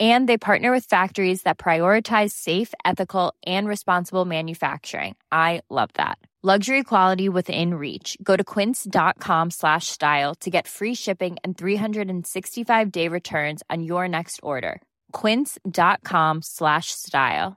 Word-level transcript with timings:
And 0.00 0.26
they 0.26 0.38
partner 0.38 0.72
with 0.72 0.86
factories 0.86 1.42
that 1.42 1.58
prioritize 1.58 2.30
safe, 2.30 2.72
ethical, 2.86 3.34
and 3.44 3.68
responsible 3.68 4.24
manufacturing. 4.24 5.16
I 5.30 5.60
love 5.68 5.90
that. 5.94 6.16
Luxury 6.42 6.82
quality 6.84 7.28
within 7.28 7.74
reach. 7.74 8.16
Go 8.22 8.34
to 8.34 8.42
quince.com 8.42 9.50
slash 9.50 9.88
style 9.88 10.34
to 10.36 10.48
get 10.48 10.66
free 10.66 10.94
shipping 10.94 11.36
and 11.44 11.58
365 11.58 12.90
day 12.90 13.08
returns 13.08 13.62
on 13.68 13.82
your 13.82 14.08
next 14.08 14.40
order. 14.42 14.80
Quince.com 15.12 16.40
slash 16.42 16.86
style. 16.92 17.56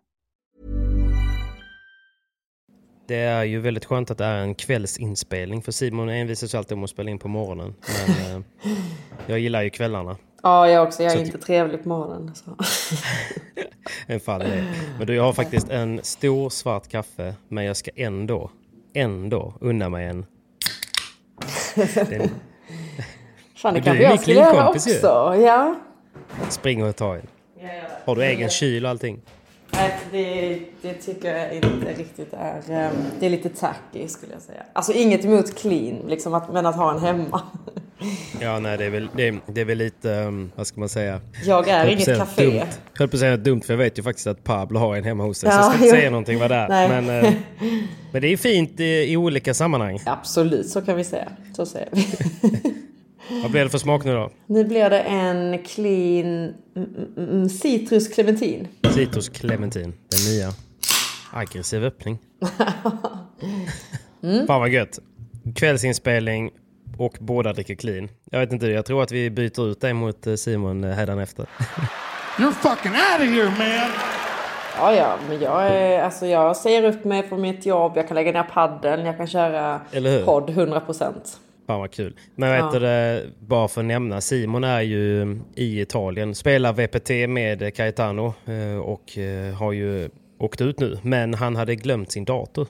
Det 3.08 3.16
är 3.16 3.44
ju 3.44 3.60
väldigt 3.60 3.86
skönt 3.86 4.12
att 4.12 4.18
det 4.18 4.26
är 4.26 4.38
en 4.38 4.56
kvällsinspelning 4.56 5.62
för 5.62 5.72
Simon 5.72 6.10
envisas 6.10 6.56
alltid 6.56 6.78
om 6.78 6.84
att 6.84 6.90
spela 6.90 7.12
in 7.12 7.20
på 7.20 7.28
morgonen. 7.28 7.76
Men 7.98 8.38
eh, 8.38 8.44
jag 9.28 9.40
gillar 9.40 9.62
ju 9.62 9.70
kvällarna. 9.70 10.18
Ja, 10.44 10.70
jag 10.70 10.88
också. 10.88 11.04
Jag 11.04 11.12
är 11.12 11.18
Så 11.18 11.24
inte 11.24 11.38
trevlig 11.38 11.84
på 11.84 11.90
morgonen. 11.90 12.36
Så. 12.36 12.52
En 14.08 14.20
fall 14.20 14.40
det. 14.40 14.64
Men 14.98 15.08
du, 15.08 15.16
jag 15.16 15.24
har 15.24 15.34
faktiskt 15.34 15.70
en 15.70 16.00
stor 16.04 16.50
svart 16.50 16.88
kaffe, 16.88 17.36
men 17.48 17.64
jag 17.66 17.78
ska 17.78 17.92
ändå, 17.96 18.52
ändå 18.94 19.54
unna 19.62 19.90
mig 19.90 20.06
en. 20.06 20.26
Den 21.76 22.30
Fan, 23.56 23.74
det 23.74 23.82
kanske 23.82 24.04
jag 24.04 24.20
skulle 24.22 24.36
göra 24.36 24.52
klinkompis 24.54 24.88
ju. 24.88 24.92
också. 24.92 25.36
Ja. 25.36 25.76
springer 26.50 26.86
och 26.86 26.96
tar 26.96 27.16
en. 27.16 27.28
Har 28.06 28.16
du 28.16 28.24
egen 28.24 28.50
kyl 28.50 28.86
och 28.86 28.92
allting? 28.92 29.22
Nej, 29.74 29.98
det, 30.12 30.60
det 30.82 30.94
tycker 30.94 31.36
jag 31.38 31.56
inte 31.56 31.94
riktigt 31.98 32.34
är... 32.34 32.58
eh, 32.86 32.90
Det 33.20 33.26
är 33.26 33.30
lite 33.30 33.50
tacky 33.50 34.08
skulle 34.08 34.34
jag 34.34 34.42
säga. 34.42 34.64
Alltså 34.74 34.94
inget 34.94 35.26
emot 35.26 35.56
clean, 35.60 35.98
liksom 36.08 36.34
att, 36.34 36.54
men 36.54 36.66
att 36.66 36.76
ha 36.76 36.94
en 36.94 37.00
hemma. 37.00 37.42
Ja, 38.42 38.60
nej, 38.60 38.78
det 38.78 38.86
är 38.86 38.90
väl, 38.90 39.10
det 39.16 39.28
är, 39.28 39.40
det 39.48 39.62
är 39.62 39.66
väl 39.66 39.78
lite, 39.78 40.10
um, 40.10 40.52
vad 40.56 40.68
ska 40.68 40.80
man 40.80 40.90
säga? 40.90 41.22
Jag 41.46 41.68
är 41.68 41.88
inget 41.88 42.18
café. 42.18 42.46
Dumt. 42.46 42.56
Jag 42.94 43.00
höll 43.00 43.08
på 43.08 43.16
att 43.16 43.20
säga 43.20 43.38
dumt 43.38 43.62
för 43.62 43.74
jag 43.74 43.78
vet 43.78 44.00
ju 44.00 44.04
faktiskt 44.04 44.28
att 44.28 44.44
Pablo 44.44 44.80
har 44.80 44.96
en 44.96 45.04
hemma 45.04 45.24
hos 45.24 45.38
så 45.38 45.48
Ja, 45.48 45.52
jag 45.52 45.64
ska 45.66 45.74
inte 45.74 45.86
jo. 45.86 45.92
säga 45.92 46.10
någonting 46.10 46.40
vad 46.40 46.52
det 46.52 46.56
är. 46.56 47.02
Men, 47.02 47.24
eh, 47.26 47.34
men 48.12 48.22
det 48.22 48.28
är 48.28 48.38
fint 48.38 48.80
i, 48.80 49.12
i 49.14 49.18
olika 49.18 49.54
sammanhang. 49.54 50.00
Absolut, 50.06 50.70
så 50.70 50.82
kan 50.82 50.98
vi 50.98 51.04
säga. 51.04 51.28
Så 51.56 51.66
säger 51.66 51.90
vi. 51.92 52.06
Vad 53.42 53.52
blir 53.52 53.64
det 53.64 53.70
för 53.70 53.78
smak 53.78 54.06
nu 54.06 54.14
då? 54.14 54.32
Nu 54.48 54.64
blir 54.66 54.90
det 54.90 55.00
en 55.00 55.64
clean 55.64 56.54
mm, 56.76 56.90
mm, 57.18 57.30
mm, 57.30 57.50
citrus 57.50 58.08
clementin. 58.08 58.68
Citrus 58.94 59.30
clementin, 59.30 59.94
den 60.10 60.34
nya. 60.34 60.54
Aggressiv 61.34 61.84
öppning. 61.84 62.20
Mm. 64.24 64.48
Fan 64.48 64.60
vad 64.60 64.70
gött. 64.70 65.00
Kvällsinspelning 65.56 66.52
och 66.98 67.18
båda 67.20 67.54
dricker 67.54 67.76
clean. 67.76 68.10
Jag 68.32 68.40
vet 68.40 68.52
inte, 68.52 68.68
jag 68.68 68.86
tror 68.86 69.04
att 69.04 69.12
vi 69.12 69.30
byter 69.30 69.72
ut 69.72 69.82
dig 69.82 69.94
mot 69.94 70.28
eh, 70.28 70.36
Simon 70.36 70.84
eh, 70.84 70.96
hädanefter. 70.96 71.46
You're 72.38 72.52
fucking 72.52 72.92
out 72.92 73.20
of 73.20 73.36
here, 73.36 73.46
man! 73.46 73.92
Ja, 74.78 74.96
ja, 74.96 75.18
men 75.30 75.42
jag, 75.42 75.68
är, 75.68 76.04
alltså 76.04 76.26
jag 76.26 76.58
säger 76.58 76.84
upp 76.84 77.04
mig 77.04 77.24
från 77.24 77.42
mitt 77.42 77.66
jobb, 77.66 77.92
jag 77.96 78.08
kan 78.08 78.16
lägga 78.16 78.32
ner 78.32 78.44
paddeln, 78.44 79.06
jag 79.06 79.18
kan 79.18 79.28
köra 79.28 79.82
podd 80.26 80.50
100%. 80.50 81.14
Fan 81.68 81.80
vad 81.80 81.92
kul. 81.92 82.16
Men 82.36 82.52
vet 82.52 82.60
Ja. 82.60 82.72
du 82.74 82.80
det, 82.80 83.24
bara 83.40 83.68
för 83.68 83.82
att 83.82 83.86
nämna, 83.88 84.22
Simon 84.22 84.64
är 84.64 84.82
ju 84.82 85.38
i 85.56 85.82
Italien, 85.82 86.36
spelar 86.36 86.74
VPT 86.74 87.30
med 87.30 87.76
Caetano 87.76 88.34
eh, 88.46 88.78
och 88.80 89.18
eh, 89.18 89.54
har 89.54 89.72
ju 89.72 90.10
åkt 90.40 90.62
ut 90.62 90.80
nu. 90.80 90.98
Men 91.02 91.34
han 91.34 91.56
hade 91.56 91.76
glömt 91.76 92.12
sin 92.12 92.26
dator. 92.26 92.68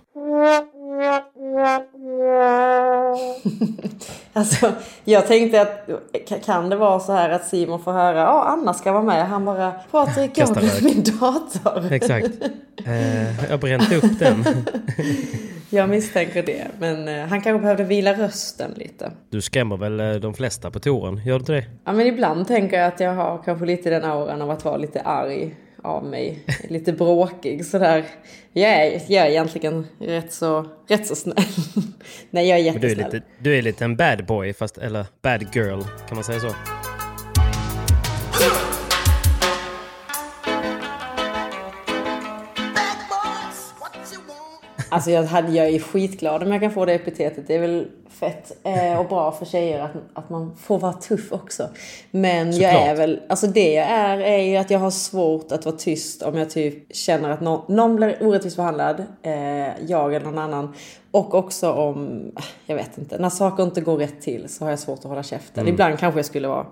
Alltså, 4.35 4.71
jag 5.03 5.27
tänkte 5.27 5.61
att 5.61 5.87
ka- 6.29 6.39
kan 6.45 6.69
det 6.69 6.75
vara 6.75 6.99
så 6.99 7.13
här 7.13 7.29
att 7.29 7.45
Simon 7.45 7.83
får 7.83 7.91
höra 7.91 8.19
ja 8.19 8.43
Anna 8.43 8.73
ska 8.73 8.91
vara 8.91 9.03
med. 9.03 9.27
Han 9.27 9.45
bara 9.45 9.71
Patrik 9.91 10.31
jag 10.35 10.47
har 10.47 10.83
min 10.83 11.03
dator. 11.03 11.93
Exakt. 11.93 12.27
Eh, 12.85 13.49
jag 13.49 13.59
brände 13.59 13.95
upp 13.97 14.19
den. 14.19 14.45
Jag 15.69 15.89
misstänker 15.89 16.43
det. 16.43 16.67
Men 16.79 17.07
eh, 17.07 17.25
han 17.27 17.41
kanske 17.41 17.61
behövde 17.61 17.83
vila 17.83 18.13
rösten 18.13 18.71
lite. 18.75 19.11
Du 19.29 19.41
skrämmer 19.41 19.77
väl 19.77 19.99
eh, 19.99 20.11
de 20.13 20.33
flesta 20.33 20.71
på 20.71 20.79
touren? 20.79 21.17
Gör 21.25 21.33
du 21.33 21.39
inte 21.39 21.51
det? 21.51 21.63
Ja 21.85 21.93
men 21.93 22.07
ibland 22.07 22.47
tänker 22.47 22.77
jag 22.79 22.87
att 22.87 22.99
jag 22.99 23.13
har 23.13 23.41
kanske 23.45 23.65
lite 23.65 23.89
den 23.89 24.03
auran 24.05 24.41
av 24.41 24.51
att 24.51 24.65
vara 24.65 24.77
lite 24.77 25.01
arg 25.01 25.55
av 25.83 26.05
mig. 26.05 26.39
Lite 26.69 26.93
bråkig 26.93 27.65
sådär. 27.65 28.05
Jag 28.53 28.71
är, 28.71 29.01
jag 29.07 29.25
är 29.25 29.29
egentligen 29.29 29.87
rätt 29.99 30.33
så, 30.33 30.65
rätt 30.87 31.07
så 31.07 31.15
snäll. 31.15 31.35
Nej 32.29 32.49
jag 32.49 32.59
är 32.59 32.71
Men 32.71 32.81
du 32.81 32.87
är 32.87 32.89
jättesnäll. 32.91 33.13
lite, 33.13 33.25
du 33.39 33.57
är 33.57 33.61
lite 33.61 33.85
en 33.85 33.95
bad 33.95 34.25
boy, 34.25 34.53
fast, 34.53 34.77
eller 34.77 35.05
bad 35.21 35.45
girl, 35.55 35.81
kan 36.07 36.15
man 36.15 36.23
säga 36.23 36.39
så? 36.39 36.49
Alltså 44.89 45.11
jag, 45.11 45.23
hade, 45.23 45.51
jag 45.51 45.67
är 45.69 45.79
skitglad 45.79 46.43
om 46.43 46.51
jag 46.51 46.61
kan 46.61 46.71
få 46.71 46.85
det 46.85 46.93
epitetet. 46.93 47.47
Det 47.47 47.55
är 47.55 47.59
väl 47.59 47.87
fett 48.13 48.51
eh, 48.63 48.99
och 48.99 49.07
bra 49.07 49.31
för 49.31 49.45
tjejer 49.45 49.79
att, 49.79 49.91
att 50.13 50.29
man 50.29 50.55
får 50.55 50.79
vara 50.79 50.93
tuff 50.93 51.31
också. 51.31 51.69
Men 52.11 52.51
jag 52.51 52.73
Såklart. 52.73 52.87
är 52.87 52.95
väl, 52.95 53.21
alltså 53.29 53.47
det 53.47 53.73
jag 53.73 53.87
är 53.87 54.17
är 54.17 54.37
ju 54.37 54.57
att 54.57 54.69
jag 54.69 54.79
har 54.79 54.91
svårt 54.91 55.51
att 55.51 55.65
vara 55.65 55.75
tyst 55.75 56.23
om 56.23 56.37
jag 56.37 56.49
typ 56.49 56.95
känner 56.95 57.29
att 57.29 57.41
någon, 57.41 57.75
någon 57.75 57.95
blir 57.95 58.17
orättvist 58.21 58.57
behandlad. 58.57 59.03
Eh, 59.21 59.33
jag 59.87 60.15
eller 60.15 60.25
någon 60.25 60.37
annan. 60.37 60.73
Och 61.11 61.33
också 61.33 61.71
om, 61.71 62.31
jag 62.65 62.75
vet 62.75 62.97
inte, 62.97 63.17
när 63.17 63.29
saker 63.29 63.63
inte 63.63 63.81
går 63.81 63.97
rätt 63.97 64.21
till 64.21 64.49
så 64.49 64.65
har 64.65 64.69
jag 64.69 64.79
svårt 64.79 64.99
att 64.99 65.05
hålla 65.05 65.23
käften. 65.23 65.61
Mm. 65.61 65.73
Ibland 65.73 65.99
kanske 65.99 66.19
jag 66.19 66.25
skulle 66.25 66.47
vara, 66.47 66.65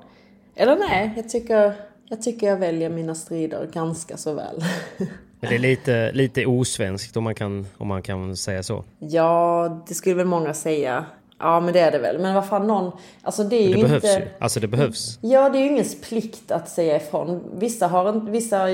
eller 0.56 0.76
nej, 0.76 1.14
jag 1.16 1.30
tycker, 1.30 1.74
jag 2.10 2.22
tycker 2.22 2.48
jag 2.48 2.58
väljer 2.58 2.90
mina 2.90 3.16
strider 3.16 3.70
ganska 3.74 4.18
så 4.18 4.34
väl. 4.34 4.64
Men 5.42 5.50
det 5.50 5.56
är 5.56 5.60
lite, 5.60 6.12
lite 6.12 6.46
osvenskt 6.46 7.18
om 7.18 7.24
man, 7.24 7.36
kan, 7.36 7.66
om 7.78 7.88
man 7.88 8.02
kan 8.02 8.38
säga 8.38 8.64
så. 8.64 8.84
Ja, 9.00 9.84
det 9.88 9.94
skulle 9.94 10.16
väl 10.16 10.26
många 10.26 10.54
säga. 10.54 11.06
Ja, 11.42 11.60
men 11.60 11.74
det 11.74 11.80
är 11.80 11.92
det 11.92 11.98
väl. 12.00 12.20
Men 12.20 12.36
vad 12.36 12.48
fan, 12.48 12.68
någon... 12.68 12.92
Alltså 13.22 13.44
det 13.44 13.56
är 13.56 13.68
ju 13.68 13.74
Det 13.76 13.82
behövs 13.82 14.04
inte... 14.04 14.20
ju. 14.20 14.28
Alltså 14.40 14.60
det 14.60 14.68
behövs. 14.68 15.20
Ja, 15.22 15.50
det 15.50 15.58
är 15.58 15.62
ju 15.62 15.68
ingens 15.70 16.02
plikt 16.02 16.52
att 16.52 16.70
säga 16.70 16.96
ifrån. 16.96 17.44
Vissa, 17.56 17.88
har 17.88 18.10
en, 18.10 18.32
vissa 18.32 18.68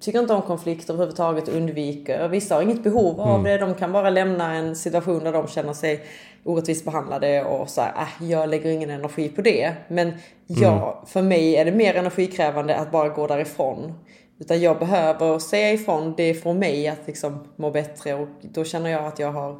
tycker 0.00 0.18
inte 0.20 0.34
om 0.34 0.42
konflikter 0.42 0.92
överhuvudtaget 0.94 1.48
och 1.48 1.54
undviker. 1.54 2.28
Vissa 2.28 2.54
har 2.54 2.62
inget 2.62 2.82
behov 2.84 3.20
av 3.20 3.28
Mm. 3.40 3.42
det. 3.44 3.58
De 3.66 3.74
kan 3.74 3.92
bara 3.92 4.10
lämna 4.10 4.54
en 4.54 4.76
situation 4.76 5.24
där 5.24 5.32
de 5.32 5.48
känner 5.48 5.72
sig 5.72 6.00
orättvist 6.44 6.84
behandlade 6.84 7.44
och 7.44 7.68
så 7.68 7.80
här, 7.80 7.92
äh, 8.20 8.30
jag 8.30 8.48
lägger 8.48 8.70
ingen 8.70 8.90
energi 8.90 9.28
på 9.28 9.42
det. 9.42 9.72
Men 9.88 10.12
ja, 10.46 10.92
Mm. 10.92 11.06
för 11.06 11.22
mig 11.22 11.56
är 11.56 11.64
det 11.64 11.72
mer 11.72 11.94
energikrävande 11.96 12.76
att 12.76 12.92
bara 12.92 13.08
gå 13.08 13.26
därifrån. 13.26 13.92
Utan 14.40 14.60
jag 14.60 14.78
behöver 14.78 15.38
säga 15.38 15.72
ifrån, 15.72 16.14
det 16.16 16.34
får 16.34 16.54
mig 16.54 16.88
att 16.88 17.06
liksom 17.06 17.44
må 17.56 17.70
bättre 17.70 18.14
och 18.14 18.28
då 18.40 18.64
känner 18.64 18.90
jag 18.90 19.04
att 19.06 19.18
jag 19.18 19.32
har 19.32 19.56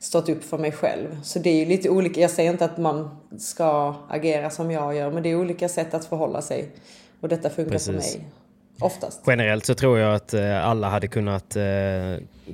stått 0.00 0.28
upp 0.28 0.44
för 0.44 0.58
mig 0.58 0.72
själv. 0.72 1.22
Så 1.22 1.38
det 1.38 1.50
är 1.50 1.58
ju 1.58 1.64
lite 1.64 1.88
olika, 1.88 2.20
jag 2.20 2.30
säger 2.30 2.50
inte 2.50 2.64
att 2.64 2.78
man 2.78 3.10
ska 3.38 3.94
agera 4.08 4.50
som 4.50 4.70
jag 4.70 4.96
gör, 4.96 5.10
men 5.10 5.22
det 5.22 5.28
är 5.28 5.36
olika 5.36 5.68
sätt 5.68 5.94
att 5.94 6.04
förhålla 6.04 6.42
sig. 6.42 6.68
Och 7.20 7.28
detta 7.28 7.50
funkar 7.50 7.72
Precis. 7.72 7.86
för 8.12 8.18
mig. 8.18 8.28
Oftast. 8.80 9.20
Generellt 9.26 9.66
så 9.66 9.74
tror 9.74 9.98
jag 9.98 10.14
att 10.14 10.34
eh, 10.34 10.66
alla 10.66 10.88
hade 10.88 11.08
kunnat 11.08 11.56
eh, 11.56 11.62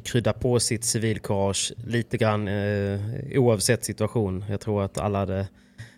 krydda 0.03 0.33
på 0.33 0.61
sitt 0.61 0.85
civilkurage 0.85 1.73
lite 1.87 2.17
grann 2.17 2.49
eh, 2.49 3.01
oavsett 3.35 3.85
situation. 3.85 4.45
Jag 4.51 4.61
tror 4.61 4.83
att 4.83 4.99
alla 4.99 5.19
hade 5.19 5.47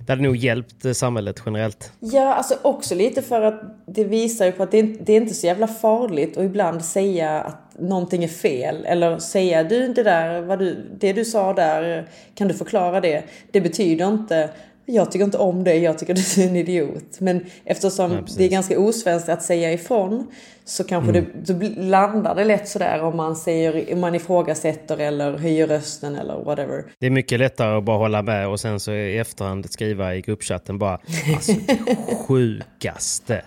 det 0.09 0.13
hade 0.13 0.23
nog 0.23 0.37
hjälpt 0.37 0.85
eh, 0.85 0.93
samhället 0.93 1.43
generellt. 1.47 1.93
Ja, 2.01 2.35
alltså 2.35 2.59
också 2.63 2.95
lite 2.95 3.23
för 3.23 3.43
att 3.43 3.63
det 3.87 4.05
visar 4.05 4.47
ju 4.47 4.53
på 4.53 4.63
att 4.63 4.71
det, 4.71 4.83
det 4.83 5.13
är 5.13 5.17
inte 5.17 5.35
så 5.35 5.47
jävla 5.47 5.67
farligt 5.67 6.37
att 6.37 6.45
ibland 6.45 6.85
säga 6.85 7.41
att 7.41 7.79
någonting 7.79 8.25
är 8.25 8.29
fel. 8.29 8.85
Eller 8.85 9.19
säga 9.19 9.65
du 9.65 9.93
det 9.93 10.03
där, 10.03 10.41
vad 10.41 10.59
du, 10.59 10.97
det 11.01 11.13
du 11.13 11.25
sa 11.25 11.53
där, 11.53 12.09
kan 12.35 12.49
du 12.49 12.55
förklara 12.55 13.01
det? 13.01 13.25
Det 13.51 13.61
betyder 13.61 14.09
inte 14.09 14.51
jag 14.91 15.13
tycker 15.13 15.25
inte 15.25 15.39
om 15.39 15.65
det, 15.65 15.75
jag 15.75 15.99
tycker 15.99 16.15
du 16.37 16.43
är 16.43 16.49
en 16.49 16.57
idiot. 16.57 17.21
Men 17.21 17.47
eftersom 17.65 18.13
ja, 18.13 18.21
det 18.37 18.45
är 18.45 18.49
ganska 18.49 18.79
osvenskt 18.79 19.29
att 19.29 19.43
säga 19.43 19.73
ifrån 19.73 20.27
så 20.65 20.85
kanske 20.85 21.11
mm. 21.11 21.25
det, 21.35 21.53
då 21.53 21.83
landar 21.83 22.35
det 22.35 22.45
lätt 22.45 22.69
sådär 22.69 23.03
om 23.03 23.17
man, 23.17 23.37
säger, 23.37 23.93
om 23.93 24.01
man 24.01 24.15
ifrågasätter 24.15 24.99
eller 24.99 25.39
höjer 25.39 25.67
rösten 25.67 26.17
eller 26.17 26.45
whatever. 26.45 26.85
Det 26.99 27.07
är 27.07 27.11
mycket 27.11 27.39
lättare 27.39 27.77
att 27.77 27.85
bara 27.85 27.99
hålla 27.99 28.23
med 28.23 28.49
och 28.49 28.61
sen 28.61 28.81
så 28.81 28.93
i 28.93 29.19
efterhand 29.19 29.71
skriva 29.71 30.15
i 30.15 30.21
gruppchatten 30.21 30.79
bara 30.79 31.01
alltså 31.35 31.53
det 31.67 32.17
sjukaste. 32.27 33.43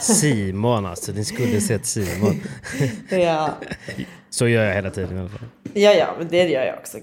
Simon 0.00 0.86
alltså, 0.86 1.12
ni 1.12 1.24
skulle 1.24 1.60
sett 1.60 1.86
Simon. 1.86 2.40
ja. 3.10 3.50
Så 4.30 4.48
gör 4.48 4.64
jag 4.64 4.74
hela 4.74 4.90
tiden 4.90 5.16
i 5.16 5.20
alla 5.20 5.28
fall. 5.28 5.48
Ja, 5.74 5.92
ja, 5.92 6.14
men 6.18 6.28
det 6.28 6.48
gör 6.48 6.64
jag 6.64 6.78
också. 6.78 6.98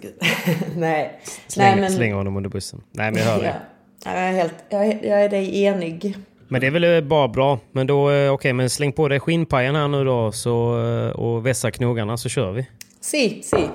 Nej. 0.76 1.22
Släng, 1.48 1.68
Nej, 1.68 1.82
men... 1.82 1.92
Slänger 1.92 2.16
honom 2.16 2.38
under 2.38 2.50
bussen. 2.50 2.82
Nej, 2.92 3.12
men 3.12 3.24
jag 3.24 3.30
hör 3.30 3.42
det. 3.42 3.46
Ja. 3.46 3.79
Jag, 4.06 4.14
är 4.14 4.32
helt, 4.32 4.54
jag, 4.70 4.88
är, 4.88 5.00
jag 5.04 5.24
är 5.24 5.30
dig 5.30 5.64
enig. 5.64 6.18
Men 6.48 6.62
det 6.62 6.68
är 6.68 6.72
väl 6.72 7.04
bara 7.04 7.28
bra. 7.28 7.60
Men 7.72 7.88
då, 7.88 8.10
eh, 8.10 8.14
okej, 8.14 8.30
okay, 8.30 8.54
men 8.54 8.70
släng 8.70 8.94
på 8.94 9.08
dig 9.08 9.20
skinnpajen 9.20 9.76
här 9.76 9.88
nu 9.88 10.04
då 10.04 10.32
så, 10.32 10.86
eh, 10.86 11.10
och 11.10 11.46
vässa 11.46 11.72
knogarna 11.72 12.18
så 12.18 12.30
kör 12.30 12.52
vi. 12.52 12.68
Si, 13.02 13.44
si. 13.44 13.58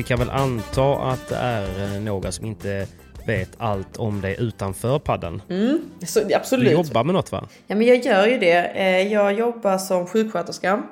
vi 0.00 0.04
kan 0.04 0.18
väl 0.18 0.30
anta 0.30 0.96
att 0.96 1.28
det 1.28 1.36
är 1.36 1.94
eh, 1.94 2.00
några 2.00 2.32
som 2.32 2.46
inte 2.46 2.86
vet 3.26 3.50
allt 3.58 3.96
om 3.96 4.20
dig 4.20 4.36
utanför 4.38 4.98
padden. 4.98 5.42
Mm, 5.50 5.80
så, 6.06 6.20
absolut. 6.34 6.66
Du 6.66 6.72
jobbar 6.72 7.04
med 7.04 7.14
något 7.14 7.32
va? 7.32 7.48
Ja 7.66 7.76
men 7.76 7.86
jag 7.86 8.04
gör 8.04 8.26
ju 8.26 8.38
det. 8.38 8.64
Eh, 8.64 9.12
jag 9.12 9.32
jobbar 9.32 9.78
som 9.78 10.06
sjuksköterska 10.06 10.82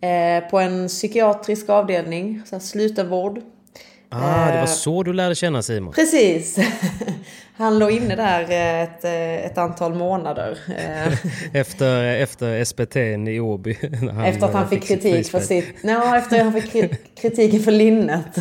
eh, 0.00 0.50
på 0.50 0.58
en 0.58 0.88
psykiatrisk 0.88 1.68
avdelning, 1.68 2.42
så 2.46 2.60
slutenvård. 2.60 3.40
Ah, 4.08 4.50
det 4.52 4.58
var 4.58 4.66
så 4.66 5.02
du 5.02 5.12
lärde 5.12 5.34
känna 5.34 5.62
Simon? 5.62 5.92
Precis. 5.92 6.58
Han 7.56 7.78
låg 7.78 7.90
inne 7.90 8.16
där 8.16 8.42
ett, 8.82 9.04
ett 9.50 9.58
antal 9.58 9.94
månader. 9.94 10.58
efter, 11.52 12.04
efter 12.04 12.64
SPT 12.64 12.96
i 13.30 13.40
Åby? 13.40 13.78
Efter 14.26 14.46
att 14.46 14.54
han 14.54 14.68
fick, 14.68 14.84
fick 14.84 14.88
kritik 14.88 15.30
för 15.30 15.40
sitt... 15.40 15.82
Nej, 15.82 16.18
efter 16.18 16.36
att 16.36 16.42
han 16.42 16.62
fick 16.62 16.72
kritiken 17.20 17.60
för 17.60 17.70
linnet. 17.72 18.38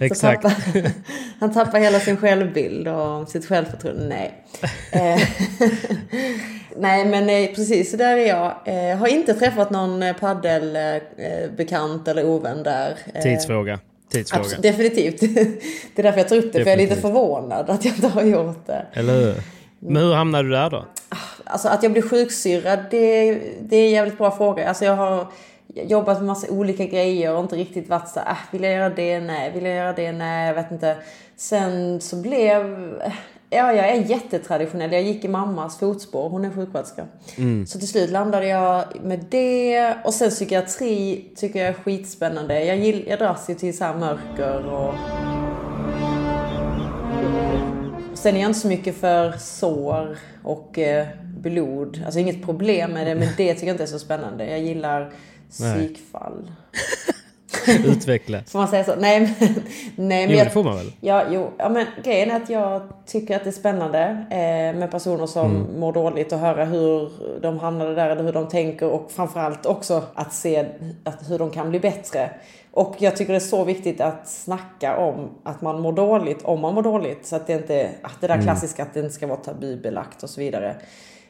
Exakt. 0.00 0.42
Tappar, 0.42 0.90
han 1.40 1.52
tappar 1.52 1.78
hela 1.78 2.00
sin 2.00 2.16
självbild 2.16 2.88
och 2.88 3.28
sitt 3.28 3.46
självförtroende. 3.46 4.04
Nej. 4.04 4.44
Nej 6.76 7.04
men 7.04 7.54
precis, 7.54 7.90
så 7.90 7.96
där 7.96 8.16
är 8.16 8.28
jag. 8.28 8.54
Jag 8.64 8.96
har 8.96 9.06
inte 9.06 9.34
träffat 9.34 9.70
någon 9.70 10.14
paddelbekant 10.20 12.08
eller 12.08 12.26
ovän 12.26 12.62
där. 12.62 12.98
Tidsfråga. 13.22 13.78
Tidsfråga. 14.16 14.40
Absolut, 14.40 14.62
definitivt. 14.62 15.20
Det 15.94 16.02
är 16.02 16.02
därför 16.02 16.18
jag 16.18 16.28
tar 16.28 16.36
upp 16.36 16.52
det, 16.52 16.58
definitivt. 16.58 16.64
för 16.64 16.70
jag 16.70 16.80
är 16.80 16.88
lite 16.88 17.00
förvånad 17.00 17.70
att 17.70 17.84
jag 17.84 17.94
inte 17.94 18.08
har 18.08 18.22
gjort 18.22 18.66
det. 18.66 18.86
Eller 18.92 19.20
hur? 19.20 19.34
Men 19.78 20.02
hur 20.02 20.14
hamnade 20.14 20.44
du 20.44 20.50
där 20.50 20.70
då? 20.70 20.84
Alltså 21.44 21.68
att 21.68 21.82
jag 21.82 21.92
blir 21.92 22.02
sjuksyrrad, 22.02 22.78
det, 22.90 23.34
det 23.60 23.76
är 23.76 23.84
en 23.84 23.90
jävligt 23.90 24.18
bra 24.18 24.30
fråga. 24.30 24.68
Alltså 24.68 24.84
jag 24.84 24.96
har 24.96 25.26
jobbat 25.74 26.18
med 26.18 26.26
massa 26.26 26.50
olika 26.50 26.84
grejer 26.84 27.32
och 27.32 27.40
inte 27.40 27.56
riktigt 27.56 27.88
varit 27.88 28.08
så 28.08 28.20
äh, 28.20 28.36
vill 28.50 28.62
jag 28.62 28.72
göra 28.72 28.90
det? 28.90 29.20
Nej. 29.20 29.50
Vill 29.54 29.64
jag 29.64 29.74
göra 29.74 29.92
det? 29.92 30.12
Nej, 30.12 30.46
jag 30.46 30.54
vet 30.54 30.70
inte. 30.70 30.96
Sen 31.36 32.00
så 32.00 32.16
blev 32.16 32.92
Ja, 33.50 33.72
jag 33.72 33.88
är 33.88 34.02
jättetraditionell. 34.02 34.92
Jag 34.92 35.02
gick 35.02 35.24
i 35.24 35.28
mammas 35.28 35.78
fotspår. 35.78 36.28
Hon 36.28 36.44
är 36.44 36.50
sjuksköterska. 36.50 37.06
Mm. 37.36 37.66
Så 37.66 37.78
till 37.78 37.88
slut 37.88 38.10
landade 38.10 38.46
jag 38.46 38.84
med 39.02 39.24
det. 39.30 39.94
Och 40.04 40.14
sen 40.14 40.30
psykiatri 40.30 41.24
tycker 41.36 41.58
jag 41.58 41.68
är 41.68 41.72
skitspännande. 41.72 42.64
Jag, 42.64 42.76
gill, 42.76 43.04
jag 43.08 43.18
dras 43.18 43.50
ju 43.50 43.54
till 43.54 43.76
så 43.76 43.84
här 43.84 43.94
mörker 43.94 44.66
och... 44.66 44.94
Sen 48.14 48.36
är 48.36 48.40
jag 48.40 48.50
inte 48.50 48.60
så 48.60 48.68
mycket 48.68 48.96
för 48.96 49.32
sår 49.32 50.18
och 50.42 50.78
eh, 50.78 51.06
blod. 51.22 52.02
Alltså 52.04 52.20
inget 52.20 52.44
problem 52.44 52.90
med 52.90 53.06
det, 53.06 53.14
men 53.14 53.28
det 53.36 53.54
tycker 53.54 53.66
jag 53.66 53.74
inte 53.74 53.82
är 53.82 53.86
så 53.86 53.98
spännande. 53.98 54.50
Jag 54.50 54.60
gillar 54.60 55.12
psykfall. 55.50 56.50
Utveckla. 57.84 58.42
Får 58.46 58.58
man 58.58 58.68
säga 58.68 58.84
så? 58.84 58.94
Nej 58.98 59.20
men... 59.20 59.48
Nej, 59.96 60.26
men 60.26 60.30
jo, 60.30 60.36
jag, 60.36 60.46
det 60.46 60.50
får 60.50 60.64
man 60.64 60.76
väl? 60.76 60.92
Ja, 61.00 61.22
jo. 61.30 61.50
Ja, 61.58 61.68
men 61.68 61.86
grejen 62.04 62.30
är 62.30 62.36
att 62.36 62.50
jag 62.50 62.82
tycker 63.06 63.36
att 63.36 63.44
det 63.44 63.50
är 63.50 63.52
spännande 63.52 64.26
eh, 64.30 64.78
med 64.78 64.90
personer 64.90 65.26
som 65.26 65.56
mm. 65.56 65.80
mår 65.80 65.92
dåligt 65.92 66.32
och 66.32 66.38
höra 66.38 66.64
hur 66.64 67.10
de 67.40 67.58
hamnade 67.58 67.94
där 67.94 68.10
eller 68.10 68.22
hur 68.22 68.32
de 68.32 68.48
tänker 68.48 68.88
och 68.88 69.10
framförallt 69.12 69.66
också 69.66 70.02
att 70.14 70.32
se 70.32 70.66
att, 71.04 71.30
hur 71.30 71.38
de 71.38 71.50
kan 71.50 71.70
bli 71.70 71.80
bättre. 71.80 72.30
Och 72.70 72.94
jag 72.98 73.16
tycker 73.16 73.32
det 73.32 73.38
är 73.38 73.40
så 73.40 73.64
viktigt 73.64 74.00
att 74.00 74.28
snacka 74.28 74.96
om 74.96 75.30
att 75.42 75.62
man 75.62 75.80
mår 75.80 75.92
dåligt 75.92 76.42
om 76.42 76.60
man 76.60 76.74
mår 76.74 76.82
dåligt. 76.82 77.26
Så 77.26 77.36
att 77.36 77.46
det 77.46 77.52
inte, 77.52 77.90
att 78.02 78.20
det 78.20 78.26
där 78.26 78.34
mm. 78.34 78.46
klassiska 78.46 78.82
att 78.82 78.94
det 78.94 79.00
inte 79.00 79.14
ska 79.14 79.26
vara 79.26 79.38
tabubelagt 79.38 80.22
och 80.22 80.30
så 80.30 80.40
vidare. 80.40 80.76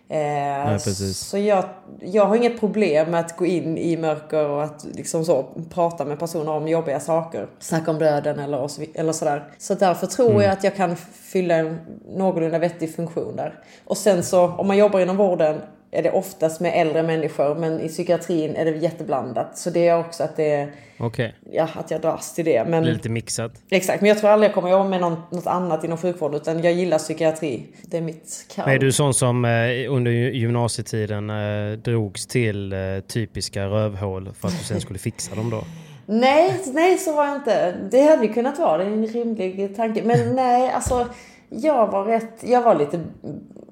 Eh, 0.08 0.19
Nej, 0.19 0.79
så 1.14 1.38
jag, 1.38 1.64
jag 2.01 2.27
har 2.27 2.36
inget 2.36 2.60
problem 2.60 3.10
med 3.10 3.20
att 3.20 3.36
gå 3.36 3.46
in 3.46 3.79
i 3.79 3.96
mörker 3.96 4.48
och 4.48 4.63
att 4.65 4.86
liksom 4.94 5.25
så, 5.25 5.44
prata 5.70 6.05
med 6.05 6.19
personer 6.19 6.53
om 6.53 6.69
jobbiga 6.69 7.01
saker. 7.01 7.46
Snacka 7.58 7.91
om 7.91 7.98
döden 7.98 8.39
eller, 8.39 8.70
eller 8.94 9.13
sådär. 9.13 9.44
Så 9.58 9.75
därför 9.75 10.06
tror 10.06 10.31
mm. 10.31 10.43
jag 10.43 10.53
att 10.53 10.65
jag 10.65 10.77
kan 10.77 10.96
fylla 10.96 11.55
en 11.55 11.79
någorlunda 12.08 12.58
vettig 12.58 12.94
funktion 12.94 13.36
där. 13.36 13.55
Och 13.84 13.96
sen 13.96 14.22
så 14.22 14.48
om 14.48 14.67
man 14.67 14.79
jobbar 14.79 15.01
inom 15.01 15.17
vården 15.17 15.60
är 15.96 16.03
det 16.03 16.10
oftast 16.10 16.60
med 16.60 16.72
äldre 16.74 17.03
människor 17.03 17.55
men 17.55 17.81
i 17.81 17.88
psykiatrin 17.88 18.56
är 18.56 18.65
det 18.65 18.70
jätteblandat. 18.70 19.58
Så 19.58 19.70
det 19.70 19.88
är 19.88 19.98
också 19.98 20.24
att 20.24 20.36
det. 20.36 20.69
Okay. 20.98 21.32
Ja, 21.53 21.69
att 21.74 21.91
jag 21.91 22.00
dras 22.00 22.34
till 22.34 22.44
det. 22.44 22.65
Men, 22.69 22.82
det 22.82 22.93
lite 22.93 23.08
mixat. 23.08 23.53
Exakt, 23.70 24.00
men 24.00 24.08
jag 24.08 24.19
tror 24.19 24.31
aldrig 24.31 24.48
jag 24.48 24.55
kommer 24.55 24.70
jobba 24.70 24.84
med 24.84 25.00
något, 25.00 25.32
något 25.32 25.46
annat 25.46 25.84
inom 25.84 25.98
sjukvård 25.98 26.34
utan 26.34 26.62
jag 26.62 26.72
gillar 26.72 26.98
psykiatri. 26.98 27.67
Det 27.82 27.96
är 27.96 28.03
mitt 28.03 28.46
kall. 28.55 28.69
Är 28.69 28.79
du 28.79 28.93
sån 28.93 29.15
som 29.15 29.44
eh, 29.44 29.50
under 29.93 30.10
gymnasietiden 30.10 31.31
eh, 31.31 31.79
drogs 31.79 32.26
till 32.26 32.72
eh, 32.72 32.79
typiska 33.06 33.67
rövhål 33.67 34.31
för 34.41 34.48
att 34.48 34.58
du 34.58 34.65
sen 34.65 34.81
skulle 34.81 34.98
fixa 34.98 35.34
dem 35.34 35.50
då? 35.50 35.65
nej, 36.06 36.60
nej 36.67 36.98
så 36.98 37.17
var 37.17 37.26
jag 37.26 37.36
inte. 37.36 37.74
Det 37.91 38.03
hade 38.03 38.26
ju 38.26 38.32
kunnat 38.32 38.58
vara, 38.58 38.79
det 38.79 38.84
är 38.84 38.93
en 38.93 39.06
rimlig 39.06 39.76
tanke. 39.76 40.03
Men 40.05 40.34
nej, 40.34 40.70
alltså 40.70 41.06
jag 41.48 41.86
var 41.86 42.05
rätt, 42.05 42.38
jag 42.41 42.62
var 42.62 42.74
lite 42.74 43.00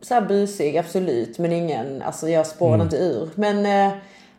så 0.05 0.15
här 0.15 0.21
busig, 0.21 0.77
absolut. 0.77 1.39
Men 1.39 1.53
ingen, 1.53 2.03
alltså 2.03 2.29
jag 2.29 2.47
spårade 2.47 2.75
mm. 2.75 2.87
inte 2.87 2.97
ur. 2.97 3.31
Men 3.35 3.67
eh, 3.67 3.93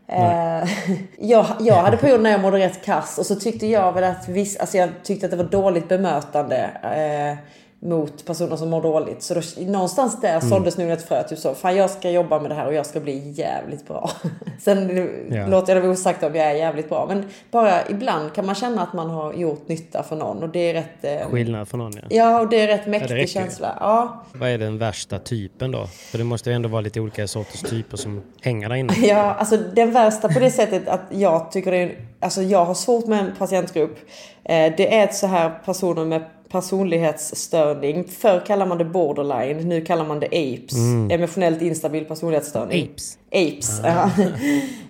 eh, 0.07 0.69
jag, 1.19 1.45
jag 1.59 1.75
hade 1.75 1.97
perioder 1.97 2.23
när 2.23 2.31
jag 2.31 2.41
mådde 2.41 2.57
rätt 2.57 2.85
kass 2.85 3.17
och 3.17 3.25
så 3.25 3.35
tyckte 3.35 3.67
jag 3.67 3.93
väl 3.93 4.03
att 4.03 4.27
viss, 4.27 4.57
alltså 4.57 4.77
jag 4.77 4.89
tyckte 5.03 5.25
att 5.25 5.31
det 5.31 5.37
var 5.37 5.43
dåligt 5.43 5.87
bemötande. 5.87 6.69
Eh, 6.83 7.37
mot 7.85 8.25
personer 8.25 8.55
som 8.55 8.69
mår 8.69 8.81
dåligt. 8.81 9.23
Så 9.23 9.33
då, 9.33 9.41
någonstans 9.57 10.21
där 10.21 10.29
mm. 10.29 10.49
såldes 10.49 10.77
nog 10.77 10.89
ett 10.89 11.07
frö. 11.07 11.23
Typ 11.23 11.39
så, 11.39 11.53
fan 11.53 11.75
jag 11.75 11.89
ska 11.89 12.09
jobba 12.09 12.39
med 12.39 12.51
det 12.51 12.55
här 12.55 12.67
och 12.67 12.73
jag 12.73 12.85
ska 12.85 12.99
bli 12.99 13.31
jävligt 13.31 13.87
bra. 13.87 14.11
Sen 14.59 15.09
ja. 15.31 15.47
låter 15.47 15.73
jag 15.73 15.83
det 15.83 15.87
vara 15.87 15.93
osagt 15.93 16.23
om 16.23 16.35
jag 16.35 16.45
är 16.45 16.55
jävligt 16.55 16.89
bra. 16.89 17.05
Men 17.07 17.29
bara 17.51 17.87
ibland 17.89 18.33
kan 18.33 18.45
man 18.45 18.55
känna 18.55 18.81
att 18.81 18.93
man 18.93 19.09
har 19.09 19.33
gjort 19.33 19.67
nytta 19.67 20.03
för 20.03 20.15
någon. 20.15 20.43
Och 20.43 20.49
det 20.49 20.59
är 20.59 20.73
rätt... 20.73 21.21
Eh, 21.23 21.29
Skillnad 21.29 21.67
för 21.67 21.77
någon 21.77 21.93
ja. 21.95 22.01
Ja, 22.09 22.39
och 22.39 22.49
det 22.49 22.61
är 22.61 22.67
rätt 22.67 22.87
mäktig 22.87 23.21
ja, 23.21 23.27
känsla. 23.27 23.77
Ja. 23.79 24.23
Vad 24.33 24.49
är 24.49 24.57
den 24.57 24.77
värsta 24.77 25.19
typen 25.19 25.71
då? 25.71 25.87
För 25.87 26.17
det 26.17 26.23
måste 26.23 26.49
ju 26.49 26.55
ändå 26.55 26.69
vara 26.69 26.81
lite 26.81 26.99
olika 26.99 27.27
sorters 27.27 27.61
typer 27.61 27.97
som 27.97 28.21
hänger 28.41 28.69
där 28.69 28.75
inne. 28.75 28.93
Ja, 29.05 29.33
alltså 29.33 29.57
den 29.57 29.91
värsta 29.91 30.29
på 30.29 30.39
det 30.39 30.51
sättet 30.51 30.87
att 30.87 31.01
jag 31.09 31.51
tycker 31.51 31.71
det 31.71 31.77
är... 31.77 31.95
Alltså 32.19 32.41
jag 32.41 32.65
har 32.65 32.73
svårt 32.73 33.07
med 33.07 33.19
en 33.19 33.35
patientgrupp. 33.35 33.97
Eh, 34.43 34.73
det 34.77 34.95
är 34.97 35.03
ett 35.03 35.15
så 35.15 35.27
här 35.27 35.51
personer 35.65 36.05
med 36.05 36.23
personlighetsstörning. 36.55 38.03
Förr 38.03 38.45
kallar 38.45 38.65
man 38.65 38.77
det 38.77 38.85
borderline, 38.85 39.57
nu 39.57 39.81
kallar 39.81 40.05
man 40.05 40.19
det 40.19 40.27
apes. 40.27 40.77
Emotionellt 41.11 41.61
instabil 41.61 42.05
personlighetsstörning. 42.05 42.83
Apes. 42.83 43.17
Apes, 43.31 43.81
ja. 43.83 44.09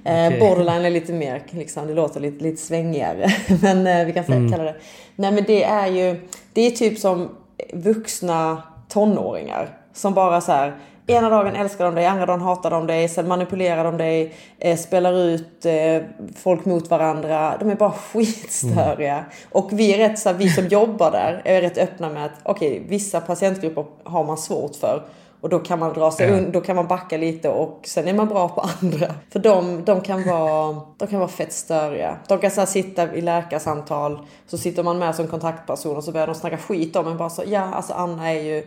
Eh, 0.06 0.40
Borderline 0.40 0.86
är 0.86 0.90
lite 0.90 1.14
mer, 1.14 1.44
liksom, 1.50 1.88
det 1.88 1.94
låter 1.94 2.20
lite, 2.20 2.44
lite 2.44 2.62
svängigare. 2.62 3.30
Men 3.62 3.88
eh, 3.88 4.06
vi 4.06 4.14
kan 4.14 4.24
säga, 4.24 4.50
kalla 4.52 4.64
det. 4.64 4.76
Nej 5.16 5.32
men 5.32 5.44
det 5.48 5.64
är 5.64 5.88
ju, 5.88 6.22
det 6.54 6.62
är 6.62 6.72
typ 6.72 7.00
som 7.00 7.30
vuxna 7.74 8.64
tonåringar. 8.90 9.78
Som 9.94 10.14
bara 10.14 10.42
så 10.42 10.52
här, 10.52 10.76
ena 11.08 11.30
dagen 11.30 11.56
älskar 11.56 11.86
de 11.86 11.96
dig, 11.96 12.06
andra 12.06 12.26
dagen 12.26 12.42
hatar 12.42 12.72
de 12.72 12.88
dig, 12.88 13.10
sen 13.10 13.28
manipulerar 13.28 13.84
de 13.84 13.98
dig, 13.98 14.36
eh, 14.60 14.78
spelar 14.78 15.14
ut 15.14 15.66
eh, 15.66 16.02
folk 16.36 16.66
mot 16.66 16.90
varandra. 16.90 17.58
De 17.60 17.70
är 17.70 17.76
bara 17.76 17.92
skitstöriga. 18.14 19.26
Och 19.52 19.70
vi 19.72 19.94
är 19.94 19.98
rätt 19.98 20.20
så 20.20 20.30
här, 20.30 20.36
vi 20.36 20.50
som 20.50 20.68
jobbar 20.68 21.12
där 21.12 21.42
är 21.46 21.62
rätt 21.62 21.78
öppna 21.78 22.10
med 22.10 22.26
att 22.26 22.40
okej, 22.44 22.84
vissa 22.88 23.22
patientgrupper 23.22 23.86
har 24.04 24.24
man 24.24 24.38
svårt 24.38 24.76
för. 24.76 25.04
Och 25.42 25.50
då 25.50 25.60
kan 25.60 25.80
man 25.80 25.94
dra 25.94 26.12
sig 26.12 26.30
Ja. 26.30 26.42
då 26.52 26.62
kan 26.62 26.76
man 26.76 26.88
backa 26.88 27.18
lite 27.18 27.50
och 27.50 27.80
sen 27.84 28.08
är 28.08 28.14
man 28.14 28.28
bra 28.28 28.48
på 28.50 28.62
andra. 28.82 29.14
För 29.30 29.40
de, 29.40 29.84
de, 29.86 30.02
kan, 30.02 30.24
vara, 30.24 30.82
de 30.98 31.08
kan 31.08 31.20
vara 31.20 31.30
fett 31.30 31.54
störiga. 31.54 32.18
De 32.28 32.38
kan 32.38 32.52
så 32.52 32.66
sitta 32.66 33.16
i 33.16 33.22
läkarsamtal, 33.22 34.20
så 34.48 34.58
sitter 34.58 34.84
man 34.84 35.00
med 35.00 35.16
som 35.16 35.28
kontaktperson 35.28 35.98
och 35.98 36.04
så 36.04 36.12
börjar 36.12 36.28
de 36.28 36.36
snacka 36.36 36.58
skit 36.58 36.96
om 36.96 37.08
en. 37.08 37.18
Bara 37.18 37.30
så, 37.30 37.44
ja, 37.48 37.62
alltså 37.62 37.94
Anna 37.94 38.32
är 38.32 38.42
ju... 38.42 38.64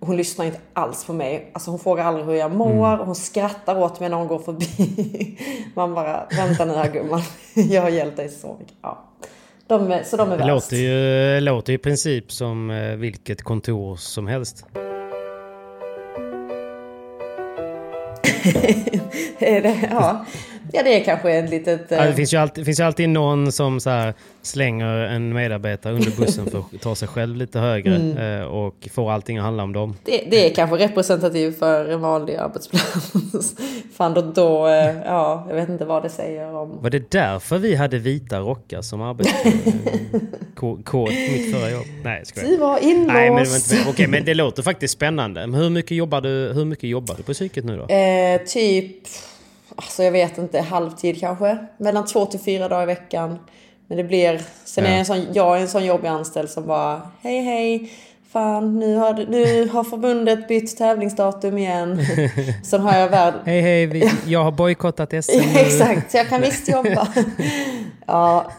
Hon 0.00 0.16
lyssnar 0.16 0.44
inte 0.44 0.58
alls 0.72 1.04
på 1.04 1.12
mig. 1.12 1.50
Alltså 1.52 1.70
hon 1.70 1.80
frågar 1.80 2.04
aldrig 2.04 2.26
hur 2.26 2.34
jag 2.34 2.54
mår. 2.54 2.96
Hon 3.04 3.14
skrattar 3.14 3.78
åt 3.78 4.00
mig 4.00 4.08
när 4.08 4.16
hon 4.16 4.28
går 4.28 4.38
förbi. 4.38 5.38
Man 5.74 5.94
bara, 5.94 6.26
vänta 6.36 6.64
nu 6.64 6.72
här 6.74 6.92
gumman. 6.92 7.22
Jag 7.54 7.82
har 7.82 7.88
hjälpt 7.88 8.16
dig 8.16 8.28
så 8.28 8.56
mycket. 8.60 8.74
Ja. 8.82 9.04
De 9.66 9.92
är, 9.92 10.02
så 10.02 10.16
de 10.16 10.28
är 10.28 10.30
Det 10.30 10.36
värst. 10.36 10.48
låter 10.48 10.76
ju, 10.76 11.40
låter 11.40 11.72
i 11.72 11.78
princip 11.78 12.32
som 12.32 12.70
eh, 12.70 12.96
vilket 12.96 13.42
kontor 13.42 13.96
som 13.96 14.26
helst. 14.26 14.64
Det, 19.38 19.88
ja. 19.90 20.24
Ja, 20.72 20.82
det 20.82 21.00
är 21.00 21.04
kanske 21.04 21.32
ett 21.32 21.50
litet... 21.50 21.86
Ja, 21.88 21.96
eh, 21.96 22.06
det 22.06 22.14
finns 22.14 22.34
ju 22.34 22.36
alltid, 22.36 22.64
finns 22.64 22.80
ju 22.80 22.84
alltid 22.84 23.08
någon 23.08 23.52
som 23.52 23.80
så 23.80 24.12
slänger 24.42 24.86
en 24.86 25.32
medarbetare 25.32 25.92
under 25.92 26.16
bussen 26.16 26.50
för 26.50 26.58
att 26.58 26.80
ta 26.80 26.94
sig 26.94 27.08
själv 27.08 27.36
lite 27.36 27.58
högre 27.58 27.96
Mm. 27.96 28.40
eh, 28.40 28.46
och 28.46 28.88
får 28.92 29.12
allting 29.12 29.38
att 29.38 29.44
handla 29.44 29.62
om 29.62 29.72
dem. 29.72 29.96
Det, 30.04 30.24
det 30.30 30.50
är 30.50 30.54
kanske 30.54 30.76
representativt 30.76 31.58
för 31.58 31.88
en 31.88 32.00
vanlig 32.00 32.36
arbetsplats. 32.36 33.12
Fan 33.96 34.14
då, 34.14 34.20
då, 34.20 34.66
eh, 34.66 34.96
ja, 35.04 35.44
jag 35.48 35.54
vet 35.54 35.68
inte 35.68 35.84
vad 35.84 36.02
det 36.02 36.08
säger 36.08 36.54
om... 36.54 36.78
Var 36.82 36.90
det 36.90 37.10
därför 37.10 37.58
vi 37.58 37.74
hade 37.74 37.98
vita 37.98 38.40
rockar 38.40 38.82
som 38.82 39.02
arbetskod 39.02 39.52
mitt 41.10 41.56
förra 41.56 41.70
jobb? 41.70 41.84
Nej, 42.04 42.22
jag. 42.34 42.44
Du 42.44 42.56
var 42.56 42.78
inlåst. 42.78 43.14
Nej, 43.14 43.30
men, 43.30 43.44
var 43.44 43.56
inte, 43.56 43.90
okej, 43.90 44.06
men 44.06 44.24
det 44.24 44.34
låter 44.34 44.62
faktiskt 44.62 44.94
spännande. 44.94 45.46
Men 45.46 45.60
hur 45.60 45.70
mycket 45.70 45.96
jobbar 45.96 46.20
du, 46.20 46.52
hur 46.54 46.64
mycket 46.64 46.90
jobbar 46.90 47.14
du 47.14 47.22
på 47.22 47.32
psyket 47.32 47.64
nu 47.64 47.76
då? 47.76 47.94
Eh, 47.94 48.40
typ, 48.46 48.96
alltså 49.82 50.02
jag 50.02 50.12
vet 50.12 50.38
inte, 50.38 50.60
halvtid 50.60 51.20
kanske. 51.20 51.58
Mellan 51.78 52.06
två 52.06 52.26
till 52.26 52.40
fyra 52.40 52.68
dagar 52.68 52.82
i 52.82 52.86
veckan. 52.86 53.38
Men 53.86 53.96
det 53.98 54.04
blir, 54.04 54.40
sen 54.64 54.84
är 54.84 54.88
Ja. 54.88 54.92
jag 54.92 54.98
en 55.00 55.06
sån, 55.06 55.32
jag 55.32 55.56
är 55.56 55.60
en 55.60 55.68
sån 55.68 55.84
jobbig 55.84 56.08
anställd 56.08 56.50
som 56.50 56.66
bara, 56.66 57.02
hej 57.22 57.40
hej. 57.40 57.92
Fan, 58.32 58.78
nu 58.78 58.96
har, 58.96 59.12
du- 59.14 59.26
nu 59.26 59.68
har 59.68 59.84
förbundet 59.84 60.48
bytt 60.48 60.76
tävlingsdatum 60.78 61.58
igen. 61.58 61.98
Sen 62.64 62.80
har 62.80 62.98
jag 62.98 63.08
värld... 63.08 63.34
Hej 63.44 63.60
hej, 63.60 63.86
vi, 63.86 64.10
jag 64.26 64.44
har 64.44 64.52
bojkottat 64.52 65.10
SM. 65.24 65.40
Exakt, 65.56 66.10
så 66.10 66.16
jag 66.16 66.28
kan 66.28 66.40
visst 66.40 66.68
jobba. 66.68 67.08
ja, 68.06 68.52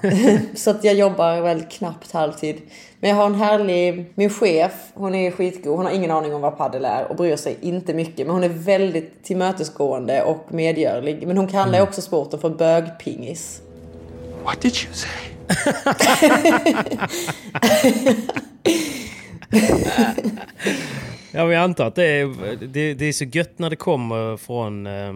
så 0.56 0.70
att 0.70 0.84
jag 0.84 0.94
jobbar 0.96 1.42
väl 1.42 1.62
knappt 1.62 2.12
halvtid. 2.12 2.62
Men 3.00 3.10
jag 3.10 3.18
har 3.18 3.26
en 3.26 3.36
härlig, 3.36 4.06
min 4.16 4.30
chef, 4.30 4.72
hon 4.94 5.16
är 5.16 5.32
skitgod. 5.32 5.76
Hon 5.78 5.86
har 5.86 5.94
ingen 5.94 6.12
aning 6.12 6.34
om 6.36 6.42
vad 6.42 6.58
paddel 6.58 6.86
är 6.86 7.06
och 7.10 7.16
bryr 7.16 7.36
sig 7.36 7.58
inte 7.62 7.94
mycket. 7.94 8.26
Men 8.28 8.36
hon 8.36 8.44
är 8.44 8.50
väldigt 8.50 9.24
tillmötesgående 9.24 10.24
och 10.24 10.46
medgörlig. 10.50 11.28
Men 11.28 11.38
hon 11.38 11.48
kallar 11.48 11.68
Mm. 11.74 11.84
också 11.84 12.02
sporten 12.02 12.40
för 12.40 12.50
bögpingis. 12.50 13.62
What 14.44 14.62
did 14.62 14.74
you 14.76 14.94
say? 14.94 15.10
Ja, 21.32 21.46
men 21.46 21.50
jag 21.54 21.64
antar 21.64 21.86
att 21.88 21.96
det 21.96 22.06
är, 22.06 22.28
det, 22.68 22.94
det 22.94 23.06
är 23.06 23.14
så 23.14 23.24
gött 23.26 23.60
när 23.60 23.70
det 23.70 23.76
kommer 23.76 24.38
från, 24.38 24.88
eh, 24.88 25.14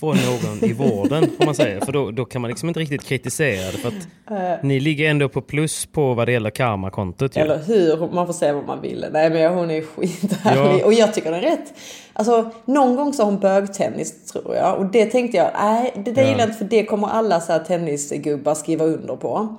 från 0.00 0.16
någon 0.16 0.70
i 0.70 0.72
vården, 0.72 1.24
om 1.38 1.46
man 1.46 1.54
säger. 1.54 1.80
För 1.80 1.92
då, 1.92 2.10
då 2.10 2.24
kan 2.24 2.40
man 2.42 2.48
liksom 2.50 2.68
inte 2.68 2.80
riktigt 2.80 3.04
kritisera 3.04 3.72
det. 3.72 3.78
För 3.78 3.88
att 3.88 4.62
ni 4.62 4.80
ligger 4.80 5.10
ändå 5.10 5.28
på 5.28 5.40
plus 5.40 5.86
på 5.86 6.14
vad 6.14 6.28
det 6.28 6.32
gäller 6.32 6.50
karmakontot. 6.50 7.36
ju. 7.36 7.40
Eller 7.40 7.58
hur? 7.62 8.12
Man 8.14 8.26
får 8.26 8.32
säga 8.34 8.52
vad 8.52 8.66
man 8.66 8.80
vill. 8.80 9.06
Nej 9.12 9.30
men 9.30 9.54
hon 9.54 9.70
är 9.70 9.82
skithärlig. 9.82 10.80
Ja. 10.80 10.84
Och 10.86 10.92
jag 10.92 11.14
tycker 11.14 11.30
den 11.30 11.44
är 11.44 11.50
rätt. 11.50 11.74
Alltså 12.12 12.50
någon 12.64 12.96
gång 12.96 13.12
sa 13.12 13.24
hon 13.24 13.38
bögtennis 13.38 14.24
tror 14.32 14.54
jag. 14.56 14.78
Och 14.78 14.86
det 14.86 15.06
tänkte 15.06 15.36
jag, 15.36 15.50
nej 15.60 15.92
det 16.04 16.12
där 16.12 16.22
Ja. 16.22 16.28
gillar 16.28 16.40
jag 16.40 16.48
inte 16.48 16.58
för 16.58 16.64
det 16.64 16.84
kommer 16.84 17.08
alla 17.08 17.40
så 17.40 17.52
här 17.52 17.58
tennisgubbar 17.58 18.54
skriva 18.54 18.84
under 18.84 19.16
på. 19.16 19.56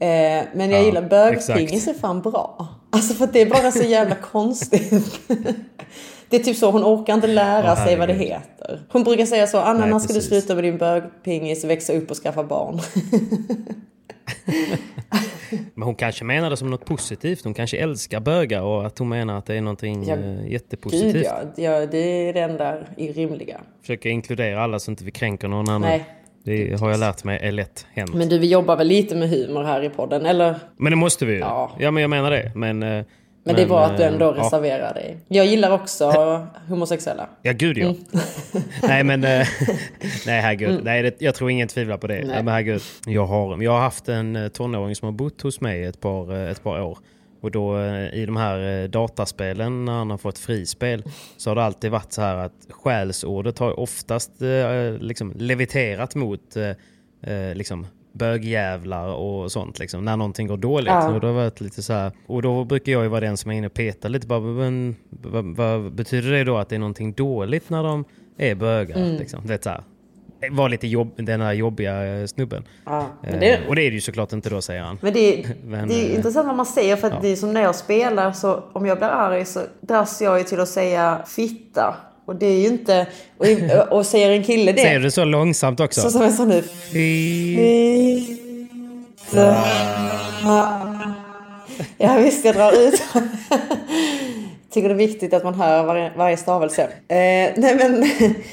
Eh, 0.00 0.08
men 0.54 0.70
jag 0.70 0.80
Ja, 0.80 0.84
gillar 0.84 1.02
bögpingis 1.02 1.88
är 1.88 1.94
fan 1.94 2.20
bra. 2.22 2.68
Alltså 2.90 3.14
för 3.14 3.24
att 3.24 3.32
det 3.32 3.42
är 3.42 3.50
bara 3.50 3.70
så 3.70 3.82
jävla 3.82 4.14
konstigt. 4.32 5.20
Det 6.28 6.36
är 6.36 6.40
typ 6.40 6.56
så, 6.56 6.70
hon 6.70 6.84
orkar 6.84 7.14
inte 7.14 7.26
lära 7.26 7.76
sig 7.76 7.96
vad 7.96 8.08
det 8.08 8.14
heter. 8.14 8.80
Hon 8.88 9.04
brukar 9.04 9.26
säga 9.26 9.46
så, 9.46 9.58
Anna 9.58 9.86
när 9.86 9.98
ska 9.98 10.12
du 10.12 10.20
sluta 10.20 10.54
med 10.54 10.64
din 10.64 10.78
bögpingis, 10.78 11.64
växa 11.64 11.92
upp 11.92 12.10
och 12.10 12.16
skaffa 12.16 12.44
barn? 12.44 12.80
Men 15.74 15.82
hon 15.82 15.94
kanske 15.94 16.24
menar 16.24 16.50
det 16.50 16.56
som 16.56 16.70
något 16.70 16.84
positivt. 16.84 17.44
Hon 17.44 17.54
kanske 17.54 17.76
älskar 17.76 18.20
bögar 18.20 18.62
och 18.62 18.86
att 18.86 18.98
hon 18.98 19.08
menar 19.08 19.38
att 19.38 19.46
det 19.46 19.54
är 19.54 19.60
någonting 19.60 20.04
Ja, 20.08 20.14
eh, 20.14 20.20
Gud 20.20 20.52
jättepositivt. 20.52 21.24
ja, 21.24 21.42
ja, 21.56 21.86
det 21.86 21.98
är 22.28 22.32
det 22.32 22.40
enda 22.40 22.76
rimliga. 22.96 23.60
Försöker 23.80 24.10
inkludera 24.10 24.62
alla 24.62 24.78
så 24.78 24.90
inte 24.90 25.04
vi 25.04 25.10
kränker 25.10 25.48
någon 25.48 25.68
annan. 25.68 25.80
Nej. 25.80 26.04
Det 26.48 26.80
har 26.80 26.90
jag 26.90 27.00
lärt 27.00 27.24
mig 27.24 27.38
är 27.42 27.52
lätt 27.52 27.86
hänt. 27.92 28.10
Men, 28.10 28.18
Men 28.18 28.28
du, 28.28 28.38
vi 28.38 28.46
jobbar 28.46 28.76
väl 28.76 28.86
lite 28.86 29.16
med 29.16 29.30
humor 29.30 29.62
här 29.64 29.82
i 29.82 29.88
podden, 29.88 30.26
eller? 30.26 30.54
det 30.76 30.96
måste 30.96 31.26
vi 31.26 31.32
ju. 31.32 31.38
Ja. 31.38 31.72
Ja. 31.78 31.90
men 31.90 32.00
jag 32.00 32.10
menar 32.10 32.30
det. 32.30 32.52
Men, 32.54 32.82
eh, 32.82 33.04
Men, 33.44 33.56
det 33.56 33.62
är 33.62 33.66
bra 33.66 33.84
att 33.84 33.96
du 33.96 34.02
ändå 34.02 34.34
ja. 34.36 34.44
reserverar 34.44 34.94
dig. 34.94 35.16
Jag 35.28 35.46
gillar 35.46 35.70
också 35.70 36.12
homosexuella. 36.68 37.28
Ja, 37.42 37.52
gud 37.52 37.78
ja. 37.78 37.86
Mm. 37.86 37.96
nej, 38.82 39.04
men... 39.04 39.24
eh, 39.24 39.30
nej, 40.26 40.40
herregud. 40.40 40.80
Nej, 40.84 41.02
det, 41.02 41.14
jag 41.18 41.34
tror 41.34 41.50
ingen 41.50 41.68
tvivlar 41.68 41.96
på 41.96 42.06
det. 42.06 42.14
Nej. 42.14 42.26
Nej. 42.26 42.42
Men 42.42 42.54
herregud. 42.54 42.82
Jag 43.06 43.26
har, 43.26 43.62
jag 43.62 43.72
har 43.72 43.80
haft 43.80 44.08
en 44.08 44.36
eh, 44.36 44.48
tonåring 44.48 44.96
som 44.96 45.06
har 45.06 45.12
bott 45.12 45.42
hos 45.42 45.60
mig 45.60 45.84
ett 45.84 46.00
par, 46.00 46.34
eh, 46.34 46.50
ett 46.50 46.62
par 46.62 46.82
år. 46.82 46.98
Och 47.40 47.50
då 47.50 47.78
eh, 47.78 48.14
i 48.14 48.26
de 48.26 48.36
här 48.36 48.82
eh, 48.82 48.88
dataspelen, 48.88 49.84
när 49.84 49.92
han 49.92 50.10
har 50.10 50.18
fått 50.18 50.38
frispel, 50.38 51.02
så 51.36 51.50
har 51.50 51.54
det 51.54 51.64
alltid 51.64 51.90
varit 51.90 52.12
så 52.12 52.22
här 52.22 52.36
att 52.36 52.66
skällsordet 52.70 53.58
har 53.58 53.80
oftast 53.80 54.42
eh, 54.42 54.92
liksom 55.00 55.32
leviterat 55.36 56.14
mot 56.14 56.56
liksom 57.54 57.86
bögjävlar 58.12 59.08
och 59.08 59.52
sånt 59.52 59.78
liksom, 59.78 60.04
när 60.04 60.16
någonting 60.16 60.46
går 60.46 60.56
dåligt. 60.56 60.88
Ja. 60.88 61.14
Och, 61.14 61.20
då 61.20 61.32
varit 61.32 61.60
lite 61.60 61.82
så 61.82 61.92
här, 61.92 62.12
och 62.26 62.42
då 62.42 62.64
brukar 62.64 62.92
jag 62.92 63.02
ju 63.02 63.08
vara 63.08 63.20
den 63.20 63.36
som 63.36 63.50
är 63.50 63.54
inne 63.54 63.66
och 63.66 63.74
petar 63.74 64.08
lite. 64.08 64.26
Bara, 64.26 64.40
men, 64.40 64.96
vad, 65.10 65.44
vad 65.44 65.92
betyder 65.92 66.30
det 66.32 66.44
då 66.44 66.56
att 66.56 66.68
det 66.68 66.74
är 66.74 66.78
någonting 66.78 67.12
dåligt 67.12 67.70
när 67.70 67.82
de 67.82 68.04
är 68.36 68.54
bögar? 68.54 68.96
Mm. 68.96 69.16
Liksom? 69.16 69.46
Det 69.46 69.54
är 69.54 69.58
så 69.62 69.70
här, 69.70 69.82
var 70.50 70.68
lite 70.68 70.86
jobb, 70.86 71.12
den 71.16 71.40
här 71.40 71.52
jobbiga 71.52 72.06
eh, 72.06 72.26
snubben. 72.26 72.64
Ja, 72.84 73.06
Eh, 73.22 73.38
det, 73.40 73.60
Och 73.68 73.76
det 73.76 73.82
är 73.82 73.90
det 73.90 73.94
ju 73.94 74.00
såklart 74.00 74.32
inte 74.32 74.50
då, 74.50 74.62
säger 74.62 74.82
han. 74.82 74.98
men 75.00 75.12
det, 75.12 75.44
Men, 75.64 75.88
det 75.88 75.94
är 75.94 76.08
eh, 76.08 76.14
intressant 76.14 76.46
vad 76.46 76.56
man 76.56 76.66
säger 76.66 76.96
för 76.96 77.06
att 77.06 77.12
ja. 77.14 77.18
det 77.22 77.28
är 77.28 77.36
som 77.36 77.52
när 77.52 77.62
jag 77.62 77.74
spelar 77.74 78.32
så 78.32 78.62
om 78.72 78.86
jag 78.86 78.98
blir 78.98 79.08
arg 79.08 79.44
så 79.44 79.60
dras 79.80 80.22
jag 80.22 80.38
ju 80.38 80.44
till 80.44 80.60
att 80.60 80.68
säga 80.68 81.18
fitta. 81.26 81.96
Och 82.24 82.36
det 82.36 82.46
är 82.46 82.60
ju 82.60 82.66
inte... 82.66 83.06
Och, 83.36 83.46
och 83.98 84.06
säger 84.06 84.30
en 84.30 84.44
kille 84.44 84.72
det... 84.72 84.82
Säger 84.82 85.00
du 85.00 85.10
så 85.10 85.24
långsamt 85.24 85.80
också? 85.80 86.00
Så 86.00 86.10
som 86.10 86.22
en 86.22 86.32
sån 86.32 86.48
nu... 86.48 86.62
Fitta. 86.62 88.38
Ja 91.98 92.16
visst, 92.18 92.44
jag 92.44 92.54
drar 92.54 92.72
ut. 92.88 93.02
Tycker 94.78 94.88
det 94.88 94.94
är 94.94 95.08
viktigt 95.08 95.34
att 95.34 95.44
man 95.44 95.54
hör 95.54 95.84
varje, 95.84 96.12
varje 96.16 96.36
stavelse. 96.36 96.82
Eh, 96.82 96.88
nej 97.08 97.54
men, 97.56 98.04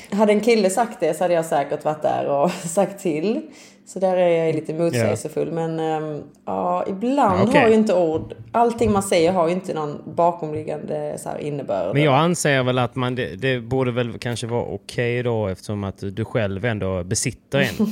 hade 0.19 0.33
en 0.33 0.39
kille 0.41 0.69
sagt 0.69 0.99
det 0.99 1.13
så 1.13 1.23
hade 1.23 1.33
jag 1.33 1.45
säkert 1.45 1.85
varit 1.85 2.01
där 2.01 2.25
och 2.27 2.51
sagt 2.69 2.99
till. 3.01 3.41
Så 3.87 3.99
där 3.99 4.17
är 4.17 4.45
jag 4.45 4.55
lite 4.55 4.73
motsägelsefull. 4.73 5.51
Men 5.51 5.79
ehm, 5.79 6.21
ja, 6.45 6.85
ibland 6.87 7.49
okej. 7.49 7.61
har 7.61 7.67
ju 7.69 7.73
inte 7.75 7.93
ord, 7.93 8.33
allting 8.51 8.91
man 8.91 9.03
säger 9.03 9.31
har 9.31 9.47
ju 9.47 9.53
inte 9.53 9.73
någon 9.73 10.01
bakomliggande 10.15 11.17
så 11.17 11.29
här 11.29 11.37
innebörd. 11.37 11.93
Men 11.93 12.03
jag 12.03 12.15
anser 12.15 12.63
väl 12.63 12.79
att 12.79 12.95
man, 12.95 13.15
det, 13.15 13.35
det 13.35 13.59
borde 13.59 13.91
väl 13.91 14.17
kanske 14.19 14.47
vara 14.47 14.63
okej 14.65 15.23
då 15.23 15.47
eftersom 15.47 15.83
att 15.83 15.97
du 16.15 16.25
själv 16.25 16.65
ändå 16.65 17.03
besitter 17.03 17.59
en. 17.59 17.87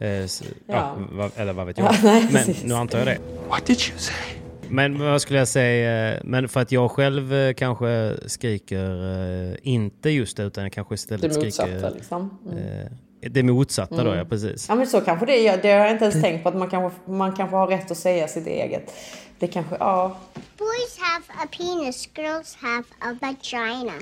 eh, 0.08 0.24
s- 0.24 0.42
ja. 0.66 0.74
Ja. 0.74 0.94
va, 1.12 1.30
eller 1.36 1.52
vad 1.52 1.66
vet 1.66 1.78
jag. 1.78 1.86
Ja, 1.86 1.96
nej, 2.02 2.22
men 2.22 2.32
precis. 2.32 2.64
nu 2.64 2.74
antar 2.74 2.98
jag 2.98 3.06
det. 3.06 3.18
What 3.48 3.66
did 3.66 3.76
you 3.90 3.98
say? 3.98 4.35
Men 4.70 4.98
vad 4.98 5.22
skulle 5.22 5.38
jag 5.38 5.48
säga? 5.48 6.20
Men 6.24 6.48
för 6.48 6.60
att 6.60 6.72
jag 6.72 6.90
själv 6.90 7.34
eh, 7.34 7.52
kanske 7.54 8.16
skriker 8.26 9.14
eh, 9.50 9.56
inte 9.62 10.10
just 10.10 10.36
det 10.36 10.42
utan 10.42 10.64
jag 10.64 10.72
kanske 10.72 10.92
det 10.92 10.94
istället 10.94 11.36
motsatta 11.36 11.66
skriker... 11.68 11.90
liksom. 11.90 12.38
Mm. 12.46 12.58
eh, 12.58 12.86
det 13.30 13.42
motsatta 13.42 13.96
då, 13.96 14.10
Mm. 14.10 14.18
ja 14.18 14.24
precis. 14.24 14.68
Ja 14.68 14.74
men 14.74 14.86
så 14.86 15.00
kanske 15.00 15.26
det 15.26 15.48
är. 15.48 15.62
Det 15.62 15.72
har 15.72 15.78
jag 15.78 15.90
inte 15.90 16.04
ens 16.04 16.22
tänkt 16.22 16.42
på. 16.42 16.48
Att 16.48 16.56
man 16.56 16.70
kanske, 16.70 17.10
man 17.10 17.32
kanske 17.36 17.56
har 17.56 17.66
rätt 17.66 17.90
att 17.90 17.96
säga 17.96 18.28
sitt 18.28 18.46
eget. 18.46 18.92
Det 19.38 19.46
kanske, 19.46 19.76
ja. 19.80 20.16
Boys 20.58 20.98
have 20.98 21.24
a 21.44 21.48
penis, 21.58 22.08
girls 22.16 22.56
have 22.60 22.84
a 23.00 23.16
vagina. 23.20 23.92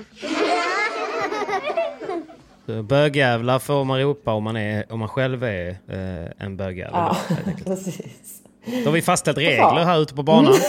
Bögjävlar 2.83 3.59
får 3.59 3.83
man 3.85 3.99
ropa 3.99 4.33
om 4.33 4.43
man, 4.43 4.57
är, 4.57 4.91
om 4.93 4.99
man 4.99 5.09
själv 5.09 5.43
är 5.43 5.69
eh, 5.69 6.45
en 6.45 6.57
bögjävel. 6.57 6.93
ja 6.93 7.17
då, 7.29 7.51
precis. 7.65 8.41
Då 8.65 8.85
har 8.85 8.91
vi 8.91 9.01
fastställt 9.01 9.37
regler 9.37 9.83
här 9.85 10.01
ute 10.01 10.13
på 10.15 10.23
banan. 10.23 10.53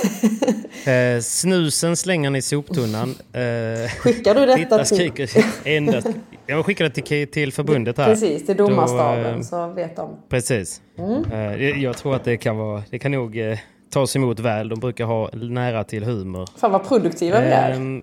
Eh, 0.87 1.21
snusen 1.21 1.97
slänger 1.97 2.31
ni 2.31 2.39
i 2.39 2.43
soptunnan. 2.43 3.09
Eh, 3.33 3.91
Skickar 3.91 4.35
du 4.35 4.47
detta 4.47 4.85
till... 4.85 5.27
endast. 5.65 6.07
Jag 6.47 6.67
skickar 6.67 6.85
det 6.85 6.91
till, 7.03 7.31
till 7.31 7.53
förbundet 7.53 7.99
här. 7.99 8.07
Precis, 8.07 8.47
till 8.47 8.57
domarstaben 8.57 9.23
Då, 9.33 9.39
eh, 9.39 9.41
så 9.41 9.67
vet 9.73 9.97
de. 9.97 10.17
Precis. 10.29 10.81
Mm. 10.99 11.25
Eh, 11.33 11.65
jag- 11.65 11.79
jag 11.79 11.97
tror 11.97 12.17
att 12.17 12.25
det 12.25 12.37
kan 12.37 12.57
vara, 12.57 12.83
det 12.91 12.99
kan 12.99 13.13
nog 13.13 13.39
eh, 13.39 13.59
tas 13.91 14.17
emot 14.17 14.41
väl. 14.41 14.69
De 14.69 14.81
brukar 14.81 15.05
ha 15.05 15.31
nära 15.33 15.85
till 15.85 16.05
humor. 16.05 16.49
Fan 16.61 16.73
vad 16.73 16.89
produktiva 16.89 17.41
vi 17.41 17.47
är. 17.47 17.73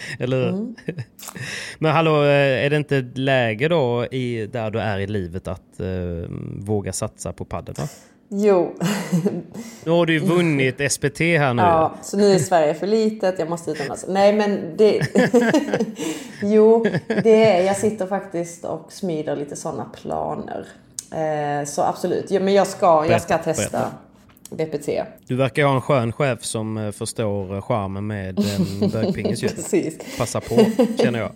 Eller? 0.18 0.48
Mm. 0.48 0.74
Men 1.78 1.92
hallå, 1.92 2.22
eh, 2.22 2.64
är 2.64 2.70
det 2.70 2.76
inte 2.76 3.06
läge 3.14 3.68
då 3.68 4.06
i, 4.06 4.46
där 4.46 4.70
du 4.70 4.80
är 4.80 4.98
i 4.98 5.06
livet 5.06 5.48
att 5.48 5.80
eh, 5.80 6.30
våga 6.56 6.92
satsa 6.92 7.32
på 7.32 7.44
padel? 7.44 7.74
Jo. 8.28 8.74
Nu 9.84 9.90
har 9.90 10.06
du 10.06 10.12
ju 10.12 10.18
vunnit 10.18 10.92
SPT 10.92 11.20
här 11.20 11.54
nu. 11.54 11.62
Ja, 11.62 11.94
så 12.02 12.16
nu 12.16 12.32
är 12.32 12.38
Sverige 12.38 12.74
för 12.74 12.86
litet, 12.86 13.38
jag 13.38 13.50
måste 13.50 13.70
utomlands. 13.70 14.04
Nej 14.08 14.32
men 14.32 14.76
det... 14.76 15.00
jo, 16.42 16.86
det 17.06 17.44
är, 17.44 17.62
jag 17.62 17.76
sitter 17.76 18.06
faktiskt 18.06 18.64
och 18.64 18.92
smider 18.92 19.36
lite 19.36 19.56
sådana 19.56 19.84
planer. 19.84 20.66
Eh, 21.12 21.66
så 21.66 21.82
absolut, 21.82 22.30
ja, 22.30 22.40
men 22.40 22.54
jag 22.54 22.66
ska, 22.66 23.06
jag 23.06 23.22
ska 23.22 23.38
testa 23.38 23.90
BPT. 24.50 24.88
Du 25.26 25.36
verkar 25.36 25.64
ha 25.64 25.74
en 25.74 25.82
skön 25.82 26.12
chef 26.12 26.42
som 26.44 26.76
eh, 26.78 26.90
förstår 26.90 27.54
eh, 27.54 27.62
charmen 27.62 28.06
med 28.06 28.38
en 28.38 28.90
bögpingis. 28.92 29.40
Precis, 29.40 29.98
Passa 30.18 30.40
på, 30.40 30.58
känner 31.02 31.18
jag. 31.18 31.30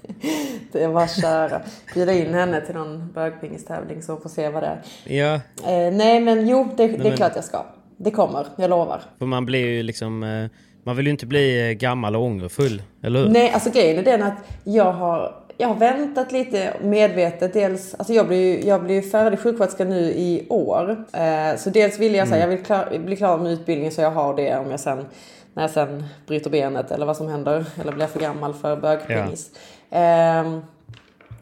det 0.73 0.85
att 0.85 1.21
köra. 1.21 1.61
Bjuda 1.95 2.13
in 2.13 2.35
henne 2.35 2.61
till 2.61 2.75
någon 2.75 3.13
bögpingistävling 3.13 4.03
så 4.03 4.17
får 4.17 4.29
se 4.29 4.49
vad 4.49 4.63
det 4.63 4.67
är. 4.67 4.83
Ja, 5.17 5.35
Eh, 5.67 5.93
nej 5.95 6.21
men 6.21 6.49
jo, 6.49 6.69
det, 6.77 6.87
det 6.87 7.09
är 7.09 7.17
klart 7.17 7.33
jag 7.35 7.45
ska. 7.45 7.65
Det 7.97 8.11
kommer, 8.11 8.47
jag 8.57 8.71
lovar. 8.71 9.01
för 9.19 9.27
man 9.27 9.47
blir 9.47 9.67
ju 9.67 9.83
liksom... 9.83 10.23
eh, 10.23 10.47
Man 10.87 10.97
vill 10.97 11.07
ju 11.07 11.11
inte 11.13 11.27
bli 11.27 11.69
eh, 11.71 11.73
gammal 11.73 12.17
och 12.17 12.23
ångerfull, 12.23 12.83
eller 13.03 13.21
hur? 13.23 13.29
Nej, 13.29 13.51
alltså 13.51 13.71
grejen 13.71 13.99
är 13.99 14.03
den 14.03 14.23
att 14.23 14.37
jag 14.65 14.93
har, 14.93 15.35
jag 15.57 15.69
har 15.69 15.75
väntat 15.75 16.33
lite 16.33 16.77
medvetet. 16.83 17.53
Dels, 17.53 17.95
alltså 17.95 18.13
jag 18.13 18.27
blir 18.27 18.39
ju 18.39 18.69
jag 18.69 18.83
blir 18.83 19.03
färdig 19.03 19.39
sjuksköterska 19.39 19.85
nu 19.85 20.01
i 20.01 20.47
år. 20.49 21.05
Eh, 21.13 21.57
så 21.57 21.71
dels 21.71 21.99
vill 21.99 22.15
jag, 22.15 22.29
så 22.29 22.35
här, 22.35 22.41
jag 22.41 22.49
vill 22.49 22.65
klar, 22.65 22.99
bli 22.99 23.17
klar 23.17 23.39
med 23.39 23.53
utbildningen 23.53 23.93
så 23.93 24.01
jag 24.01 24.11
har 24.11 24.37
det 24.37 24.59
om 24.59 24.71
jag 24.71 24.81
sen, 24.81 25.07
när 25.55 25.63
jag 25.63 25.71
sen 25.71 26.05
bryter 26.27 26.51
benet 26.51 26.91
eller 26.91 27.07
vad 27.07 27.17
som 27.17 27.29
händer. 27.29 27.65
Eller 27.81 27.93
blir 27.93 28.07
för 28.07 28.21
gammal 28.21 28.55
för 28.55 28.77
bögpingis. 28.77 29.51
Ehm, 29.91 30.61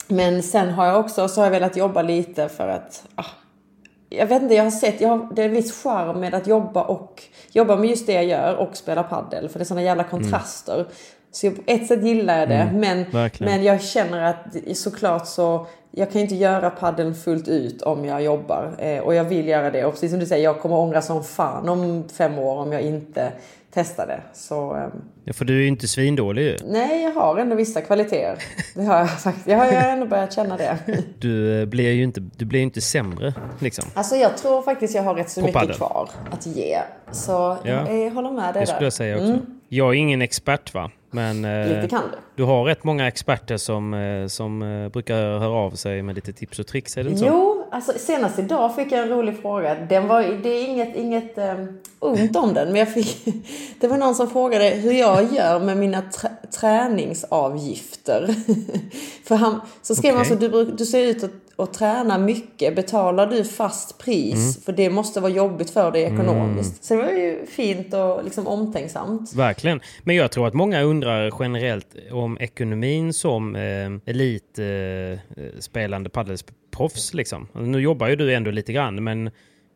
men 0.08 0.42
sen 0.42 0.70
har 0.70 0.86
jag 0.86 1.00
också 1.00 1.28
så 1.28 1.40
har 1.40 1.46
jag 1.46 1.50
velat 1.50 1.76
jobba 1.76 2.02
lite 2.02 2.48
för 2.48 2.68
att 2.68 3.04
ah, 3.14 3.24
jag 4.08 4.26
vet 4.26 4.42
inte, 4.42 4.54
jag 4.54 4.64
har 4.64 4.70
sett, 4.70 5.00
jag 5.00 5.08
har, 5.08 5.28
det 5.34 5.42
är 5.42 5.46
en 5.46 5.54
viss 5.54 5.82
charm 5.82 6.20
med 6.20 6.34
att 6.34 6.46
jobba 6.46 6.82
och 6.82 7.22
jobba 7.52 7.76
med 7.76 7.90
just 7.90 8.06
det 8.06 8.12
jag 8.12 8.24
gör 8.24 8.56
och 8.56 8.76
spela 8.76 9.02
paddel 9.02 9.48
För 9.48 9.58
det 9.58 9.62
är 9.62 9.66
sådana 9.66 9.82
jävla 9.82 10.04
kontraster. 10.04 10.86
Så 11.32 11.50
på 11.50 11.62
ett 11.66 11.86
sätt 11.86 12.02
gillar 12.04 12.38
jag 12.38 12.48
det. 12.48 12.70
men, 12.74 13.04
verkligen. 13.10 13.52
men 13.52 13.62
jag 13.62 13.82
känner 13.82 14.22
att 14.22 14.76
såklart 14.76 15.26
så, 15.26 15.66
jag 15.90 16.12
kan 16.12 16.20
inte 16.20 16.34
göra 16.34 16.70
paddeln 16.70 17.14
fullt 17.14 17.48
ut 17.48 17.82
om 17.82 18.04
jag 18.04 18.22
jobbar. 18.22 18.74
Eh, 18.78 18.98
och 18.98 19.14
jag 19.14 19.24
vill 19.24 19.48
göra 19.48 19.70
det. 19.70 19.84
Och 19.84 19.92
precis 19.92 20.10
som 20.10 20.20
du 20.20 20.26
säger, 20.26 20.44
jag 20.44 20.60
kommer 20.60 20.76
ångra 20.76 21.02
som 21.02 21.24
fan 21.24 21.68
om 21.68 22.04
fem 22.18 22.38
år 22.38 22.56
om 22.56 22.72
jag 22.72 22.82
inte 22.82 23.32
testar 23.74 24.06
det. 24.06 24.20
Så 24.34 24.74
ehm, 24.74 24.90
Ja, 25.24 25.32
för 25.32 25.44
du 25.44 25.56
är 25.56 25.60
ju 25.60 25.68
inte 25.68 25.88
svindålig 25.88 26.42
ju. 26.42 26.56
nej, 26.66 27.02
jag 27.02 27.10
har 27.10 27.36
ändå 27.38 27.56
vissa 27.56 27.80
kvaliteter. 27.80 28.38
Det 28.74 28.82
har 28.84 28.98
jag 28.98 29.20
faktiskt. 29.20 29.46
Jag 29.46 29.58
har 29.58 29.66
ändå 29.72 30.06
börjat 30.06 30.32
känna 30.32 30.56
det. 30.56 30.78
Du 31.18 31.60
eh, 31.60 31.66
blir 31.66 31.90
ju 31.90 32.02
inte, 32.02 32.20
du 32.20 32.44
blir 32.44 32.60
inte 32.60 32.80
sämre, 32.80 33.34
liksom. 33.58 33.84
Alltså 33.94 34.16
jag 34.16 34.36
tror 34.36 34.62
faktiskt 34.62 34.94
jag 34.94 35.02
har 35.02 35.14
rätt 35.14 35.30
så 35.30 35.40
På 35.40 35.46
mycket 35.46 35.60
padel. 35.60 35.76
kvar 35.76 36.08
att 36.30 36.46
ge. 36.46 36.78
Så 37.12 37.32
Ja. 37.32 37.58
jag, 37.64 37.98
jag 38.00 38.10
håller 38.10 38.30
med 38.30 38.44
dig 38.44 38.52
Det 38.52 38.58
där. 38.58 38.66
skulle 38.66 38.86
jag 38.86 38.92
säga 38.92 39.16
också. 39.16 39.38
Jag 39.68 39.88
är 39.88 39.92
ingen 39.94 40.22
expert 40.22 40.74
va, 40.74 40.90
men 41.14 41.44
eh, 41.44 41.68
Lite 41.68 41.88
kan 41.88 42.02
du. 42.02 42.18
du 42.34 42.42
har 42.44 42.64
rätt 42.64 42.84
många 42.84 43.08
experter 43.08 43.56
som, 43.56 43.94
eh, 43.94 44.26
som 44.26 44.62
eh, 44.62 44.88
brukar 44.88 45.16
höra 45.38 45.54
av 45.54 45.70
sig 45.70 46.02
med 46.02 46.14
lite 46.14 46.32
tips 46.32 46.58
och 46.58 46.66
tricks, 46.66 46.96
är 46.96 47.04
det 47.04 47.10
inte 47.10 47.20
så? 47.20 47.26
Jo, 47.26 47.68
alltså 47.70 47.92
senast 47.96 48.38
idag 48.38 48.74
fick 48.74 48.92
jag 48.92 49.00
en 49.00 49.08
rolig 49.08 49.40
fråga. 49.42 49.74
Den 49.74 50.08
var, 50.08 50.22
det 50.42 50.48
är 50.48 50.68
inget, 50.68 50.96
inget 50.96 51.38
um, 51.38 51.78
ont 51.98 52.36
om 52.36 52.54
den, 52.54 52.68
men 52.68 52.76
jag 52.76 52.92
fick, 52.92 53.24
det 53.80 53.88
var 53.88 53.96
någon 53.96 54.14
som 54.14 54.30
frågade 54.30 54.68
hur 54.68 54.92
jag 54.92 55.32
gör 55.32 55.60
med 55.60 55.76
mina 55.76 56.02
trä, 56.02 56.30
träningsavgifter. 56.60 58.34
För 59.24 59.34
han, 59.34 59.60
så 59.82 59.94
skrev 59.94 60.14
han 60.14 60.22
Okej. 60.22 60.36
så, 60.36 60.48
du, 60.48 60.64
du 60.64 60.86
ser 60.86 61.06
ut 61.06 61.24
att, 61.24 61.30
att 61.56 61.74
träna 61.74 62.18
mycket, 62.18 62.76
betalar 62.76 63.26
du 63.26 63.44
fast 63.44 63.98
pris? 63.98 64.34
Mm. 64.34 64.62
För 64.64 64.72
det 64.72 64.90
måste 64.90 65.20
vara 65.20 65.32
jobbigt 65.32 65.70
för 65.70 65.90
dig 65.90 66.02
ekonomiskt. 66.02 66.84
Så 66.84 66.94
det 66.94 67.02
var 67.02 67.10
ju 67.10 67.46
fint 67.46 67.94
och 67.94 68.24
liksom 68.24 68.46
omtänksamt. 68.46 69.34
Verkligen. 69.34 69.80
Men 70.02 70.16
jag 70.16 70.32
tror 70.32 70.46
att 70.46 70.54
många 70.54 70.82
undrar 70.82 71.32
generellt 71.40 71.96
om 72.12 72.38
ekonomin 72.40 73.12
som 73.12 73.56
eh, 73.56 73.90
elitspelande 74.06 75.20
eh, 75.36 75.60
spelande 75.60 76.10
paddelproffs. 76.10 77.14
Liksom. 77.14 77.48
Nu 77.52 77.80
jobbar 77.80 78.08
ju 78.08 78.16
du 78.16 78.34
ändå 78.34 78.50
lite 78.50 78.72
grann, 78.72 79.04
men 79.04 79.26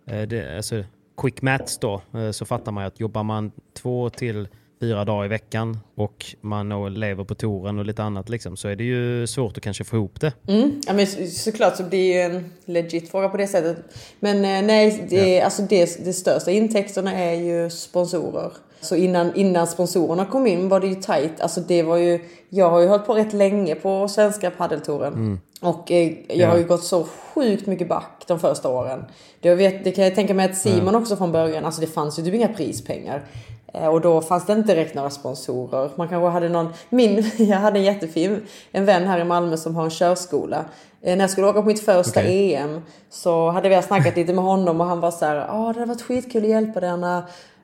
eh, 0.07 0.23
det, 0.23 0.57
alltså, 0.57 0.85
quick 1.17 1.43
maths 1.43 1.79
då, 1.79 2.03
eh, 2.15 2.31
så 2.31 2.45
fattar 2.45 2.73
man 2.73 2.85
ju 2.85 2.89
att 2.89 3.01
jobbar 3.01 3.23
man 3.23 3.53
två 3.75 4.11
till 4.11 4.49
fyra 4.81 5.05
dagar 5.05 5.25
i 5.25 5.29
veckan 5.29 5.79
och 5.95 6.25
man 6.41 6.95
lever 6.95 7.25
på 7.25 7.35
touren 7.35 7.79
och 7.79 7.85
lite 7.85 8.03
annat 8.03 8.29
liksom, 8.29 8.57
så 8.57 8.69
är 8.69 8.77
det 8.77 8.85
ju 8.85 9.27
svårt 9.27 9.57
att 9.57 9.63
kanske 9.63 9.85
få 9.85 9.97
ihop 9.97 10.21
det. 10.21 10.33
Mm. 10.49 10.81
Ja, 10.87 10.93
men 10.93 11.07
så- 11.07 11.27
såklart 11.27 11.77
så 11.77 11.83
blir 11.83 11.99
det 11.99 12.31
ju 12.31 12.37
en 12.37 12.51
legit 12.65 13.11
fråga 13.11 13.29
på 13.29 13.37
det 13.37 13.47
sättet. 13.47 13.77
Men 14.21 14.37
eh, 14.37 14.67
nej, 14.67 15.07
det, 15.11 15.41
alltså 15.41 15.63
det, 15.63 16.05
det 16.05 16.13
största 16.13 16.51
intäkterna 16.51 17.13
är 17.15 17.35
ju 17.35 17.71
sponsorer. 17.71 18.53
Så 18.81 18.97
innan, 18.97 19.35
innan 19.35 19.67
sponsorerna 19.67 20.25
kom 20.27 20.47
in 20.47 20.69
var 20.69 20.81
det 20.81 20.87
ju 20.87 20.95
tajt. 20.95 21.41
Alltså 21.41 21.61
det 21.61 21.83
var 21.83 21.97
ju, 21.97 22.21
jag 22.49 22.71
har 22.71 22.81
ju 22.81 22.87
hållit 22.89 23.07
på 23.07 23.15
rätt 23.15 23.33
länge 23.33 23.75
på 23.75 24.09
svenska 24.09 24.51
paddeltouren. 24.51 25.41
Och 25.61 25.93
eh, 25.93 26.13
jag 26.29 26.49
har 26.49 26.59
ju 26.59 26.65
gått 26.65 26.85
så 26.85 27.05
sjukt 27.05 27.67
mycket 27.67 27.89
back 27.89 28.25
de 28.27 28.41
första 28.41 28.69
åren. 28.69 29.05
Det, 29.41 29.49
jag 29.49 29.57
vet, 29.57 29.85
det 29.85 29.91
kan 29.93 30.05
jag 30.05 30.15
tänka 30.15 30.35
mig 30.35 30.47
att 30.51 30.57
Simon 30.59 30.95
också 30.95 31.17
från 31.17 31.33
början, 31.33 31.65
alltså 31.65 31.81
det 31.81 31.87
fanns 31.87 32.19
ju 32.19 32.23
typ 32.23 32.35
inga 32.35 32.49
prispengar. 32.49 33.25
Eh, 33.73 33.87
Och 33.87 34.01
då 34.01 34.21
fanns 34.21 34.47
det 34.47 34.53
inte 34.53 34.75
direkt 34.75 34.95
några 34.95 35.11
sponsorer. 35.11 35.91
Man 35.97 36.09
kanske 36.09 36.29
hade 36.29 36.49
någon, 36.49 36.69
min, 36.89 37.31
jag 37.39 37.57
hade 37.59 37.79
en 37.79 37.85
jättefin, 37.85 38.43
en 38.73 38.85
vän 38.85 39.07
här 39.07 39.19
i 39.21 39.25
Malmö 39.25 39.57
som 39.57 39.77
har 39.77 39.85
en 39.85 39.91
körskola. 39.91 40.65
Eh, 41.03 41.17
När 41.17 41.25
jag 41.25 41.31
skulle 41.31 41.47
åka 41.47 41.61
på 41.63 41.67
mitt 41.69 41.85
första 41.85 42.21
Okej. 42.21 42.55
EM 42.55 42.83
så 43.11 43.51
hade 43.51 43.69
vi 43.69 43.83
snackat 43.83 44.17
lite 44.17 44.33
med 44.33 44.45
honom 44.45 44.81
och 44.81 44.87
han 44.87 45.01
var 45.01 45.11
så 45.11 45.25
här, 45.27 45.35
ja 45.37 45.53
det 45.75 45.81
hade 45.81 45.85
varit 45.85 46.03
skitkul 46.03 46.43
att 46.45 46.49
hjälpa 46.51 46.81
dig. 46.81 46.91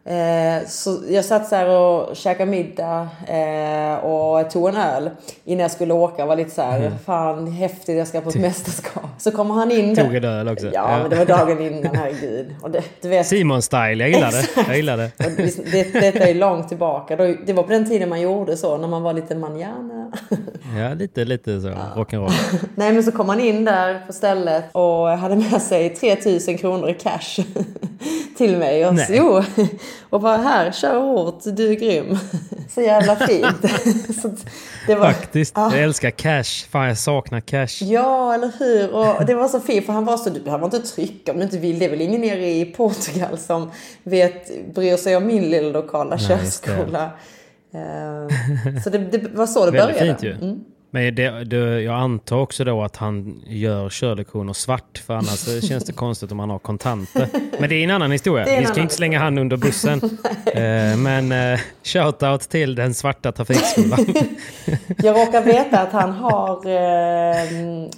Eh, 0.05 0.69
så 0.69 0.99
jag 1.09 1.25
satt 1.25 1.49
så 1.49 1.67
och 1.77 2.17
käkade 2.17 2.51
middag 2.51 3.09
eh, 3.29 4.05
och 4.05 4.51
tog 4.51 4.69
en 4.69 4.77
öl 4.77 5.11
innan 5.45 5.61
jag 5.62 5.71
skulle 5.71 5.95
åka 5.95 6.27
var 6.27 6.37
lite 6.37 6.51
så 6.51 6.62
här, 6.62 6.93
fan 7.07 7.47
häftigt 7.53 7.99
jag 7.99 8.07
ska 8.09 8.21
på 8.21 8.29
ett 8.29 8.35
mästerskap. 8.35 9.05
Så 9.19 9.31
kommer 9.31 9.55
han 9.55 9.71
in 9.71 9.97
Tog 9.97 10.15
en 10.15 10.25
öl 10.25 10.49
också. 10.49 10.67
Ja, 10.67 10.73
Ja. 10.73 10.99
men 10.99 11.11
det 11.11 11.17
var 11.17 11.25
dagen 11.27 11.61
innan, 11.61 11.95
herregud. 11.97 12.55
Och 12.62 12.71
det, 12.71 12.83
du 13.01 13.09
vet, 13.09 13.27
Simon-style, 13.27 14.01
jag 14.01 14.09
gillar 14.11 14.31
det. 14.33 14.49
Jag 14.69 14.77
gillar 14.77 14.97
det. 14.97 15.05
och 15.05 15.31
det, 15.37 15.73
det, 15.73 15.93
detta 16.01 16.19
är 16.29 16.35
långt 16.35 16.69
tillbaka. 16.69 17.17
Det 17.17 17.53
var 17.53 17.62
på 17.62 17.71
den 17.73 17.88
tiden 17.88 18.09
man 18.09 18.21
gjorde 18.21 18.57
så, 18.57 18.77
när 18.77 18.88
man 18.88 19.03
var 19.03 19.12
lite 19.12 19.35
manjana. 19.35 20.12
Ja, 20.79 20.95
lite, 20.95 21.25
lite 21.25 21.61
så. 21.61 21.69
Rock'n'roll. 21.69 22.33
Nej 22.75 22.93
men 22.93 23.03
så 23.03 23.12
kom 23.12 23.27
man 23.27 23.41
in 23.41 23.65
där 23.65 24.03
på 24.07 24.12
stället 24.12 24.65
och 24.73 25.09
hade 25.09 25.37
med 25.37 25.62
sig 25.62 25.91
3000 25.91 26.59
kronor 26.59 26.88
i 26.91 26.95
cash 26.95 27.45
till 28.38 28.57
mig. 28.57 28.87
Och, 28.87 28.99
så, 28.99 29.45
och 30.11 30.21
bara 30.21 30.37
här, 30.37 30.73
kör 30.73 31.01
hårt, 31.01 31.41
du 31.45 31.71
är 31.71 31.75
grym. 31.75 32.19
Så 32.75 32.81
jävla 32.81 33.17
fint. 33.17 33.57
så 34.23 34.31
det 34.87 34.95
var, 34.95 35.07
Faktiskt. 35.07 35.57
Jag 35.57 35.79
älskar 35.79 36.11
cash. 36.11 36.69
Fan, 36.71 36.89
jag 36.89 36.99
saknar 36.99 37.41
cash. 37.41 37.85
Ja, 37.85 38.35
eller 38.35 38.53
hur? 38.59 38.95
Och 38.95 39.27
det 39.27 39.35
var 39.35 39.49
så 39.49 39.61
fint 39.61 39.87
för 39.87 39.93
han 39.93 40.05
var 40.05 40.17
så, 40.17 40.31
du 40.31 40.41
behöver 40.41 40.65
inte 40.65 40.79
trycka 40.79 41.33
om 41.33 41.39
du 41.39 41.45
inte 41.45 41.59
vill. 41.59 41.79
Det 41.79 41.85
är 41.85 41.91
väl 41.91 42.01
ingen 42.01 42.21
nere 42.21 42.47
i 42.51 42.65
Portugal 42.65 43.39
som 43.39 43.71
vet, 44.03 44.75
bryr 44.75 44.97
sig 44.97 45.17
om 45.17 45.27
min 45.27 45.51
lilla 45.51 45.69
lokala 45.69 46.17
Nej, 46.29 46.39
just 46.43 46.65
det. 46.65 46.71
körskola. 46.71 47.11
Eh, 47.75 48.81
Så 48.85 48.91
det, 48.91 48.99
det 48.99 49.29
var 49.35 49.47
så 49.47 49.67
det 49.67 49.71
Väldigt 49.73 49.99
började. 49.99 50.19
fint 50.21 50.23
ju. 50.43 50.47
Mm. 50.47 50.65
Men 50.95 51.15
det, 51.15 51.45
det, 51.45 51.83
jag 51.83 51.95
antar 51.95 52.37
också 52.37 52.65
då 52.65 52.83
att 52.83 52.97
han 52.97 53.43
gör 53.47 53.89
körlektioner 53.89 54.53
svart, 54.53 54.99
för 55.07 55.15
annars 55.15 55.65
känns 55.69 55.85
det 55.85 55.93
konstigt 55.93 56.33
om 56.33 56.39
han 56.39 56.51
har 56.51 56.59
kontanter. 56.59 57.29
Men 57.61 57.69
det 57.69 57.75
är 57.75 57.85
en 57.85 57.91
annan 57.91 58.11
historia. 58.11 58.45
Vi 58.61 58.67
ska 58.67 58.81
annan 58.81 58.81
inte 58.81 58.95
slänga 58.95 59.19
han 59.19 59.39
under 59.39 59.57
bussen. 59.57 60.01
eh, 60.47 60.97
men 60.97 61.33
eh, 61.33 61.61
shoutout 61.83 62.41
till 62.41 62.75
den 62.75 62.95
svarta 62.95 63.33
trafikskolan. 63.33 64.07
Jag 64.99 65.17
råkar 65.17 65.43
veta 65.43 65.81
att 65.81 65.93
han 65.93 66.13
har 66.13 66.67
ta, 66.67 67.91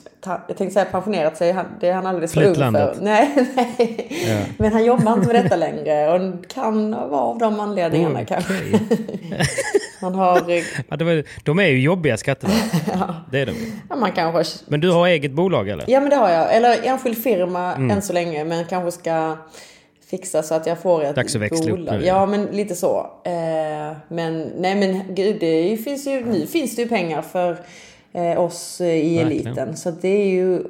jag 0.49 0.57
tänkte 0.57 0.71
säga 0.75 0.85
pensionerat 0.85 1.37
sig, 1.37 1.55
det 1.81 1.89
är 1.89 1.93
han 1.95 2.07
alldeles 2.07 2.35
för 2.35 2.43
ung 2.45 2.55
för. 2.55 2.97
Nej, 3.01 3.31
nej. 3.57 4.07
Ja. 4.29 4.37
Men 4.59 4.73
han 4.73 4.85
jobbar 4.85 5.13
inte 5.13 5.33
med 5.33 5.45
detta 5.45 5.57
längre 5.57 6.11
och 6.13 6.49
kan 6.49 6.91
vara 6.91 7.21
av 7.21 7.39
de 7.39 7.61
anledningarna 7.61 8.15
Okej. 8.23 8.27
kanske. 8.27 8.55
Han 10.01 10.15
har, 10.15 10.37
Ja, 10.89 10.97
var, 11.05 11.25
de 11.45 11.59
är 11.59 11.67
ju 11.67 11.81
jobbiga 11.81 12.17
Skatteverket. 12.17 12.83
Det 13.31 13.41
är 13.41 13.47
de. 13.47 13.53
ja, 13.91 13.97
man 13.97 14.13
kanske 14.13 14.65
Men 14.67 14.81
du 14.81 14.91
har 14.91 15.07
eget 15.07 15.33
bolag 15.33 15.69
eller? 15.69 15.85
Ja 15.89 16.01
men 16.01 16.11
det 16.11 16.17
har 16.17 16.31
jag. 16.31 16.55
Eller 16.57 16.87
enskild 16.87 17.23
firma 17.23 17.75
Mm. 17.75 17.91
än 17.91 18.03
så 18.03 18.13
länge. 18.13 18.45
Men 18.45 18.65
kanske 18.65 18.91
ska 19.01 19.37
fixa 20.11 20.43
så 20.43 20.55
att 20.55 20.67
jag 20.67 20.79
får 20.79 21.05
ett 21.05 21.15
Dags 21.17 21.35
att 21.37 21.43
växla 21.43 21.73
upp 21.73 21.79
bolag. 21.79 21.99
nu. 22.01 22.07
Ja 22.07 22.27
men 22.27 22.47
lite 22.47 22.75
så. 22.75 22.99
Eh, 23.25 23.97
men 24.09 24.53
nej 24.59 24.75
men 24.75 25.15
gud 25.15 25.37
det 25.41 25.77
finns 25.85 26.07
ju, 26.07 26.25
nu 26.25 26.47
finns 26.47 26.77
det 26.77 26.83
ju 26.83 26.89
pengar 26.89 27.23
för 27.23 27.57
oss 28.39 28.81
eh, 28.81 28.87
i 28.89 29.17
Verkligen. 29.19 29.27
eliten. 29.47 29.77
Så 29.77 29.91
det 29.91 30.09
är 30.09 30.27
ju 30.27 30.63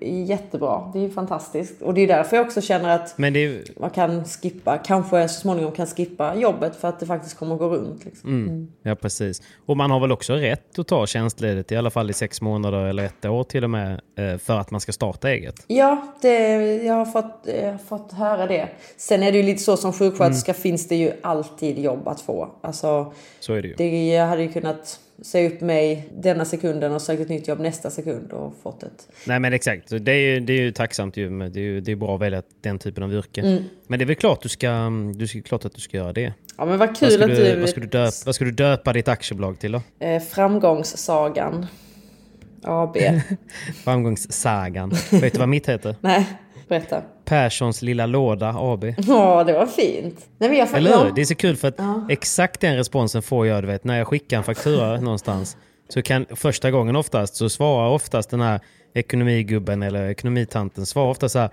jättebra. 0.00 0.90
Det 0.92 0.98
är 0.98 1.02
ju 1.02 1.10
fantastiskt. 1.10 1.82
Och 1.82 1.94
det 1.94 2.00
är 2.00 2.06
därför 2.06 2.36
jag 2.36 2.46
också 2.46 2.60
känner 2.60 2.88
att 2.96 3.14
ju... 3.18 3.64
man 3.80 3.90
kan 3.90 4.24
skippa, 4.24 4.78
kanske 4.78 5.28
så 5.28 5.40
småningom 5.40 5.72
kan 5.72 5.86
skippa 5.86 6.34
jobbet 6.36 6.76
för 6.76 6.88
att 6.88 7.00
det 7.00 7.06
faktiskt 7.06 7.38
kommer 7.38 7.54
att 7.54 7.58
gå 7.60 7.68
runt. 7.68 8.04
Liksom. 8.04 8.30
Mm. 8.30 8.68
Ja, 8.82 8.94
precis. 8.94 9.42
Och 9.66 9.76
man 9.76 9.90
har 9.90 10.00
väl 10.00 10.12
också 10.12 10.32
rätt 10.34 10.78
att 10.78 10.88
ta 10.88 11.06
tjänstledigt 11.06 11.72
i 11.72 11.76
alla 11.76 11.90
fall 11.90 12.10
i 12.10 12.12
sex 12.12 12.40
månader 12.40 12.78
eller 12.86 13.04
ett 13.04 13.24
år 13.24 13.44
till 13.44 13.64
och 13.64 13.70
med 13.70 14.00
eh, 14.18 14.38
för 14.38 14.58
att 14.58 14.70
man 14.70 14.80
ska 14.80 14.92
starta 14.92 15.30
eget. 15.30 15.64
Ja, 15.66 16.06
det, 16.22 16.38
jag, 16.76 16.94
har 16.94 17.04
fått, 17.06 17.46
jag 17.62 17.70
har 17.72 17.78
fått 17.78 18.12
höra 18.12 18.46
det. 18.46 18.68
Sen 18.96 19.22
är 19.22 19.32
det 19.32 19.38
ju 19.38 19.44
lite 19.44 19.62
så 19.62 19.76
som 19.76 19.92
sjuksköterska 19.92 20.52
Mm. 20.52 20.60
finns 20.62 20.88
det 20.88 20.96
ju 20.96 21.12
alltid 21.22 21.78
jobb 21.78 22.08
att 22.08 22.20
få. 22.20 22.48
Alltså, 22.60 23.12
Så 23.40 23.52
är 23.54 23.62
det 23.62 23.68
ju. 23.68 23.74
det, 23.74 24.08
jag 24.14 24.26
hade 24.26 24.42
ju 24.42 24.52
kunnat 24.52 25.00
säga 25.22 25.48
upp 25.48 25.60
mig 25.60 26.08
denna 26.14 26.44
sekunden 26.44 26.92
och 26.92 27.02
sökt 27.02 27.20
ett 27.22 27.28
nytt 27.28 27.48
jobb 27.48 27.60
nästa 27.60 27.90
sekund 27.90 28.32
och 28.32 28.54
fått 28.62 28.82
ett. 28.82 29.08
Nej 29.26 29.40
men 29.40 29.52
exakt, 29.52 29.88
det 30.00 30.12
är 30.12 30.16
ju, 30.16 30.40
det 30.40 30.52
är 30.52 30.60
ju 30.60 30.72
tacksamt 30.72 31.16
ju. 31.16 31.48
Det 31.48 31.60
är 31.60 31.64
ju 31.64 31.80
det 31.80 31.92
är 31.92 31.96
bra 31.96 32.14
att 32.14 32.20
välja 32.20 32.42
den 32.60 32.78
typen 32.78 33.04
av 33.04 33.14
yrke. 33.14 33.40
Mm. 33.40 33.64
Men 33.86 33.98
det 33.98 34.04
är 34.04 34.06
väl 34.06 34.16
klart, 34.16 34.42
du 34.42 34.48
ska, 34.48 34.90
du 35.14 35.26
ska, 35.26 35.42
klart 35.42 35.64
att 35.64 35.74
du 35.74 35.80
ska 35.80 35.96
göra 35.96 36.12
det. 36.12 36.32
Ja 36.56 36.64
men 36.64 36.78
vad 36.78 36.88
Vad 36.88 36.96
kul 36.96 37.10
ska, 37.10 37.24
att 37.24 37.30
du, 37.30 37.54
du... 37.54 37.60
vad, 37.60 37.68
ska 37.68 37.80
du 37.80 37.86
döpa, 37.86 38.12
vad 38.26 38.34
ska 38.34 38.44
du 38.44 38.50
döpa 38.50 38.92
ditt 38.92 39.08
aktiebolag 39.08 39.58
till 39.58 39.72
då? 39.72 39.82
eh, 40.00 40.22
framgångssagan. 40.22 41.66
AB. 42.64 42.96
Framgångssagan. 43.84 44.92
Vet 45.10 45.32
du 45.32 45.38
vad 45.38 45.48
mitt 45.48 45.68
heter? 45.68 45.96
Nej, 46.00 46.26
berätta. 46.72 47.02
Perssons 47.24 47.82
lilla 47.82 48.06
låda 48.06 48.54
AB. 48.58 48.84
Ja, 49.06 49.44
det 49.44 49.52
var 49.52 49.66
fint. 49.66 50.26
Nej, 50.38 50.48
men 50.48 50.58
jag, 50.58 50.74
Eller 50.74 50.90
ja. 50.90 51.04
hur? 51.04 51.12
Det 51.12 51.20
är 51.20 51.24
så 51.24 51.34
kul 51.34 51.56
för 51.56 51.68
att 51.68 51.80
exakt 52.08 52.60
den 52.60 52.76
responsen 52.76 53.22
får 53.22 53.46
jag, 53.46 53.62
du 53.62 53.66
vet, 53.66 53.84
när 53.84 53.98
jag 53.98 54.06
skickar 54.06 54.36
en 54.36 54.44
faktura 54.44 55.00
någonstans. 55.00 55.56
Så 55.88 56.02
kan 56.02 56.26
första 56.30 56.70
gången 56.70 56.96
oftast 56.96 57.34
så 57.34 57.48
svarar 57.48 57.88
oftast 57.88 58.30
den 58.30 58.40
här 58.40 58.60
ekonomigubben 58.94 59.82
eller 59.82 60.08
ekonomitanten 60.08 60.86
svarar 60.86 61.10
ofta 61.10 61.28
så 61.28 61.38
här. 61.38 61.50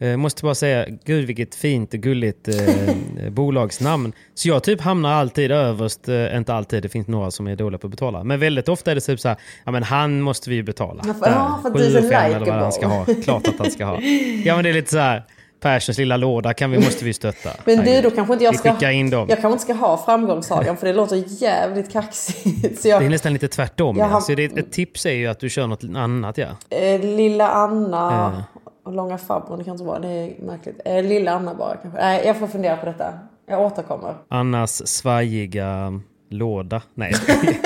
Eh, 0.00 0.16
måste 0.16 0.42
bara 0.42 0.54
säga, 0.54 0.86
gud 1.04 1.26
vilket 1.26 1.54
fint 1.54 1.94
och 1.94 2.00
gulligt 2.00 2.48
eh, 2.48 2.84
bolagsnamn. 3.30 4.12
Så 4.34 4.48
jag 4.48 4.62
typ 4.62 4.80
hamnar 4.80 5.12
alltid 5.12 5.50
överst, 5.50 6.08
eh, 6.08 6.36
inte 6.36 6.54
alltid, 6.54 6.82
det 6.82 6.88
finns 6.88 7.08
några 7.08 7.30
som 7.30 7.46
är 7.46 7.56
dåliga 7.56 7.78
på 7.78 7.86
att 7.86 7.90
betala. 7.90 8.24
Men 8.24 8.40
väldigt 8.40 8.68
ofta 8.68 8.90
är 8.90 8.94
det 8.94 9.00
typ 9.00 9.20
så 9.20 9.28
här, 9.28 9.36
ja 9.64 9.72
men 9.72 9.82
han 9.82 10.20
måste 10.20 10.50
vi 10.50 10.56
ju 10.56 10.62
betala. 10.62 11.02
Ja, 11.06 11.14
för- 11.14 11.26
ja, 11.30 11.58
för 11.62 11.70
Sju 11.70 11.98
och 11.98 12.04
fem 12.12 12.34
eller 12.34 12.46
vad 12.46 12.54
han 12.54 12.72
ska 12.72 12.86
ha. 12.86 13.00
likeable. 13.00 13.22
Klart 13.24 13.48
att 13.48 13.58
han 13.58 13.70
ska 13.70 13.84
ha. 13.84 14.00
Ja 14.44 14.54
men 14.54 14.64
det 14.64 14.70
är 14.70 14.74
lite 14.74 14.90
så 14.90 14.98
här, 14.98 15.24
Perssons 15.60 15.98
lilla 15.98 16.16
låda 16.16 16.54
kan 16.54 16.70
vi, 16.70 16.78
måste 16.78 17.04
vi 17.04 17.12
stötta. 17.12 17.50
Men 17.64 17.84
du, 17.84 18.00
då 18.00 18.10
kanske 18.10 18.32
inte 18.32 18.44
jag 18.44 18.76
ska... 18.78 18.90
in 18.90 19.10
dem. 19.10 19.26
Jag 19.28 19.40
kanske 19.40 19.52
inte 19.52 19.62
ska 19.64 19.72
ha 19.72 20.04
framgångssagan 20.04 20.76
för 20.76 20.86
det 20.86 20.92
låter 20.92 21.24
jävligt 21.42 21.92
kaxigt. 21.92 22.84
Jag, 22.84 23.02
Det 23.02 23.06
är 23.06 23.10
nästan 23.10 23.32
lite 23.32 23.48
tvärtom. 23.48 23.96
Jag 23.96 24.10
Ja. 24.10 24.20
Så 24.20 24.34
det, 24.34 24.44
ett 24.44 24.72
tips 24.72 25.06
är 25.06 25.12
ju 25.12 25.26
att 25.26 25.40
du 25.40 25.50
kör 25.50 25.66
något 25.66 25.84
annat. 25.96 26.38
Ja. 26.38 26.46
Eh, 26.70 27.00
Lilla 27.00 27.48
Anna 27.48 28.42
Ja. 28.54 28.60
Och 28.88 28.94
Långa 28.94 29.18
farbrorn, 29.18 29.58
det 29.58 29.64
kan 29.64 29.72
inte 29.74 29.84
vara. 29.84 29.98
Det 29.98 30.08
är 30.08 30.34
märkligt. 30.42 30.80
Eh, 30.84 31.02
Lilla 31.04 31.30
Anna 31.32 31.54
bara 31.54 31.76
kanske. 31.76 32.00
Nej, 32.00 32.22
jag 32.26 32.36
får 32.38 32.46
fundera 32.46 32.76
på 32.76 32.86
detta. 32.86 33.12
Jag 33.46 33.60
återkommer. 33.60 34.14
Annas 34.28 34.86
svajiga 34.88 36.00
låda. 36.30 36.82
Nej, 36.94 37.12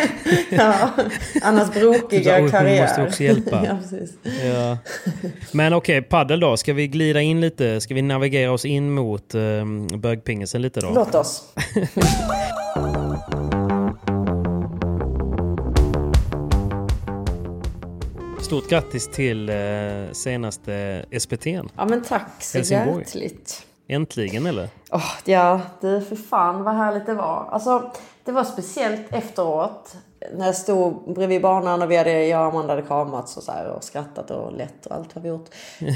Ja, 0.51 0.91
Annas 1.43 1.75
brokiga 1.75 2.35
oj, 2.37 2.41
hon 2.41 2.51
karriär. 2.51 2.83
måste 2.83 3.03
också 3.03 3.23
hjälpa. 3.23 3.65
ja, 3.67 3.77
precis. 3.83 4.11
ja. 4.45 4.79
Men 5.53 5.73
okej, 5.73 6.03
paddel 6.03 6.41
då. 6.41 6.57
Ska 6.57 6.73
vi 6.73 6.87
glida 6.89 7.21
in 7.21 7.41
lite? 7.41 7.81
Ska 7.81 7.95
vi 7.95 8.03
navigera 8.03 8.53
oss 8.53 8.65
in 8.65 8.91
mot 8.91 9.35
um, 9.35 9.87
bögpingisen 9.87 10.63
lite 10.63 10.81
då? 10.81 10.91
Låt 10.95 11.15
oss. 11.15 11.43
Stort 18.53 18.69
grattis 18.69 19.09
till 19.09 19.49
eh, 19.49 19.55
senaste 20.13 21.05
SPT'n. 21.11 21.69
Ja, 21.77 21.85
men 21.85 22.03
tack 22.03 22.43
så 22.43 22.59
Helsingborg. 22.59 22.99
hjärtligt. 22.99 23.67
Äntligen 23.89 24.47
eller? 24.47 24.69
Åh, 24.91 25.13
ja, 25.25 25.61
du 25.81 26.01
för 26.01 26.17
fan 26.17 26.65
vad 26.65 26.75
härligt 26.75 27.07
det 27.07 27.15
var. 27.15 27.49
Alltså, 27.51 27.93
det 28.25 28.33
var 28.33 28.45
speciellt 28.45 29.13
efteråt. 29.13 29.97
När 30.37 30.47
jag 30.47 30.57
stod 30.57 31.15
bredvid 31.15 31.43
banan 31.43 31.83
och 31.83 31.91
vi 31.91 31.97
hade, 31.97 32.27
jag 32.27 32.41
och 32.41 32.47
Amanda 32.47 32.75
hade 32.75 32.87
kramats 32.87 33.37
och, 33.37 33.43
så 33.43 33.53
här, 33.53 33.69
och 33.69 33.85
skrattat 33.85 34.31
och 34.31 34.53
lett 34.53 34.87
och 34.87 34.97
allt 34.97 35.13
har 35.13 35.21
vi 35.21 35.29
gjort. 35.29 35.49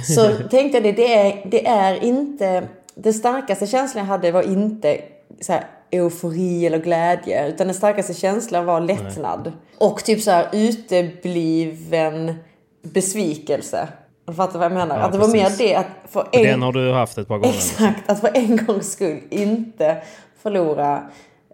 Så 0.06 0.48
tänkte 0.50 0.78
jag 0.78 0.82
det, 0.82 0.92
det 0.92 1.14
är, 1.14 1.46
det 1.50 1.66
är 1.66 2.04
inte... 2.04 2.68
Den 2.94 3.14
starkaste 3.14 3.66
känslan 3.66 4.04
jag 4.04 4.08
hade 4.08 4.32
var 4.32 4.42
inte 4.42 5.02
så 5.40 5.52
här, 5.52 5.66
eufori 5.90 6.66
eller 6.66 6.78
glädje. 6.78 7.48
Utan 7.48 7.66
den 7.66 7.74
starkaste 7.74 8.14
känslan 8.14 8.66
var 8.66 8.80
lättnad. 8.80 9.52
Och 9.78 10.04
typ 10.04 10.22
så 10.22 10.30
här 10.30 10.48
utebliven 10.52 12.34
besvikelse. 12.82 13.88
Du 14.26 14.34
fattar 14.34 14.58
vad 14.58 14.64
jag 14.64 14.72
menar? 14.72 14.98
Ja, 14.98 15.04
att 15.04 15.12
det 15.12 15.18
var 15.18 15.28
mer 15.28 15.44
precis. 15.44 15.58
det 15.58 15.74
att 15.74 15.86
för 16.08 16.28
en... 16.32 16.42
Den 16.42 16.62
har 16.62 16.72
du 16.72 16.92
haft 16.92 17.18
ett 17.18 17.28
par 17.28 17.38
gånger. 17.38 17.54
Exakt, 17.54 18.10
att 18.10 18.20
för 18.20 18.30
en 18.34 18.66
gångs 18.66 18.92
skull 18.92 19.20
inte 19.30 19.96
förlora 20.42 21.02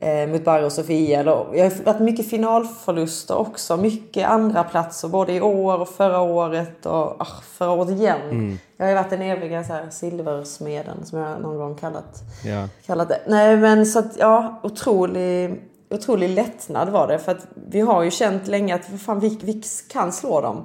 eh, 0.03 0.29
mot 0.29 0.45
Barry 0.45 0.65
och 0.65 0.73
Sofia. 0.73 1.21
Eller, 1.21 1.47
jag 1.53 1.65
har 1.65 1.85
varit 1.85 2.01
mycket 2.01 2.31
finalförluster 2.31 3.37
också. 3.37 3.77
Mycket 3.77 4.29
andra 4.29 4.65
platser 4.65 5.09
både 5.09 5.33
i 5.33 5.41
år 5.41 5.81
och 5.81 5.89
förra 5.89 6.21
året 6.21 6.87
och 6.87 7.21
ah, 7.21 7.41
förra 7.43 7.71
året 7.71 7.91
igen. 7.91 8.21
Mm. 8.31 8.59
Jag 8.77 8.85
har 8.85 8.91
ju 8.91 8.97
varit 8.97 9.11
den 9.11 9.23
eviga 9.23 9.65
så 9.65 9.73
här, 9.73 9.91
silversmeden 9.91 11.05
som 11.05 11.19
jag 11.19 11.41
någon 11.41 11.57
gång 11.57 11.75
kallat, 11.75 12.23
Ja. 12.45 12.69
kallat 12.87 13.09
det. 13.09 13.21
Nej 13.27 13.57
men 13.57 13.87
så 13.87 13.99
att 13.99 14.17
ja, 14.19 14.61
otrolig, 14.63 15.61
otrolig 15.91 16.29
lättnad 16.29 16.89
var 16.89 17.09
det. 17.09 17.19
För 17.19 17.33
att 17.33 17.47
vi 17.69 17.81
har 17.81 18.03
ju 18.03 18.11
känt 18.11 18.47
länge 18.47 18.75
att 18.75 18.85
fan, 19.03 19.21
vi, 19.21 19.39
vi 19.43 19.63
kan 19.93 20.13
slå 20.13 20.41
dem. 20.41 20.65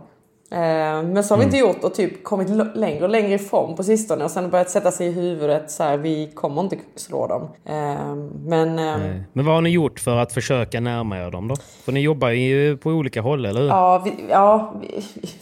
Eh, 0.51 0.57
Men 1.03 1.23
så 1.23 1.33
har 1.33 1.39
vi 1.39 1.45
inte 1.45 1.57
Mm. 1.57 1.69
gjort 1.69 1.83
och 1.83 1.93
typ 1.93 2.23
kommit 2.23 2.49
längre 2.75 3.03
och 3.03 3.09
längre 3.09 3.33
ifrån 3.33 3.75
på 3.75 3.83
sistone 3.83 4.23
och 4.23 4.31
sen 4.31 4.49
börjat 4.49 4.69
sätta 4.69 4.91
sig 4.91 5.07
i 5.07 5.11
huvudet 5.11 5.71
så 5.71 5.83
här, 5.83 5.97
vi 5.97 6.31
kommer 6.33 6.61
inte 6.61 6.77
slå 6.95 7.27
dem. 7.27 7.41
Eh, 7.65 8.15
Men 8.45 8.79
eh, 8.79 8.97
Nej. 8.97 9.23
Men 9.33 9.45
vad 9.45 9.55
har 9.55 9.61
ni 9.61 9.69
gjort 9.69 9.99
för 9.99 10.17
att 10.17 10.33
försöka 10.33 10.79
närma 10.79 11.19
er 11.19 11.31
dem 11.31 11.47
då? 11.47 11.55
För 11.85 11.91
ni 11.91 11.99
jobbar 11.99 12.29
ju 12.29 12.77
på 12.77 12.89
olika 12.89 13.21
håll, 13.21 13.45
eller 13.45 13.61
hur? 13.61 13.67
ja, 13.67 14.01
vi, 14.05 14.13
ja, 14.29 14.73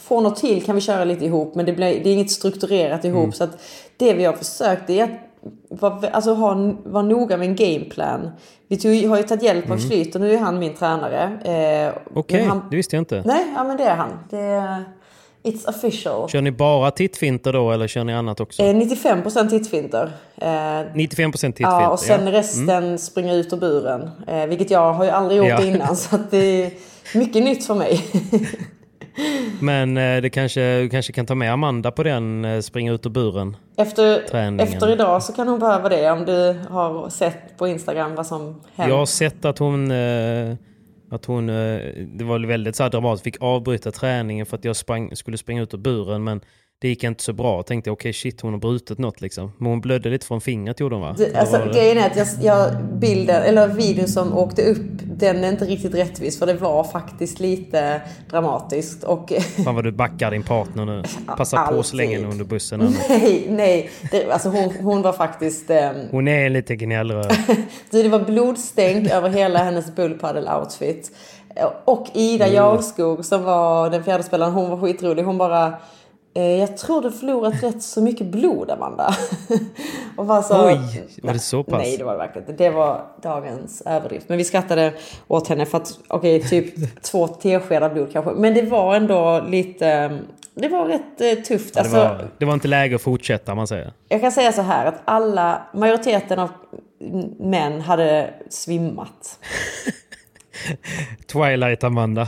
från 0.01 0.25
och 0.25 0.35
till 0.35 0.65
kan 0.65 0.75
vi 0.75 0.81
köra 0.81 1.03
lite 1.03 1.25
ihop 1.25 1.55
men 1.55 1.65
det, 1.65 1.73
blir, 1.73 2.03
det 2.03 2.09
är 2.09 2.13
inget 2.13 2.31
strukturerat 2.31 3.05
ihop. 3.05 3.19
Mm. 3.23 3.31
Så 3.31 3.43
att 3.43 3.57
det 3.97 4.13
vi 4.13 4.25
har 4.25 4.33
försökt 4.33 4.89
är 4.89 5.03
att 5.03 5.09
vara 5.69 6.09
alltså, 6.09 6.33
ha, 6.33 6.73
vara 6.85 7.03
noga 7.03 7.37
med 7.37 7.47
en 7.49 7.55
gameplan. 7.55 8.31
Vi 8.67 8.77
tog, 8.77 9.03
har 9.09 9.17
ju 9.17 9.23
tagit 9.23 9.43
hjälp 9.43 9.71
av 9.71 9.77
Schlyter, 9.79 10.19
nu 10.19 10.33
är 10.33 10.37
han 10.37 10.59
min 10.59 10.73
tränare. 10.73 11.23
Eh, 11.45 11.75
Mm. 11.85 11.93
Okej, 12.15 12.43
han- 12.43 12.61
det 12.69 12.75
visste 12.75 12.95
jag 12.95 13.01
inte. 13.01 13.23
Nej, 13.25 13.45
ja 13.55 13.63
men 13.63 13.77
det 13.77 13.83
är 13.83 13.95
han. 13.95 14.09
Det 14.29 14.37
är, 14.39 14.83
it's 15.43 15.69
official. 15.69 16.29
Kör 16.29 16.41
ni 16.41 16.51
bara 16.51 16.91
tittfinter 16.91 17.53
då, 17.53 17.71
eller 17.71 17.87
kör 17.87 18.03
ni 18.03 18.13
annat 18.13 18.39
också? 18.39 18.63
Eh, 18.63 18.75
95% 18.75 19.49
tittfinter. 19.49 20.11
Eh, 20.37 20.47
95% 20.47 20.91
tittfinter? 20.95 21.61
Ja, 21.81 21.89
och 21.89 21.99
sen 21.99 22.25
ja. 22.27 22.31
resten 22.31 22.97
springer 22.99 23.33
ut 23.35 23.53
ur 23.53 23.57
buren. 23.57 24.09
Eh, 24.27 24.45
vilket 24.45 24.71
jag 24.71 24.93
har 24.93 25.03
ju 25.05 25.09
aldrig 25.09 25.37
gjort 25.37 25.47
Ja. 25.49 25.63
innan. 25.65 25.95
Så 25.95 26.17
det 26.29 26.37
är 26.63 26.71
mycket 27.17 27.43
nytt 27.43 27.65
för 27.65 27.75
mig. 27.75 28.01
Men 29.59 29.97
eh, 29.97 30.21
det 30.21 30.29
kanske, 30.29 30.81
du 30.81 30.89
kanske 30.89 31.13
kan 31.13 31.25
ta 31.25 31.35
med 31.35 31.53
Amanda 31.53 31.91
på 31.91 32.03
den, 32.03 32.45
eh, 32.45 32.59
springa 32.59 32.93
ut 32.93 33.05
ur 33.05 33.09
buren. 33.09 33.57
Efter, 33.77 34.21
Träningen. 34.21 34.59
efter 34.59 34.91
idag 34.91 35.23
så 35.23 35.33
kan 35.33 35.47
hon 35.47 35.59
behöva 35.59 35.89
det. 35.89 36.11
Om 36.11 36.25
du 36.25 36.59
har 36.69 37.09
sett 37.09 37.57
på 37.57 37.67
Instagram 37.67 38.15
vad 38.15 38.27
som 38.27 38.61
händer. 38.75 38.93
Jag 38.93 38.99
har 38.99 39.05
sett 39.05 39.45
att 39.45 39.59
hon, 39.59 39.91
eh, 39.91 40.55
att 41.11 41.25
hon 41.25 41.47
det 41.47 42.23
var 42.23 42.47
väldigt 42.47 42.75
så 42.75 42.83
här 42.83 42.89
dramatiskt, 42.89 43.23
fick 43.23 43.37
avbryta 43.39 43.91
träningen 43.91 44.45
för 44.45 44.57
att 44.57 44.65
jag 44.65 44.75
sprang, 44.75 45.15
skulle 45.15 45.37
springa 45.37 45.61
ut 45.61 45.73
ur 45.73 45.77
buren. 45.77 46.23
Men 46.23 46.41
det 46.81 46.87
gick 46.87 47.03
inte 47.03 47.23
så 47.23 47.33
bra. 47.33 47.55
Jag 47.55 47.65
tänkte 47.65 47.91
okej 47.91 48.13
shit 48.13 48.41
hon 48.41 48.53
har 48.53 48.59
brutit 48.59 48.97
något 48.97 49.21
liksom. 49.21 49.51
Men 49.57 49.69
hon 49.69 49.81
blödde 49.81 50.09
lite 50.09 50.25
från 50.25 50.41
fingret 50.41 50.79
gjorde 50.79 50.95
hon 50.95 51.01
va? 51.01 51.15
Det, 51.17 51.25
Eller 51.25 51.39
alltså, 51.39 51.57
det- 51.57 51.73
grejen 51.73 51.97
är 51.97 52.05
att 52.09 52.15
jag, 52.17 52.27
jag, 52.41 52.83
bilden, 52.99 53.43
eller 53.43 53.67
videon 53.67 54.07
som 54.07 54.37
åkte 54.37 54.61
upp, 54.71 54.77
den 55.03 55.43
är 55.43 55.49
inte 55.49 55.65
riktigt 55.65 55.95
rättvis. 55.95 56.39
För 56.39 56.45
det 56.45 56.53
var 56.53 56.83
faktiskt 56.83 57.39
lite 57.39 58.01
dramatiskt. 58.29 59.03
Och 59.03 59.33
Fan 59.65 59.75
vad 59.75 59.83
du 59.83 59.91
backar 59.91 60.31
din 60.31 60.43
partner 60.43 60.85
nu. 60.85 61.03
Passa 61.37 61.67
på 61.67 61.83
så 61.83 61.95
länge 61.95 62.17
under 62.19 62.45
bussen. 62.45 62.79
nu. 62.79 62.89
nej, 63.09 63.45
nej. 63.49 63.89
Det, 64.11 64.31
alltså 64.31 64.49
hon, 64.49 64.73
hon 64.81 65.01
var 65.01 65.13
faktiskt... 65.13 65.69
ehm, 65.69 65.95
Hon 66.11 66.27
är 66.27 66.49
lite 66.49 66.75
gnällröd. 66.75 67.37
Det 67.91 68.07
var 68.09 68.19
blodstänk 68.19 69.11
över 69.11 69.29
hela 69.29 69.59
hennes 69.59 69.95
bullpaddle-outfit. 69.95 71.11
Och 71.85 72.07
Ida 72.13 72.47
Jarskog 72.47 73.25
som 73.25 73.43
var 73.43 73.89
den 73.89 74.03
fjärde 74.03 74.23
spelaren, 74.23 74.53
hon 74.53 74.69
var 74.69 74.77
skitrolig. 74.77 75.23
Hon 75.23 75.37
bara 75.37 75.67
eh, 75.67 75.73
jag 76.41 76.77
tror 76.77 77.01
du 77.01 77.11
förlorat 77.11 77.63
rätt 77.63 77.83
så 77.83 78.01
mycket 78.01 78.27
blod 78.27 78.71
Amanda. 78.71 79.15
och 80.17 80.25
bara 80.25 80.43
så, 80.43 80.67
Oj, 80.67 80.79
var 81.23 81.33
det 81.33 81.39
så 81.39 81.63
pass? 81.63 81.77
Nej 81.77 81.97
det 81.97 82.03
var 82.03 82.11
det 82.11 82.17
verkligen 82.17 82.49
inte. 82.49 82.63
Det 82.63 82.69
var 82.69 83.05
dagens 83.21 83.81
överdrift. 83.85 84.29
Men 84.29 84.37
vi 84.37 84.43
skrattade 84.43 84.93
åt 85.27 85.47
henne 85.47 85.65
för 85.65 85.77
att 85.77 85.99
okej 86.07 86.37
okay, 86.37 86.49
typ 86.49 87.01
två 87.01 87.27
teskedar 87.27 87.89
blod 87.89 88.11
kanske. 88.13 88.31
Men 88.31 88.53
det 88.53 88.61
var 88.61 88.95
ändå 88.95 89.45
lite 89.47 90.19
det 90.55 90.67
var 90.67 90.85
rätt 90.85 91.21
eh, 91.21 91.43
tufft. 91.43 91.75
Ja, 91.75 91.83
det, 91.83 91.89
alltså, 91.89 91.97
var, 91.97 92.27
det 92.37 92.45
var 92.45 92.53
inte 92.53 92.67
läge 92.67 92.95
att 92.95 93.01
fortsätta 93.01 93.55
man 93.55 93.67
säger. 93.67 93.93
Jag 94.09 94.21
kan 94.21 94.31
säga 94.31 94.51
så 94.51 94.61
här 94.61 94.85
att 94.85 95.01
alla, 95.05 95.61
majoriteten 95.73 96.39
av 96.39 96.49
män 97.39 97.81
hade 97.81 98.33
svimmat. 98.49 99.39
Twilight 101.27 101.83
Amanda. 101.83 102.27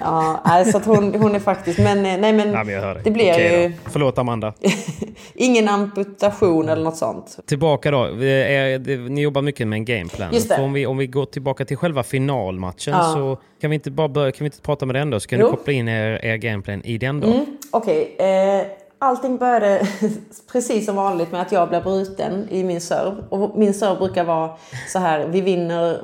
Ja, 0.00 0.40
alltså 0.44 0.76
att 0.76 0.84
hon, 0.86 1.14
hon 1.14 1.34
är 1.34 1.38
faktiskt, 1.40 1.78
men 1.78 1.98
eh, 1.98 2.18
nej 2.18 2.32
men, 2.32 2.52
ja, 2.52 2.64
men 2.64 2.74
jag 2.74 2.80
hör 2.80 2.94
det. 2.94 3.00
det 3.04 3.10
blir 3.10 3.32
Okej 3.32 3.62
ju... 3.62 3.68
Då. 3.68 3.74
Förlåt 3.90 4.18
Amanda. 4.18 4.52
Ingen 5.34 5.68
amputation 5.68 6.68
eller 6.68 6.84
något 6.84 6.96
sånt. 6.96 7.38
Tillbaka 7.46 7.90
då. 7.90 8.04
Ni 8.06 9.20
jobbar 9.22 9.42
mycket 9.42 9.68
med 9.68 9.76
en 9.76 9.84
gameplan. 9.84 10.28
Just 10.32 10.50
om, 10.58 10.72
vi, 10.72 10.86
om 10.86 10.96
vi 10.98 11.06
går 11.06 11.24
tillbaka 11.26 11.64
till 11.64 11.76
själva 11.76 12.02
finalmatchen 12.02 12.94
Ja. 12.94 13.02
så 13.14 13.38
kan 13.60 13.70
vi 13.70 13.74
inte 13.74 13.90
bara 13.90 14.08
börja, 14.08 14.32
kan 14.32 14.44
vi 14.44 14.46
inte 14.46 14.60
prata 14.60 14.86
med 14.86 14.94
den 14.94 15.10
då? 15.10 15.20
Så 15.20 15.28
kan 15.28 15.38
Jo. 15.40 15.46
ni 15.46 15.50
koppla 15.50 15.72
in 15.72 15.88
er, 15.88 16.24
er 16.24 16.36
gameplan 16.36 16.82
i 16.84 16.98
den 16.98 17.20
då. 17.20 17.26
Mm, 17.28 17.46
Okej, 17.70 18.16
eh, 18.18 18.66
allting 18.98 19.36
började 19.38 19.86
precis 20.52 20.86
som 20.86 20.96
vanligt 20.96 21.32
med 21.32 21.40
att 21.40 21.52
jag 21.52 21.68
blev 21.68 21.82
bruten 21.82 22.48
i 22.50 22.64
min 22.64 22.80
serv. 22.80 23.12
Och 23.28 23.58
min 23.58 23.74
serv 23.74 23.98
brukar 23.98 24.24
vara 24.24 24.50
så 24.88 24.98
här, 24.98 25.26
vi 25.28 25.40
vinner 25.40 26.00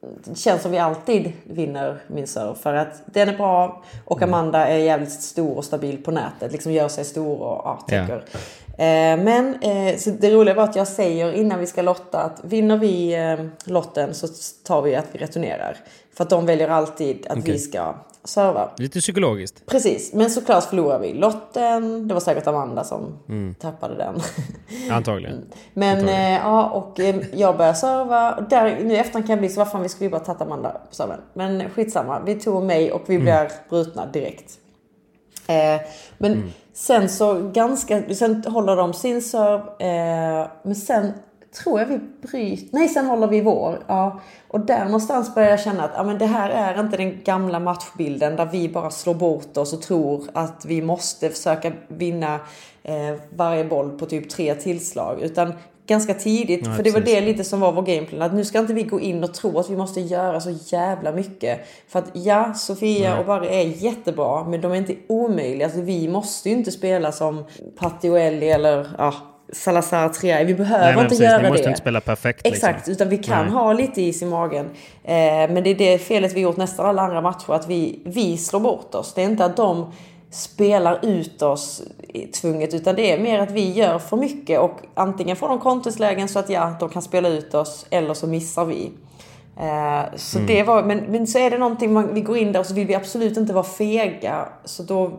det 0.00 0.38
känns 0.38 0.62
som 0.62 0.70
vi 0.70 0.78
alltid 0.78 1.32
vinner 1.44 1.98
min 2.06 2.26
serv 2.26 2.54
för 2.54 2.74
att 2.74 3.02
den 3.06 3.28
är 3.28 3.36
bra 3.36 3.82
och 4.04 4.22
Amanda 4.22 4.66
är 4.66 4.78
jävligt 4.78 5.12
stor 5.12 5.56
och 5.56 5.64
stabil 5.64 6.02
på 6.04 6.10
nätet. 6.10 6.52
Liksom 6.52 6.72
gör 6.72 6.88
sig 6.88 7.04
stor 7.04 7.40
och 7.40 7.60
ja, 7.64 7.84
täcker. 7.88 8.24
Eh, 8.70 9.24
men 9.24 9.62
eh, 9.62 9.96
så 9.96 10.10
det 10.10 10.30
roliga 10.30 10.54
var 10.54 10.64
att 10.64 10.76
jag 10.76 10.88
säger 10.88 11.32
innan 11.32 11.60
vi 11.60 11.66
ska 11.66 11.82
lotta 11.82 12.18
att 12.18 12.44
vinner 12.44 12.76
vi 12.76 13.14
eh, 13.14 13.70
lotten 13.72 14.14
så 14.14 14.28
tar 14.64 14.82
vi 14.82 14.96
att 14.96 15.06
vi 15.12 15.18
returnerar. 15.18 15.76
För 16.16 16.24
att 16.24 16.30
de 16.30 16.46
väljer 16.46 16.68
alltid 16.68 17.26
att 17.26 17.38
Okej. 17.38 17.52
vi 17.52 17.58
ska 17.58 17.94
serva. 18.24 18.70
Lite 18.76 19.00
psykologiskt. 19.00 19.66
Precis, 19.66 20.12
men 20.14 20.30
såklart 20.30 20.64
förlorar 20.64 20.98
vi 20.98 21.12
lotten. 21.14 22.08
Det 22.08 22.14
var 22.14 22.20
säkert 22.20 22.46
Amanda 22.46 22.84
som 22.84 23.18
Mm. 23.28 23.54
tappade 23.54 23.94
den. 23.96 24.14
Antagligen. 24.90 25.44
Men 25.74 25.98
Antagligen. 25.98 26.20
eh, 26.20 26.38
ja, 26.38 26.70
och 26.70 27.00
eh, 27.00 27.16
jag 27.34 27.56
började 27.56 27.76
serva. 27.78 28.32
Och 28.34 28.42
Där, 28.48 28.78
nu 28.84 28.94
i 28.94 28.96
efterhand 28.96 29.26
kan 29.26 29.32
jag 29.32 29.38
bli 29.40 29.48
så, 29.48 29.60
vad 29.60 29.70
fan 29.70 29.82
vi 29.82 29.88
skulle 29.88 30.10
bara 30.10 30.20
tagit 30.20 30.40
Amanda 30.42 30.70
på 30.88 30.94
serven. 30.94 31.20
Men 31.34 31.70
skitsamma, 31.70 32.20
vi 32.26 32.34
tog 32.34 32.62
mig 32.64 32.92
och 32.92 33.02
vi 33.06 33.14
Mm. 33.14 33.24
blev 33.24 33.50
brutna 33.70 34.06
direkt. 34.06 34.52
Eh, 35.46 35.80
men 36.18 36.32
Mm. 36.32 36.50
sen 36.72 37.08
så 37.08 37.50
ganska, 37.52 38.02
sen 38.14 38.44
håller 38.46 38.76
de 38.76 38.92
sin 38.94 39.22
serv. 39.22 39.60
Eh, 39.80 40.48
men 40.62 40.74
sen 40.76 41.12
tror 41.52 41.80
jag 41.80 41.86
vi 41.86 41.98
bryter, 41.98 42.68
nej 42.72 42.88
sen 42.88 43.06
håller 43.06 43.26
vi 43.26 43.40
vår. 43.40 43.78
Ja. 43.86 44.20
Och 44.48 44.60
där 44.60 44.84
någonstans 44.84 45.34
börjar 45.34 45.50
jag 45.50 45.60
känna 45.60 45.84
att 45.84 45.90
ja, 45.94 46.02
men 46.02 46.18
det 46.18 46.26
här 46.26 46.50
är 46.50 46.80
inte 46.80 46.96
den 46.96 47.20
gamla 47.24 47.60
matchbilden 47.60 48.36
där 48.36 48.48
vi 48.52 48.68
bara 48.68 48.90
slår 48.90 49.14
bort 49.14 49.56
oss 49.56 49.72
och 49.72 49.82
tror 49.82 50.24
att 50.32 50.64
vi 50.64 50.82
måste 50.82 51.30
försöka 51.30 51.72
vinna 51.88 52.34
eh, 52.82 53.14
varje 53.36 53.64
boll 53.64 53.98
på 53.98 54.06
typ 54.06 54.30
tre 54.30 54.54
tillslag. 54.54 55.20
Utan 55.20 55.52
ganska 55.90 56.14
tidigt, 56.14 56.66
Ja, 56.66 56.72
för 56.72 56.82
det 56.82 56.90
var 56.90 57.00
det 57.00 57.20
lite 57.20 57.44
som 57.44 57.60
var 57.60 57.72
vår 57.72 57.82
gameplan. 57.82 58.22
Att 58.22 58.34
nu 58.34 58.44
ska 58.44 58.58
inte 58.58 58.74
vi 58.74 58.82
gå 58.82 59.00
in 59.00 59.24
och 59.24 59.34
tro 59.34 59.58
att 59.58 59.70
vi 59.70 59.76
måste 59.76 60.00
göra 60.00 60.40
så 60.40 60.50
jävla 60.50 61.12
mycket. 61.12 61.60
För 61.88 61.98
att 61.98 62.10
ja, 62.12 62.54
Sofia 62.54 63.18
och 63.18 63.26
Barry 63.26 63.46
är 63.46 63.84
jättebra, 63.84 64.44
men 64.44 64.60
de 64.60 64.72
är 64.72 64.76
inte 64.76 64.96
omöjliga. 65.06 65.66
Alltså, 65.66 65.80
vi 65.80 66.08
måste 66.08 66.48
ju 66.48 66.54
inte 66.54 66.70
spela 66.70 67.12
som 67.12 67.44
Patioelli 67.76 68.50
eller 68.50 68.90
ja, 68.98 69.14
Salazar 69.52 70.08
Triay. 70.08 70.44
Vi 70.44 70.54
behöver 70.54 70.84
Nej, 70.84 70.94
inte 70.94 71.04
precis, 71.04 71.20
göra 71.20 71.42
ni 71.42 71.48
måste 71.48 71.62
det. 71.62 71.68
inte 71.68 71.80
spela 71.80 72.00
perfekt. 72.00 72.44
liksom. 72.44 72.68
Exakt, 72.68 72.88
utan 72.88 73.08
vi 73.08 73.18
kan 73.18 73.44
Nej. 73.44 73.54
ha 73.54 73.72
lite 73.72 74.02
is 74.02 74.22
i 74.22 74.26
magen. 74.26 74.66
Eh, 75.04 75.14
men 75.24 75.54
det 75.54 75.70
är 75.70 75.74
det 75.74 75.98
felet 75.98 76.32
vi 76.32 76.40
gjort 76.40 76.56
nästan 76.56 76.86
alla 76.86 77.02
andra 77.02 77.20
matcher, 77.20 77.52
att 77.52 77.68
vi, 77.68 78.00
vi 78.04 78.36
slår 78.36 78.60
bort 78.60 78.94
oss. 78.94 79.14
Det 79.14 79.22
är 79.22 79.24
inte 79.24 79.44
att 79.44 79.56
de 79.56 79.92
spelar 80.30 80.98
ut 81.02 81.42
oss 81.42 81.82
tvunget, 82.40 82.74
utan 82.74 82.94
det 82.96 83.12
är 83.12 83.18
mer 83.18 83.38
att 83.38 83.50
vi 83.50 83.72
gör 83.72 83.98
för 83.98 84.16
mycket 84.16 84.60
och 84.60 84.80
antingen 84.94 85.36
får 85.36 85.48
de 85.48 85.58
kontringslägen 85.58 86.28
så 86.28 86.38
att 86.38 86.50
ja, 86.50 86.74
de 86.80 86.88
kan 86.88 87.02
spela 87.02 87.28
ut 87.28 87.54
oss, 87.54 87.86
eller 87.90 88.14
så 88.14 88.26
missar 88.26 88.64
vi. 88.64 88.90
Eh, 89.60 90.16
så 90.16 90.38
Mm. 90.38 90.46
det 90.46 90.62
var, 90.62 90.82
men, 90.82 90.98
men 90.98 91.26
så 91.26 91.38
är 91.38 91.50
det 91.50 91.58
någonting, 91.58 91.92
man, 91.92 92.14
vi 92.14 92.20
går 92.20 92.36
in 92.36 92.52
där 92.52 92.60
och 92.60 92.66
så 92.66 92.74
vill 92.74 92.86
vi 92.86 92.94
absolut 92.94 93.36
inte 93.36 93.52
vara 93.52 93.64
fega. 93.64 94.48
Så 94.64 94.82
då, 94.82 95.12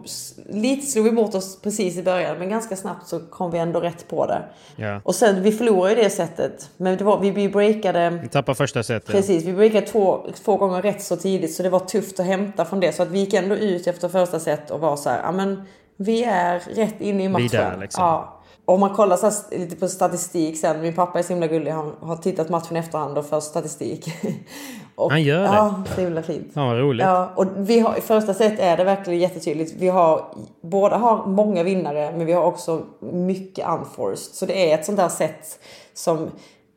lite 0.49 0.85
slog 0.85 1.05
vi 1.05 1.11
bort 1.11 1.35
oss 1.35 1.61
precis 1.61 1.97
i 1.97 2.03
början, 2.03 2.37
men 2.39 2.49
ganska 2.49 2.75
snabbt 2.75 3.07
så 3.07 3.19
kom 3.19 3.51
vi 3.51 3.59
ändå 3.59 3.79
rätt 3.79 4.07
på 4.07 4.25
det. 4.25 4.41
Ja. 4.75 5.01
Och 5.03 5.15
sen, 5.15 5.43
vi 5.43 5.51
förlorade 5.51 5.95
ju 5.95 6.03
det 6.03 6.09
sättet. 6.09 6.69
Men 6.77 6.97
det 6.97 7.03
var, 7.03 7.19
vi, 7.19 7.31
vi 7.31 7.49
breakade... 7.49 8.09
Ni 8.09 8.27
tappar 8.27 8.53
första 8.53 8.83
setet. 8.83 9.07
Precis, 9.11 9.43
vi 9.45 9.53
breakade 9.53 9.85
två, 9.87 10.27
två 10.43 10.57
gånger 10.57 10.81
rätt 10.81 11.01
så 11.03 11.15
tidigt 11.15 11.53
så 11.55 11.63
det 11.63 11.69
var 11.69 11.79
tufft 11.79 12.19
att 12.19 12.25
hämta 12.25 12.65
från 12.65 12.79
det. 12.79 12.91
Så 12.91 13.03
att 13.03 13.09
vi 13.09 13.19
gick 13.19 13.33
ändå 13.33 13.55
ut 13.55 13.87
efter 13.87 14.09
första 14.09 14.39
set 14.39 14.71
och 14.71 14.79
var 14.79 14.95
så 14.95 15.09
här, 15.09 15.21
ja 15.23 15.31
men 15.31 15.63
vi 15.97 16.23
är 16.23 16.59
rätt 16.75 17.01
inne 17.01 17.23
i 17.23 17.29
matchen. 17.29 17.47
där, 17.51 17.77
liksom. 17.77 18.03
Ja. 18.03 18.40
Om 18.65 18.79
man 18.79 18.89
kollar 18.89 19.17
så 19.17 19.31
lite 19.51 19.75
på 19.75 19.87
statistik 19.87 20.57
sen, 20.57 20.81
min 20.81 20.93
pappa 20.93 21.19
är 21.19 21.23
så 21.23 21.33
himla 21.33 21.47
gullig, 21.47 21.71
han 21.71 21.91
har 21.99 22.15
tittat 22.15 22.49
matchen 22.49 22.77
i 22.77 22.79
efterhand 22.79 23.17
och 23.17 23.25
för 23.25 23.39
statistik. 23.39 24.05
och, 24.95 25.11
Han 25.11 25.23
gör 25.23 25.41
det? 25.41 25.45
Ja, 25.45 25.83
så 25.95 26.01
himla 26.01 26.23
fint. 26.23 26.53
Fan 26.53 26.67
vad 26.67 26.79
roligt. 26.79 27.05
Ja, 27.05 27.31
och 27.35 27.45
vi 27.55 27.79
har, 27.79 27.97
i 27.97 28.01
första 28.01 28.33
set 28.33 28.59
är 28.59 28.77
det 28.77 28.83
verkligen 28.83 29.19
jättetydligt. 29.19 29.73
Vi 29.77 29.87
har, 29.87 30.25
båda 30.61 30.97
har 30.97 31.25
många 31.25 31.63
vinnare, 31.63 32.13
men 32.17 32.25
vi 32.25 32.33
har 32.33 32.43
också 32.43 32.81
mycket 32.99 33.67
unforced. 33.67 34.35
Så 34.35 34.45
det 34.45 34.71
är 34.71 34.75
ett 34.75 34.85
sånt 34.85 34.97
där 34.97 35.09
set 35.09 35.59
som 35.93 36.29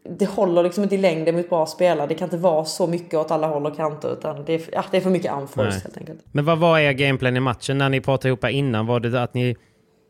det 0.08 0.26
håller 0.26 0.62
liksom 0.62 0.82
inte 0.82 0.94
i 0.94 0.98
längden 0.98 1.38
ett 1.38 1.50
bra 1.50 1.66
spelare. 1.66 2.06
Det 2.06 2.14
kan 2.14 2.26
inte 2.26 2.36
vara 2.36 2.64
så 2.64 2.86
mycket 2.86 3.14
åt 3.14 3.30
alla 3.30 3.46
håll 3.46 3.66
och 3.66 3.76
kanter, 3.76 4.12
utan 4.12 4.44
det 4.44 4.54
är, 4.54 4.62
ja, 4.72 4.84
det 4.90 4.96
är 4.96 5.00
för 5.00 5.10
mycket 5.10 5.32
unforced 5.32 5.82
helt 5.82 5.96
enkelt. 5.96 6.20
Men 6.32 6.44
vad 6.44 6.58
var 6.58 6.78
er 6.78 6.92
gameplan 6.92 7.36
i 7.36 7.40
matchen 7.40 7.78
när 7.78 7.88
ni 7.88 8.00
pratade 8.00 8.28
ihop 8.28 8.44
innan? 8.44 8.86
Var 8.86 9.00
det 9.00 9.22
att 9.22 9.34
ni 9.34 9.56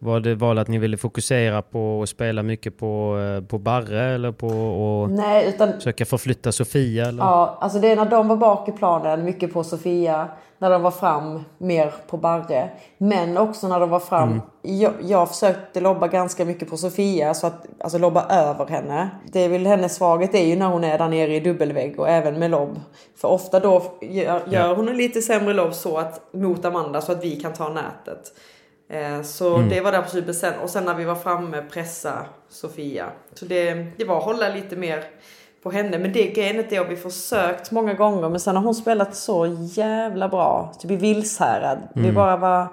var 0.05 0.21
det 0.21 0.35
val 0.35 0.59
att 0.59 0.69
ni 0.69 0.79
ville 0.79 0.97
fokusera 0.97 1.63
på 1.63 2.03
att 2.03 2.09
spela 2.09 2.43
mycket 2.43 2.79
på, 2.79 3.19
eh, 3.19 3.47
på 3.47 3.59
Barre 3.59 4.05
eller 4.15 4.33
på 4.33 4.47
att 5.05 5.17
Nej, 5.17 5.49
utan 5.49 5.73
försöka 5.73 6.05
förflytta 6.05 6.53
Sofia? 6.53 7.07
Eller? 7.07 7.23
Ja, 7.23 7.59
alltså 7.61 7.79
det 7.79 7.89
är 7.89 7.97
när 7.97 8.11
de 8.11 8.29
var 8.29 8.37
bak 8.37 8.69
i 8.69 8.73
planen, 8.73 9.25
mycket 9.25 9.53
på 9.53 9.65
Sofia. 9.65 10.29
När 10.59 10.71
de 10.71 10.83
var 10.83 10.91
fram, 10.91 11.45
mer 11.59 11.95
på 12.07 12.17
Barre. 12.17 12.71
Men 12.99 13.37
också 13.39 13.69
när 13.69 13.81
de 13.81 13.91
var 13.91 14.01
fram. 14.01 14.43
Jag, 14.63 14.93
jag 15.03 15.29
försökte 15.29 15.81
lobba 15.81 16.09
ganska 16.09 16.45
mycket 16.45 16.71
på 16.71 16.77
Sofia, 16.77 17.35
så 17.35 17.47
att, 17.47 17.67
alltså 17.81 17.99
lobba 17.99 18.27
över 18.29 18.67
henne. 18.67 19.11
Det 19.33 19.41
är 19.41 19.49
väl 19.49 19.67
hennes 19.67 19.95
svaghet 19.95 20.35
är 20.35 20.47
ju 20.47 20.57
när 20.57 20.67
hon 20.67 20.85
är 20.85 20.99
där 20.99 21.09
nere 21.09 21.37
i 21.37 21.41
dubbelvägg 21.41 22.01
och 22.01 22.09
även 22.09 22.39
med 22.39 22.51
lobb. 22.51 22.81
För 23.17 23.29
ofta 23.29 23.61
då 23.61 23.83
gör, 24.01 24.43
gör 24.47 24.75
hon 24.75 24.89
en 24.89 24.97
lite 24.97 25.23
sämre 25.23 25.55
lobb 25.55 25.75
så 25.75 25.99
att, 25.99 26.35
mot 26.35 26.65
Amanda 26.65 27.01
så 27.01 27.13
att 27.13 27.25
vi 27.25 27.41
kan 27.41 27.53
ta 27.53 27.69
nätet. 27.69 28.33
Eh, 28.89 29.23
Så 29.23 29.59
det 29.59 29.81
var 29.81 29.93
det 29.93 29.99
absolut 29.99 30.27
bäst. 30.27 30.45
Och 30.63 30.71
sen 30.71 30.85
när 30.85 30.95
vi 30.95 31.05
var 31.05 31.15
framme 31.15 31.63
pressa 31.71 32.27
Sofia. 32.49 33.07
Så 33.35 33.45
det, 33.45 33.75
det 33.97 34.05
var 34.05 34.19
att 34.19 34.25
hålla 34.25 34.49
lite 34.49 34.77
mer 34.77 35.05
på 35.63 35.71
henne. 35.71 35.99
Men 35.99 36.13
det 36.13 36.27
grejen 36.27 36.57
är 36.57 36.61
att 36.61 36.71
det 36.71 36.77
har 36.77 36.85
vi 36.85 36.97
försökt 36.97 37.71
många 37.71 37.95
gånger. 37.95 38.29
Men 38.29 38.41
sen 38.41 38.57
har 38.57 38.63
hon 38.63 38.75
spelat 38.75 39.15
så 39.17 39.47
jävla 39.61 40.29
bra. 40.29 40.73
Typ 40.79 40.91
i 40.91 40.97
Vilshärad. 40.97 41.79
Vi 41.95 42.13
bara 42.13 42.37
var, 42.37 42.67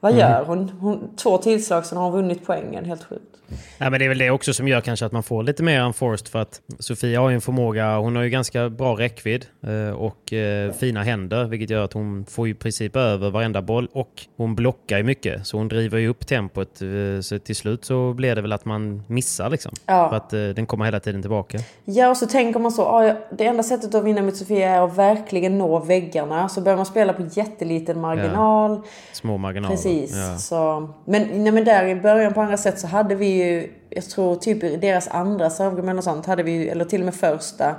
vad 0.00 0.12
gör 0.12 0.44
hon? 0.44 0.68
hon? 0.68 1.16
Två 1.16 1.38
tillslag 1.38 1.86
sen 1.86 1.98
har 1.98 2.04
hon 2.04 2.12
vunnit 2.12 2.46
poängen. 2.46 2.84
Helt 2.84 3.04
sjukt. 3.04 3.36
Nej, 3.80 3.90
men 3.90 3.98
det 3.98 4.04
är 4.04 4.08
väl 4.08 4.18
det 4.18 4.30
också 4.30 4.54
som 4.54 4.68
gör 4.68 4.80
kanske 4.80 5.06
att 5.06 5.12
man 5.12 5.22
får 5.22 5.42
lite 5.42 5.62
mer 5.62 5.82
unforced 5.82 6.28
för 6.28 6.38
att 6.38 6.60
Sofia 6.78 7.20
har 7.20 7.28
ju 7.28 7.34
en 7.34 7.40
förmåga, 7.40 7.96
hon 7.96 8.16
har 8.16 8.22
ju 8.22 8.30
ganska 8.30 8.70
bra 8.70 8.94
räckvidd 8.98 9.46
eh, 9.66 9.90
och 9.90 10.32
eh, 10.32 10.72
fina 10.72 11.02
händer 11.02 11.44
vilket 11.44 11.70
gör 11.70 11.84
att 11.84 11.92
hon 11.92 12.26
får 12.26 12.46
ju 12.46 12.52
i 12.52 12.54
princip 12.54 12.96
över 12.96 13.30
varenda 13.30 13.62
boll 13.62 13.88
och 13.92 14.26
hon 14.36 14.54
blockar 14.54 14.96
ju 14.96 15.02
mycket 15.02 15.46
så 15.46 15.56
hon 15.56 15.68
driver 15.68 15.98
ju 15.98 16.08
upp 16.08 16.26
tempot 16.26 16.82
eh, 16.82 17.20
så 17.20 17.38
till 17.38 17.56
slut 17.56 17.84
så 17.84 18.12
blir 18.12 18.34
det 18.34 18.42
väl 18.42 18.52
att 18.52 18.64
man 18.64 19.02
missar 19.06 19.50
liksom. 19.50 19.72
Ja. 19.86 20.08
För 20.08 20.16
att 20.16 20.56
den 20.56 20.66
kommer 20.66 20.84
hela 20.84 21.00
tiden 21.00 21.22
tillbaka. 21.22 21.58
Ja, 21.84 22.10
och 22.10 22.16
så 22.16 22.26
tänker 22.26 22.60
man 22.60 22.72
så. 22.72 22.84
ah, 22.84 23.04
ja, 23.04 23.16
det 23.30 23.46
enda 23.46 23.62
sättet 23.62 23.94
att 23.94 24.04
vinna 24.04 24.22
mot 24.22 24.36
Sofia 24.36 24.70
är 24.70 24.80
att 24.80 24.96
verkligen 24.96 25.58
nå 25.58 25.78
väggarna. 25.78 26.48
Så 26.48 26.60
börjar 26.60 26.76
man 26.76 26.86
spela 26.86 27.12
på 27.12 27.22
jätteliten 27.32 28.00
marginal. 28.00 28.80
Små 29.12 29.36
marginaler. 29.36 29.74
Precis. 29.74 30.16
Ja. 30.16 30.38
Så, 30.38 30.88
men, 31.04 31.44
nej, 31.44 31.52
men 31.52 31.64
där 31.64 31.86
i 31.86 31.94
början 31.94 32.34
på 32.34 32.40
andra 32.40 32.56
sätt 32.56 32.80
så 32.80 32.86
hade 32.86 33.14
vi 33.14 33.26
ju, 33.26 33.67
jag 33.90 34.04
tror 34.04 34.36
typ 34.36 34.64
i 34.64 34.76
deras 34.76 35.08
andra 35.08 35.50
servgame 35.50 35.94
och 35.94 36.04
sånt, 36.04 36.26
hade 36.26 36.42
vi 36.42 36.50
ju, 36.50 36.68
eller 36.68 36.84
till 36.84 37.00
och 37.00 37.04
med 37.04 37.14
första, 37.14 37.76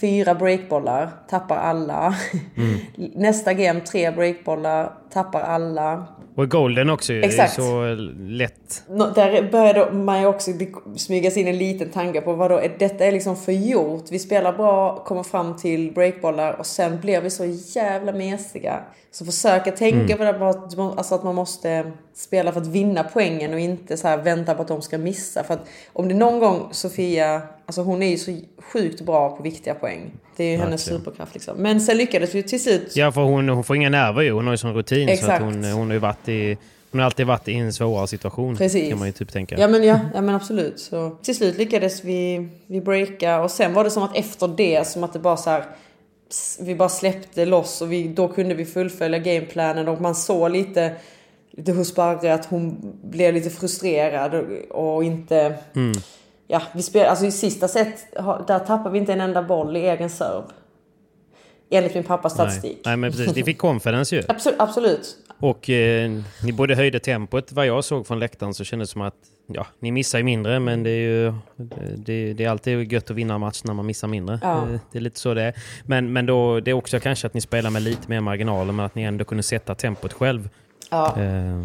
fyra 0.00 0.34
breakbollar, 0.34 1.10
tappar 1.28 1.56
alla. 1.56 2.14
Mm. 2.56 2.78
Nästa 3.14 3.54
game 3.54 3.80
tre 3.80 4.10
breakbollar, 4.10 4.92
tappar 5.12 5.40
alla. 5.40 6.04
Och 6.34 6.48
golden 6.50 6.90
också 6.90 7.12
ju. 7.12 7.22
Exakt. 7.22 7.56
Det 7.56 7.62
är 7.62 7.96
så 7.96 8.02
lätt. 8.18 8.82
Nå- 8.88 9.10
Där 9.14 9.50
började 9.52 9.92
man 9.92 10.20
ju 10.20 10.26
också 10.26 10.50
smyga 10.96 11.30
sig 11.30 11.42
in 11.42 11.48
en 11.48 11.58
liten 11.58 11.90
tanke 11.90 12.20
på 12.20 12.32
vad 12.32 12.50
då 12.50 12.56
är 12.56 12.76
detta 12.78 13.04
är 13.04 13.12
liksom 13.12 13.36
förgjort. 13.36 14.04
Vi 14.10 14.18
spelar 14.18 14.52
bra, 14.52 14.96
kommer 15.04 15.22
fram 15.22 15.56
till 15.56 15.92
breakbollar 15.92 16.52
och 16.52 16.66
sen 16.66 17.00
blir 17.00 17.20
vi 17.20 17.30
så 17.30 17.44
jävla 17.78 18.12
mesiga. 18.12 18.80
Så 19.10 19.24
försöka 19.24 19.70
tänka 19.72 20.16
på 20.16 20.22
det 20.24 20.38
alltså 20.80 21.14
att 21.14 21.24
man 21.24 21.34
måste 21.34 21.92
spela 22.14 22.52
för 22.52 22.60
att 22.60 22.66
vinna 22.66 23.04
poängen 23.12 23.52
och 23.54 23.60
inte 23.60 23.96
så 23.96 24.16
vänta 24.16 24.54
på 24.54 24.62
att 24.62 24.68
de 24.68 24.82
ska 24.82 24.98
missa. 24.98 25.44
För 25.44 25.54
att 25.54 25.66
om 25.92 26.08
det 26.08 26.14
någon 26.14 26.38
gång 26.40 26.68
Sofia, 26.70 27.42
alltså 27.66 27.82
hon 27.82 28.02
är 28.02 28.08
ju 28.10 28.16
så 28.18 28.36
sjukt 28.58 29.00
bra 29.00 29.36
på 29.36 29.42
viktiga 29.42 29.74
poäng. 29.74 30.10
Det 30.36 30.44
är 30.44 30.50
ju 30.50 30.56
hennes 30.56 30.86
Verkligen. 30.86 31.04
superkraft 31.04 31.34
liksom. 31.34 31.56
Men 31.58 31.80
sen 31.80 31.96
lyckades 31.96 32.34
vi 32.34 32.42
till 32.42 32.62
slut 32.62 32.92
Ja, 32.96 33.12
för 33.12 33.20
hon, 33.20 33.48
hon 33.48 33.64
får 33.64 33.76
inga 33.76 33.88
nerver 33.88 34.22
ju. 34.22 34.32
Hon 34.32 34.46
har 34.46 34.52
ju 34.52 34.58
sån 34.58 34.74
rutin. 34.74 35.08
Så 35.08 35.12
att 35.12 35.18
Exakt. 35.18 35.42
hon, 35.42 35.64
hon 35.64 35.86
har 35.86 35.92
ju 35.92 35.98
varit 35.98 36.28
i... 36.28 36.58
Hon 36.90 37.00
har 37.00 37.06
alltid 37.06 37.26
varit 37.26 37.48
i 37.48 37.54
en 37.54 37.72
svårare 37.72 38.06
situation. 38.06 38.56
Precis. 38.56 38.88
Kan 38.88 38.98
man 38.98 39.08
ju 39.08 39.12
typ 39.12 39.32
tänka. 39.32 39.58
Ja 39.58 39.68
men, 39.68 39.84
ja, 39.84 40.00
ja 40.14 40.20
men 40.20 40.34
absolut. 40.34 40.80
Så 40.80 41.10
till 41.22 41.36
slut 41.36 41.58
lyckades 41.58 42.04
vi, 42.04 42.48
vi 42.66 42.80
breaka 42.80 43.40
och 43.40 43.50
sen 43.50 43.74
var 43.74 43.84
det 43.84 43.90
som 43.90 44.02
att 44.02 44.16
efter 44.16 44.48
det 44.48 44.86
som 44.86 45.04
att 45.04 45.12
det 45.12 45.18
bara 45.18 45.36
så 45.36 45.50
här 45.50 45.64
vi 46.60 46.74
bara 46.74 46.88
släppte 46.88 47.44
loss 47.44 47.82
och 47.82 47.92
vi, 47.92 48.08
då 48.08 48.28
kunde 48.28 48.54
vi 48.54 48.64
fullfölja 48.64 49.18
gameplanen 49.18 49.88
och 49.88 50.00
man 50.00 50.14
såg 50.14 50.50
lite, 50.50 50.92
lite 51.50 51.72
hos 51.72 51.94
Barre 51.94 52.34
att 52.34 52.46
hon 52.46 52.92
blev 53.02 53.34
lite 53.34 53.50
frustrerad 53.50 54.34
och, 54.34 54.94
och 54.94 55.04
inte... 55.04 55.54
Ja, 56.52 56.62
vi 56.72 56.82
spel, 56.82 57.06
alltså 57.06 57.24
i 57.24 57.30
sista 57.30 57.68
set, 57.68 58.06
där 58.46 58.58
tappade 58.58 58.90
vi 58.90 58.98
inte 58.98 59.12
en 59.12 59.20
enda 59.20 59.42
boll 59.42 59.76
i 59.76 59.80
egen 59.80 60.10
serve. 60.10 60.46
Enligt 61.70 61.94
min 61.94 62.04
pappas 62.04 62.38
Nej. 62.38 62.46
statistik. 62.46 62.80
Nej, 62.84 62.96
men 62.96 63.12
precis. 63.12 63.36
Ni 63.36 63.44
fick 63.44 63.58
confidence 63.58 64.16
ju. 64.16 64.22
Absolut, 64.28 64.60
absolut. 64.60 65.16
Och 65.38 65.70
eh, 65.70 66.10
ni 66.42 66.52
både 66.52 66.74
höjde 66.74 66.98
tempot, 67.00 67.52
vad 67.52 67.66
jag 67.66 67.84
såg 67.84 68.06
från 68.06 68.18
läktaren 68.18 68.54
så 68.54 68.64
kändes 68.64 68.88
det 68.88 68.92
som 68.92 69.02
att 69.02 69.14
ja, 69.46 69.66
ni 69.78 69.92
missar 69.92 70.18
ju 70.18 70.24
mindre 70.24 70.60
men 70.60 70.82
det 70.82 70.90
är 70.90 71.08
ju 71.08 71.34
det, 71.96 72.32
det 72.32 72.44
är 72.44 72.48
alltid 72.48 72.92
gött 72.92 73.10
att 73.10 73.16
vinna 73.16 73.34
en 73.34 73.40
match 73.40 73.60
när 73.64 73.74
man 73.74 73.86
missar 73.86 74.08
mindre. 74.08 74.38
Ja. 74.42 74.68
Det 74.92 74.98
är 74.98 75.02
lite 75.02 75.20
så 75.20 75.34
det 75.34 75.42
är. 75.42 75.54
Men, 75.86 76.12
men 76.12 76.26
då, 76.26 76.60
det 76.60 76.70
är 76.70 76.74
också 76.74 77.00
kanske 77.00 77.26
att 77.26 77.34
ni 77.34 77.40
spelar 77.40 77.70
med 77.70 77.82
lite 77.82 78.10
mer 78.10 78.20
marginaler 78.20 78.72
men 78.72 78.86
att 78.86 78.94
ni 78.94 79.02
ändå 79.02 79.24
kunde 79.24 79.42
sätta 79.42 79.74
tempot 79.74 80.12
själv. 80.12 80.48
Ja. 80.90 81.20
Eh, 81.20 81.60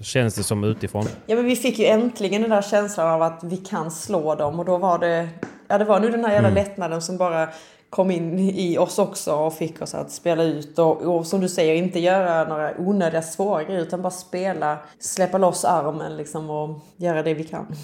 känns 0.00 0.34
det 0.34 0.42
som 0.42 0.64
utifrån. 0.64 1.04
Ja 1.26 1.36
men 1.36 1.44
vi 1.44 1.56
fick 1.56 1.78
ju 1.78 1.86
äntligen 1.86 2.42
den 2.42 2.50
där 2.50 2.62
känslan 2.62 3.08
av 3.08 3.22
att 3.22 3.40
vi 3.44 3.56
kan 3.56 3.90
slå 3.90 4.34
dem 4.34 4.58
och 4.58 4.64
då 4.64 4.78
var 4.78 4.98
det, 4.98 5.28
ja 5.68 5.78
det 5.78 5.84
var 5.84 6.00
nu 6.00 6.10
den 6.10 6.24
här 6.24 6.32
jävla 6.32 6.50
lättnaden 6.50 7.02
som 7.02 7.16
bara 7.16 7.48
kom 7.90 8.10
in 8.10 8.38
i 8.38 8.78
oss 8.78 8.98
också 8.98 9.32
och 9.32 9.54
fick 9.54 9.82
oss 9.82 9.94
att 9.94 10.10
spela 10.10 10.42
ut 10.42 10.78
och, 10.78 11.02
och 11.02 11.26
som 11.26 11.40
du 11.40 11.48
säger 11.48 11.74
inte 11.74 12.00
göra 12.00 12.48
några 12.48 12.72
onödiga 12.78 13.22
svåra 13.22 13.64
grejer 13.64 13.80
utan 13.80 14.02
bara 14.02 14.10
spela, 14.10 14.78
släppa 14.98 15.38
loss 15.38 15.64
armen 15.64 16.16
liksom 16.16 16.50
och 16.50 16.80
göra 16.96 17.22
det 17.22 17.34
vi 17.34 17.44
kan. 17.44 17.66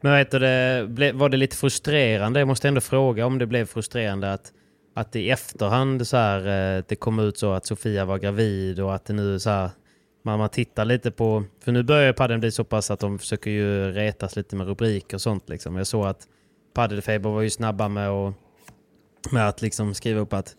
Men 0.00 0.12
vad 0.12 0.18
heter 0.18 0.40
det, 0.40 1.12
var 1.12 1.28
det 1.28 1.36
lite 1.36 1.56
frustrerande? 1.56 2.38
Jag 2.38 2.48
måste 2.48 2.68
ändå 2.68 2.80
fråga 2.80 3.26
om 3.26 3.38
det 3.38 3.46
blev 3.46 3.66
frustrerande 3.66 4.32
att, 4.32 4.52
att 4.94 5.16
i 5.16 5.30
efterhand 5.30 6.06
så 6.06 6.16
här, 6.16 6.76
eh, 6.76 6.84
det 6.88 6.96
kom 6.96 7.18
ut 7.18 7.38
så 7.38 7.52
att 7.52 7.66
Sofia 7.66 8.04
var 8.04 8.18
gravid 8.18 8.80
och 8.80 8.94
att 8.94 9.04
det 9.04 9.12
nu 9.12 9.40
så 9.40 9.50
här, 9.50 9.70
man, 10.22 10.38
man 10.38 10.48
tittar 10.48 10.84
lite 10.84 11.10
på... 11.10 11.44
För 11.60 11.72
nu 11.72 11.82
börjar 11.82 12.12
padden 12.12 12.40
bli 12.40 12.50
så 12.50 12.64
pass 12.64 12.90
att 12.90 13.00
de 13.00 13.18
försöker 13.18 13.50
ju 13.50 13.92
retas 13.92 14.36
lite 14.36 14.56
med 14.56 14.66
rubriker 14.66 15.16
och 15.16 15.20
sånt. 15.20 15.48
Liksom. 15.48 15.76
Jag 15.76 15.86
såg 15.86 16.06
att 16.06 16.28
Paddelfeber 16.74 17.30
var 17.30 17.40
ju 17.40 17.50
snabba 17.50 17.88
med 17.88 18.08
att, 18.08 18.34
med 19.30 19.48
att 19.48 19.62
liksom 19.62 19.94
skriva 19.94 20.20
upp 20.20 20.32
att, 20.32 20.56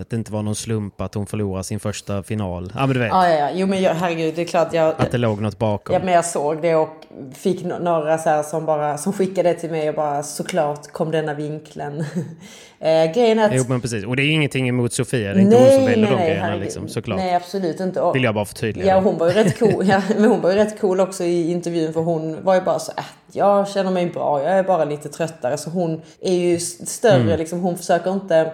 att 0.00 0.10
det 0.10 0.16
inte 0.16 0.32
var 0.32 0.42
någon 0.42 0.54
slump 0.54 1.00
att 1.00 1.14
hon 1.14 1.26
förlorade 1.26 1.64
sin 1.64 1.80
första 1.80 2.22
final. 2.22 2.72
Ja 2.74 2.80
men 2.86 2.94
du 2.94 3.00
vet, 3.00 3.08
Ja, 3.08 3.28
ja, 3.28 3.38
ja. 3.38 3.48
Jo 3.54 3.66
men 3.66 3.82
jag, 3.82 3.94
herregud, 3.94 4.34
det 4.34 4.42
är 4.42 4.46
klart 4.46 4.68
jag... 4.72 4.94
att 4.98 5.10
det 5.10 5.18
låg 5.18 5.40
något 5.40 5.58
bakom. 5.58 5.94
Ja 5.94 6.00
men 6.04 6.14
jag 6.14 6.24
såg 6.24 6.62
det 6.62 6.74
och 6.74 6.88
fick 7.34 7.64
några 7.64 8.18
så 8.18 8.28
här 8.28 8.42
som 8.42 8.66
bara 8.66 8.98
som 8.98 9.12
skickade 9.12 9.48
det 9.48 9.54
till 9.54 9.70
mig 9.70 9.88
och 9.88 9.94
bara 9.94 10.22
såklart 10.22 10.92
kom 10.92 11.10
denna 11.10 11.34
vinkeln. 11.34 12.00
eh, 12.78 13.12
grejen 13.14 13.38
är 13.38 13.44
att... 13.48 13.54
Jo 13.54 13.64
men 13.68 13.80
precis, 13.80 14.04
och 14.04 14.16
det 14.16 14.22
är 14.22 14.30
ingenting 14.30 14.68
emot 14.68 14.92
Sofia, 14.92 15.32
det 15.34 15.40
är 15.40 15.42
inte 15.42 15.56
hon 15.56 15.70
som 15.70 15.84
väljer 15.84 16.10
de 16.10 16.16
grejerna 16.16 16.42
herregud. 16.46 16.62
liksom, 16.64 16.88
såklart. 16.88 17.18
Nej 17.18 17.34
absolut 17.34 17.80
inte. 17.80 18.00
Och, 18.00 18.16
Vill 18.16 18.24
jag 18.24 18.34
bara 18.34 18.44
förtydliga. 18.44 18.86
Ja 18.86 19.00
hon 19.00 19.18
var 19.18 19.26
ju 19.28 19.32
rätt 19.32 19.58
cool. 19.58 19.86
Ja, 19.86 20.02
men 20.16 20.24
hon 20.24 20.40
var 20.40 20.50
ju 20.50 20.56
rätt 20.56 20.80
cool 20.80 21.00
också 21.00 21.24
i 21.24 21.50
intervjun 21.50 21.92
för 21.92 22.00
hon 22.00 22.44
var 22.44 22.54
ju 22.54 22.60
bara 22.60 22.78
så 22.78 22.92
äh, 22.98 23.04
jag 23.32 23.68
känner 23.68 23.90
mig 23.90 24.06
bra, 24.06 24.42
jag 24.42 24.52
är 24.58 24.62
bara 24.62 24.84
lite 24.84 25.08
tröttare. 25.08 25.56
Så 25.56 25.70
hon 25.70 26.02
är 26.20 26.34
ju 26.34 26.58
större 26.60 27.20
Mm. 27.22 27.38
liksom. 27.38 27.60
Hon 27.60 27.76
försöker 27.78 28.12
inte 28.12 28.52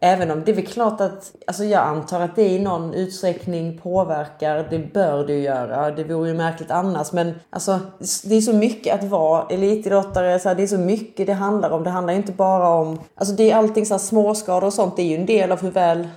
Även 0.00 0.30
om 0.30 0.42
det 0.44 0.50
är 0.50 0.54
väl 0.54 0.66
klart 0.66 1.00
att, 1.00 1.32
alltså 1.46 1.64
jag 1.64 1.82
antar 1.82 2.20
att 2.20 2.36
det 2.36 2.48
i 2.48 2.58
någon 2.58 2.94
utsträckning 2.94 3.78
påverkar, 3.78 4.66
det 4.70 4.78
bör 4.78 5.26
det 5.26 5.32
ju 5.32 5.40
göra, 5.40 5.90
det 5.90 6.04
vore 6.04 6.28
ju 6.28 6.34
märkligt 6.34 6.70
annars. 6.70 7.12
Men 7.12 7.34
alltså 7.50 7.80
det 8.24 8.34
är 8.34 8.40
så 8.40 8.52
mycket 8.52 8.94
att 8.94 9.04
vara 9.04 9.46
elitidrottare, 9.50 10.38
så 10.38 10.48
här, 10.48 10.56
det 10.56 10.62
är 10.62 10.66
så 10.66 10.78
mycket 10.78 11.26
det 11.26 11.32
handlar 11.32 11.70
om. 11.70 11.84
Det 11.84 11.90
handlar 11.90 12.14
inte 12.14 12.32
bara 12.32 12.68
om, 12.68 13.00
alltså 13.14 13.34
det 13.34 13.50
är 13.50 13.56
allting 13.56 13.86
så 13.86 13.94
här 13.94 13.98
småskador 13.98 14.66
och 14.66 14.72
sånt, 14.72 14.96
det 14.96 15.02
är 15.02 15.06
ju 15.06 15.16
en 15.16 15.26
del 15.26 15.52
av 15.52 15.62
hur 15.62 15.70
väl 15.70 16.08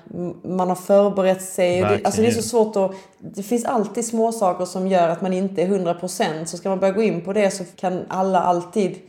man 0.44 0.70
har 0.70 0.76
förberett 0.76 1.41
sig. 1.41 1.82
Det, 1.82 2.00
alltså 2.04 2.22
det 2.22 2.28
är 2.28 2.32
så 2.32 2.41
svårt 2.41 2.76
att, 2.76 2.91
det 3.20 3.44
finns 3.44 3.65
alltid 3.65 4.06
små 4.06 4.32
saker 4.32 4.65
som 4.65 4.88
gör 4.88 5.10
att 5.10 5.22
man 5.22 5.34
inte 5.34 5.62
är 5.62 5.67
100% 5.67 6.46
så 6.46 6.58
ska 6.58 6.70
man 6.70 6.80
börja 6.80 6.94
gå 6.94 7.02
in 7.02 7.22
på 7.22 7.34
det 7.34 7.52
så 7.52 7.63
kan 7.76 8.06
alla 8.08 8.41
alltid 8.41 9.00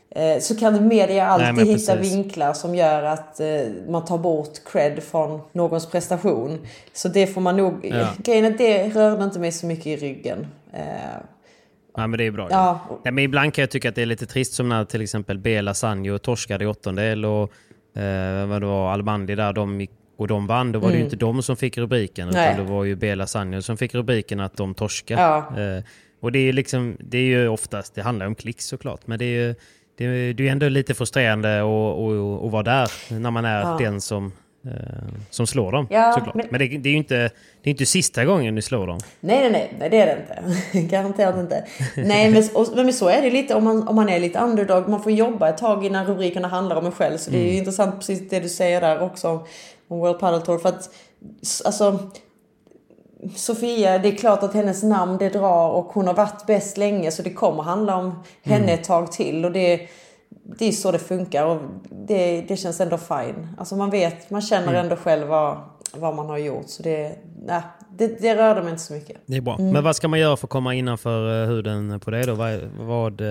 så 0.41 0.57
kan 0.57 0.89
media 0.89 1.27
alltid 1.27 1.55
men 1.55 1.67
hitta 1.67 1.97
vinklar 1.97 2.53
som 2.53 2.75
gör 2.75 3.03
att 3.03 3.41
eh, 3.41 3.47
man 3.89 4.05
tar 4.05 4.19
bort 4.19 4.65
cred 4.73 5.03
från 5.03 5.41
någons 5.53 5.91
prestation. 5.91 6.59
Så 6.93 7.09
det 7.09 7.27
får 7.27 7.41
man 7.41 7.57
nog... 7.57 7.75
Ja. 7.83 8.09
Grejen 8.19 8.45
är 8.45 8.51
att 8.51 8.59
det 8.59 8.89
rörde 8.89 9.25
inte 9.25 9.39
mig 9.39 9.53
så 9.53 9.67
mycket 9.67 9.87
i 9.87 9.97
ryggen. 9.97 10.47
Eh, 10.73 10.83
Ja 11.97 12.07
men 12.07 12.19
det 12.19 12.25
är 12.25 12.31
bra. 12.31 12.49
Ja. 12.51 12.81
Nej, 13.05 13.13
men 13.13 13.25
ibland 13.25 13.55
kan 13.55 13.63
jag 13.63 13.71
tycka 13.71 13.89
att 13.89 13.95
det 13.95 14.03
är 14.03 14.07
lite 14.07 14.27
trist 14.27 14.55
som 14.55 14.69
när 14.69 14.85
till 14.85 15.03
exempel 15.03 15.39
Bela 15.39 15.75
Sanjo 15.75 16.19
torskade 16.19 16.65
i 16.65 16.67
åttondel 16.67 17.25
och 17.25 17.53
eh, 18.03 18.47
vad 18.47 18.63
det 18.63 18.67
var 18.67 18.93
Albandi 18.93 19.35
där 19.35 19.53
de 19.53 19.81
gick 19.81 19.91
och 20.17 20.29
de 20.29 20.47
vann. 20.47 20.73
Då 20.73 20.79
var 20.79 20.91
det 20.91 20.97
ju 20.97 21.05
inte 21.05 21.17
de 21.17 21.43
som 21.43 21.57
fick 21.57 21.79
rubriken 21.79 22.29
Mm. 22.29 22.41
Nej. 22.41 22.53
utan 22.55 22.67
det 22.67 22.73
var 22.73 22.85
ju 22.85 22.97
Bela 22.97 23.27
Sanjo 23.27 23.63
som 23.63 23.77
fick 23.77 23.95
rubriken 23.95 24.41
att 24.41 24.57
de 24.57 24.75
torskade. 24.75 25.23
Ja. 25.23 25.39
Eh, 25.39 25.83
och 26.21 26.33
det 26.33 26.39
är 26.39 26.53
liksom, 26.53 26.97
det 27.01 27.19
är 27.19 27.23
ju 27.23 27.49
oftast, 27.49 27.95
det 27.95 28.03
handlar 28.03 28.27
om 28.27 28.35
klick 28.35 28.61
såklart, 28.61 29.01
men 29.07 29.19
det 29.19 29.25
är 29.25 29.47
ju 29.47 29.55
det 29.97 30.05
är, 30.05 30.41
ju 30.41 30.49
ändå 30.49 30.69
lite 30.69 30.95
frustrerande 30.95 31.61
att, 31.61 32.51
vara 32.53 32.63
där 32.63 32.91
när 33.21 33.31
man 33.31 33.45
är 33.45 33.61
Ja. 33.61 33.77
den 33.81 34.01
som, 34.01 34.33
eh, 34.67 34.71
som 35.31 35.47
slår 35.47 35.73
dem. 35.73 35.87
Ja, 35.91 36.13
såklart. 36.13 36.35
Men, 36.35 36.47
men- 36.51 36.59
det, 36.61 36.79
det 36.79 36.89
är 36.89 36.91
ju 36.91 36.97
inte, 36.99 37.15
det 37.63 37.69
är 37.69 37.71
inte 37.71 37.87
sista 37.87 38.25
gången 38.25 38.55
ni 38.55 38.63
slår 38.63 38.87
dem. 38.87 38.99
Nej, 39.21 39.51
nej, 39.51 39.75
nej, 39.79 39.91
det 39.91 40.01
är 40.01 40.07
det 40.07 40.13
inte. 40.73 40.81
Garanterat 40.97 41.37
inte. 41.37 41.65
Nej, 41.97 42.31
men, 42.31 42.43
och, 42.55 42.67
men 42.77 42.93
så 42.93 43.09
är 43.09 43.23
det 43.23 43.31
lite 43.31 43.55
om 43.55 43.65
man, 43.65 43.89
om 43.89 43.97
man 43.97 44.09
är 44.09 44.21
lite 44.21 44.39
underdog. 44.39 44.89
Man 44.89 45.03
får 45.03 45.13
jobba 45.13 45.49
ett 45.49 45.59
tag 45.59 45.87
innan 45.87 46.07
rubrikerna 46.07 46.49
handlar 46.49 46.77
om 46.77 46.87
en 46.87 46.93
själv. 46.93 47.17
Så 47.19 47.31
det 47.31 47.39
är 47.49 47.53
ju 47.53 47.59
intressant 47.59 47.95
precis 47.99 48.29
det 48.29 48.41
du 48.41 48.49
säger 48.49 48.81
där 48.81 49.01
också 49.03 49.29
om- 49.29 49.45
World 49.89 50.19
Padel 50.21 50.43
Tour. 50.43 50.59
För 50.59 50.69
att, 50.69 50.91
alltså, 51.65 51.99
Sofia, 53.37 53.99
det 53.99 54.09
är 54.09 54.17
klart 54.17 54.43
att 54.43 54.55
hennes 54.55 54.83
namn 54.83 55.19
det 55.19 55.29
drar 55.29 55.69
och 55.69 55.85
hon 55.85 56.07
har 56.07 56.15
varit 56.15 56.47
bäst 56.47 56.77
länge 56.77 57.11
så 57.11 57.23
det 57.23 57.33
kommer 57.33 57.63
handla 57.63 57.97
om 57.97 58.23
henne 58.43 58.73
ett 58.73 58.85
tag 58.85 59.13
till. 59.13 59.45
Och 59.45 59.53
det, 59.53 59.89
det 60.59 60.69
är 60.69 60.73
så 60.73 60.93
det 60.93 60.99
funkar 60.99 61.47
och 61.47 61.61
det, 61.91 62.41
det 62.41 62.57
känns 62.57 62.81
ändå 62.81 62.99
fine. 62.99 63.49
Alltså 63.59 63.77
man 63.77 63.91
vet, 63.91 64.31
man 64.31 64.43
känner 64.43 64.75
ändå 64.75 64.97
själv 64.97 65.27
vad, 65.27 65.59
vad 65.95 66.15
man 66.15 66.27
har 66.27 66.39
gjort. 66.39 66.69
Så 66.69 66.83
det, 66.83 67.19
nej, 67.47 67.63
det, 67.91 68.21
det 68.21 68.37
rörde 68.37 68.63
mig 68.63 68.71
inte 68.71 68.83
så 68.83 68.93
mycket. 68.93 69.17
Det 69.27 69.37
är 69.37 69.41
bra. 69.41 69.57
Mm. 69.59 69.73
Men 69.73 69.85
vad 69.85 69.97
ska 69.97 70.09
man 70.09 70.21
göra 70.21 70.37
för 70.37 70.47
att 70.47 70.51
komma 70.51 70.75
innanför 70.75 71.43
eh, 71.43 71.49
huden 71.49 72.01
på 72.01 72.11
det 72.11 72.23
då? 72.23 72.35
Vad, 72.35 72.61
vad, 72.79 73.23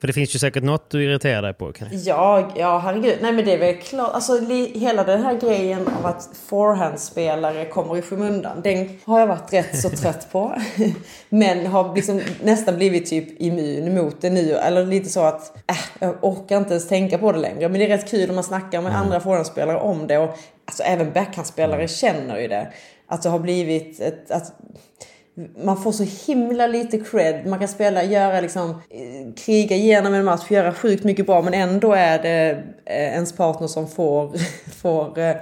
för 0.00 0.06
det 0.06 0.12
finns 0.12 0.34
ju 0.34 0.38
säkert 0.38 0.62
något 0.62 0.90
du 0.90 1.04
irriterar 1.04 1.42
dig 1.42 1.54
på. 1.54 1.72
Kan 1.72 1.88
Ja, 1.92 2.52
ja 2.56 2.78
herregud. 2.78 3.18
Nej 3.22 3.32
men 3.32 3.44
det 3.44 3.52
är 3.52 3.58
väl 3.58 3.76
klart. 3.76 4.14
Alltså 4.14 4.38
hela 4.74 5.04
den 5.04 5.22
här 5.22 5.40
grejen 5.40 5.88
av 5.98 6.06
att 6.06 6.30
forehandspelare 6.46 7.64
kommer 7.64 7.96
i 7.96 8.02
skymundan. 8.02 8.60
Den 8.62 8.88
har 9.04 9.20
jag 9.20 9.26
varit 9.26 9.52
rätt 9.52 9.80
så 9.80 9.90
trött 9.90 10.32
på. 10.32 10.54
men 11.28 11.66
har 11.66 11.94
liksom 11.94 12.20
nästan 12.42 12.76
blivit 12.76 13.06
typ 13.06 13.40
immun 13.40 13.94
mot 13.94 14.20
det 14.20 14.30
nu. 14.30 14.52
Eller 14.52 14.86
lite 14.86 15.08
så 15.08 15.20
att 15.20 15.56
äh, 15.70 15.76
jag 15.98 16.24
orkar 16.24 16.56
inte 16.56 16.70
ens 16.70 16.88
tänka 16.88 17.18
på 17.18 17.32
det 17.32 17.38
längre. 17.38 17.68
Men 17.68 17.78
det 17.78 17.86
är 17.86 17.96
rätt 17.96 18.10
kul 18.10 18.28
om 18.28 18.34
man 18.34 18.44
snackar 18.44 18.82
med 18.82 18.96
andra 18.96 19.20
forehandspelare 19.20 19.78
om 19.78 20.06
det. 20.06 20.18
Och 20.18 20.38
alltså 20.64 20.82
även 20.82 21.12
backhandspelare 21.12 21.88
känner 21.88 22.38
ju 22.38 22.48
det. 22.48 22.72
Att 23.06 23.22
det 23.22 23.28
har 23.28 23.38
blivit 23.38 24.00
ett... 24.00 24.30
Att, 24.30 24.52
man 25.64 25.76
får 25.82 25.92
så 25.92 26.32
himla 26.32 26.66
lite 26.66 26.98
cred. 26.98 27.46
Man 27.46 27.58
kan 27.58 27.68
spela, 27.68 28.04
göra 28.04 28.40
liksom, 28.40 28.70
eh, 28.70 29.34
kriga 29.44 29.76
igenom 29.76 30.14
en 30.14 30.24
match, 30.24 30.50
göra 30.50 30.72
sjukt 30.72 31.04
mycket 31.04 31.26
bra 31.26 31.42
men 31.42 31.54
ändå 31.54 31.92
är 31.92 32.22
det 32.22 32.62
eh, 32.84 32.96
ens 33.14 33.32
partner 33.36 33.66
som 33.68 33.88
får, 33.88 34.32
får 34.82 35.18
eh, 35.18 35.34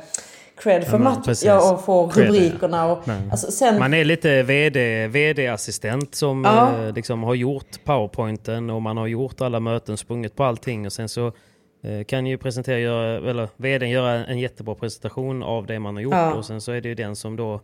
cred 0.63 0.85
för 0.85 0.99
men 0.99 1.03
matchen. 1.03 1.35
Ja, 1.45 1.73
och 1.73 1.85
får 1.85 2.09
Cred, 2.11 2.25
ja. 2.27 2.29
rubrikerna. 2.29 2.93
Och, 2.93 3.09
Men 3.09 3.31
alltså, 3.31 3.51
sen, 3.51 3.79
Man 3.79 3.95
är 3.95 4.05
lite 4.05 4.43
VD, 4.43 5.07
VD-assistent 5.09 6.15
som 6.15 6.45
Ja. 6.45 6.85
eh, 6.87 6.95
liksom 6.95 7.23
har 7.23 7.35
gjort 7.35 7.85
powerpointen 7.85 8.71
och 8.71 8.83
man 8.83 8.97
har 8.97 9.07
gjort 9.07 9.41
alla 9.41 9.61
möten, 9.61 9.97
sprungit 9.97 10.37
på 10.37 10.45
allting 10.45 10.87
och 10.87 10.93
sen 10.93 11.09
så 11.09 11.27
eh, 11.85 12.05
kan 12.07 12.27
ju 12.27 12.39
presentera, 12.39 13.31
eller 13.31 13.49
VDn 13.57 13.91
göra 13.91 14.27
en 14.27 14.39
jättebra 14.39 14.75
presentation 14.75 15.43
av 15.43 15.67
det 15.67 15.79
man 15.79 15.95
har 15.97 16.03
gjort 16.03 16.15
Ja. 16.15 16.35
och 16.35 16.45
sen 16.45 16.61
så 16.61 16.73
är 16.73 16.81
det 16.81 16.89
ju 16.89 16.95
den 16.95 17.17
som 17.17 17.37
då 17.37 17.61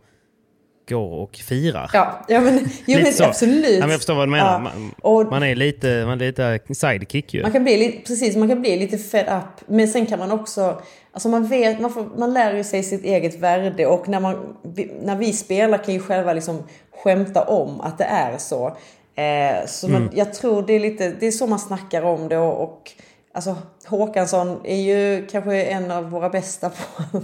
går 0.89 1.11
och 1.23 1.35
firar. 1.35 1.89
Ja, 1.93 2.25
ja 2.27 2.41
men, 2.41 2.69
jo, 2.85 2.99
men 3.03 3.27
absolut. 3.27 3.65
Ja, 3.73 3.79
men 3.79 3.89
jag 3.89 3.99
förstår 3.99 4.15
vad 4.15 4.27
du 4.27 4.31
menar. 4.31 4.51
Ja. 4.53 4.59
Man, 4.59 4.91
Och- 5.01 5.25
man 5.31 5.43
är 5.43 5.55
lite, 5.55 6.03
man 6.05 6.21
är 6.21 6.25
lite 6.25 6.59
sidekick 6.75 7.33
ju. 7.33 7.41
Man 7.41 7.51
kan 7.51 7.63
bli 7.63 7.77
lite, 7.77 7.97
precis, 8.07 8.35
man 8.35 8.49
kan 8.49 8.61
bli 8.61 8.77
lite 8.79 8.97
fed 8.97 9.25
up. 9.37 9.67
Men 9.69 9.87
sen 9.87 10.05
kan 10.05 10.19
man 10.19 10.31
också, 10.31 10.81
alltså 11.13 11.29
man 11.29 11.47
vet, 11.47 11.79
man, 11.79 11.91
får, 11.93 12.05
man 12.17 12.33
lär 12.33 12.55
ju 12.55 12.63
sig 12.63 12.83
sitt 12.83 13.03
eget 13.05 13.39
värde 13.39 13.85
och 13.85 14.07
när, 14.07 14.19
man, 14.19 14.55
när 15.01 15.15
vi 15.15 15.33
spelar 15.33 15.77
kan 15.77 15.93
ju 15.93 15.99
själva 15.99 16.33
liksom 16.33 16.63
skämta 17.03 17.43
om 17.43 17.81
att 17.81 17.97
det 17.97 18.03
är 18.03 18.37
så. 18.37 18.67
Eh, 19.15 19.65
så 19.67 19.87
Mm. 19.87 20.01
man, 20.03 20.11
jag 20.15 20.33
tror 20.33 20.61
det 20.67 20.73
är 20.73 20.79
lite, 20.79 21.13
det 21.19 21.27
är 21.27 21.31
så 21.31 21.47
man 21.47 21.59
snackar 21.59 22.01
om 22.01 22.27
det 22.29 22.37
och, 22.37 22.63
och 22.63 22.91
Alltså 23.31 23.55
Håkansson 23.85 24.59
är 24.63 24.81
ju 24.81 25.27
kanske 25.27 25.63
en 25.63 25.91
av 25.91 26.09
våra 26.09 26.29
bästa 26.29 26.69
på 26.69 27.17
att 27.17 27.23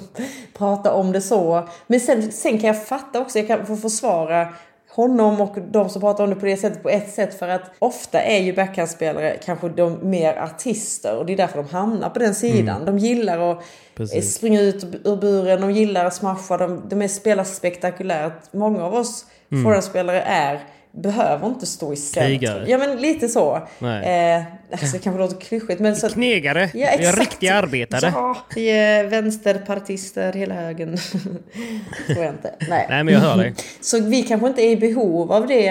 prata 0.53 0.93
om 0.93 1.11
det 1.11 1.21
så. 1.21 1.67
Men 1.87 1.99
sen, 1.99 2.31
sen 2.31 2.59
kan 2.59 2.67
jag 2.67 2.87
fatta 2.87 3.21
också, 3.21 3.39
jag 3.39 3.47
kan 3.47 3.65
få 3.65 3.75
försvara 3.75 4.53
honom 4.95 5.41
och 5.41 5.55
de 5.71 5.89
som 5.89 6.01
pratar 6.01 6.23
om 6.23 6.29
det 6.29 6.35
på 6.35 6.45
det 6.45 6.57
sättet 6.57 6.83
på 6.83 6.89
ett 6.89 7.13
sätt 7.13 7.39
för 7.39 7.47
att 7.47 7.71
ofta 7.79 8.21
är 8.21 8.39
ju 8.39 8.53
backhandspelare 8.53 9.37
kanske 9.45 9.69
de 9.69 10.09
mer 10.09 10.35
artister 10.37 11.17
och 11.17 11.25
det 11.25 11.33
är 11.33 11.37
därför 11.37 11.57
de 11.63 11.69
hamnar 11.69 12.09
på 12.09 12.19
den 12.19 12.35
sidan. 12.35 12.85
De 12.85 12.99
gillar 12.99 13.51
att 13.51 13.63
Precis. 13.95 14.35
springa 14.35 14.61
ut 14.61 14.83
ur 15.03 15.15
buren, 15.15 15.61
de 15.61 15.71
gillar 15.71 16.05
att 16.05 16.13
smasha, 16.15 16.57
de, 16.57 16.81
de 16.89 17.01
är, 17.01 17.07
spelar 17.07 17.43
spektakulärt. 17.43 18.53
Många 18.53 18.85
av 18.85 18.93
oss 18.93 19.25
forehandspelare 19.63 20.21
är 20.21 20.63
behöver 20.95 21.47
inte 21.47 21.65
stå 21.65 21.93
i 21.93 21.95
centrum. 21.95 22.39
Krigare. 22.39 22.65
Ja 22.67 22.77
men 22.77 22.97
lite 22.97 23.27
så. 23.27 23.55
Eh, 23.55 24.43
alltså, 24.71 24.97
det 24.97 25.03
kanske 25.03 25.17
låter 25.21 25.41
klyschigt 25.41 25.79
men 25.79 25.95
så, 25.95 26.09
Knegare. 26.09 26.61
Ja, 26.61 26.69
Vi 26.73 26.83
är 26.83 26.99
exakt. 26.99 27.19
riktiga 27.19 27.55
arbetare. 27.55 28.11
Ja, 28.15 28.37
vi 28.55 28.69
är 28.69 29.03
vänsterpartister 29.03 30.33
hela 30.33 30.55
högen. 30.55 30.97
Tror 32.07 32.23
jag 32.25 32.33
inte. 32.33 32.53
Nej. 32.69 32.85
Nej, 32.89 33.03
men 33.03 33.13
jag 33.13 33.21
hör 33.21 33.37
dig. 33.37 33.55
Så 33.81 33.99
vi 34.03 34.23
kanske 34.23 34.47
inte 34.47 34.61
är 34.61 34.69
i 34.69 34.77
behov 34.77 35.31
av 35.31 35.47
det, 35.47 35.67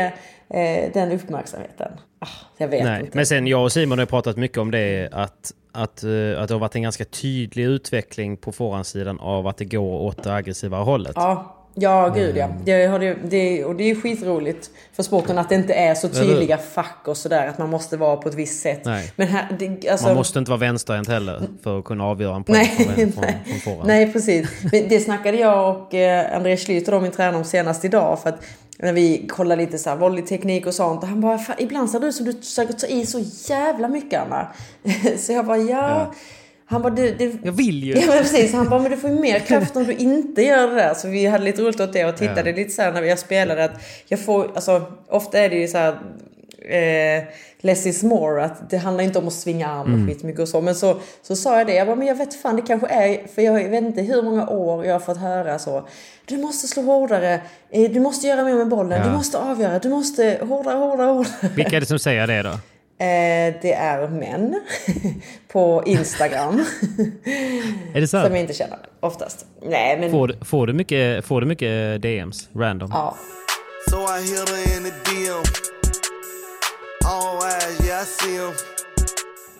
eh, 0.50 0.92
den 0.94 1.12
uppmärksamheten. 1.12 1.92
Ah, 2.18 2.28
jag 2.56 2.68
vet 2.68 2.84
Nej, 2.84 3.00
inte. 3.00 3.16
men 3.16 3.26
sen 3.26 3.46
jag 3.46 3.62
och 3.62 3.72
Simon 3.72 3.98
har 3.98 4.06
pratat 4.06 4.36
mycket 4.36 4.58
om 4.58 4.70
det 4.70 5.08
att, 5.12 5.52
att, 5.72 6.02
eh, 6.02 6.42
att 6.42 6.48
det 6.48 6.54
har 6.54 6.58
varit 6.58 6.76
en 6.76 6.82
ganska 6.82 7.04
tydlig 7.04 7.64
utveckling 7.64 8.36
på 8.36 8.52
forehandsidan 8.52 9.20
av 9.20 9.46
att 9.46 9.56
det 9.56 9.64
går 9.64 10.00
åt 10.00 10.22
det 10.22 10.34
aggressiva 10.34 10.76
hållet. 10.78 11.12
Ja, 11.14 11.56
ja 11.74 12.08
gud 12.08 12.36
ja. 12.36 12.44
Mm. 12.44 12.56
Det, 12.64 12.86
har 12.86 12.98
det, 12.98 13.16
det, 13.24 13.64
och 13.64 13.76
det 13.76 13.90
är 13.90 13.94
skitroligt 13.94 14.70
för 14.92 15.02
sporten 15.02 15.38
att 15.38 15.48
det 15.48 15.54
inte 15.54 15.74
är 15.74 15.94
så 15.94 16.08
tydliga 16.08 16.58
fack 16.58 17.00
och 17.04 17.16
sådär. 17.16 17.46
Att 17.46 17.58
man 17.58 17.70
måste 17.70 17.96
vara 17.96 18.16
på 18.16 18.28
ett 18.28 18.34
visst 18.34 18.62
sätt. 18.62 18.80
Nej. 18.84 19.12
Men 19.16 19.26
här, 19.28 19.56
det, 19.58 19.88
alltså, 19.88 20.06
Man 20.06 20.16
måste 20.16 20.38
inte 20.38 20.50
vara 20.50 20.60
vänsterhänt 20.60 21.08
heller 21.08 21.42
för 21.62 21.78
att 21.78 21.84
kunna 21.84 22.04
avgöra 22.04 22.36
en 22.36 22.44
poäng 22.44 22.56
Nej, 22.78 22.94
från, 22.94 23.12
från, 23.12 23.24
nej. 23.24 23.38
från 23.46 23.60
forehand. 23.60 23.86
nej 23.86 24.12
precis. 24.12 24.48
Men 24.72 24.88
det 24.88 25.00
snackade 25.00 25.36
jag 25.38 25.76
och 25.76 25.94
eh, 25.94 26.36
Andreas 26.36 26.60
Schlüter 26.60 26.92
om 26.94 27.02
min 27.02 27.12
tränare 27.12 27.36
om 27.36 27.44
senast 27.44 27.84
idag. 27.84 28.18
För 28.22 28.28
att 28.28 28.44
när 28.78 28.92
vi 28.92 29.26
kollade 29.28 29.62
lite 29.62 29.78
så 29.78 29.90
här 29.90 29.96
volleyteknik 29.96 30.66
och 30.66 30.74
sånt. 30.74 31.02
Och 31.02 31.08
han 31.08 31.20
bara, 31.20 31.38
"Fan, 31.38 31.56
ibland 31.58 31.90
ser 31.90 32.00
det 32.00 32.06
ut 32.06 32.14
som 32.14 32.26
du 32.26 32.32
försöker 32.32 32.72
ta 32.72 32.86
i 32.86 33.06
så 33.06 33.18
jävla 33.52 33.88
mycket 33.88 34.20
Anna. 34.22 34.48
så 35.18 35.32
jag 35.32 35.46
bara, 35.46 35.58
ja. 35.58 36.14
Han 36.74 36.82
bara, 36.82 36.94
det, 36.94 37.10
det, 37.10 37.32
Jag 37.42 37.52
vill 37.52 37.84
ju! 37.84 37.92
Ja 38.00 38.06
men 38.08 38.18
precis, 38.18 38.52
han 38.52 38.68
bara, 38.68 38.80
men 38.82 38.90
du 38.90 38.96
får 38.96 39.10
ju 39.10 39.20
mer 39.20 39.38
kraft 39.38 39.76
om 39.76 39.84
du 39.84 39.92
inte 39.92 40.42
gör 40.42 40.66
det 40.68 40.74
där. 40.74 40.94
Så 40.94 41.08
vi 41.08 41.26
hade 41.26 41.44
lite 41.44 41.62
roligt 41.62 41.80
åt 41.80 41.92
det 41.92 42.04
och 42.04 42.16
tittade 42.16 42.52
lite 42.52 42.70
så 42.70 42.82
här 42.82 42.92
när 42.92 43.02
jag 43.02 43.18
spelade 43.18 43.64
att 43.64 43.72
jag 44.08 44.20
får, 44.20 44.50
alltså 44.54 44.82
ofta 45.08 45.38
är 45.38 45.48
det 45.50 45.56
ju 45.56 45.68
så 45.68 45.78
här 45.78 45.98
eh, 46.68 47.24
less 47.60 47.86
is 47.86 48.02
more, 48.02 48.44
att 48.44 48.70
det 48.70 48.76
handlar 48.76 49.04
inte 49.04 49.18
om 49.18 49.26
att 49.26 49.32
svinga 49.32 49.68
arm 49.68 50.02
och 50.02 50.08
skitmycket 50.08 50.40
och 50.40 50.48
så. 50.48 50.60
Men 50.60 50.74
så, 50.74 50.96
så 51.22 51.36
sa 51.36 51.58
jag 51.58 51.66
det, 51.66 51.74
jag 51.74 51.86
bara, 51.86 51.96
men 51.96 52.06
jag 52.06 52.14
vet 52.14 52.34
fan 52.42 52.56
det 52.56 52.62
kanske 52.62 52.86
är, 52.86 53.26
för 53.34 53.42
jag 53.42 53.68
vet 53.68 53.84
inte 53.84 54.02
hur 54.02 54.22
många 54.22 54.48
år 54.48 54.84
jag 54.86 54.92
har 54.92 55.00
fått 55.00 55.18
höra 55.18 55.58
så. 55.58 55.88
Du 56.26 56.36
måste 56.36 56.68
slå 56.68 56.82
hårdare, 56.82 57.40
eh, 57.70 57.90
du 57.90 58.00
måste 58.00 58.26
göra 58.26 58.44
mer 58.44 58.54
med 58.54 58.68
bollen, 58.68 58.98
Ja. 59.00 59.06
du 59.06 59.12
måste 59.12 59.38
avgöra, 59.38 59.78
du 59.78 59.88
måste 59.88 60.38
hårdare, 60.48 60.74
hårdare, 60.76 61.06
hårdare. 61.10 61.50
Vilka 61.56 61.76
är 61.76 61.80
det 61.80 61.86
som 61.86 61.98
säger 61.98 62.26
det 62.26 62.42
då? 62.42 62.58
Eh, 62.98 63.54
det 63.62 63.72
är 63.72 64.08
män 64.08 64.60
på 65.52 65.82
Instagram. 65.86 66.64
Är 67.94 68.00
det 68.00 68.08
Som 68.08 68.20
så? 68.22 68.26
jag 68.28 68.40
inte 68.40 68.52
känner 68.54 68.78
oftast. 69.00 69.46
Nej 69.62 69.98
men... 70.00 70.10
Får, 70.10 70.28
du- 70.28 70.38
får, 70.44 70.66
du 70.66 70.72
mycket, 70.72 71.24
får 71.24 71.40
du 71.40 71.46
mycket 71.46 72.02
DMs? 72.02 72.48
Random? 72.56 72.90
Ja. 72.92 73.16
So 73.90 73.96
I 73.96 74.02
her 74.34 74.76
in 74.76 74.84
the 74.84 75.10
DM. 75.10 75.42
Eyes, 77.06 77.88
yeah, 77.88 78.02
I 78.02 78.06
see. 78.06 78.38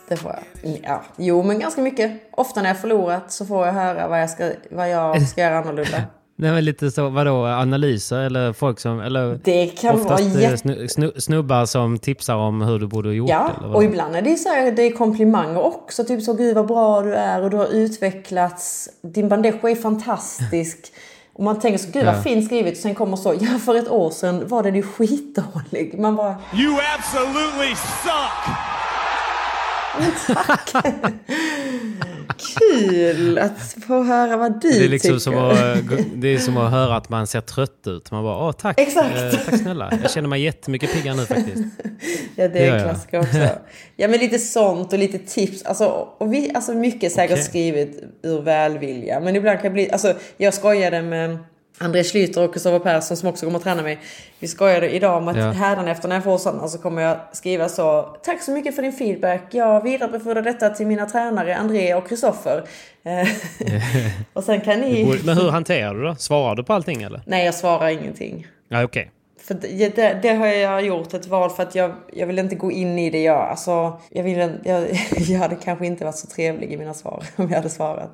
Det 0.09 0.17
får 0.17 0.33
jag. 0.63 0.79
Ja. 0.83 1.03
Jo 1.17 1.43
men 1.43 1.59
ganska 1.59 1.81
mycket. 1.81 2.13
Ofta 2.31 2.63
när 2.63 2.71
jag 2.71 2.81
förlorat 2.81 3.33
så 3.33 3.47
får 3.47 3.67
jag 3.67 3.73
höra 3.73 4.09
vad 4.09 4.23
jag 4.23 4.31
ska, 4.31 4.51
vad 4.71 4.91
jag 4.91 5.29
ska 5.29 5.41
göra 5.41 5.59
annorlunda. 5.59 6.03
Nej 6.37 6.53
men 6.53 6.65
lite 6.65 6.91
så, 6.91 7.09
vadå, 7.09 7.47
analyser 7.47 8.19
eller 8.19 8.53
folk 8.53 8.81
som, 8.81 9.01
eller 9.01 9.39
Det 9.45 9.67
kan 9.67 10.05
vara 10.05 10.19
snu, 10.19 10.89
snu, 10.89 11.13
snubbar 11.17 11.67
som 11.67 11.99
tipsar 11.99 12.35
om 12.35 12.61
hur 12.63 12.79
du 12.79 12.87
borde 12.87 13.09
ha 13.09 13.15
gjort 13.15 13.31
Ja, 13.31 13.51
eller 13.59 13.69
vad? 13.69 13.77
och 13.77 13.85
ibland 13.85 14.17
är 14.17 14.23
det 14.23 14.37
så 14.37 14.49
här, 14.49 14.73
det 14.73 14.83
är 14.83 14.93
komplimanger 14.93 15.63
också. 15.63 16.05
Typ 16.05 16.23
så, 16.23 16.33
gud 16.33 16.55
vad 16.55 16.67
bra 16.67 17.01
du 17.03 17.15
är 17.15 17.43
och 17.43 17.51
du 17.51 17.57
har 17.57 17.67
utvecklats. 17.67 18.89
Din 19.03 19.29
bandejo 19.29 19.69
är 19.69 19.75
fantastisk. 19.75 20.79
Och 21.33 21.45
man 21.45 21.61
tänker 21.61 21.79
så, 21.79 21.91
gud 21.93 22.05
vad 22.05 22.15
Ja. 22.17 22.23
fint 22.23 22.47
skrivet. 22.47 22.73
Och 22.73 22.79
sen 22.79 22.95
kommer 22.95 23.17
så, 23.17 23.35
ja 23.41 23.59
för 23.59 23.75
ett 23.75 23.89
år 23.89 24.11
sedan 24.11 24.49
var 24.49 24.63
den 24.63 24.75
ju 24.75 24.83
skitdålig. 24.83 25.99
Man 25.99 26.17
bara, 26.17 26.37
You 26.55 26.75
absolutely 26.99 27.75
suck! 27.75 28.55
kul 32.59 33.39
att 33.39 33.77
få 33.87 34.03
höra 34.03 34.37
vad 34.37 34.61
du 34.61 34.71
Det 34.71 34.85
är 34.85 34.89
liksom 34.89 35.09
tycker. 35.11 35.19
som 35.19 35.35
att, 35.39 36.05
det 36.15 36.29
är 36.35 36.39
som 36.39 36.57
att 36.57 36.71
höra 36.71 36.97
att 36.97 37.09
man 37.09 37.27
ser 37.27 37.41
trött 37.41 37.87
ut. 37.87 38.11
Man 38.11 38.25
bara, 38.25 38.47
åh 38.47 38.53
tack, 38.53 38.81
Exakt. 38.81 39.17
Eh, 39.17 39.31
tack 39.45 39.59
snälla. 39.61 39.93
Jag 40.03 40.11
känner 40.11 40.29
mig 40.29 40.43
jättemycket 40.43 40.93
piggare 40.93 41.17
nu 41.17 41.27
faktiskt. 41.27 41.65
Ja, 42.37 42.49
det 42.49 42.59
är 42.59 42.73
en 42.73 42.79
jag. 42.79 42.83
klassiker 42.91 43.19
också. 43.21 43.39
Ja, 43.97 44.09
men 44.09 44.19
lite 44.21 44.39
sånt 44.39 44.93
och 44.93 44.99
lite 44.99 45.19
tips. 45.19 45.63
Alltså, 45.63 45.85
och 46.19 46.33
vi, 46.33 46.51
alltså 46.55 46.73
mycket 46.73 47.13
säkert 47.13 47.33
Okej. 47.37 47.45
skrivet 47.45 47.91
ur 48.23 48.41
välvilja. 48.43 49.21
Men 49.21 49.37
ibland 49.37 49.59
kan 49.59 49.65
det 49.65 49.71
bli... 49.75 49.91
Alltså, 49.91 50.15
jag 50.37 50.55
skojade 50.55 51.03
med 51.03 51.39
André 51.79 52.03
Schlüter 52.03 52.45
och 52.45 52.53
Kristoffer 52.53 52.79
Persson 52.79 53.17
som 53.17 53.29
också 53.29 53.47
kommer 53.47 53.59
att 53.59 53.65
träna 53.65 53.83
mig. 53.83 53.99
Vi 54.39 54.49
skojade 54.49 54.91
idag 54.91 55.17
om 55.17 55.29
att 55.29 55.37
Ja. 55.37 55.51
hädanefter 55.51 56.09
när 56.09 56.17
jag 56.17 56.25
får 56.25 56.39
sådana 56.39 56.69
så 56.69 56.79
kommer 56.79 57.03
jag 57.03 57.17
skriva 57.33 57.69
så. 57.69 58.03
Tack 58.23 58.43
så 58.43 58.51
mycket 58.51 58.75
för 58.75 58.83
din 58.83 58.93
feedback. 58.93 59.43
Jag 59.51 59.83
vidarebefordrar 59.83 60.43
detta 60.43 60.71
till 60.71 60.87
mina 60.87 61.07
tränare 61.07 61.57
André 61.57 61.95
och 61.95 62.09
Kristoffer. 62.09 62.65
Och 64.33 64.45
sen 64.45 64.61
kan 64.61 64.81
ni... 64.81 65.21
Men 65.25 65.37
hur 65.39 65.51
hanterar 65.51 65.95
du 65.95 66.03
då? 66.03 66.15
Svarar 66.15 66.55
du 66.57 66.65
på 66.65 66.73
allting 66.73 67.03
eller? 67.03 67.23
Nej, 67.27 67.45
jag 67.45 67.55
svarar 67.55 67.89
ingenting. 67.89 68.47
Ja, 68.69 68.85
okej. 68.85 69.11
För 69.47 69.55
det, 69.55 70.23
det, 70.23 70.29
har 70.35 70.47
jag 70.47 70.87
gjort 70.87 71.15
ett 71.15 71.27
val 71.27 71.51
för 71.51 71.63
att 71.63 71.75
jag, 71.75 71.93
jag 72.13 72.27
vill 72.27 72.39
inte 72.39 72.55
gå 72.55 72.73
in 72.73 72.99
i 72.99 73.11
det. 73.11 73.23
Jag, 73.23 73.37
alltså, 73.41 74.01
jag, 74.11 74.23
vill, 74.25 74.59
jag, 74.65 74.87
jag 75.29 75.39
hade 75.39 75.57
kanske 75.57 75.87
inte 75.87 76.05
varit 76.05 76.17
så 76.17 76.27
trevlig 76.27 76.73
i 76.73 76.77
mina 76.77 76.95
svar 76.95 77.25
om 77.37 77.49
jag 77.49 77.57
hade 77.57 77.71
svarat. 77.71 78.11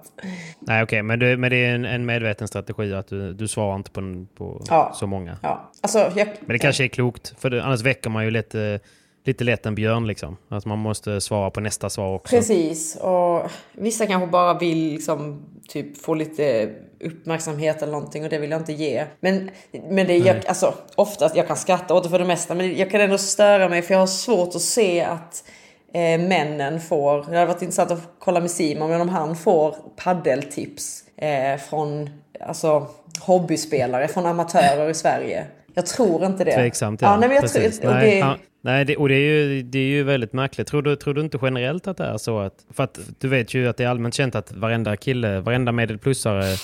Nej, 0.61 0.83
okej. 0.83 1.03
Men, 1.03 1.19
det- 1.19 1.37
men 1.37 1.51
det 1.51 1.57
är 1.57 1.75
en, 1.75 1.85
en 1.85 2.07
medveten 2.07 2.49
strategi 2.49 2.95
att 2.95 3.09
du, 3.09 3.33
du 3.33 3.49
svarar 3.49 3.77
inte 3.77 3.91
på, 3.91 4.25
på 4.37 4.63
Ja. 4.69 4.93
så 4.95 5.07
många. 5.07 5.37
Ja, 5.43 5.71
alltså, 5.81 5.99
jag, 6.17 6.27
Men 6.41 6.49
det 6.49 6.59
kanske 6.59 6.85
är 6.85 6.89
klokt, 6.89 7.35
för 7.39 7.51
det, 7.51 7.65
annars 7.65 7.83
väcker 7.83 8.11
man 8.11 8.25
ju 8.25 8.31
lite, 8.31 8.81
lite 9.25 9.45
lätt 9.45 9.67
en 9.67 9.75
björn 9.75 10.07
liksom. 10.07 10.37
Att 10.49 10.67
man 10.67 10.79
måste 10.79 11.21
svara 11.21 11.51
på 11.51 11.61
nästa 11.61 11.91
svar 11.91 12.15
också. 12.15 12.37
Precis. 12.37 12.97
Och 12.97 13.43
vissa 13.73 14.07
kanske 14.07 14.27
bara 14.27 14.59
vill 14.59 14.79
liksom, 14.93 15.43
typ, 15.69 15.99
få 16.03 16.15
lite 16.15 16.71
uppmärksamhet 17.01 17.83
eller 17.83 17.93
någonting 17.93 18.25
och 18.25 18.31
det 18.31 18.39
vill 18.39 18.51
jag 18.51 18.61
inte 18.61 18.73
ge. 18.73 19.05
Men, 19.21 19.51
men 19.89 20.07
det, 20.07 20.17
jag, 20.17 20.47
alltså, 20.47 20.75
oftast, 20.95 21.37
jag 21.37 21.47
kan 21.47 21.57
skratta 21.57 21.95
åt 21.95 22.03
det 22.03 22.11
för 22.11 22.19
det 22.19 22.25
mesta 22.25 22.55
men 22.55 22.77
jag 22.77 22.91
kan 22.91 23.01
ändå 23.01 23.19
störa 23.19 23.69
mig 23.69 23.83
för 23.83 23.95
jag 23.95 24.01
har 24.01 24.07
svårt 24.07 24.55
att 24.55 24.63
se 24.63 25.01
att 25.01 25.45
eh, 25.95 26.21
männen 26.21 26.81
får, 26.81 27.17
det 27.31 27.37
hade 27.37 27.47
varit 27.47 27.63
intressant 27.63 27.91
att 27.91 28.03
kolla 28.19 28.41
med 28.41 28.51
Simon, 28.51 28.91
men 28.91 29.01
om 29.01 29.09
han 29.09 29.37
får 29.37 29.77
paddeltips 29.97 31.05
eh, 31.17 31.61
från 31.61 32.11
alltså, 32.41 32.87
hobbyspelare, 33.21 34.09
från 34.09 34.27
amatörer 34.27 34.91
i 34.91 34.95
Sverige. 34.95 35.47
Jag 35.75 35.87
tror 35.87 36.25
inte 36.25 36.45
det. 36.45 36.55
Tveksamt, 36.55 37.03
ja. 37.03 37.17
nej, 37.17 37.29
men 37.29 37.35
jag 37.35 37.43
Precis. 37.43 37.81
tror, 37.81 37.91
och 37.91 37.97
nej, 37.97 38.11
det, 38.11 38.19
ja, 38.19 38.37
nej 38.61 38.85
det, 38.85 38.97
och 38.97 39.09
det 39.09 39.15
är, 39.15 39.19
ju, 39.19 39.63
det 39.63 39.79
är 39.79 39.83
ju 39.83 40.03
väldigt 40.03 40.33
märkligt. 40.33 40.67
Tror 40.67 40.83
du, 40.83 40.97
tror 40.97 41.15
du 41.15 41.21
inte 41.21 41.39
generellt 41.43 41.87
att 41.87 41.97
det 41.97 42.05
är 42.05 42.19
så? 42.19 42.39
Att, 42.39 42.55
för 42.75 42.85
att 42.85 42.99
du 43.19 43.29
vet 43.29 43.55
ju 43.55 43.69
att 43.69 43.77
det 43.77 43.85
är 43.85 43.89
allmänt 43.89 44.15
känt 44.15 44.35
att 44.35 44.53
varenda 44.53 44.97
kille, 44.97 45.41
varenda 45.41 45.73
medelplussare 45.73 46.57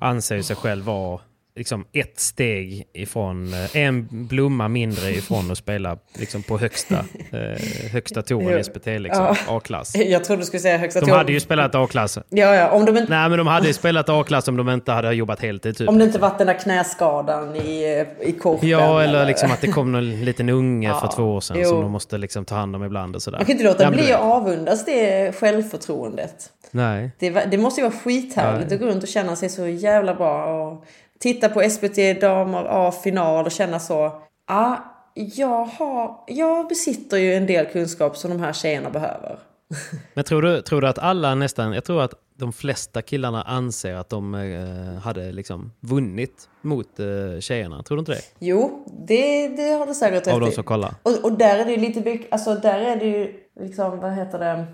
anser 0.00 0.42
sig 0.42 0.56
själv 0.56 0.84
vara 0.84 1.20
liksom 1.56 1.84
ett 1.92 2.20
steg 2.20 2.84
ifrån, 2.92 3.52
eh, 3.54 3.76
en 3.76 4.08
blomma 4.10 4.68
mindre 4.68 5.10
ifrån 5.10 5.50
att 5.50 5.58
spela 5.58 5.98
liksom 6.18 6.42
på 6.42 6.58
högsta, 6.58 6.94
eh, 7.32 7.90
högsta 7.92 8.22
touren 8.22 8.58
i 8.60 8.64
SPT, 8.64 8.86
liksom, 8.98 9.36
A-klass. 9.48 9.96
Jag 10.06 10.24
trodde 10.24 10.42
du 10.42 10.46
skulle 10.46 10.60
säga 10.60 10.78
högsta 10.78 11.00
De 11.00 11.06
ton. 11.06 11.16
hade 11.18 11.32
ju 11.32 11.40
spelat 11.40 11.74
A-klass. 11.74 12.18
Ja, 12.28 12.54
ja. 12.54 12.70
Om, 12.70 12.84
de 12.84 12.96
inte, 12.96 13.10
Nej, 13.12 13.28
men 13.28 13.38
de 13.38 13.46
hade 13.46 13.66
ju 13.66 13.72
spelat 13.72 14.08
A-klass 14.08 14.48
om 14.48 14.56
de 14.56 14.68
inte 14.68 14.92
hade 14.92 15.12
jobbat 15.14 15.40
heltid. 15.40 15.76
Typ. 15.76 15.88
om 15.88 15.98
det 15.98 16.04
inte 16.04 16.18
varit 16.18 16.38
den 16.38 16.46
där 16.46 16.58
knäskadan 16.58 17.56
i, 17.56 18.04
i 18.20 18.32
korpen. 18.32 18.68
Ja, 18.68 19.02
eller 19.02 19.26
liksom 19.26 19.50
att 19.50 19.60
det 19.60 19.66
kom 19.66 19.92
någon 19.92 20.24
liten 20.24 20.48
unge 20.48 20.88
Ja, 20.88 21.00
för 21.00 21.08
två 21.16 21.22
år 21.34 21.40
sedan 21.40 21.56
jo. 21.60 21.68
som 21.68 21.80
de 21.80 21.90
måste 21.90 22.18
liksom 22.18 22.44
ta 22.44 22.54
hand 22.54 22.76
om 22.76 22.84
ibland 22.84 23.16
och 23.16 23.22
sådär. 23.22 23.38
Man 23.38 23.44
kan 23.46 23.52
inte 23.52 23.64
låta 23.64 23.82
Ja, 23.82 23.90
bli 23.90 24.12
att 24.12 24.20
avundas 24.20 24.84
det 24.84 25.32
självförtroendet. 25.36 26.50
Nej. 26.70 27.10
Det, 27.18 27.30
det 27.30 27.58
måste 27.58 27.80
ju 27.80 27.86
vara 27.88 27.98
skithärligt 27.98 28.70
Ja. 28.70 28.74
att 28.74 28.80
gå 28.80 28.86
runt 28.86 29.02
och 29.02 29.08
känna 29.08 29.36
sig 29.36 29.48
så 29.48 29.66
jävla 29.66 30.14
bra. 30.14 30.44
Och 30.66 30.84
titta 31.18 31.48
på 31.48 31.70
SVT 31.70 32.20
Damer 32.20 32.66
A-final 32.70 33.44
och 33.44 33.52
känna 33.52 33.78
så. 33.78 34.22
Ja, 34.48 34.84
jag, 35.14 35.64
har, 35.64 36.24
jag 36.26 36.68
besitter 36.68 37.16
ju 37.16 37.34
en 37.34 37.46
del 37.46 37.66
kunskap 37.66 38.16
som 38.16 38.30
de 38.30 38.40
här 38.40 38.52
tjejerna 38.52 38.90
behöver. 38.90 39.38
Men 40.14 40.24
tror 40.24 40.42
du, 40.42 40.62
tror 40.62 40.80
du 40.80 40.88
att 40.88 40.98
alla 40.98 41.34
nästan, 41.34 41.72
jag 41.72 41.84
tror 41.84 42.02
att 42.02 42.14
de 42.38 42.52
flesta 42.52 43.02
killarna 43.02 43.42
anser 43.42 43.94
att 43.94 44.08
de 44.08 44.34
eh, 44.34 45.02
hade 45.02 45.32
liksom 45.32 45.72
vunnit 45.80 46.48
mot 46.60 47.00
eh, 47.00 47.40
tjejerna. 47.40 47.82
Tror 47.82 47.96
du 47.96 48.00
inte 48.00 48.12
det? 48.12 48.20
Jo, 48.38 48.84
det, 49.06 49.48
det 49.48 49.70
har 49.70 49.86
du 49.86 49.94
säkert 49.94 50.26
rätt 50.26 50.34
Av 50.34 50.40
de 50.40 50.52
som 50.52 50.64
kollar. 50.64 50.94
Och, 51.02 51.24
och 51.24 51.32
där 51.32 51.58
är 51.58 51.64
det 51.64 51.70
ju 51.70 51.76
lite, 51.76 52.18
alltså 52.30 52.54
där 52.54 52.78
är 52.78 52.96
det 52.96 53.04
ju 53.06 53.34
liksom, 53.60 54.00
vad 54.00 54.12
heter 54.12 54.38
det, 54.38 54.66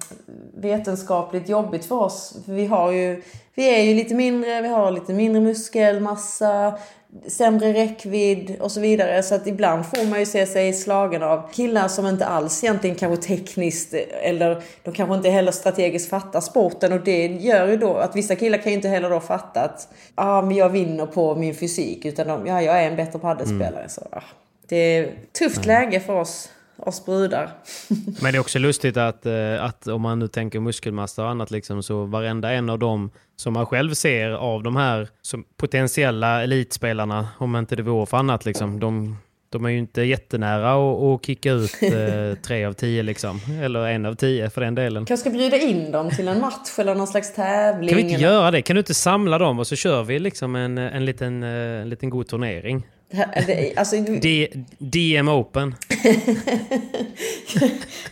vetenskapligt 0.54 1.48
jobbigt 1.48 1.84
för 1.84 1.96
oss. 1.96 2.36
För 2.44 2.52
vi 2.52 2.66
har 2.66 2.92
ju, 2.92 3.22
vi 3.54 3.74
är 3.74 3.82
ju 3.82 3.94
lite 3.94 4.14
mindre, 4.14 4.62
vi 4.62 4.68
har 4.68 4.90
lite 4.90 5.12
mindre 5.12 5.42
muskelmassa, 5.42 6.78
sämre 7.26 7.72
räckvidd 7.72 8.56
och 8.60 8.72
så 8.72 8.80
vidare. 8.80 9.22
Så 9.22 9.34
att 9.34 9.46
ibland 9.46 9.86
får 9.86 10.10
man 10.10 10.18
ju 10.18 10.26
se 10.26 10.46
sig 10.46 10.72
slagen 10.72 11.22
av 11.22 11.50
killar 11.52 11.88
som 11.88 12.06
inte 12.06 12.26
alls 12.26 12.64
egentligen 12.64 12.96
kanske 12.96 13.28
tekniskt 13.28 13.94
eller 14.22 14.62
de 14.82 14.94
kanske 14.94 15.16
inte 15.16 15.30
heller 15.30 15.52
strategiskt 15.52 16.10
fattar 16.10 16.40
sporten. 16.40 16.92
Och 16.92 17.00
det 17.00 17.26
gör 17.26 17.68
ju 17.68 17.76
då 17.76 17.94
att 17.94 18.16
vissa 18.16 18.36
killar 18.36 18.58
kan 18.58 18.72
ju 18.72 18.76
inte 18.76 18.88
heller 18.88 19.10
då 19.10 19.20
fatta 19.20 19.60
att 19.60 19.88
ah, 20.14 20.42
men 20.42 20.56
jag 20.56 20.68
vinner 20.68 21.06
på 21.06 21.34
min 21.34 21.54
fysik. 21.54 22.04
Utan 22.04 22.26
de, 22.26 22.46
ja, 22.46 22.62
jag 22.62 22.82
är 22.82 22.90
en 22.90 22.96
bättre 22.96 23.18
paddelspelare. 23.18 23.88
Så, 23.88 24.06
ah, 24.10 24.22
det 24.68 24.76
är 24.76 25.02
ett 25.02 25.32
tufft 25.32 25.66
läge 25.66 26.00
för 26.00 26.20
oss, 26.20 26.50
oss 26.76 27.04
brudar. 27.04 27.50
Men 28.22 28.32
det 28.32 28.38
är 28.38 28.40
också 28.40 28.58
lustigt 28.58 28.96
att, 28.96 29.26
eh, 29.26 29.64
att 29.64 29.86
om 29.86 30.02
man 30.02 30.18
nu 30.18 30.28
tänker 30.28 30.60
muskelmassa 30.60 31.24
och 31.24 31.30
annat, 31.30 31.50
liksom, 31.50 31.82
så 31.82 32.04
varenda 32.04 32.52
en 32.52 32.70
av 32.70 32.78
dem 32.78 33.10
som 33.36 33.52
man 33.52 33.66
själv 33.66 33.94
ser 33.94 34.30
av 34.30 34.62
de 34.62 34.76
här 34.76 35.08
som 35.22 35.44
potentiella 35.56 36.42
elitspelarna, 36.42 37.28
om 37.38 37.56
inte 37.56 37.76
det 37.76 37.82
vore 37.82 38.06
för 38.06 38.16
annat, 38.16 38.44
liksom, 38.44 38.80
de, 38.80 39.16
de 39.50 39.64
är 39.64 39.70
ju 39.70 39.78
inte 39.78 40.02
jättenära 40.02 40.72
att, 41.14 41.26
kicka 41.26 41.52
ut 41.52 41.82
eh, 41.82 42.38
tre 42.46 42.64
av 42.64 42.72
tio, 42.72 43.02
liksom. 43.02 43.40
eller 43.62 43.86
en 43.86 44.06
av 44.06 44.14
tio 44.14 44.50
för 44.50 44.60
den 44.60 44.74
delen. 44.74 45.06
Kanske 45.06 45.30
ska 45.30 45.38
bjuda 45.38 45.56
in 45.56 45.92
dem 45.92 46.10
till 46.10 46.28
en 46.28 46.40
match 46.40 46.78
eller 46.78 46.94
någon 46.94 47.06
slags 47.06 47.34
tävling. 47.34 47.88
Kan 47.88 47.96
vi 47.96 48.02
inte 48.02 48.14
eller- 48.14 48.28
göra 48.28 48.50
det? 48.50 48.62
Kan 48.62 48.76
du 48.76 48.80
inte 48.80 48.94
samla 48.94 49.38
dem 49.38 49.58
och 49.58 49.66
så 49.66 49.76
kör 49.76 50.02
vi 50.02 50.18
liksom 50.18 50.56
en, 50.56 50.78
en, 50.78 51.04
liten, 51.04 51.42
eh, 51.42 51.48
en 51.82 51.88
liten 51.88 52.10
god 52.10 52.28
turnering? 52.28 52.86
Alltså, 53.76 53.96
D, 53.96 54.48
DM 54.78 55.28
Open. 55.28 55.74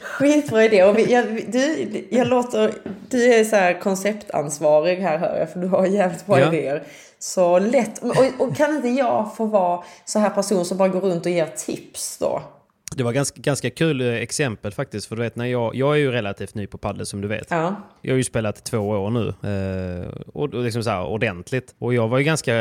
Skitbra 0.00 0.64
idé. 0.64 0.84
Och 0.84 0.98
vi, 0.98 1.12
jag, 1.12 1.26
du, 1.52 1.86
jag 2.10 2.26
låter, 2.28 2.74
du 3.08 3.34
är 3.34 3.44
så 3.44 3.56
här 3.56 3.80
konceptansvarig 3.80 4.96
här 4.96 5.18
hör 5.18 5.38
jag, 5.38 5.50
för 5.50 5.60
du 5.60 5.66
har 5.66 5.86
jävligt 5.86 6.26
bra 6.26 6.40
Ja. 6.40 6.48
idéer. 6.48 6.82
Så 7.18 7.58
lätt. 7.58 7.98
Och, 8.02 8.16
och 8.48 8.56
kan 8.56 8.76
inte 8.76 8.88
jag 8.88 9.36
få 9.36 9.44
vara 9.44 9.82
så 10.04 10.18
här 10.18 10.30
person 10.30 10.64
som 10.64 10.76
bara 10.78 10.88
går 10.88 11.00
runt 11.00 11.26
och 11.26 11.32
ger 11.32 11.46
tips 11.46 12.18
då? 12.18 12.42
Det 12.96 13.02
var 13.02 13.12
ganska, 13.12 13.40
ganska 13.40 13.70
kul 13.70 14.00
eh, 14.00 14.06
exempel 14.14 14.72
faktiskt. 14.72 15.06
För 15.06 15.16
du 15.16 15.22
vet, 15.22 15.36
när 15.36 15.46
jag, 15.46 15.74
jag 15.74 15.94
är 15.94 15.98
ju 15.98 16.10
relativt 16.12 16.54
ny 16.54 16.66
på 16.66 16.78
padel 16.78 17.06
som 17.06 17.20
du 17.20 17.28
vet. 17.28 17.46
Ja. 17.50 17.76
Jag 18.02 18.12
har 18.12 18.16
ju 18.16 18.24
spelat 18.24 18.64
två 18.64 18.78
år 18.78 19.10
nu. 19.10 19.28
Eh, 19.28 20.08
och 20.32 20.54
och 20.54 20.64
liksom 20.64 20.82
så 20.82 20.90
här, 20.90 21.04
ordentligt. 21.04 21.74
Och 21.78 21.94
jag 21.94 22.08
var 22.08 22.18
ju 22.18 22.24
ganska 22.24 22.52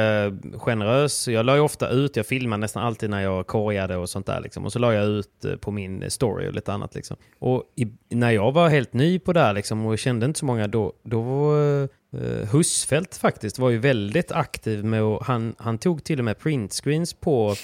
generös. 0.58 1.28
Jag 1.28 1.46
la 1.46 1.56
ju 1.56 1.62
ofta 1.62 1.90
ut, 1.90 2.16
jag 2.16 2.26
filmade 2.26 2.62
nästan 2.62 2.84
alltid 2.84 3.10
när 3.10 3.22
jag 3.22 3.48
korgade 3.48 3.96
och 3.96 4.10
sånt 4.10 4.26
där. 4.26 4.42
Liksom. 4.42 4.66
Och 4.66 4.72
så 4.72 4.80
la 4.80 4.94
jag 4.94 5.06
ut 5.06 5.46
eh, 5.46 5.56
på 5.56 5.72
min 5.72 6.12
story 6.12 6.50
och 6.50 6.54
lite 6.54 6.74
annat. 6.74 6.96
Liksom. 6.96 7.18
Och 7.40 7.64
i, 7.76 7.88
när 8.10 8.32
jag 8.32 8.52
var 8.52 8.70
helt 8.70 8.94
ny 8.94 9.20
på 9.20 9.34
det 9.34 9.40
här 9.40 9.54
liksom, 9.54 9.86
och 9.86 10.00
kände 10.00 10.26
inte 10.26 10.40
så 10.40 10.46
många, 10.46 10.68
då, 10.68 10.94
då 11.04 11.22
var 11.22 11.84
eh, 11.84 12.50
Husfeldt 12.52 13.18
faktiskt 13.18 13.60
var 13.60 13.70
ju 13.70 13.78
väldigt 13.78 14.32
aktiv 14.32 14.86
med 14.86 15.02
att, 15.02 15.28
han, 15.28 15.56
han 15.58 15.78
tog 15.78 16.04
till 16.04 16.20
och 16.20 16.26
med 16.26 16.40
printscreens 16.40 17.14
på 17.14 17.56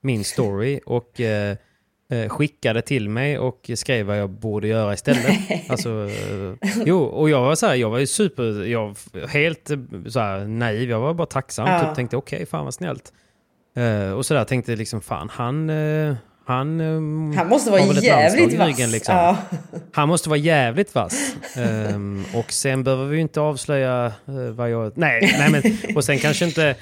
min 0.00 0.24
story 0.24 0.80
och 0.86 1.20
eh, 1.20 1.50
eh, 1.50 1.56
skickade 2.28 2.82
till 2.82 3.08
mig 3.08 3.38
och 3.38 3.70
skrev 3.74 4.06
vad 4.06 4.18
jag 4.18 4.30
borde 4.30 4.68
göra 4.68 4.94
istället. 4.94 5.38
alltså, 5.68 5.88
eh, 5.90 6.70
jo, 6.84 6.98
och 6.98 7.30
jag 7.30 7.40
var 7.40 7.54
så 7.54 7.66
här, 7.66 7.74
jag 7.74 7.90
var 7.90 7.98
ju 7.98 8.06
super, 8.06 8.64
jag 8.64 8.96
helt 9.28 9.70
eh, 9.70 9.78
så 10.08 10.20
här, 10.20 10.44
naiv, 10.44 10.90
jag 10.90 11.00
var 11.00 11.14
bara 11.14 11.26
tacksam. 11.26 11.68
Ja. 11.68 11.80
Typ 11.80 11.94
tänkte 11.94 12.16
okej, 12.16 12.46
fan 12.46 12.64
vad 12.64 12.74
snällt. 12.74 13.12
Eh, 13.76 14.12
och 14.12 14.26
så 14.26 14.34
där 14.34 14.44
tänkte 14.44 14.76
liksom, 14.76 15.00
fan 15.00 15.28
han... 15.32 15.70
eh, 15.70 16.14
han, 16.46 16.80
eh, 16.80 17.38
Han 17.38 17.48
måste 17.48 17.70
vara 17.70 17.80
jävligt 17.80 18.58
vass. 18.58 18.68
ryggen, 18.68 18.90
liksom. 18.90 19.14
Ja. 19.16 19.36
Han 19.92 20.08
måste 20.08 20.28
vara 20.28 20.38
jävligt 20.38 20.94
vass. 20.94 21.36
Ehm, 21.56 22.24
och 22.34 22.52
sen 22.52 22.84
behöver 22.84 23.06
vi 23.06 23.18
inte 23.18 23.40
avslöja 23.40 24.06
eh, 24.28 24.34
vad 24.34 24.70
jag... 24.70 24.92
Nej, 24.98 25.34
nej 25.38 25.50
men, 25.50 25.96
och 25.96 26.04
sen 26.04 26.18
kanske 26.18 26.44
inte... 26.44 26.76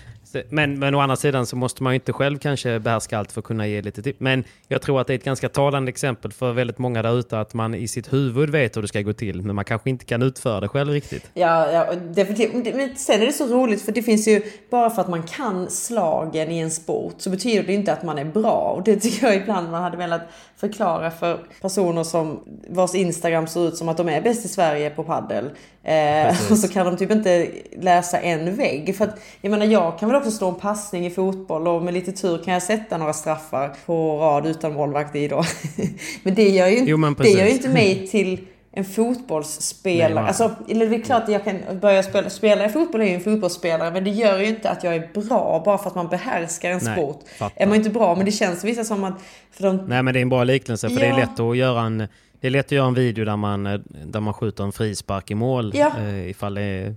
Men, 0.49 0.78
men 0.78 0.95
å 0.95 1.01
andra 1.01 1.16
sidan 1.16 1.47
så 1.47 1.57
måste 1.57 1.83
man 1.83 1.93
ju 1.93 1.95
inte 1.95 2.12
själv 2.12 2.39
kanske 2.39 2.78
behärska 2.78 3.18
allt 3.18 3.33
för 3.33 3.41
att 3.41 3.45
kunna 3.45 3.66
ge 3.66 3.83
lite 3.83 4.03
tips. 4.03 4.20
Men 4.20 4.45
jag 4.68 4.83
tror 4.83 5.01
att 5.01 5.07
det 5.07 5.12
är 5.12 5.18
ett 5.18 5.24
ganska 5.24 5.49
talande 5.49 5.89
exempel 5.89 6.33
för 6.33 6.53
väldigt 6.53 6.78
många 6.78 7.03
där 7.03 7.18
ute 7.18 7.41
att 7.41 7.55
man 7.55 7.74
i 7.74 7.89
sitt 7.89 8.12
huvud 8.12 8.51
vet 8.51 8.76
hur 8.76 8.83
det 8.83 8.89
ska 8.89 9.01
gå 9.01 9.12
till 9.12 9.43
men 9.43 9.57
man 9.57 9.64
kanske 9.64 9.91
inte 9.91 10.05
kan 10.05 10.22
utföra 10.22 10.61
det 10.61 10.68
själv 10.68 10.93
riktigt. 10.93 11.31
Ja, 11.35 11.72
ja 11.72 11.95
definitivt. 11.95 12.74
Men 12.74 12.97
sen 12.97 13.22
är 13.22 13.26
det 13.26 13.33
så 13.33 13.47
roligt 13.47 13.83
för 13.83 13.93
det 13.93 14.03
finns 14.03 14.28
ju, 14.28 14.43
bara 14.70 14.91
för 14.91 15.03
att 15.03 15.09
man 15.09 15.22
kan 15.22 15.70
slagen 15.70 16.51
i 16.51 16.59
en 16.59 16.70
sport 16.70 17.14
så 17.18 17.31
betyder 17.31 17.62
det 17.62 17.72
inte 17.72 17.93
att 17.93 18.03
man 18.03 18.18
är 18.18 18.24
bra. 18.24 18.74
Och 18.76 18.85
det 18.85 18.97
tycker 18.97 19.26
jag 19.26 19.37
ibland 19.37 19.70
man 19.70 19.83
hade 19.83 19.97
velat 19.97 20.22
förklara 20.61 21.11
för 21.11 21.38
personer 21.61 22.04
som 22.04 22.40
vars 22.68 22.94
Instagram 22.94 23.46
ser 23.46 23.68
ut 23.68 23.76
som 23.76 23.88
att 23.88 23.96
de 23.96 24.08
är 24.08 24.20
bäst 24.20 24.44
i 24.44 24.48
Sverige 24.48 24.90
på 24.90 25.04
paddel. 25.04 25.50
Eh, 25.82 26.28
och 26.50 26.58
så 26.58 26.68
kan 26.68 26.86
de 26.86 26.96
typ 26.96 27.11
inte 27.11 27.48
läsa 27.76 28.20
en 28.20 28.56
vägg. 28.56 28.96
För 28.96 29.04
att 29.04 29.20
jag 29.40 29.50
menar 29.50 29.66
jag 29.66 29.98
kan 29.98 30.08
väl 30.08 30.18
också 30.18 30.30
slå 30.30 30.48
en 30.48 30.54
passning 30.54 31.06
i 31.06 31.11
fotboll 31.11 31.68
och 31.68 31.82
med 31.82 31.94
lite 31.94 32.12
tur 32.12 32.38
kan 32.44 32.54
jag 32.54 32.62
sätta 32.62 32.98
några 32.98 33.12
straffar 33.12 33.76
på 33.86 34.18
rad 34.18 34.46
utan 34.46 34.72
målvakt 34.72 35.16
i 35.16 35.28
då. 35.28 35.44
men 36.22 36.34
det 36.34 36.48
gör 36.48 36.66
ju 36.66 36.76
inte, 36.76 36.90
Jo, 36.90 37.14
det 37.18 37.30
gör 37.30 37.46
ju 37.46 37.52
inte 37.52 37.68
mig 37.68 38.06
till 38.06 38.46
en 38.73 38.85
fotbollsspelare. 38.85 40.14
Nej, 40.14 40.25
alltså, 40.25 40.55
eller 40.68 40.87
det 40.87 40.97
är 40.97 41.01
klart 41.03 41.23
att 41.23 41.29
jag 41.29 41.45
kan 41.45 41.59
börja 41.81 42.03
spela, 42.03 42.31
spela 42.31 42.64
i 42.64 42.68
fotboll 42.68 43.01
är 43.01 43.05
ju 43.05 43.14
en 43.14 43.21
fotbollsspelare 43.21 43.91
men 43.91 44.05
det 44.05 44.11
gör 44.11 44.39
ju 44.39 44.47
inte 44.47 44.71
att 44.71 44.85
jag 44.85 44.95
är 44.95 45.09
bra 45.14 45.62
bara 45.64 45.79
för 45.79 45.89
att 45.91 45.95
man 45.95 46.09
behärskar 46.09 46.71
en 46.71 46.81
Nej, 46.83 46.97
sport. 46.97 47.23
fattar. 47.39 47.62
Är 47.62 47.66
man 47.66 47.77
inte 47.77 47.91
bra 47.91 48.14
men 48.14 48.25
det 48.25 48.33
känns 48.33 48.64
vissa 48.64 48.85
som 48.85 49.05
att... 49.05 49.14
För 49.53 49.62
de, 49.62 49.77
Nej 49.77 50.03
men 50.03 50.14
det 50.14 50.21
är 50.21 50.23
en 50.23 50.29
bra 50.29 50.45
liknelse 50.45 50.89
för 50.89 50.97
det 51.01 51.07
Ja. 51.07 51.14
är 51.14 51.21
lätt 51.21 51.41
att 51.41 51.57
göra 51.57 51.81
en... 51.83 51.99
Det 52.41 52.47
är 52.47 52.51
lätt 52.51 52.66
att 52.66 52.73
göra 52.73 52.87
en 52.89 52.95
video 52.95 53.25
där 53.25 53.37
man, 53.37 53.66
eh, 53.66 53.81
där 54.07 54.21
man 54.21 54.35
skjuter 54.35 54.64
en 54.64 54.73
frispark 54.73 55.31
i 55.31 55.35
mål. 55.35 55.73
Ja. 55.75 55.93
eh, 55.99 56.31
ifall 56.31 56.55
det 56.55 56.62
är... 56.62 56.95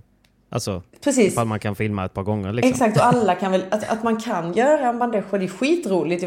Alltså, 0.54 0.82
Precis. 1.04 1.32
ifall 1.32 1.46
man 1.46 1.58
kan 1.58 1.76
filma 1.76 2.04
ett 2.04 2.14
par 2.14 2.22
gånger 2.22 2.52
liksom. 2.52 2.70
Exakt 2.70 2.96
och 2.96 3.04
alla 3.06 3.34
kan 3.40 3.52
väl, 3.52 3.62
att, 3.70 3.88
att 3.90 4.02
man 4.02 4.16
kan 4.20 4.52
göra 4.52 4.88
en 4.88 4.98
bandage 4.98 5.24
det 5.30 5.36
är 5.44 5.48
skitroligt. 5.48 6.24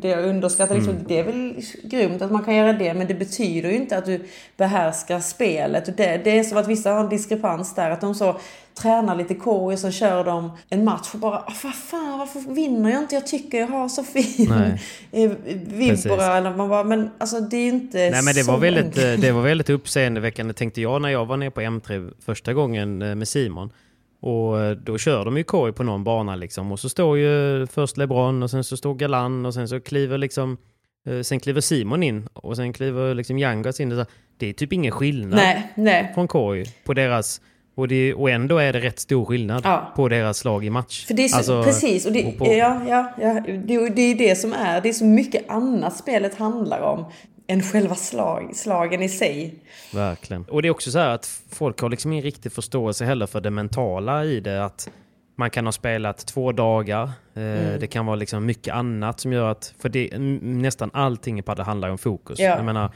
Det- 0.00 0.08
jag 0.08 0.24
underskattar 0.24 0.74
liksom, 0.74 0.92
Mm. 0.92 1.04
det 1.08 1.18
är 1.18 1.24
väl 1.24 1.54
grymt 1.84 2.22
att 2.22 2.30
man 2.32 2.44
kan 2.44 2.54
göra 2.56 2.72
det 2.72 2.94
men 2.94 3.06
det 3.06 3.14
betyder 3.14 3.68
ju 3.70 3.76
inte 3.76 3.98
att 3.98 4.04
du 4.06 4.20
behärskar 4.56 5.20
spelet. 5.20 5.96
Det, 5.96 6.20
det 6.24 6.38
är 6.38 6.44
som 6.44 6.58
att 6.58 6.68
vissa 6.68 6.90
har 6.92 7.00
en 7.00 7.08
diskrepans 7.08 7.74
där 7.74 7.90
att 7.90 8.00
de 8.00 8.14
så 8.14 8.36
tränar 8.74 9.16
lite 9.16 9.34
K 9.34 9.50
och 9.72 9.78
så 9.78 9.90
kör 9.90 10.24
de 10.24 10.50
en 10.68 10.84
match 10.84 11.10
och 11.14 11.20
bara 11.20 11.36
"Ah, 11.38 11.52
vad 11.62 11.74
fan 11.74 12.18
varför 12.18 12.54
vinner 12.54 12.90
jag 12.90 13.02
inte? 13.02 13.14
Jag 13.14 13.26
tycker 13.26 13.58
jag 13.60 13.66
har 13.66 13.88
så 13.88 14.04
fin 14.04 14.52
eh, 15.12 15.30
vibora 15.66 16.36
eller 16.36 16.56
man 16.56 16.68
bara 16.68 16.84
men 16.84 17.10
alltså 17.18 17.40
det 17.40 17.56
är 17.56 17.60
ju 17.60 17.68
inte 17.68 17.98
Nej 17.98 18.22
men 18.24 18.34
det 18.34 18.44
så 18.44 18.52
var, 18.52 18.58
väldigt, 18.58 18.98
eh, 18.98 19.12
det 19.12 19.32
var 19.32 19.42
väldigt 19.42 19.70
uppseendeväckande 19.70 20.54
tänkte 20.54 20.80
jag 20.80 21.02
när 21.02 21.08
jag 21.08 21.26
var 21.26 21.36
nere 21.36 21.50
på 21.50 21.60
M3 21.60 22.12
första 22.24 22.52
gången 22.52 23.02
eh, 23.02 23.14
med 23.14 23.28
Simon. 23.28 23.72
Och 24.22 24.76
då 24.76 24.98
kör 24.98 25.24
de 25.24 25.36
ju 25.36 25.44
korg 25.44 25.72
på 25.72 25.82
någon 25.82 26.04
bana 26.04 26.36
liksom. 26.36 26.72
Och 26.72 26.80
så 26.80 26.88
står 26.88 27.18
ju 27.18 27.66
först 27.66 27.96
LeBron 27.96 28.42
och 28.42 28.50
sen 28.50 28.64
så 28.64 28.76
står 28.76 28.94
Galan 28.94 29.46
och 29.46 29.54
sen 29.54 29.68
så 29.68 29.80
kliver 29.80 30.18
liksom 30.18 30.56
Sen 31.22 31.40
kliver 31.40 31.60
Simon 31.60 32.02
in 32.02 32.28
och 32.32 32.56
sen 32.56 32.72
kliver 32.72 33.14
liksom 33.14 33.38
Yangas 33.38 33.80
in. 33.80 34.04
Det 34.38 34.46
är 34.46 34.52
typ 34.52 34.72
ingen 34.72 34.92
skillnad 34.92 35.36
Nej, 35.36 35.72
nej. 35.74 36.10
från 36.14 36.28
korg 36.28 36.64
på 36.84 36.94
deras... 36.94 37.40
Och, 37.74 37.88
det, 37.88 38.14
och 38.14 38.30
ändå 38.30 38.58
är 38.58 38.72
det 38.72 38.80
rätt 38.80 38.98
stor 39.00 39.24
skillnad 39.24 39.62
Ja. 39.64 39.92
på 39.96 40.08
deras 40.08 40.38
slag 40.38 40.64
i 40.64 40.70
match. 40.70 41.06
För 41.06 41.14
det 41.14 41.24
är 41.24 41.28
så, 41.28 41.36
Alltså, 41.36 41.62
precis, 41.62 42.06
och 42.06 42.12
det, 42.12 42.24
och 42.26 42.38
på- 42.38 42.46
ja, 42.46 42.80
ja, 42.88 43.12
ja, 43.20 43.40
det, 43.64 43.88
det 43.88 44.02
är 44.02 44.14
det 44.14 44.36
som 44.36 44.52
är, 44.52 44.80
det 44.80 44.88
är 44.88 44.92
så 44.92 45.04
mycket 45.04 45.50
annat 45.50 45.96
spelet 45.96 46.34
handlar 46.38 46.80
om 46.80 47.04
än 47.46 47.62
själva 47.62 47.94
slag, 47.94 48.50
slagen 48.54 49.02
i 49.02 49.08
sig. 49.08 49.54
Verkligen. 49.94 50.44
Och 50.44 50.62
det 50.62 50.68
är 50.68 50.70
också 50.70 50.90
så 50.90 50.98
här 50.98 51.08
att 51.14 51.40
folk 51.50 51.80
har 51.80 51.88
liksom 51.88 52.12
ingen 52.12 52.24
riktig 52.24 52.52
förståelse 52.52 53.04
heller 53.04 53.26
för 53.26 53.40
det 53.40 53.50
mentala 53.50 54.24
i 54.24 54.40
det. 54.40 54.64
Att 54.64 54.90
man 55.36 55.50
kan 55.50 55.64
ha 55.64 55.72
spelat 55.72 56.26
två 56.26 56.52
dagar. 56.52 57.02
Eh, 57.02 57.42
Mm. 57.42 57.80
Det 57.80 57.86
kan 57.86 58.06
vara 58.06 58.16
liksom 58.16 58.46
mycket 58.46 58.74
annat 58.74 59.20
som 59.20 59.32
gör 59.32 59.50
att... 59.50 59.74
För 59.78 59.88
det, 59.88 60.18
nästan 60.42 60.90
allting 60.92 61.38
i 61.38 61.42
padel 61.42 61.64
handlar 61.64 61.88
om 61.90 61.98
fokus. 61.98 62.38
Ja. 62.38 62.46
Jag 62.56 62.64
menar, 62.64 62.90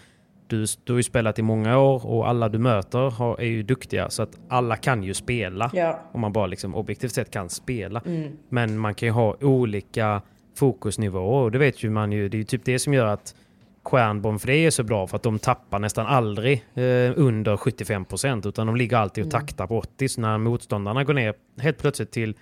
du, 0.47 0.67
du 0.85 0.93
har 0.93 0.97
ju 0.99 1.03
spelat 1.03 1.39
i 1.39 1.43
många 1.43 1.79
år 1.79 2.07
och 2.07 2.29
alla 2.29 2.49
du 2.49 2.59
möter 2.59 3.11
har, 3.11 3.41
är 3.41 3.47
ju 3.47 3.63
duktiga. 3.63 4.11
Så 4.11 4.23
att 4.23 4.39
alla 4.49 4.77
kan 4.77 5.03
ju 5.03 5.15
spela. 5.15 5.71
Ja. 5.73 6.01
Om 6.13 6.21
man 6.21 6.33
bara 6.33 6.47
liksom 6.47 6.75
objektivt 6.75 7.13
sett 7.13 7.31
kan 7.31 7.49
spela. 7.49 8.03
Mm. 8.07 8.33
Men 8.49 8.79
man 8.79 8.95
kan 8.95 9.07
ju 9.07 9.13
ha 9.13 9.37
olika 9.41 10.23
fokusnivåer. 10.57 11.43
Och 11.45 11.51
det 11.51 11.59
vet 11.59 11.83
ju 11.85 11.91
man 11.91 12.13
ju. 12.13 12.29
Det 12.29 12.37
är 12.37 12.39
ju 12.39 12.45
typ 12.45 12.65
det 12.65 12.79
som 12.79 12.95
gör 12.95 13.07
att 13.07 13.35
Stjärnborn 13.83 14.39
för 14.39 14.47
det 14.47 14.57
är 14.57 14.71
så 14.71 14.83
bra 14.83 15.07
för 15.07 15.17
att 15.17 15.23
de 15.23 15.39
tappar 15.39 15.79
nästan 15.79 16.07
aldrig 16.07 16.65
eh, 16.75 17.13
under 17.17 17.57
75 17.57 18.05
procent 18.05 18.47
utan 18.47 18.67
de 18.67 18.77
ligger 18.77 18.97
alltid 18.97 19.25
och 19.25 19.33
Mm. 19.35 19.41
taktar 19.47 19.67
på 19.67 19.79
80 19.79 20.09
så 20.09 20.21
när 20.21 20.39
motståndarna 20.39 21.05
går 21.05 21.15
ner 21.15 21.35
helt 21.61 21.79
plötsligt 21.79 22.11
till 22.13 22.35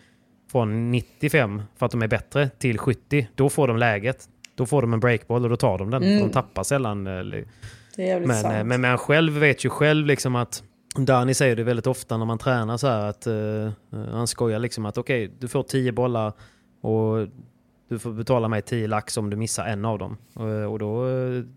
från 0.53 0.91
95 0.91 1.63
för 1.77 1.87
att 1.87 1.93
de 1.93 2.03
är 2.03 2.09
bättre 2.09 2.49
till 2.49 2.79
70, 2.79 3.29
då 3.35 3.49
får 3.49 3.69
de 3.69 3.77
läget. 3.77 4.29
Då 4.55 4.67
får 4.67 4.83
de 4.83 4.93
en 4.93 5.01
breakball 5.01 5.45
och 5.45 5.51
då 5.51 5.57
tar 5.57 5.79
de 5.79 5.91
den. 5.91 6.03
Mm. 6.03 6.19
De 6.23 6.31
tappar 6.31 6.63
sällan. 6.63 7.07
eh, 7.07 7.45
Det 7.97 8.03
är 8.03 8.07
jävligt 8.07 8.29
Men, 8.29 8.43
sant. 8.43 8.55
eh, 8.55 8.65
men 8.65 8.81
man 8.81 8.99
själv 8.99 9.33
vet 9.33 9.65
ju 9.65 9.69
själv 9.69 10.07
liksom 10.07 10.37
att 10.37 10.63
Danny 10.97 11.35
säger 11.35 11.57
det 11.57 11.63
väldigt 11.65 11.87
ofta 11.87 12.17
när 12.17 12.25
man 12.25 12.39
tränar 12.39 12.77
så 12.77 12.87
här 12.87 13.07
att 13.07 13.27
eh, 13.27 13.71
han 14.13 14.27
skojar 14.27 14.59
liksom 14.59 14.87
att 14.87 14.99
okej, 14.99 15.33
du 15.39 15.49
får 15.49 15.63
10 15.63 15.93
bollar 15.93 16.33
och 16.81 17.29
du 17.89 17.99
får 17.99 18.13
betala 18.13 18.49
mig 18.49 18.63
10 18.63 18.87
lax 18.87 19.17
om 19.17 19.31
du 19.31 19.37
missar 19.37 19.65
en 19.65 19.85
av 19.85 19.99
dem. 19.99 20.17
Och, 20.35 20.73
och 20.73 20.79
då, 20.79 21.07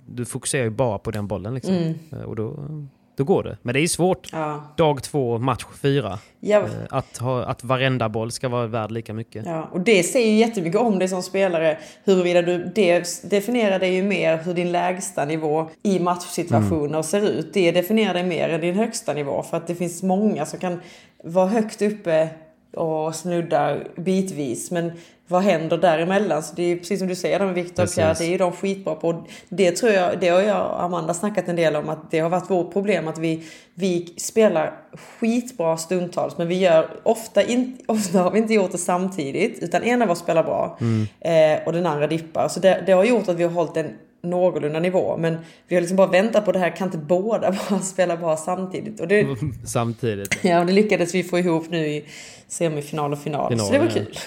du 0.05 0.25
fokuserar 0.25 0.63
ju 0.63 0.69
bara 0.69 0.97
på 0.99 1.11
den 1.11 1.27
bollen 1.27 1.53
liksom. 1.53 1.73
Mm. 1.73 2.25
Och 2.25 2.35
då, 2.35 2.67
då 3.15 3.23
går 3.23 3.43
det. 3.43 3.57
Men 3.61 3.73
det 3.73 3.79
är 3.79 3.87
svårt. 3.87 4.29
Ja. 4.31 4.63
Dag 4.77 5.03
två, 5.03 5.37
match 5.37 5.65
fyra. 5.81 6.19
Ja. 6.39 6.59
Eh, 6.59 6.65
Att, 6.89 7.17
ha, 7.17 7.43
att 7.45 7.63
varenda 7.63 8.09
boll 8.09 8.31
ska 8.31 8.49
vara 8.49 8.67
värd 8.67 8.91
lika 8.91 9.13
mycket. 9.13 9.45
Ja, 9.45 9.69
och 9.71 9.79
det 9.79 10.03
säger 10.03 10.31
ju 10.31 10.37
jättemycket 10.37 10.81
om 10.81 10.99
dig 10.99 11.07
som 11.07 11.23
spelare. 11.23 11.77
Huruvida 12.03 12.41
du, 12.41 12.71
det 12.75 13.21
definierar 13.29 13.79
dig 13.79 13.93
ju 13.95 14.03
mer 14.03 14.37
hur 14.37 14.53
din 14.53 14.71
lägsta 14.71 15.25
nivå 15.25 15.69
i 15.83 15.99
matchsituationer 15.99 16.85
Mm. 16.85 17.03
ser 17.03 17.21
ut. 17.29 17.53
Det 17.53 17.71
definierar 17.71 18.13
dig 18.13 18.23
mer 18.23 18.49
än 18.49 18.61
din 18.61 18.75
högsta 18.75 19.13
nivå. 19.13 19.43
För 19.43 19.57
att 19.57 19.67
det 19.67 19.75
finns 19.75 20.03
många 20.03 20.45
som 20.45 20.59
kan 20.59 20.81
vara 21.23 21.47
högt 21.47 21.81
uppe 21.81 22.29
och 22.75 23.15
snudda 23.15 23.77
bitvis. 23.97 24.71
Men 24.71 24.91
vad 25.27 25.41
händer 25.41 25.77
däremellan? 25.77 26.43
Så 26.43 26.55
det 26.55 26.63
är 26.63 26.75
precis 26.75 26.99
som 26.99 27.07
du 27.07 27.15
säger 27.15 27.45
med 27.45 27.53
Viktor 27.53 27.83
och. 27.83 27.95
Pierre, 27.95 28.13
det 28.17 28.25
är 28.25 28.29
ju 28.29 28.37
de 28.37 28.51
skitbra 28.51 28.95
på. 28.95 29.25
Det 29.49 29.71
tror 29.71 29.91
jag, 29.91 30.19
det 30.19 30.29
har 30.29 30.41
jag 30.41 30.71
och 30.71 30.83
Amanda 30.83 31.13
snackat 31.13 31.47
en 31.47 31.55
del 31.55 31.75
om 31.75 31.89
att 31.89 32.11
det 32.11 32.19
har 32.19 32.29
varit 32.29 32.49
vårt 32.49 32.73
problem 32.73 33.07
att 33.07 33.17
vi, 33.17 33.43
vi 33.73 34.13
spelar 34.17 34.73
skitbra 35.19 35.77
stundtals 35.77 36.37
men 36.37 36.47
vi 36.47 36.59
gör 36.59 36.89
ofta, 37.03 37.43
in, 37.43 37.77
ofta 37.87 38.19
har 38.19 38.31
vi 38.31 38.39
inte 38.39 38.53
gjort 38.53 38.71
det 38.71 38.77
samtidigt 38.77 39.63
utan 39.63 39.83
en 39.83 40.01
av 40.01 40.11
oss 40.11 40.19
spelar 40.19 40.43
bra 40.43 40.77
eh, 41.19 41.65
och 41.65 41.73
den 41.73 41.85
andra 41.85 42.07
dippar. 42.07 42.47
Så 42.47 42.59
det, 42.59 42.83
det 42.85 42.91
har 42.91 43.03
gjort 43.03 43.27
att 43.27 43.35
vi 43.35 43.43
har 43.43 43.51
hållit 43.51 43.77
en 43.77 43.93
någorlunda 44.21 44.79
nivå 44.79 45.17
men 45.17 45.37
vi 45.67 45.75
har 45.75 45.81
liksom 45.81 45.97
bara 45.97 46.07
väntat 46.07 46.45
på 46.45 46.51
det 46.51 46.59
här, 46.59 46.75
kan 46.75 46.87
inte 46.87 46.97
båda 46.97 47.55
bara 47.69 47.79
spela 47.79 48.17
bra 48.17 48.37
samtidigt? 48.37 48.99
Och 48.99 49.07
det, 49.07 49.27
Samtidigt. 49.65 50.39
ja, 50.41 50.59
och 50.59 50.65
det 50.65 50.73
lyckades 50.73 51.15
vi 51.15 51.23
få 51.23 51.39
ihop 51.39 51.69
nu 51.69 51.87
i 51.87 52.05
semifinal 52.47 53.13
och 53.13 53.19
final, 53.19 53.49
Final, 53.49 53.65
så 53.65 53.73
det 53.73 53.79
var 53.79 53.85
ja. 53.85 53.91
kul. 53.91 54.17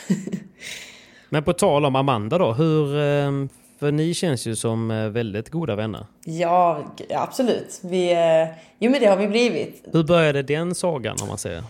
Men 1.29 1.43
på 1.43 1.53
tal 1.53 1.85
om 1.85 1.97
Amanda 1.97 2.39
då. 2.39 2.53
Hur, 2.53 2.97
eh, 2.97 3.31
för 3.81 3.93
ni 3.93 4.15
känns 4.15 4.47
ju 4.47 4.57
som 4.57 4.91
eh, 4.91 5.09
väldigt 5.09 5.51
goda 5.51 5.77
vänner. 5.77 6.07
Ja, 6.25 6.85
absolut. 7.15 7.81
Vi, 7.83 8.13
eh, 8.13 8.57
jo 8.79 8.91
men 8.91 9.01
det 9.01 9.07
har 9.07 9.17
vi 9.17 9.29
blivit. 9.29 9.85
Hur 9.93 10.05
började 10.05 10.43
den 10.43 10.75
sagan 10.75 11.17
om 11.23 11.29
man 11.29 11.39
säger? 11.39 11.63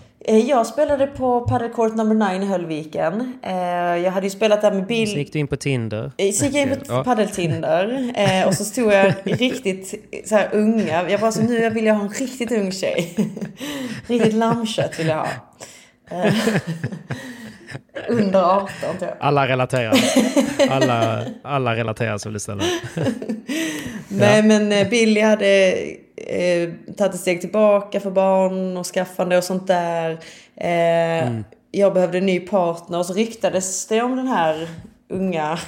Jag 0.49 0.67
spelade 0.67 1.07
på 1.07 1.41
Padel 1.41 1.71
Court 1.71 1.95
number 1.95 2.31
9 2.39 2.43
i 2.43 2.47
Höllviken. 2.47 3.39
Jag 4.05 4.11
hade 4.11 4.27
ju 4.27 4.31
spelat 4.31 4.63
där 4.63 4.71
med 4.73 4.83
Så 4.83 4.87
Bill. 4.87 5.17
gick 5.19 5.33
du 5.33 5.39
in 5.39 5.47
på 5.47 5.57
Tinder? 5.57 6.13
Så 6.33 6.45
gick 6.45 6.55
jag 6.55 6.63
in 6.63 6.69
på 6.69 6.77
Ja. 6.89 7.05
Padeltinder 7.05 8.13
eh, 8.17 8.47
och 8.49 8.55
så 8.55 8.65
stod 8.65 8.93
jag 8.93 9.15
riktigt 9.25 9.95
så 10.25 10.35
här 10.35 10.49
unga. 10.53 11.11
Jag 11.11 11.21
bara 11.21 11.33
så 11.33 11.43
nu 11.43 11.71
vill 11.71 11.85
jag 11.87 11.95
ha 11.95 12.03
en 12.05 12.09
riktigt 12.11 12.53
ung 12.53 12.73
tjej. 12.73 13.15
riktigt 14.07 14.35
lammkött 14.35 14.99
vill 14.99 15.07
jag 15.07 15.17
ha. 15.17 15.29
Under 18.09 18.43
18 18.43 18.69
tror 18.81 18.95
jag. 19.01 19.17
Alla 19.21 19.49
relaterar. 19.49 19.95
Alla, 20.71 21.25
alla 21.43 21.77
relaterar 21.77 22.33
det 22.33 22.41
ställer. 22.41 22.65
Nej 24.09 24.43
men 24.43 24.73
eh, 24.73 24.89
Billy 24.89 25.21
hade 25.21 25.73
eh, 26.17 26.69
tagit 26.97 27.15
ett 27.15 27.21
steg 27.21 27.41
tillbaka 27.41 28.01
för 28.01 28.11
barn 28.11 28.77
och 28.77 28.87
skaffande 28.87 29.37
och 29.39 29.45
sånt 29.45 29.67
där. 29.67 30.19
Eh, 30.57 31.31
Jag 31.71 31.95
behövde 31.95 32.19
en 32.19 32.27
ny 32.27 32.41
partner 32.41 32.99
och 32.99 33.07
så 33.07 33.13
ryktades 33.15 33.87
det 33.87 34.03
om 34.03 34.17
den 34.17 34.29
här 34.29 34.69
unga, 35.09 35.59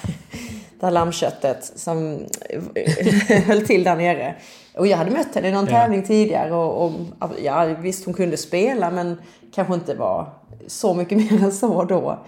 det 0.81 0.87
här 0.87 0.91
lammköttet 0.91 1.73
som 1.77 2.27
eh, 2.75 3.43
höll 3.47 3.67
till 3.67 3.85
där 3.85 3.97
nere. 3.97 4.35
Och 4.75 4.87
jag 4.87 4.97
hade 4.97 5.11
mött 5.11 5.35
henne 5.35 5.49
i 5.49 5.53
någon 5.53 5.67
Ja. 5.67 5.71
tävling 5.71 6.03
tidigare 6.03 6.53
och, 6.55 6.85
och 6.85 7.31
ja, 7.45 7.65
visst 7.65 8.05
hon 8.05 8.15
kunde 8.15 8.37
spela 8.37 8.91
men 8.91 9.21
kanske 9.55 9.75
inte 9.75 9.95
var 9.95 10.29
så 10.71 10.95
mycket 10.95 11.19
mer 11.33 11.45
än 11.45 11.53
så 11.53 11.85
då. 11.85 12.19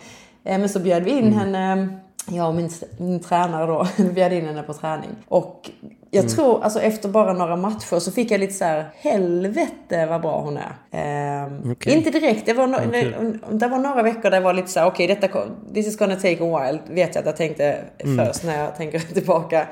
Eh, 0.45 0.59
Men 0.59 0.69
så 0.69 0.79
bjöd 0.81 1.03
vi 1.05 1.11
in 1.11 1.33
henne, 1.33 1.89
jag 2.31 2.49
och 2.49 2.55
min, 2.55 2.71
min 2.99 3.21
tränare 3.21 3.67
då, 3.67 3.87
bjöd 4.15 4.33
in 4.33 4.47
henne 4.47 4.63
på 4.63 4.73
träning. 4.75 5.11
Och 5.29 5.71
jag 6.15 6.29
tror, 6.29 6.63
alltså 6.65 6.81
efter 6.81 7.09
bara 7.09 7.33
några 7.33 7.57
matcher 7.57 7.99
så 7.99 8.13
fick 8.13 8.31
jag 8.31 8.41
lite 8.41 8.53
så 8.53 8.65
här, 8.65 8.91
helvete 8.97 10.07
vad 10.07 10.21
bra 10.23 10.41
hon 10.41 10.57
är. 10.57 10.73
Ehm, 10.91 11.73
Okej. 11.73 11.93
Inte 11.97 12.11
direkt, 12.11 12.47
det 12.47 12.53
var, 12.53 12.67
no- 12.67 12.89
Okej. 12.89 13.15
det, 13.51 13.59
det 13.59 13.69
var 13.69 13.79
några 13.79 14.03
veckor 14.03 14.23
där 14.31 14.33
jag 14.37 14.43
var 14.43 14.53
lite 14.53 14.69
så 14.69 14.81
här, 14.81 14.87
okej 14.87 15.07
detta, 15.07 15.29
kom- 15.29 15.73
this 15.75 15.87
is 15.87 15.99
gonna 15.99 16.17
take 16.17 16.39
a 16.45 16.61
while, 16.63 16.79
vet 16.95 17.15
jag 17.15 17.21
att 17.23 17.27
jag 17.27 17.37
tänkte 17.37 17.85
först 18.19 18.45
när 18.45 18.59
jag 18.65 18.77
tänker 18.77 18.99
tillbaka. 19.15 19.67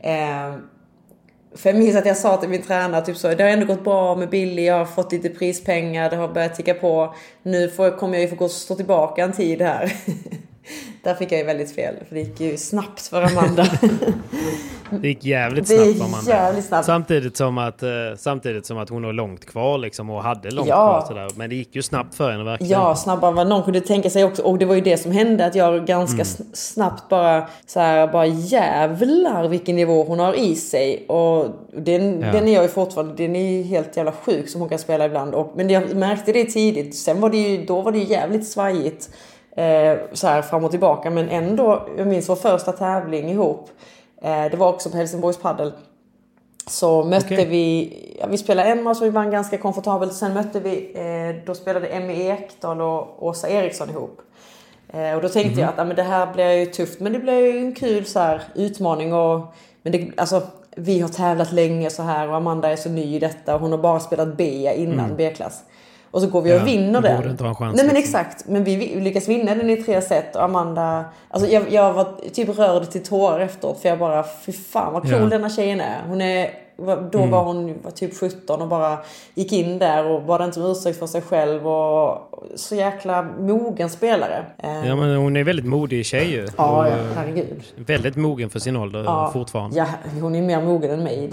Ehm, 0.00 0.60
för 1.54 1.70
jag 1.70 1.78
minns 1.78 1.96
att 1.96 2.06
jag 2.06 2.16
sa 2.16 2.36
till 2.36 2.48
min 2.48 2.62
tränare 2.62 3.04
typ 3.04 3.16
så, 3.16 3.34
det 3.34 3.42
har 3.42 3.50
ändå 3.50 3.66
gått 3.66 3.84
bra 3.84 4.16
med 4.16 4.30
Billy, 4.30 4.64
jag 4.64 4.78
har 4.78 4.84
fått 4.84 5.12
lite 5.12 5.28
prispengar, 5.28 6.10
det 6.10 6.16
har 6.16 6.28
börjat 6.28 6.54
ticka 6.54 6.74
på. 6.74 7.14
Nu 7.42 7.68
får, 7.68 7.98
kommer 7.98 8.14
jag 8.14 8.22
ju 8.22 8.28
få 8.28 8.36
gå 8.36 8.44
och 8.44 8.50
stå 8.50 8.74
tillbaka 8.74 9.24
en 9.24 9.32
tid 9.32 9.62
här. 9.62 9.92
Där 11.02 11.14
fick 11.14 11.32
jag 11.32 11.38
ju 11.38 11.44
väldigt 11.44 11.74
fel, 11.74 11.94
för 12.08 12.14
det 12.14 12.20
gick 12.20 12.40
ju 12.40 12.56
snabbt 12.56 13.00
för 13.06 13.22
Amanda. 13.22 13.66
Det 15.02 15.08
gick 15.08 15.24
jävligt 15.24 15.66
snabbt 15.68 15.96
för 15.98 16.04
Amanda. 16.04 16.30
jävligt 16.30 16.64
snabbt. 16.64 16.86
Samtidigt 16.86 17.36
som 17.36 17.58
att, 17.58 17.82
eh, 17.82 17.88
samtidigt 18.18 18.66
som 18.66 18.78
att 18.78 18.88
hon 18.88 19.04
har 19.04 19.12
långt 19.12 19.44
kvar 19.46 19.78
liksom 19.78 20.10
och 20.10 20.22
hade 20.22 20.50
långt 20.50 20.68
Ja. 20.68 20.74
kvar 20.74 21.04
sådär. 21.08 21.28
Men 21.36 21.50
det 21.50 21.56
gick 21.56 21.76
ju 21.76 21.82
snabbt 21.82 22.14
för 22.14 22.30
henne 22.32 22.44
verkligen. 22.44 22.72
Ja, 22.72 22.94
snabbare 22.96 23.28
än 23.30 23.36
vad 23.36 23.46
någon 23.48 23.62
kunde 23.62 23.80
tänka 23.80 24.10
sig 24.10 24.24
också. 24.24 24.42
Och 24.42 24.58
det 24.58 24.64
var 24.64 24.74
ju 24.74 24.80
det 24.80 24.96
som 24.96 25.12
hände, 25.12 25.46
att 25.46 25.54
jag 25.54 25.86
ganska 25.86 26.14
Mm. 26.14 26.24
sn- 26.26 26.50
snabbt 26.54 27.08
bara 27.08 27.48
så 27.66 27.80
här, 27.80 28.06
bara 28.12 28.26
jävlar 28.26 29.48
vilken 29.48 29.76
nivå 29.76 30.04
hon 30.04 30.18
har 30.18 30.34
i 30.34 30.54
sig. 30.56 31.04
Och 31.08 31.46
den, 31.76 32.20
Ja. 32.20 32.32
den 32.32 32.48
är 32.48 32.54
jag 32.54 32.62
ju 32.62 32.68
fortfarande, 32.68 33.14
den 33.14 33.36
är 33.36 33.50
ju 33.52 33.62
helt 33.62 33.96
jävla 33.96 34.12
sjuk 34.12 34.48
som 34.48 34.60
hon 34.60 34.70
kan 34.70 34.78
spela 34.78 35.06
ibland. 35.06 35.34
Och, 35.34 35.52
men 35.56 35.70
jag 35.70 35.96
märkte 35.96 36.32
det 36.32 36.44
tidigt. 36.44 36.96
Sen 36.96 37.20
var 37.20 37.30
det 37.30 37.36
ju, 37.38 37.64
då 37.66 37.80
var 37.80 37.92
det 37.92 37.98
ju 37.98 38.04
jävligt 38.04 38.46
svajigt. 38.48 39.10
Eh, 39.56 39.98
så 40.12 40.26
här 40.26 40.42
fram 40.42 40.64
och 40.64 40.70
tillbaka. 40.70 41.10
Men 41.10 41.28
ändå, 41.28 41.88
jag 41.96 42.06
minns 42.06 42.28
vår 42.28 42.36
första 42.36 42.72
tävling 42.72 43.30
ihop. 43.30 43.70
Eh, 44.22 44.44
det 44.50 44.56
var 44.56 44.68
också 44.68 44.90
på 44.90 44.96
Helsingborgs 44.96 45.38
Padel. 45.38 45.72
Så 46.66 47.04
mötte 47.04 47.34
Okej. 47.34 47.46
vi, 47.46 48.16
ja, 48.20 48.26
vi 48.26 48.38
spelade 48.38 48.68
en 48.68 48.82
match 48.82 49.00
och 49.00 49.06
vi 49.06 49.10
vann 49.10 49.30
ganska 49.30 49.58
komfortabelt. 49.58 50.14
Sen 50.14 50.34
mötte 50.34 50.60
vi, 50.60 50.92
eh, 50.94 51.46
då 51.46 51.54
spelade 51.54 51.86
Emmy 51.86 52.12
Ekdahl 52.12 52.80
och 52.80 53.26
Åsa 53.26 53.48
Eriksson 53.48 53.90
ihop. 53.90 54.20
Eh, 54.88 55.14
och 55.14 55.22
då 55.22 55.28
tänkte 55.28 55.60
jag 55.60 55.68
att 55.68 55.74
ja, 55.76 55.84
men 55.84 55.96
det 55.96 56.02
här 56.02 56.32
blir 56.32 56.52
ju 56.52 56.66
tufft 56.66 57.00
men 57.00 57.12
det 57.12 57.18
blir 57.18 57.40
ju 57.40 57.58
en 57.58 57.74
kul 57.74 58.04
så 58.04 58.18
här, 58.18 58.42
utmaning. 58.54 59.14
Och, 59.14 59.40
men 59.82 59.92
det, 59.92 60.10
alltså, 60.16 60.42
vi 60.76 61.00
har 61.00 61.08
tävlat 61.08 61.52
länge 61.52 61.90
så 61.90 62.02
här 62.02 62.28
och 62.28 62.36
Amanda 62.36 62.68
är 62.68 62.76
så 62.76 62.88
ny 62.88 63.16
i 63.16 63.18
detta 63.18 63.54
och 63.54 63.60
hon 63.60 63.70
har 63.70 63.78
bara 63.78 64.00
spelat 64.00 64.36
B 64.36 64.72
innan 64.76 65.16
B-klass. 65.16 65.62
Och 66.14 66.20
så 66.20 66.26
går 66.26 66.42
vi 66.42 66.52
och 66.52 66.56
Ja, 66.56 66.64
vinner 66.64 67.00
det 67.00 67.08
den. 67.08 67.16
borde 67.16 67.30
inte 67.30 67.42
vara 67.42 67.50
en 67.50 67.56
chans, 67.56 67.76
Nej 67.76 67.86
men 67.86 67.94
liksom. 67.94 68.20
exakt. 68.20 68.48
Men 68.48 68.64
vi, 68.64 69.00
lyckas 69.00 69.28
vinna 69.28 69.54
den 69.54 69.70
i 69.70 69.76
tre 69.76 70.02
set 70.02 70.36
och 70.36 70.42
Amanda... 70.42 71.04
Alltså 71.28 71.48
jag, 71.50 71.62
jag 71.72 71.92
var 71.92 72.06
typ 72.32 72.58
rörd 72.58 72.90
till 72.90 73.02
tårar 73.04 73.40
efteråt 73.40 73.78
för 73.82 73.88
jag 73.88 73.98
bara, 73.98 74.24
fy 74.46 74.52
fan 74.52 74.92
vad 74.92 75.02
cool 75.02 75.12
Ja. 75.12 75.18
denna 75.26 75.50
tjejen 75.50 75.80
är. 75.80 76.02
Hon 76.08 76.20
är 76.20 76.50
då 77.12 77.18
Mm. 77.18 77.30
var 77.30 77.44
hon 77.44 77.74
var 77.82 77.90
typ 77.90 78.16
17 78.20 78.62
och 78.62 78.68
bara 78.68 78.98
gick 79.34 79.52
in 79.52 79.78
där 79.78 80.04
och 80.06 80.22
bad 80.22 80.44
inte 80.44 80.60
om 80.60 80.70
ursäkt 80.70 80.98
för 80.98 81.06
sig 81.06 81.22
själv 81.22 81.68
och 81.68 82.18
så 82.56 82.74
jäkla 82.74 83.22
mogen 83.40 83.90
spelare. 83.90 84.44
Eh, 84.58 84.86
Ja, 84.88 84.96
men 84.96 85.16
hon 85.16 85.36
är 85.36 85.44
väldigt 85.44 85.66
modig 85.66 86.06
tjej 86.06 86.30
ju. 86.30 86.46
ja, 86.56 86.88
ja, 86.88 86.96
eh, 86.96 87.04
herregud. 87.16 87.62
Väldigt 87.76 88.16
mogen 88.16 88.50
för 88.50 88.58
sin 88.58 88.76
ålder 88.76 89.04
Ja, 89.04 89.30
fortfarande. 89.32 89.76
Ja, 89.76 89.86
hon 90.20 90.34
är 90.34 90.42
mer 90.42 90.60
mogen 90.62 90.90
än 90.90 91.02
mig. 91.02 91.30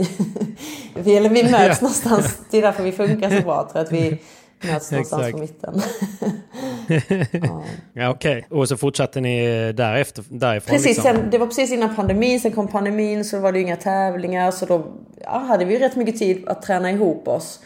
vi, 0.96 1.18
eller 1.18 1.30
vi 1.30 1.44
möts 1.52 1.54
Ja. 1.58 1.76
någonstans. 1.82 2.42
Det 2.52 2.58
är 2.58 2.62
därför 2.62 2.84
vi 2.84 2.92
funkar 2.92 3.30
så 3.30 3.42
bra. 3.44 3.70
Tror 3.72 3.82
att 3.82 3.92
vi 3.92 4.18
möts 4.64 4.92
någonstans 4.92 5.32
på 5.32 5.38
mitten. 5.38 5.82
Ja, 7.94 8.10
Okej, 8.10 8.46
och 8.50 8.68
så 8.68 8.78
fortsatte 8.78 9.22
ni 9.22 9.46
därefter, 9.74 10.24
därifrån? 10.30 10.70
Precis, 10.76 10.98
liksom. 10.98 11.04
sen, 11.16 11.30
det 11.32 11.38
var 11.38 11.48
precis 11.48 11.72
innan 11.72 11.96
pandemin. 11.96 12.40
Sen 12.40 12.52
kom 12.52 12.68
pandemin 12.68 13.26
så 13.26 13.40
var 13.40 13.52
det 13.52 13.60
inga 13.62 13.76
tävlingar. 13.76 14.52
Så 14.52 14.66
då 14.66 14.84
ja, 15.22 15.38
hade 15.38 15.66
vi 15.66 15.80
rätt 15.80 15.96
mycket 15.96 16.18
tid 16.20 16.48
att 16.48 16.62
träna 16.62 16.92
ihop 16.92 17.28
oss. 17.28 17.60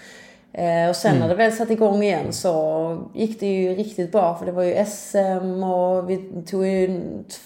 Eh, 0.53 0.89
och 0.89 0.95
sen 0.95 1.11
Mm. 1.11 1.19
när 1.21 1.27
det 1.29 1.35
väl 1.35 1.51
satte 1.51 1.73
igång 1.73 2.03
igen 2.03 2.33
så 2.33 3.09
gick 3.15 3.39
det 3.39 3.45
ju 3.47 3.75
riktigt 3.75 4.11
bra. 4.11 4.37
För 4.37 4.45
det 4.45 4.51
var 4.51 4.63
ju 4.63 4.85
SM 4.85 5.63
och 5.63 6.09
vi 6.09 6.17
tog 6.47 6.65
ju 6.67 7.01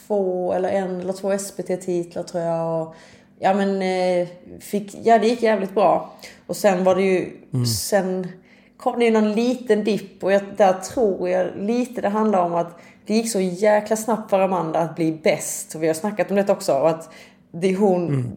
två 0.08 0.54
eller 0.54 0.70
en 0.70 1.00
eller 1.02 1.14
två 1.14 1.38
SPT-titlar 1.38 2.24
tror 2.24 2.44
jag. 2.44 2.82
Och, 2.82 2.96
ja 3.40 3.54
men 3.54 3.82
eh, 3.82 4.28
fick, 4.60 4.96
ja 5.04 5.20
det 5.20 5.28
gick 5.28 5.44
jävligt 5.44 5.74
bra. 5.76 6.14
Och 6.48 6.56
sen 6.56 6.84
var 6.84 6.96
det 6.96 7.02
ju, 7.02 7.30
Mm. 7.54 7.66
sen 7.66 8.28
kom 8.80 9.00
det 9.00 9.06
ju 9.06 9.12
någon 9.12 9.34
liten 9.34 9.84
dipp 9.84 10.24
och 10.24 10.32
jag, 10.32 10.42
där 10.58 10.74
tror 10.74 11.30
jag 11.30 11.48
lite 11.58 12.02
det 12.02 12.10
handlar 12.10 12.40
om 12.44 12.56
att 12.56 12.80
det 13.06 13.14
gick 13.14 13.32
så 13.32 13.40
jäkla 13.40 13.96
snabbt 13.96 14.30
för 14.30 14.40
Amanda 14.40 14.80
att 14.80 14.96
bli 14.96 15.12
bäst. 15.12 15.76
Och 15.76 15.84
vi 15.84 15.88
har 15.88 15.94
snackat 15.94 16.30
om 16.30 16.36
det 16.36 16.50
också. 16.50 16.74
Och 16.74 16.90
att 16.90 17.10
det 17.52 17.68
är 17.68 17.76
hon, 17.76 18.32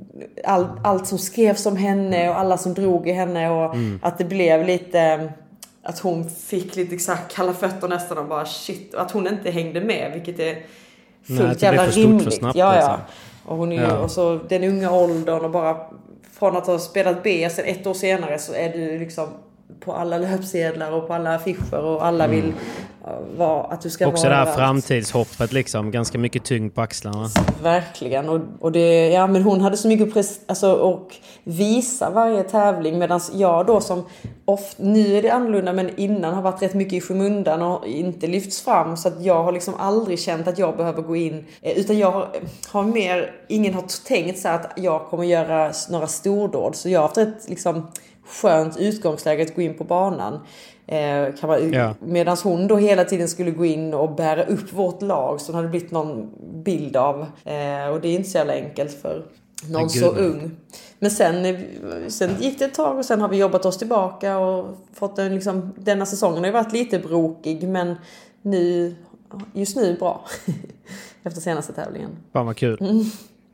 all, 0.45 0.66
allt 0.84 1.07
som 1.07 1.18
skrevs 1.18 1.66
om 1.66 1.76
henne 1.76 2.30
och 2.30 2.38
alla 2.38 2.59
som 2.59 2.74
drog 2.74 3.09
i 3.09 3.12
henne 3.12 3.51
och 3.51 3.74
att 4.03 4.18
det 4.18 4.24
blev 4.24 4.66
lite 4.66 5.32
att 5.82 5.99
hon 5.99 6.30
fick 6.30 6.76
lite 6.76 6.95
exakt 6.95 7.34
kalla 7.34 7.53
fötter 7.53 7.88
nästan 7.88 8.18
och 8.18 8.26
bara 8.26 8.47
shit. 8.47 8.95
Och 8.95 9.03
att 9.03 9.11
hon 9.11 9.26
inte 9.26 9.51
hängde 9.51 9.80
med 9.80 10.12
vilket 10.12 10.38
är 10.38 10.55
fullt 11.26 11.40
Nej, 11.40 11.55
det 11.61 11.66
jävla 11.66 11.84
för 11.84 11.90
stort 11.90 12.03
för 12.03 12.09
rimligt. 12.09 12.34
snabbt, 12.34 12.57
ja, 12.57 12.74
ja. 12.74 12.80
liksom. 12.80 12.97
Och 13.45 13.57
hon 13.57 13.72
är 13.72 13.82
Ja. 13.82 13.99
och 13.99 14.11
så 14.11 14.40
den 14.49 14.64
unga 14.64 14.90
åldern 14.93 15.45
och 15.45 15.51
bara 15.51 15.76
från 16.32 16.57
att 16.57 16.66
ha 16.66 16.78
spelat 16.78 17.22
B 17.22 17.51
sen 17.51 17.64
ett 17.64 17.86
år 17.86 17.95
senare 17.95 18.38
så 18.38 18.55
är 18.55 18.72
du 18.72 18.99
liksom 18.99 19.28
på 19.81 19.93
alla 19.93 20.18
löpsedlar 20.18 20.93
och 20.93 21.07
på 21.09 21.14
alla 21.14 21.35
affischer 21.35 21.85
och 21.85 22.07
alla 22.07 22.27
vill 22.27 22.45
uh, 22.45 23.39
vara, 23.39 23.62
att 23.62 23.81
du 23.81 23.91
ska 23.91 24.05
Mm. 24.05 24.14
Också 24.14 24.29
det 24.29 24.35
vara 24.35 24.45
här 24.45 24.55
framtidshoppet 24.55 25.53
liksom. 25.53 25.91
Ganska 25.91 26.18
mycket 26.18 26.45
tyngd 26.45 26.75
på 26.75 26.81
axlarna. 26.81 27.29
Verkligen. 27.62 28.29
Och, 28.29 28.41
och 28.61 28.73
det, 28.73 29.09
ja, 29.09 29.27
men 29.27 29.43
hon 29.43 29.61
hade 29.61 29.77
så 29.77 29.89
mycket 29.89 30.12
pres, 30.14 30.41
alltså, 30.47 30.73
och 30.73 31.14
visa 31.45 32.11
varje 32.11 32.43
tävling. 32.43 32.99
Medan 32.99 33.20
jag 33.33 33.66
då 33.66 33.81
som 33.81 34.05
ofta, 34.45 34.83
nu 34.83 35.16
är 35.16 35.23
det 35.23 35.31
annorlunda 35.31 35.73
men 35.73 35.91
innan 35.97 36.35
har 36.35 36.43
varit 36.43 36.62
rätt 36.62 36.75
mycket 36.75 36.93
i 36.93 37.01
skymundan 37.01 37.62
och 37.62 37.87
inte 37.87 38.27
lyfts 38.27 38.61
fram. 38.61 38.97
Så 38.97 39.09
att 39.09 39.23
jag 39.25 39.45
har 39.45 39.53
liksom 39.53 39.75
aldrig 39.79 40.20
känt 40.20 40.49
att 40.49 40.59
jag 40.59 40.77
behöver 40.77 41.03
gå 41.03 41.16
in. 41.16 41.45
eh, 41.62 41.79
Utan 41.79 41.99
jag 41.99 42.11
har, 42.11 42.29
har 42.68 42.83
mer, 42.83 43.35
ingen 43.49 43.75
har 43.75 43.85
tänkt 44.07 44.39
så 44.39 44.49
att 44.49 44.73
jag 44.77 45.07
kommer 45.07 45.25
göra 45.25 45.73
några 45.91 46.07
stordåd. 46.07 46.77
Så 46.77 46.89
jag 46.89 47.01
har 47.01 47.09
haft 47.09 47.18
ett 47.18 47.49
liksom 47.49 47.87
skönt 48.27 48.77
utgångsläge 48.77 49.43
att 49.43 49.55
gå 49.55 49.62
in 49.62 49.75
på 49.75 49.85
banan. 49.85 50.41
Eh, 50.87 51.35
kan 51.41 51.49
man, 51.49 51.73
Ja. 51.73 51.95
Medan 52.01 52.37
hon 52.43 52.66
då 52.66 52.77
hela 52.77 53.05
tiden 53.05 53.29
skulle 53.29 53.51
gå 53.51 53.64
in 53.64 53.95
och 53.95 54.14
bära 54.14 54.45
upp 54.45 54.73
vårt 54.73 55.03
lag 55.03 55.41
som 55.41 55.55
hade 55.55 55.68
blivit 55.68 55.91
någon 55.91 56.31
bild 56.64 56.97
av. 56.97 57.20
Eh, 57.45 57.89
och 57.89 58.01
det 58.01 58.09
är 58.09 58.14
inte 58.16 58.31
så 58.31 58.39
jävla 58.39 58.53
enkelt 58.53 59.03
för 59.03 59.25
någon 59.68 59.91
så 59.91 60.07
ung. 60.07 60.51
Men 60.99 61.11
sen, 61.11 61.45
eh, 61.45 61.61
sen 62.09 62.31
gick 62.41 62.59
det 62.59 62.64
ett 62.64 62.75
tag 62.75 62.99
och 62.99 63.05
sen 63.05 63.20
har 63.20 63.29
vi 63.29 63.37
jobbat 63.37 63.64
oss 63.64 63.79
tillbaka 63.79 64.39
och 64.39 64.77
fått 64.95 65.18
en 65.18 65.35
liksom, 65.35 65.73
denna 65.77 66.07
säsongen 66.07 66.39
har 66.39 66.47
ju 66.47 66.53
varit 66.53 66.73
lite 66.73 66.99
brokig 66.99 67.68
men 67.68 67.95
nu, 68.43 68.95
just 69.53 69.77
nu 69.77 69.97
bra. 69.99 70.25
Efter 71.23 71.41
senaste 71.41 71.73
tävlingen. 71.73 72.11
Fan 72.33 72.47
vad 72.47 72.57
kul. 72.57 72.79
Mm. 72.81 73.05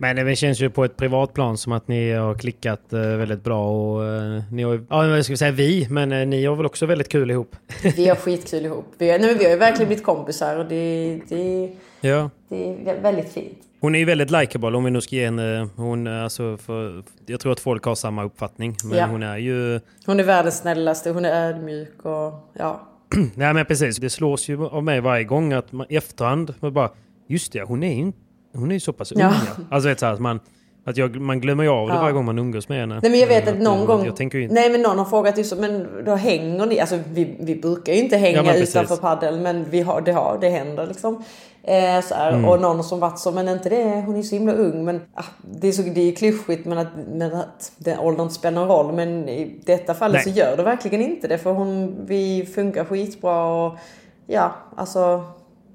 Men 0.00 0.16
det 0.16 0.36
känns 0.36 0.60
ju 0.60 0.70
på 0.70 0.84
ett 0.84 0.96
privatplan 0.96 1.58
som 1.58 1.72
att 1.72 1.88
ni 1.88 2.12
har 2.12 2.34
klickat 2.34 2.92
eh, 2.92 3.00
väldigt 3.00 3.44
bra 3.44 3.68
och 3.70 4.04
eh, 4.06 4.42
ni 4.52 4.62
har 4.62 4.80
ja 4.90 5.22
ska 5.22 5.32
vi 5.32 5.36
säga 5.36 5.50
vi, 5.52 5.86
men 5.90 6.12
eh, 6.12 6.26
ni 6.26 6.44
har 6.44 6.56
väl 6.56 6.66
också 6.66 6.86
väldigt 6.86 7.08
kul 7.08 7.30
ihop? 7.30 7.56
Vi 7.96 8.08
har 8.08 8.16
skitkul 8.16 8.64
ihop. 8.64 8.86
Vi 8.98 9.10
har, 9.10 9.18
nej, 9.18 9.34
vi 9.38 9.44
har 9.44 9.50
ju 9.50 9.56
verkligen 9.58 9.86
blivit 9.88 10.04
kompisar 10.04 10.56
och 10.58 10.66
det, 10.66 11.20
det, 11.28 11.70
Ja. 12.00 12.30
det 12.48 12.70
är 12.90 13.00
väldigt 13.02 13.32
fint. 13.32 13.58
Hon 13.80 13.94
är 13.94 13.98
ju 13.98 14.04
väldigt 14.04 14.30
likeable 14.30 14.76
om 14.76 14.84
vi 14.84 14.90
nu 14.90 15.00
ska 15.00 15.16
ge 15.16 15.24
henne, 15.24 15.68
hon, 15.76 16.06
alltså 16.06 16.56
för, 16.56 17.02
jag 17.26 17.40
tror 17.40 17.52
att 17.52 17.60
folk 17.60 17.84
har 17.84 17.94
samma 17.94 18.24
uppfattning. 18.24 18.76
Men 18.84 18.98
Ja. 18.98 19.06
hon 19.06 19.22
är 19.22 19.36
ju, 19.36 19.80
Hon 20.06 20.20
är 20.20 20.24
världens 20.24 20.58
snällaste, 20.58 21.10
hon 21.10 21.24
är 21.24 21.48
ödmjuk 21.48 22.04
och 22.04 22.50
ja. 22.58 22.88
nej 23.34 23.54
men 23.54 23.64
precis, 23.66 23.96
det 23.96 24.10
slås 24.10 24.48
ju 24.48 24.64
av 24.66 24.84
mig 24.84 25.00
varje 25.00 25.24
gång 25.24 25.52
att 25.52 25.72
man 25.72 25.86
i 25.90 25.96
efterhand, 25.96 26.54
man 26.60 26.72
bara, 26.72 26.90
just 27.28 27.52
det, 27.52 27.62
hon 27.62 27.82
är 27.82 27.92
inte- 27.92 28.18
hon 28.58 28.70
är 28.70 28.74
ju 28.74 28.80
så 28.80 28.92
pass 28.92 29.12
ung. 29.12 29.20
Ja. 29.20 29.34
Alltså 29.70 29.88
vet, 29.88 30.00
så 30.00 30.06
här, 30.06 30.12
att 30.12 30.20
man, 30.20 30.40
att 30.84 30.96
jag, 30.96 31.20
man 31.20 31.40
glömmer 31.40 31.64
ju 31.64 31.70
av 31.70 31.88
det 31.88 31.94
Ja. 31.94 32.00
varje 32.00 32.12
gång 32.12 32.24
man 32.24 32.38
umgås 32.38 32.68
med 32.68 32.80
henne. 32.80 33.00
Nej 33.02 33.10
men 33.10 33.20
jag 33.20 33.26
vet 33.26 33.46
Eh, 33.48 33.52
att 33.52 33.60
någon 33.60 33.78
jag, 33.78 33.86
gång... 33.86 34.06
Jag 34.06 34.34
ju 34.34 34.48
Nej 34.48 34.70
men 34.70 34.82
någon 34.82 34.98
har 34.98 35.04
frågat 35.04 35.38
just 35.38 35.58
men 35.58 35.86
då 36.04 36.14
hänger 36.14 36.66
ni? 36.66 36.80
Alltså 36.80 36.98
vi, 37.12 37.36
vi 37.40 37.54
brukar 37.56 37.92
ju 37.92 37.98
inte 37.98 38.16
hänga 38.16 38.44
Ja, 38.44 38.54
utanför 38.54 38.96
paddel 38.96 39.40
men 39.40 39.70
vi 39.70 39.80
har, 39.80 40.00
det, 40.00 40.12
har, 40.12 40.38
det 40.40 40.48
händer 40.48 40.86
liksom. 40.86 41.24
Eh, 41.62 42.00
så 42.02 42.14
här. 42.14 42.32
Mm. 42.32 42.44
Och 42.44 42.60
någon 42.60 42.84
som 42.84 43.00
varit 43.00 43.18
så, 43.18 43.32
men 43.32 43.48
inte 43.48 43.68
det, 43.68 44.02
hon 44.06 44.16
är 44.16 44.22
så 44.22 44.34
himla 44.34 44.52
ung. 44.52 44.84
Men 44.84 45.00
ah, 45.14 45.24
det 45.60 45.68
är 45.68 45.72
så 45.72 45.82
det 45.82 46.00
är 46.00 46.16
klyschigt 46.16 46.66
men 46.66 46.78
att, 46.78 46.88
men 47.12 47.34
att 47.34 47.72
den 47.78 47.98
åldern 47.98 48.30
spelar 48.30 48.60
någon 48.60 48.68
roll. 48.68 48.94
Men 48.94 49.28
i 49.28 49.60
detta 49.64 49.94
fallet 49.94 50.24
Nej. 50.24 50.34
så 50.34 50.40
gör 50.40 50.56
det 50.56 50.62
verkligen 50.62 51.02
inte 51.02 51.28
det. 51.28 51.38
För 51.38 51.52
hon, 51.52 51.96
vi 52.06 52.46
funkar 52.54 52.84
skitbra 52.84 53.44
och 53.44 53.78
ja, 54.26 54.54
alltså 54.76 55.24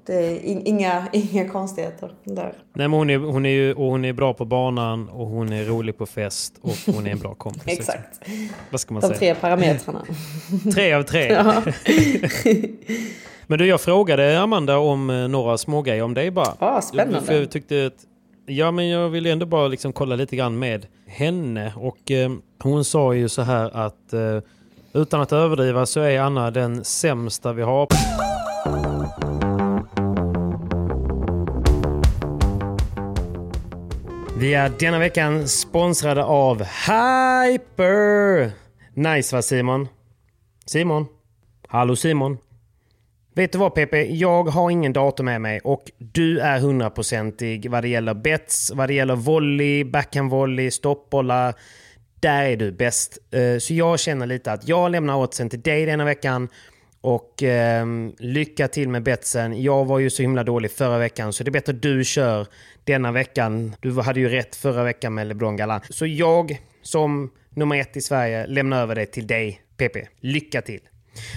det 0.06 0.14
är 0.14 0.40
in- 0.44 0.62
inga, 0.66 1.06
inga 1.12 1.48
konstigheter 1.48 2.10
där. 2.24 2.52
nej 2.72 2.88
men 2.88 2.92
hon 2.92 3.10
är, 3.10 3.18
hon 3.18 3.46
är 3.46 3.50
ju, 3.50 3.74
och 3.74 3.86
hon 3.90 4.04
är 4.04 4.12
bra 4.12 4.34
på 4.34 4.44
banan 4.44 5.08
och 5.08 5.26
hon 5.26 5.52
är 5.52 5.64
rolig 5.64 5.98
på 5.98 6.06
fest 6.06 6.54
och 6.60 6.94
hon 6.94 7.06
är 7.06 7.10
en 7.10 7.18
bra 7.18 7.34
kompis. 7.38 7.62
Exakt. 7.66 8.20
Vad 8.70 8.80
ska 8.80 8.94
man 8.94 9.00
De 9.00 9.06
säga? 9.06 9.18
tre 9.18 9.34
parametrarna. 9.34 10.04
Tre 10.74 10.92
av 10.92 11.02
tre. 11.02 11.42
Men 13.46 13.58
du, 13.58 13.66
jag 13.66 13.80
frågade 13.80 14.40
Amanda 14.40 14.78
om 14.78 15.10
eh, 15.10 15.28
några 15.28 15.58
smågrejer 15.58 16.02
om 16.02 16.14
dig 16.14 16.30
bara. 16.30 16.54
Ah, 16.58 16.80
spännande. 16.82 17.20
För 17.20 17.34
jag 17.40 17.50
tyckte 17.50 17.86
att, 17.86 18.04
ja 18.46 18.70
men 18.70 18.88
jag 18.88 19.08
ville 19.08 19.30
ändå 19.32 19.46
bara 19.46 19.68
liksom 19.68 19.92
kolla 19.92 20.16
lite 20.16 20.36
grann 20.36 20.58
med 20.58 20.86
henne. 21.06 21.72
Och 21.76 22.10
eh, 22.10 22.30
hon 22.62 22.84
sa 22.84 23.14
ju 23.14 23.28
så 23.28 23.42
här 23.42 23.76
att 23.76 24.12
eh, 24.12 24.38
utan 24.92 25.20
att 25.20 25.32
överdriva 25.32 25.86
så 25.86 26.00
är 26.00 26.20
Anna 26.20 26.50
den 26.50 26.84
sämsta 26.84 27.52
vi 27.52 27.62
har. 27.62 27.86
Vi 34.44 34.54
är 34.54 34.72
denna 34.78 34.98
veckan 34.98 35.48
sponsrade 35.48 36.24
av 36.24 36.62
Hyper! 36.62 38.50
Nice 38.94 39.36
va 39.36 39.42
Simon? 39.42 39.88
Simon? 40.66 41.06
Hallå 41.68 41.96
Simon? 41.96 42.38
Vet 43.34 43.52
du 43.52 43.58
vad 43.58 43.74
Pepe? 43.74 44.02
Jag 44.02 44.44
har 44.44 44.70
ingen 44.70 44.92
dator 44.92 45.24
med 45.24 45.40
mig 45.40 45.60
och 45.60 45.90
du 45.98 46.40
är 46.40 46.58
hundraprocentig 46.58 47.70
vad 47.70 47.84
det 47.84 47.88
gäller 47.88 48.14
bets, 48.14 48.72
vad 48.74 48.88
det 48.88 48.94
gäller 48.94 49.16
volley, 49.16 49.84
backhandvolley, 49.84 50.70
stoppbollar. 50.70 51.54
Där 52.20 52.44
är 52.44 52.56
du 52.56 52.72
bäst. 52.72 53.18
Eh, 53.30 53.58
så 53.58 53.74
jag 53.74 54.00
känner 54.00 54.26
lite 54.26 54.52
att 54.52 54.68
jag 54.68 54.90
lämnar 54.90 55.16
oddsen 55.16 55.50
till 55.50 55.62
dig 55.62 55.86
denna 55.86 56.04
veckan. 56.04 56.48
Och 57.00 57.42
ehm, 57.42 58.12
lycka 58.18 58.68
till 58.68 58.88
med 58.88 59.02
betsen. 59.02 59.62
Jag 59.62 59.84
var 59.84 59.98
ju 59.98 60.10
så 60.10 60.22
himla 60.22 60.44
dålig 60.44 60.70
förra 60.70 60.98
veckan 60.98 61.32
så 61.32 61.44
det 61.44 61.48
är 61.48 61.52
bättre 61.52 61.72
att 61.72 61.82
du 61.82 62.04
kör 62.04 62.46
denna 62.84 63.12
veckan. 63.12 63.76
Du 63.80 64.00
hade 64.00 64.20
ju 64.20 64.28
rätt 64.28 64.56
förra 64.56 64.84
veckan 64.84 65.14
med 65.14 65.26
LeBron 65.26 65.56
Galan. 65.56 65.80
Så 65.90 66.06
jag 66.06 66.60
som 66.82 67.30
nummer 67.50 67.80
ett 67.80 67.96
i 67.96 68.00
Sverige 68.00 68.46
lämnar 68.46 68.82
över 68.82 68.94
det 68.94 69.06
till 69.06 69.26
dig 69.26 69.60
PP. 69.76 69.96
Lycka 70.20 70.62
till! 70.62 70.80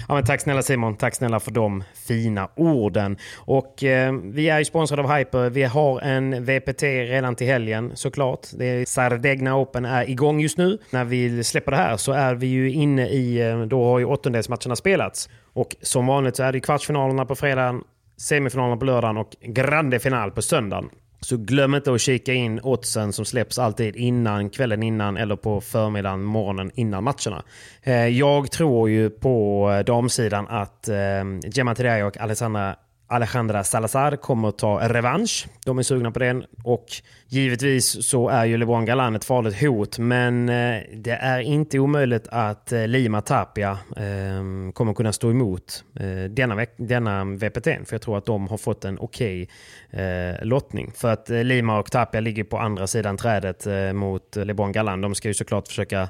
Ja, 0.08 0.14
men 0.14 0.24
tack 0.24 0.40
snälla 0.40 0.62
Simon, 0.62 0.96
tack 0.96 1.14
snälla 1.14 1.40
för 1.40 1.50
de 1.50 1.84
fina 1.94 2.48
orden. 2.56 3.16
Och 3.36 3.84
eh, 3.84 4.12
vi 4.12 4.48
är 4.48 4.58
ju 4.58 4.64
sponsrade 4.64 5.02
av 5.02 5.16
Hyper. 5.16 5.50
Vi 5.50 5.62
har 5.62 6.00
en 6.00 6.44
VPT 6.44 6.82
redan 6.82 7.34
till 7.34 7.46
helgen 7.46 7.92
såklart. 7.94 8.46
Det 8.52 8.64
är 8.64 8.84
Sardegna 8.84 9.56
Open 9.56 9.84
är 9.84 10.10
igång 10.10 10.40
just 10.40 10.58
nu. 10.58 10.78
När 10.90 11.04
vi 11.04 11.44
släpper 11.44 11.70
det 11.70 11.76
här 11.76 11.96
så 11.96 12.12
är 12.12 12.34
vi 12.34 12.46
ju 12.46 12.72
inne 12.72 13.08
i, 13.08 13.48
eh, 13.48 13.60
då 13.60 13.84
har 13.84 13.98
ju 13.98 14.04
åttondelsmatcherna 14.04 14.76
spelats. 14.76 15.28
Och 15.52 15.76
som 15.82 16.06
vanligt 16.06 16.36
så 16.36 16.42
är 16.42 16.52
det 16.52 16.60
kvartsfinalerna 16.60 17.24
på 17.24 17.34
fredagen, 17.34 17.82
semifinalerna 18.16 18.76
på 18.76 18.84
lördagen 18.84 19.16
och 19.16 19.30
grande 19.40 19.98
final 19.98 20.30
på 20.30 20.42
söndagen. 20.42 20.90
Så 21.20 21.36
glöm 21.36 21.74
inte 21.74 21.92
att 21.92 22.00
kika 22.00 22.32
in 22.34 22.60
oddsen 22.62 23.12
som 23.12 23.24
släpps 23.24 23.58
alltid 23.58 23.96
innan, 23.96 24.50
kvällen 24.50 24.82
innan 24.82 25.16
eller 25.16 25.36
på 25.36 25.60
förmiddagen, 25.60 26.22
morgonen 26.22 26.70
innan 26.74 27.04
matcherna. 27.04 27.42
Eh, 27.82 28.06
jag 28.06 28.50
tror 28.50 28.90
ju 28.90 29.10
på 29.10 29.70
eh, 29.72 29.84
damsidan 29.84 30.48
att 30.48 30.88
eh, 30.88 30.96
Gemma 31.44 31.74
Tedesco 31.74 32.06
och 32.06 32.18
Alessandra 32.18 32.76
Alejandra 33.10 33.64
Salazar 33.64 34.16
kommer 34.16 34.48
att 34.48 34.58
ta 34.58 34.88
revansch. 34.88 35.46
De 35.64 35.78
är 35.78 35.82
sugna 35.82 36.10
på 36.10 36.18
den. 36.18 36.44
Och 36.64 36.86
givetvis 37.28 38.06
så 38.06 38.28
är 38.28 38.44
ju 38.44 38.56
LeBron 38.56 38.84
Galan 38.84 39.16
ett 39.16 39.24
farligt 39.24 39.60
hot. 39.60 39.98
Men 39.98 40.48
eh, 40.48 40.82
det 40.92 41.10
är 41.10 41.40
inte 41.40 41.78
omöjligt 41.78 42.28
att 42.28 42.72
eh, 42.72 42.86
Lima 42.86 43.20
Tapia 43.20 43.78
ehm, 43.96 44.72
kommer 44.72 44.94
kunna 44.94 45.12
stå 45.12 45.30
emot 45.30 45.84
eh, 46.00 46.30
denna, 46.30 46.66
denna 46.76 47.24
VPT. 47.24 47.64
För 47.64 47.88
jag 47.90 48.02
tror 48.02 48.18
att 48.18 48.26
de 48.26 48.48
har 48.48 48.58
fått 48.58 48.84
en 48.84 48.98
okej 48.98 49.42
okay 49.42 50.34
lottning. 50.42 50.92
För 50.94 51.12
att 51.12 51.28
Lima 51.28 51.78
och 51.78 51.90
Tapia 51.90 52.20
ligger 52.20 52.44
på 52.44 52.58
andra 52.58 52.86
sidan 52.86 53.16
trädet 53.16 53.66
mot 53.94 54.36
LeBron 54.36 54.72
Galan. 54.72 55.00
De 55.00 55.14
ska 55.14 55.28
ju 55.28 55.34
såklart 55.34 55.68
försöka 55.68 56.08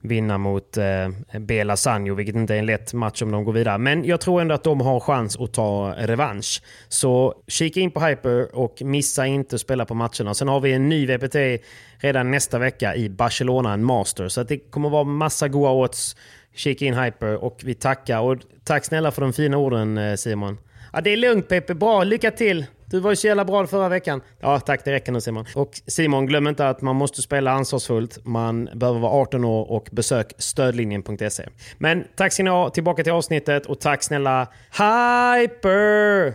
vinna 0.00 0.38
mot 0.38 0.76
eh, 0.76 1.40
Bela 1.40 1.76
Sanjo, 1.76 2.14
vilket 2.14 2.36
inte 2.36 2.54
är 2.54 2.58
en 2.58 2.66
lätt 2.66 2.92
match 2.92 3.22
om 3.22 3.30
de 3.30 3.44
går 3.44 3.52
vidare. 3.52 3.78
Men 3.78 4.04
jag 4.04 4.20
tror 4.20 4.40
ändå 4.40 4.54
att 4.54 4.64
de 4.64 4.80
har 4.80 5.00
chans 5.00 5.36
att 5.36 5.52
ta 5.52 5.94
revansch. 5.98 6.62
Så 6.88 7.34
kika 7.48 7.80
in 7.80 7.90
på 7.90 8.00
Hyper 8.00 8.56
och 8.56 8.82
missa 8.82 9.26
inte 9.26 9.54
att 9.54 9.60
spela 9.60 9.84
på 9.84 9.94
matcherna. 9.94 10.34
Sen 10.34 10.48
har 10.48 10.60
vi 10.60 10.72
en 10.72 10.88
ny 10.88 11.06
VPT 11.06 11.36
redan 11.98 12.30
nästa 12.30 12.58
vecka 12.58 12.94
i 12.94 13.08
Barcelona, 13.08 13.72
en 13.72 13.84
master. 13.84 14.28
Så 14.28 14.40
att 14.40 14.48
det 14.48 14.58
kommer 14.58 14.90
vara 14.90 15.04
massa 15.04 15.48
goa 15.48 15.70
odds. 15.70 16.16
Kika 16.54 16.84
in 16.84 16.94
Hyper 16.94 17.44
och 17.44 17.60
vi 17.64 17.74
tackar. 17.74 18.20
Och 18.20 18.38
tack 18.64 18.84
snälla 18.84 19.10
för 19.10 19.22
de 19.22 19.32
fina 19.32 19.56
orden 19.56 19.98
eh, 19.98 20.14
Simon. 20.14 20.58
Ja, 20.92 21.00
det 21.00 21.10
är 21.10 21.16
lugnt 21.16 21.48
Pepe. 21.48 21.74
bra, 21.74 22.04
lycka 22.04 22.30
till! 22.30 22.66
Du 22.90 23.00
var 23.00 23.10
ju 23.10 23.16
så 23.16 23.26
jävla 23.26 23.44
bra 23.44 23.66
förra 23.66 23.88
veckan. 23.88 24.20
Ja, 24.40 24.60
tack. 24.60 24.84
Det 24.84 24.92
räcker 24.92 25.12
nu 25.12 25.20
Simon. 25.20 25.46
Och 25.54 25.70
Simon, 25.86 26.26
glöm 26.26 26.46
inte 26.46 26.68
att 26.68 26.82
man 26.82 26.96
måste 26.96 27.22
spela 27.22 27.50
ansvarsfullt. 27.50 28.24
Man 28.24 28.68
behöver 28.74 29.00
vara 29.00 29.12
18 29.12 29.44
år 29.44 29.70
och 29.70 29.88
besök 29.92 30.32
stödlinjen.se. 30.38 31.48
Men 31.78 32.04
tack 32.16 32.32
ska 32.32 32.42
ni 32.42 32.50
ha. 32.50 32.70
Tillbaka 32.70 33.02
till 33.02 33.12
avsnittet 33.12 33.66
och 33.66 33.80
tack 33.80 34.02
snälla 34.02 34.46
Hyper! 34.70 36.32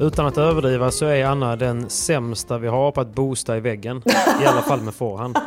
Utan 0.00 0.26
att 0.26 0.38
överdriva 0.38 0.90
så 0.90 1.06
är 1.06 1.24
Anna 1.24 1.56
den 1.56 1.90
sämsta 1.90 2.58
vi 2.58 2.68
har 2.68 2.90
på 2.92 3.00
att 3.00 3.14
boosta 3.14 3.56
i 3.56 3.60
väggen. 3.60 4.02
I 4.42 4.46
alla 4.46 4.62
fall 4.62 4.80
med 4.80 4.94
forehand. 4.94 5.36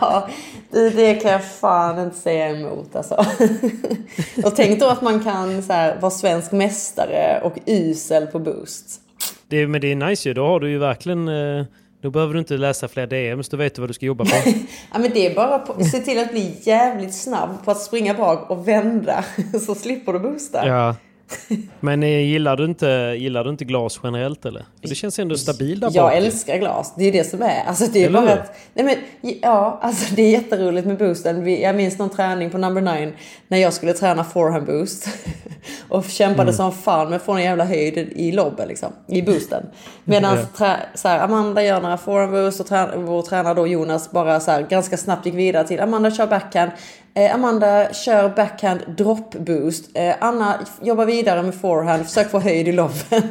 Ja, 0.00 0.28
det, 0.70 0.90
det 0.90 1.14
kan 1.14 1.30
jag 1.30 1.44
fan 1.44 1.98
inte 1.98 2.16
säga 2.16 2.48
emot 2.50 2.96
alltså. 2.96 3.14
Och 4.44 4.56
tänk 4.56 4.80
då 4.80 4.88
att 4.88 5.02
man 5.02 5.24
kan 5.24 5.62
så 5.62 5.72
här, 5.72 6.00
vara 6.00 6.10
svensk 6.10 6.52
mästare 6.52 7.40
och 7.44 7.58
usel 7.66 8.26
på 8.26 8.38
boost. 8.38 9.00
Det, 9.48 9.66
men 9.66 9.80
det 9.80 9.92
är 9.92 9.96
nice 9.96 10.28
ju. 10.28 10.34
Då 10.34 10.46
har 10.46 10.60
du 10.60 10.70
ju 10.70 10.78
verkligen... 10.78 11.28
eh, 11.28 11.64
Då 12.02 12.10
behöver 12.10 12.32
du 12.34 12.38
inte 12.38 12.56
läsa 12.56 12.88
fler 12.88 13.06
DMs. 13.06 13.48
Då 13.48 13.56
vet 13.56 13.74
du 13.74 13.80
vad 13.80 13.90
du 13.90 13.94
ska 13.94 14.06
jobba 14.06 14.24
på. 14.24 14.30
Ja, 14.92 14.98
men 14.98 15.10
det 15.14 15.26
är 15.26 15.34
bara 15.34 15.54
att 15.54 15.86
se 15.90 15.98
till 15.98 16.18
att 16.18 16.30
bli 16.30 16.56
jävligt 16.62 17.14
snabb 17.14 17.64
på 17.64 17.70
att 17.70 17.80
springa 17.80 18.14
bak 18.14 18.50
och 18.50 18.68
vända. 18.68 19.24
Så 19.66 19.74
slipper 19.74 20.12
du 20.12 20.18
boosta. 20.18 20.68
Ja. 20.68 20.94
Men 21.80 22.02
eh, 22.02 22.08
gillar 22.20 22.56
du 22.56 22.64
inte, 22.64 22.86
gillar 23.18 23.44
du 23.44 23.50
inte 23.50 23.64
glas 23.64 24.00
generellt 24.02 24.44
eller? 24.46 24.64
För 24.80 24.88
det 24.88 24.94
känns 24.94 25.18
ändå 25.18 25.36
stabilt 25.36 25.80
där 25.80 25.90
Jag 25.94 26.04
bak. 26.06 26.14
älskar 26.14 26.56
glas. 26.58 26.94
Det 26.96 27.04
är 27.04 27.12
det 27.12 27.24
som 27.24 27.42
är. 27.42 27.64
Alltså 27.66 27.84
det 27.92 28.02
är 28.02 28.06
Eller 28.06 28.20
bara 28.20 28.32
att, 28.32 28.56
nej 28.74 28.84
men, 28.84 28.96
ja, 29.42 29.78
alltså 29.82 30.14
det 30.14 30.22
är 30.22 30.30
jätteroligt 30.30 30.86
med 30.86 30.98
boosten. 30.98 31.60
Jag 31.60 31.76
minns 31.76 31.98
någon 31.98 32.10
träning 32.10 32.50
på 32.50 32.58
number 32.58 32.80
nine 32.80 33.12
när 33.48 33.58
jag 33.58 33.72
skulle 33.72 33.92
träna 33.92 34.24
forehand 34.24 34.66
boost. 34.66 35.08
Och 35.88 36.04
kämpade 36.04 36.42
Mm. 36.42 36.54
som 36.54 36.72
fan 36.72 37.08
med 37.08 37.16
att 37.16 37.22
få 37.22 37.32
en 37.32 37.42
jävla 37.42 37.64
höjd 37.64 37.98
i 37.98 38.32
lobben 38.32 38.68
liksom. 38.68 38.92
I 39.08 39.22
boosten. 39.22 39.66
Medan 40.04 40.36
Ja. 40.38 40.44
trä, 40.56 40.76
så 40.94 41.08
här, 41.08 41.20
Amanda 41.20 41.62
gör 41.62 41.80
några 41.80 41.96
forehand 41.98 42.32
boost 42.32 42.60
och 42.60 42.66
trä, 42.66 42.88
vår 42.96 43.22
tränare 43.22 43.54
då 43.54 43.66
Jonas 43.66 44.10
bara 44.10 44.40
så 44.40 44.50
här, 44.50 44.62
ganska 44.62 44.96
snabbt 44.96 45.26
gick 45.26 45.34
vidare 45.34 45.66
till 45.66 45.80
Amanda 45.80 46.10
kör 46.10 46.26
backhand. 46.26 46.70
Eh, 47.16 47.34
Amanda 47.34 47.92
kör 47.92 48.28
backhand 48.28 48.80
drop 48.96 49.34
boost. 49.34 49.90
Eh, 49.94 50.14
Anna 50.20 50.66
jobbar 50.82 51.06
vidare 51.06 51.42
med 51.42 51.54
forehand. 51.54 52.06
Försök 52.06 52.30
få 52.30 52.38
höjd 52.38 52.68
i 52.68 52.72
lobben. 52.72 53.22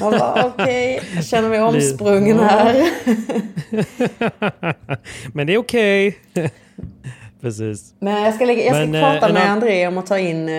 Jag 0.00 0.12
bara 0.18 0.46
okej, 0.46 1.00
jag 1.14 1.24
känner 1.24 1.48
mig 1.48 1.62
omsprungen 1.62 2.38
här. 2.38 2.90
Men 5.34 5.46
det 5.46 5.54
är 5.54 5.58
okej. 5.58 6.18
Precis. 7.40 7.94
Men 7.98 8.22
jag 8.22 8.34
ska, 8.34 8.44
lägga, 8.44 8.62
jag 8.64 8.74
ska 8.74 8.86
Men, 8.86 8.94
eh, 8.94 9.12
prata 9.12 9.28
en 9.28 9.34
med 9.34 9.50
André 9.50 9.86
om 9.86 9.98
att 9.98 10.06
ta 10.06 10.18
in, 10.18 10.50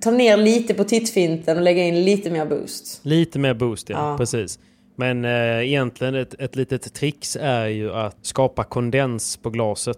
ta 0.00 0.10
ner 0.10 0.36
lite 0.36 0.74
på 0.74 0.84
tittfinten 0.84 1.56
och 1.56 1.62
lägga 1.62 1.82
in 1.82 2.04
lite 2.04 2.30
mer 2.30 2.46
boost. 2.46 3.00
Lite 3.02 3.38
mer 3.38 3.54
boost, 3.54 3.90
ja. 3.90 4.10
Ja. 4.10 4.18
Precis. 4.18 4.58
Men 4.96 5.24
eh, 5.24 5.30
egentligen 5.68 6.14
ett, 6.14 6.34
ett 6.40 6.56
litet 6.56 6.94
trix 6.94 7.36
är 7.40 7.66
ju 7.66 7.92
att 7.92 8.16
skapa 8.22 8.64
kondens 8.64 9.36
på 9.36 9.50
glaset. 9.50 9.96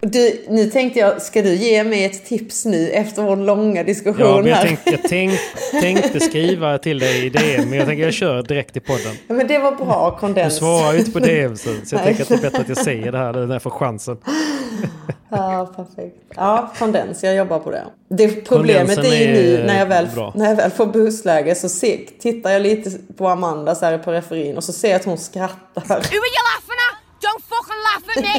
Du, 0.00 0.44
nu 0.48 0.66
tänkte 0.70 0.98
jag, 1.00 1.22
ska 1.22 1.42
du 1.42 1.54
ge 1.54 1.84
mig 1.84 2.04
ett 2.04 2.24
tips 2.26 2.64
nu 2.64 2.90
efter 2.90 3.22
vår 3.22 3.36
långa 3.36 3.84
diskussion 3.84 4.26
Ja, 4.26 4.36
men 4.40 4.46
jag, 4.46 4.56
här? 4.56 4.66
tänkte, 4.66 4.90
jag 4.90 5.00
tänk, 5.02 5.32
tänkte 5.80 6.20
skriva 6.20 6.78
till 6.78 6.98
dig 6.98 7.26
i 7.26 7.30
DM, 7.30 7.68
men 7.70 7.78
jag 7.78 7.86
tänker 7.88 8.04
jag 8.04 8.12
kör 8.14 8.42
direkt 8.42 8.76
i 8.76 8.80
podden. 8.80 9.14
Ja, 9.28 9.34
men 9.34 9.46
det 9.46 9.58
var 9.58 9.72
bra 9.72 10.10
Du 10.14 10.20
kondens. 10.20 10.56
svarar 10.56 10.92
ju 10.92 10.98
inte 10.98 11.10
på 11.10 11.18
DM, 11.18 11.56
så, 11.56 11.70
så 11.84 11.94
jag 11.94 12.02
tänker 12.04 12.22
att 12.22 12.28
det 12.28 12.34
är 12.34 12.40
bättre 12.40 12.60
att 12.62 12.68
jag 12.68 12.78
säger 12.78 13.12
det 13.12 13.18
här 13.18 13.32
när 13.32 13.54
jag 13.54 13.62
får 13.62 13.70
chansen. 13.70 14.16
Ja, 15.36 15.72
perfekt. 15.76 16.16
Ja, 16.36 16.72
kondens. 16.78 17.24
Jag 17.24 17.34
jobbar 17.34 17.58
på 17.58 17.70
det. 17.70 17.84
det 18.08 18.28
problemet 18.28 18.96
Kondensen 18.96 19.12
är 19.12 19.26
ju 19.26 19.32
nu 19.32 19.56
är 19.56 19.66
när 19.66 19.78
jag, 19.78 19.86
väl, 19.86 20.08
bra. 20.14 20.32
när 20.36 20.48
jag 20.48 20.56
väl 20.56 20.70
får 20.70 20.86
boostläge 20.86 21.54
så 21.54 21.68
se, 21.68 22.08
tittar 22.20 22.50
jag 22.50 22.62
lite 22.62 22.90
på 23.16 23.28
Amanda 23.28 23.74
så 23.74 23.84
här 23.84 23.98
på 23.98 24.12
referin 24.12 24.56
och 24.56 24.64
så 24.64 24.72
ser 24.72 24.88
jag 24.88 24.96
att 24.96 25.04
hon 25.04 25.18
skrattar. 25.18 25.84
Who 25.84 25.92
are 25.92 26.30
you 26.34 26.44
laughing 26.50 26.80
at? 26.88 26.94
Don't 27.24 27.42
fucking 27.52 27.80
laugh 27.84 28.06
at 28.16 28.22
me! 28.24 28.36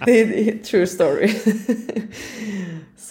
det, 0.04 0.20
är, 0.20 0.26
det 0.26 0.48
är 0.48 0.58
true 0.58 0.86
story. 0.86 1.34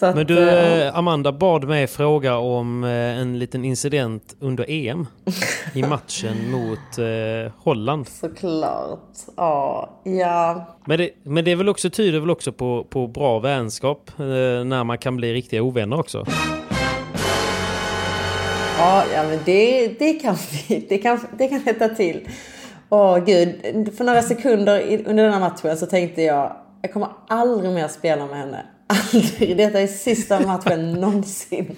Att, 0.02 0.16
Men 0.16 0.26
du, 0.26 0.48
eh, 0.48 0.86
eh, 0.86 0.98
Amanda 0.98 1.32
bad 1.32 1.68
mig 1.68 1.86
fråga 1.86 2.36
om 2.36 2.84
eh, 2.84 2.90
en 2.90 3.38
liten 3.38 3.64
incident 3.64 4.36
under 4.40 4.64
EM. 4.68 5.06
I 5.74 5.82
matchen 5.82 6.50
mot 6.50 6.98
eh, 6.98 7.52
Holland. 7.56 8.08
Såklart. 8.08 9.16
Ja, 9.36 10.00
ja. 10.04 10.66
Men 10.84 10.98
det, 10.98 11.10
men 11.22 11.44
det 11.44 11.50
är 11.50 11.56
väl 11.56 11.68
också, 11.68 11.90
tyder 11.90 12.20
väl 12.20 12.30
också 12.30 12.52
på, 12.52 12.86
på 12.90 13.06
bra 13.06 13.38
vänskap 13.38 14.10
eh, 14.18 14.24
när 14.64 14.84
man 14.84 14.98
kan 14.98 15.16
bli 15.16 15.34
riktiga 15.34 15.62
ovänner 15.62 16.00
också. 16.00 16.24
Ja, 18.78 19.04
ja 19.14 19.22
men 19.22 19.38
det, 19.44 19.88
det, 19.98 20.12
kan, 20.12 20.36
det, 20.88 20.98
kan, 20.98 21.20
det 21.38 21.48
kan 21.48 21.60
hetta 21.60 21.88
till. 21.88 22.28
Åh 22.88 23.18
gud, 23.24 23.50
för 23.96 24.04
några 24.04 24.22
sekunder 24.22 25.02
under 25.06 25.24
den 25.24 25.32
här 25.32 25.40
matchen 25.40 25.76
så 25.76 25.86
tänkte 25.86 26.22
jag 26.22 26.56
jag 26.82 26.92
kommer 26.92 27.08
aldrig 27.28 27.70
mer 27.70 27.88
spela 27.88 28.26
med 28.26 28.38
henne. 28.38 28.66
Aldrig. 28.90 29.56
Detta 29.56 29.80
är 29.80 29.86
sista 29.86 30.40
matchen 30.40 30.92
någonsin. 30.92 31.76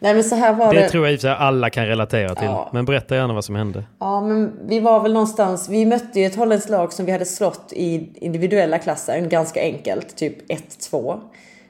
Nej 0.00 0.14
men 0.14 0.24
så 0.24 0.34
här 0.34 0.52
var 0.54 0.74
det. 0.74 0.80
Det 0.80 0.88
tror 0.88 1.04
jag 1.06 1.12
i 1.12 1.16
och 1.16 1.20
för 1.20 1.28
sig 1.28 1.36
alla 1.38 1.70
kan 1.70 1.86
relatera 1.86 2.34
till. 2.34 2.44
Ja. 2.44 2.70
Men 2.72 2.84
berätta 2.84 3.16
gärna 3.16 3.34
vad 3.34 3.44
som 3.44 3.54
hände. 3.54 3.84
Ja, 3.98 4.20
men 4.20 4.52
vi 4.68 4.80
var 4.80 5.00
väl 5.00 5.12
någonstans. 5.12 5.68
Vi 5.68 5.86
mötte 5.86 6.20
ju 6.20 6.26
ett 6.26 6.36
holländskt 6.36 6.70
lag 6.70 6.92
som 6.92 7.06
vi 7.06 7.12
hade 7.12 7.24
slått 7.24 7.72
i 7.72 8.08
individuella 8.14 8.78
klassen 8.78 9.28
ganska 9.28 9.60
enkelt, 9.60 10.16
typ 10.16 10.50
1-2. 10.50 11.20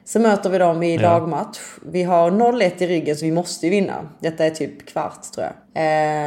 Så 0.07 0.19
möter 0.19 0.49
vi 0.49 0.57
dem 0.57 0.83
i 0.83 0.95
Ja. 0.95 1.01
lagmatch. 1.01 1.59
Vi 1.81 2.03
har 2.03 2.31
0-1 2.31 2.81
i 2.81 2.87
ryggen 2.87 3.15
så 3.15 3.25
vi 3.25 3.31
måste 3.31 3.65
ju 3.65 3.69
vinna. 3.69 3.93
Detta 4.19 4.45
är 4.45 4.49
typ 4.49 4.85
kvart 4.87 5.23
tror 5.35 5.45
jag. 5.45 5.53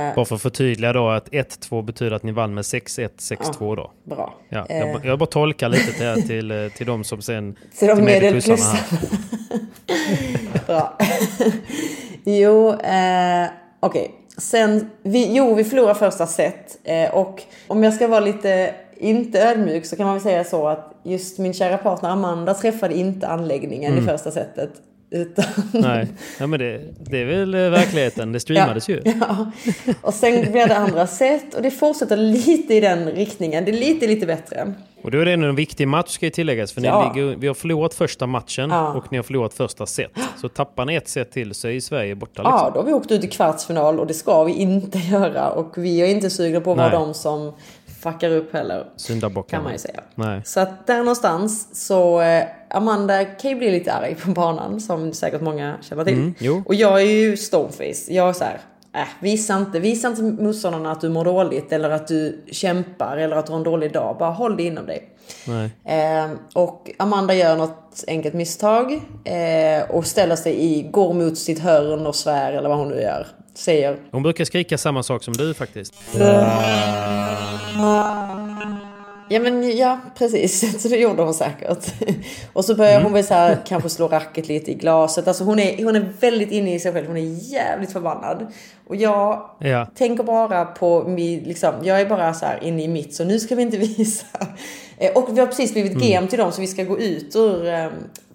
Eh, 0.08 0.14
Bara 0.14 0.24
för 0.24 0.34
att 0.34 0.42
förtydliga 0.42 0.92
då 0.92 1.08
att 1.08 1.28
1-2 1.32 1.82
betyder 1.82 2.16
att 2.16 2.22
ni 2.22 2.32
vann 2.32 2.54
med 2.54 2.62
6-1, 2.64 3.08
6-2 3.18 3.76
då. 3.76 3.90
bra. 4.04 4.34
Ja, 4.48 4.66
Eh. 4.68 4.78
jag, 4.78 5.04
jag 5.04 5.18
bara 5.18 5.26
tolkar 5.26 5.68
lite 5.68 5.92
till, 6.14 6.26
till, 6.28 6.50
eh, 6.50 6.68
till 6.68 6.86
de 6.86 7.04
som 7.04 7.22
sen... 7.22 7.56
Till 7.78 7.88
de 7.88 8.00
medelpussarna. 8.04 8.78
Bra. 10.66 10.98
jo, 12.24 12.68
eh, 12.72 13.46
okej. 13.80 14.10
Sen, 14.38 14.90
vi, 15.02 15.36
jo, 15.36 15.54
vi 15.54 15.64
förlorar 15.64 15.94
första 15.94 16.26
set. 16.26 16.78
Eh, 16.84 17.14
och 17.14 17.42
om 17.68 17.84
jag 17.84 17.94
ska 17.94 18.08
vara 18.08 18.20
lite, 18.20 18.74
inte 18.96 19.40
ödmjuk, 19.42 19.86
så 19.86 19.96
kan 19.96 20.06
man 20.06 20.14
väl 20.14 20.22
säga 20.22 20.44
så 20.44 20.68
att 20.68 20.89
just 21.02 21.38
min 21.38 21.52
kära 21.54 21.78
partner 21.78 22.10
Amanda 22.10 22.54
träffade 22.54 22.94
inte 22.94 23.28
anläggningen 23.28 23.92
Mm. 23.92 24.04
i 24.04 24.08
första 24.08 24.30
setet. 24.30 24.70
Utan... 25.12 25.44
Nej, 25.72 26.06
ja, 26.38 26.46
men 26.46 26.60
det, 26.60 26.80
det 27.10 27.18
är 27.18 27.24
väl 27.24 27.54
eh, 27.54 27.60
verkligheten. 27.70 28.32
Det 28.32 28.40
streamades 28.40 28.88
ju. 28.88 29.02
Ja. 29.20 29.50
Och 30.00 30.14
sen 30.14 30.52
blir 30.52 30.66
det 30.68 30.76
andra 30.76 31.06
set 31.06 31.54
och 31.54 31.62
det 31.62 31.70
fortsätter 31.70 32.16
lite 32.16 32.74
i 32.74 32.80
den 32.80 33.10
riktningen. 33.10 33.64
Det 33.64 33.70
är 33.70 33.76
lite, 33.80 34.06
lite 34.06 34.26
bättre. 34.26 34.72
Och 35.02 35.10
då 35.10 35.18
är 35.18 35.24
det 35.24 35.32
en 35.32 35.54
viktig 35.54 35.88
match 35.88 36.08
ska 36.10 36.26
ju 36.26 36.30
tilläggas. 36.30 36.72
För 36.72 36.80
Ja. 36.80 37.12
ni 37.14 37.20
ligger, 37.20 37.36
vi 37.36 37.46
har 37.46 37.54
förlorat 37.54 37.94
första 37.94 38.26
matchen 38.26 38.70
Ja. 38.70 38.92
och 38.92 39.04
ni 39.12 39.18
har 39.18 39.22
förlorat 39.22 39.54
första 39.54 39.86
set. 39.86 40.10
Så 40.40 40.48
tappar 40.48 40.84
ni 40.84 40.94
ett 40.94 41.08
set 41.08 41.32
till 41.32 41.54
så 41.54 41.68
är 41.68 41.80
Sverige 41.80 42.14
borta. 42.14 42.42
Liksom. 42.42 42.58
Ja, 42.58 42.70
då 42.74 42.80
har 42.80 42.86
vi 42.86 42.92
åkt 42.92 43.10
ut 43.10 43.24
i 43.24 43.28
kvartsfinal 43.28 44.00
och 44.00 44.06
det 44.06 44.14
ska 44.14 44.44
vi 44.44 44.52
inte 44.52 44.98
göra. 44.98 45.50
Och 45.50 45.78
vi 45.78 46.00
är 46.00 46.06
inte 46.06 46.30
sugna 46.30 46.60
på 46.60 46.70
att 46.72 46.78
vara 46.78 46.90
de 46.90 47.14
som 47.14 47.52
fuckar 48.02 48.30
upp 48.30 48.52
heller. 48.52 48.86
Syndabocken. 48.96 49.56
Kan 49.56 49.64
man 49.64 49.72
ju 49.72 49.78
säga. 49.78 50.00
Nej. 50.14 50.42
Så 50.44 50.60
att 50.60 50.86
där 50.86 50.98
någonstans 50.98 51.68
så 51.86 52.20
eh, 52.20 52.44
Amanda 52.70 53.24
kan 53.24 53.50
ju 53.50 53.56
bli 53.56 53.70
lite 53.70 53.92
arg 53.92 54.14
på 54.14 54.30
banan 54.30 54.80
som 54.80 55.12
säkert 55.12 55.40
många 55.40 55.76
känner 55.80 56.04
till. 56.04 56.32
Mm. 56.40 56.62
Och 56.66 56.74
jag 56.74 57.00
är 57.00 57.06
ju 57.06 57.36
stoneface. 57.36 58.12
Jag 58.12 58.28
är 58.28 58.32
så 58.32 58.44
här, 58.44 58.60
äh, 58.92 59.08
visa 59.20 59.56
inte, 59.56 59.80
visa 59.80 60.08
inte 60.08 60.22
motståndarna 60.22 60.92
att 60.92 61.00
du 61.00 61.08
mår 61.08 61.24
dåligt 61.24 61.72
eller 61.72 61.90
att 61.90 62.08
du 62.08 62.44
kämpar 62.52 63.16
eller 63.16 63.36
att 63.36 63.46
du 63.46 63.52
har 63.52 63.58
en 63.58 63.64
dålig 63.64 63.92
dag. 63.92 64.16
Bara 64.18 64.30
håll 64.30 64.56
det 64.56 64.62
inom 64.62 64.86
dig. 64.86 65.10
Eh, 65.84 66.30
och 66.54 66.90
Amanda 66.98 67.34
gör 67.34 67.56
något 67.56 68.04
enkelt 68.06 68.34
misstag 68.34 68.92
eh, 69.24 69.90
och 69.90 70.06
ställer 70.06 70.36
sig 70.36 70.60
i, 70.60 70.82
går 70.82 71.14
mot 71.14 71.38
sitt 71.38 71.58
hörn 71.58 72.06
och 72.06 72.14
svär 72.14 72.52
eller 72.52 72.68
vad 72.68 72.78
hon 72.78 72.88
nu 72.88 73.00
gör. 73.00 73.26
Säger 73.60 73.96
Hon 74.10 74.22
brukar 74.22 74.44
skrika 74.44 74.78
samma 74.78 75.02
sak 75.02 75.24
som 75.24 75.34
du 75.34 75.54
faktiskt. 75.54 75.94
Ja 79.32 79.40
men 79.40 79.76
ja, 79.76 79.98
precis. 80.18 80.82
Så 80.82 80.88
det 80.88 80.96
gjorde 80.96 81.22
hon 81.22 81.34
säkert. 81.34 81.92
Och 82.52 82.64
så 82.64 82.74
börjar 82.74 83.00
hon 83.02 83.12
väl 83.12 83.24
så 83.24 83.34
här, 83.34 83.58
kanske 83.66 83.88
slå 83.88 84.08
racket 84.08 84.48
lite 84.48 84.70
i 84.70 84.74
glaset. 84.74 85.28
Alltså 85.28 85.44
hon 85.44 85.58
är, 85.58 85.84
hon 85.84 85.96
är 85.96 86.12
väldigt 86.20 86.50
inne 86.50 86.74
i 86.74 86.80
sig 86.80 86.92
själv. 86.92 87.06
Hon 87.06 87.16
är 87.16 87.52
jävligt 87.52 87.92
förbannad. 87.92 88.46
Och 88.86 88.96
jag 88.96 89.50
Ja. 89.58 89.86
tänker 89.94 90.24
bara 90.24 90.64
på 90.64 91.04
min, 91.08 91.40
liksom, 91.42 91.74
jag 91.82 92.00
är 92.00 92.06
bara 92.06 92.34
så 92.34 92.46
här 92.46 92.58
inne 92.64 92.82
i 92.84 92.88
mitt 92.88 93.14
så 93.14 93.24
nu 93.24 93.40
ska 93.40 93.54
vi 93.54 93.62
inte 93.62 93.76
visa. 93.98 94.26
Eh, 94.98 95.12
Och 95.12 95.36
vi 95.36 95.40
har 95.40 95.46
precis 95.46 95.72
blivit 95.72 95.92
GM 95.94 96.28
till 96.28 96.38
dem 96.38 96.52
så 96.52 96.60
vi 96.60 96.66
ska 96.66 96.84
gå 96.84 96.98
ut 96.98 97.36
ur 97.36 97.66
eh, 97.68 97.86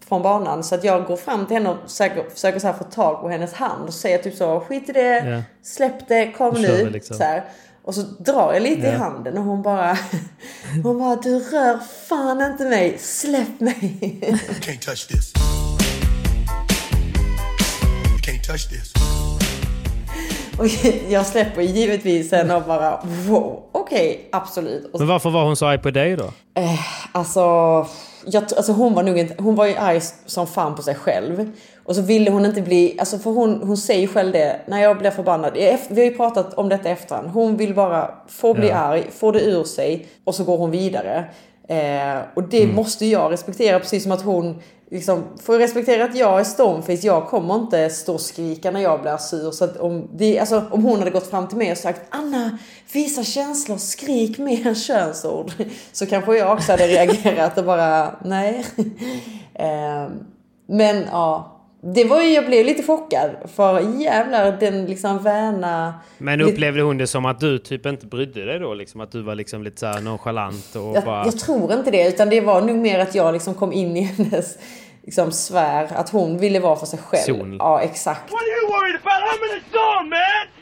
från 0.10 0.22
banan. 0.22 0.64
Så 0.64 0.76
att 0.76 0.84
jag 0.84 1.06
går 1.06 1.16
fram 1.18 1.46
till 1.46 1.56
henne 1.58 1.70
och 1.70 1.78
försöker, 1.90 2.30
försöker 2.30 2.60
så 2.60 2.68
här 2.68 2.74
få 2.74 2.84
tag 2.84 3.22
på 3.22 3.30
hennes 3.30 3.54
hand 3.54 3.88
och 3.88 3.94
säger 3.94 4.18
typ 4.18 4.36
så 4.36 4.60
skit 4.60 4.90
i 4.90 4.92
det, 4.92 5.30
Ja. 5.30 5.42
släpp 5.64 6.08
det, 6.08 6.32
kom 6.32 6.54
nu. 6.62 6.90
liksom. 6.90 7.18
Så 7.18 7.24
här. 7.24 7.44
Och 7.84 7.96
så 7.96 8.02
drar 8.02 8.54
jag 8.54 8.62
lite 8.64 8.88
i 8.88 8.92
Ja. 8.92 8.98
handen 8.98 9.38
och 9.38 9.44
hon 9.44 9.62
bara 9.62 9.98
Hon 10.84 11.00
bara 11.00 11.16
du 11.16 11.40
rör 11.40 11.80
fan 12.10 12.42
inte 12.42 12.64
mig, 12.64 12.98
släpp 13.00 13.60
mig. 13.60 13.98
You 14.28 14.38
can't 14.62 14.86
touch 14.86 15.08
this. 15.08 15.34
You 18.10 18.18
can't 18.20 18.44
touch 18.48 18.70
this. 18.70 18.94
Och 20.58 20.68
jag 21.12 21.26
släpper 21.26 21.62
givetvis 21.62 22.32
henne 22.32 22.56
och 22.56 22.64
bara 22.64 23.00
wow, 23.28 23.64
okej, 23.72 24.30
absolut. 24.32 24.90
Och 24.94 25.00
Men 25.00 25.08
varför 25.08 25.30
var 25.30 25.44
hon 25.46 25.56
så 25.56 25.66
arg 25.66 25.78
på 25.78 25.92
dig 25.92 26.16
då? 26.16 26.24
Eh, 26.56 26.80
alltså, 27.12 27.42
jag, 28.26 28.44
alltså 28.44 28.72
hon 28.72 28.94
var 28.94 29.04
nog 29.04 29.18
inte, 29.18 29.44
hon 29.44 29.56
var 29.56 29.66
ju 29.66 29.76
arg 29.76 30.02
som 30.26 30.48
fan 30.48 30.76
på 30.76 30.82
sig 30.82 30.96
själv. 30.96 31.52
Och 31.84 31.96
så 31.96 32.02
ville 32.02 32.32
hon 32.32 32.46
inte 32.46 32.62
bli, 32.62 32.96
alltså 33.00 33.18
för 33.20 33.32
hon, 33.32 33.62
hon 33.64 33.78
säger 33.78 34.08
själv 34.08 34.32
det, 34.32 34.60
när 34.66 34.82
jag 34.82 34.98
blir 34.98 35.12
förbannad. 35.12 35.54
Vi 35.90 36.02
har 36.02 36.12
ju 36.12 36.18
pratat 36.18 36.54
om 36.54 36.70
detta 36.70 36.90
efterhand. 36.90 37.28
Hon 37.30 37.58
vill 37.58 37.76
bara 37.76 38.12
få 38.28 38.54
bli 38.54 38.70
Ja. 38.70 38.76
arg, 38.76 39.04
få 39.12 39.32
det 39.32 39.42
ur 39.42 39.64
sig 39.64 40.08
och 40.24 40.36
så 40.36 40.44
går 40.44 40.58
hon 40.58 40.72
vidare. 40.72 41.26
Eh, 41.68 42.18
och 42.34 42.44
det 42.44 42.64
Mm. 42.64 42.76
måste 42.76 43.06
jag 43.06 43.32
respektera 43.32 43.80
precis 43.80 44.04
som 44.04 44.12
att 44.12 44.22
hon 44.22 44.62
liksom 44.92 45.24
får 45.44 45.60
respektera 45.60 46.04
att 46.04 46.16
jag 46.16 46.40
är 46.40 46.44
stoneface. 46.44 47.08
Jag 47.08 47.28
kommer 47.28 47.56
inte 47.56 47.90
stå 47.90 48.14
och 48.14 48.22
skrika 48.22 48.72
när 48.72 48.80
jag 48.80 49.02
blir 49.02 49.18
sur. 49.18 49.52
Så 49.52 49.66
att 49.66 49.78
om, 49.78 50.10
det, 50.14 50.40
alltså, 50.40 50.64
om 50.72 50.84
hon 50.84 51.00
hade 51.00 51.12
gått 51.12 51.30
fram 51.30 51.48
till 51.48 51.58
mig 51.58 51.72
och 51.72 51.78
sagt 51.78 52.02
Anna, 52.10 52.58
visa 52.94 53.24
känslor, 53.24 53.78
skrik 53.78 54.38
mer 54.38 54.68
än 54.68 54.76
könsord. 54.88 55.52
Så 55.92 56.06
kanske 56.06 56.38
jag 56.38 56.54
också 56.54 56.72
hade 56.72 56.88
reagerat 56.88 57.58
och 57.58 57.66
bara 57.66 58.16
nej. 58.24 58.66
Ehm, 59.54 60.12
men 60.68 61.06
ja, 61.12 61.55
det 61.94 62.04
var 62.04 62.22
ju, 62.22 62.30
jag 62.30 62.46
blev 62.46 62.66
lite 62.66 62.84
chockad. 62.84 63.32
För 63.56 63.80
jävlar 64.02 64.52
den 64.60 64.86
liksom 64.86 65.24
väna... 65.24 65.94
Men 66.18 66.42
upplevde 66.42 66.82
hon 66.82 66.98
det 66.98 67.08
som 67.08 67.26
att 67.26 67.40
du 67.40 67.60
typ 67.60 67.86
inte 67.86 68.06
brydde 68.06 68.46
dig 68.46 68.60
då? 68.60 68.74
Liksom, 68.74 69.02
att 69.02 69.12
du 69.12 69.22
var 69.22 69.36
liksom 69.36 69.64
lite 69.64 69.80
så 69.80 69.86
här 69.86 70.02
nonchalant 70.02 70.76
och 70.76 70.96
Jag, 70.96 71.04
bara... 71.04 71.26
jag 71.26 71.40
tror 71.40 71.74
inte 71.74 71.92
det, 71.92 72.08
utan 72.08 72.30
det 72.30 72.42
var 72.42 72.62
nog 72.62 72.76
mer 72.76 73.00
att 73.00 73.16
jag 73.16 73.34
liksom 73.34 73.54
kom 73.54 73.74
in 73.74 73.98
i 73.98 74.02
hennes 74.18 74.58
liksom, 75.04 75.32
sfär. 75.32 75.88
Att 75.96 76.10
hon 76.10 76.38
ville 76.38 76.60
vara 76.60 76.76
för 76.76 76.86
sig 76.86 77.00
själv. 77.00 77.38
Zon. 77.38 77.56
Ja, 77.60 77.82
exakt. 77.82 78.32
What 78.32 78.42
are 78.42 78.48
you 78.48 78.68
worried 78.68 78.96
about? 79.04 79.22
I'm 79.22 79.56
in 79.56 79.62
the 79.62 79.78
zone, 79.78 80.10
man! 80.10 80.55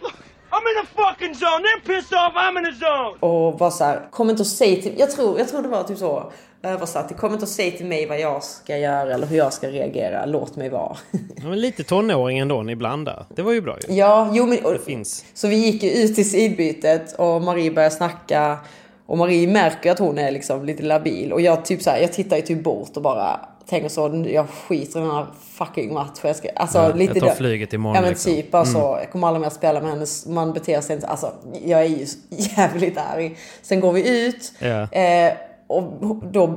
I'm 0.54 0.66
in 0.70 0.76
the 0.86 0.88
fucking 1.02 1.36
zone. 1.36 1.62
They're 1.66 1.84
pissed 1.96 2.14
off. 2.14 2.34
I'm 2.36 2.58
in 2.58 2.64
the 2.66 2.86
zone. 2.86 3.18
Och 3.20 3.60
var 3.60 3.72
så 3.72 3.84
här, 3.84 4.08
kom 4.12 4.30
inte 4.30 4.42
och 4.42 4.48
säg 4.48 4.82
till... 4.82 4.94
Jag 4.98 5.12
tror, 5.12 5.40
jag 5.40 5.48
tror 5.48 5.62
det 5.62 5.68
var 5.68 5.84
typ 5.84 5.98
så 5.98 6.32
översatt. 6.64 7.18
Kom 7.18 7.34
inte 7.34 7.46
och 7.46 7.50
säg 7.50 7.72
till 7.78 7.86
mig 7.86 8.06
vad 8.06 8.20
jag 8.20 8.44
ska 8.44 8.78
göra 8.78 9.14
eller 9.14 9.28
hur 9.28 9.38
jag 9.38 9.54
ska 9.54 9.68
reagera. 9.68 10.26
Låt 10.26 10.56
mig 10.56 10.70
vara. 10.70 10.98
Ja, 11.36 11.50
men 11.50 11.62
lite 11.62 11.84
tonåring 11.84 12.40
ändå 12.40 12.70
ibland 12.72 13.06
där. 13.06 13.26
Det 13.36 13.42
var 13.42 13.52
ju 13.52 13.62
bra 13.62 13.78
ju. 13.88 13.94
Ja, 13.96 14.30
jo 14.34 14.46
men... 14.46 14.66
Och, 14.66 14.74
Det 14.74 14.80
finns. 14.86 15.26
Så 15.34 15.48
vi 15.48 15.56
gick 15.56 15.84
ju 15.84 15.90
ut 15.90 16.20
i 16.20 16.24
sidbytet 16.24 17.16
och 17.20 17.42
Marie 17.42 17.72
började 17.72 17.96
snacka. 17.96 18.58
Och 19.06 19.18
Marie 19.18 19.48
märker 19.48 19.92
att 19.92 20.00
hon 20.00 20.18
är 20.18 20.32
liksom 20.32 20.66
lite 20.66 20.84
labil. 20.84 21.34
Och 21.34 21.42
jag 21.42 21.66
typ 21.66 21.82
så 21.82 21.90
här, 21.90 22.00
jag 22.02 22.14
tittar 22.14 22.36
ju 22.36 22.42
typ 22.42 22.64
bort 22.64 22.98
och 22.98 23.02
bara 23.02 23.40
tänker 23.70 23.90
så, 23.90 24.24
jag 24.28 24.50
skiter 24.50 25.00
i 25.00 25.04
den 25.04 25.12
här 25.12 25.26
fucking 25.52 25.94
matchen. 25.94 26.12
Jag, 26.22 26.36
ska, 26.36 26.50
alltså, 26.56 26.78
Ja, 26.78 26.94
lite 26.94 27.20
jag 27.20 27.28
tar 27.28 27.36
flyget 27.36 27.74
imorgon, 27.74 27.96
Ja 27.96 28.02
men 28.02 28.10
liksom. 28.10 28.32
typ, 28.32 28.56
alltså, 28.56 28.78
jag 28.78 29.12
kommer 29.12 29.28
aldrig 29.28 29.42
mer 29.42 29.50
spela 29.50 29.82
med 29.82 29.90
henne. 29.90 30.06
Man 30.28 30.54
beter 30.54 30.82
sig 30.82 30.96
inte, 30.96 31.08
alltså 31.08 31.32
jag 31.66 31.80
är 31.82 31.86
ju 31.86 32.06
jävligt 32.30 32.98
arg. 32.98 33.38
Sen 33.62 33.80
går 33.80 33.92
vi 33.92 34.26
ut. 34.28 34.54
Ja. 34.60 34.92
Eh, 34.92 35.34
och 35.68 35.84
då 36.32 36.48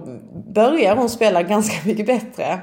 börjar 0.55 0.97
hon 0.97 1.09
spela 1.09 1.43
ganska 1.43 1.77
mycket 1.89 2.07
bättre. 2.07 2.59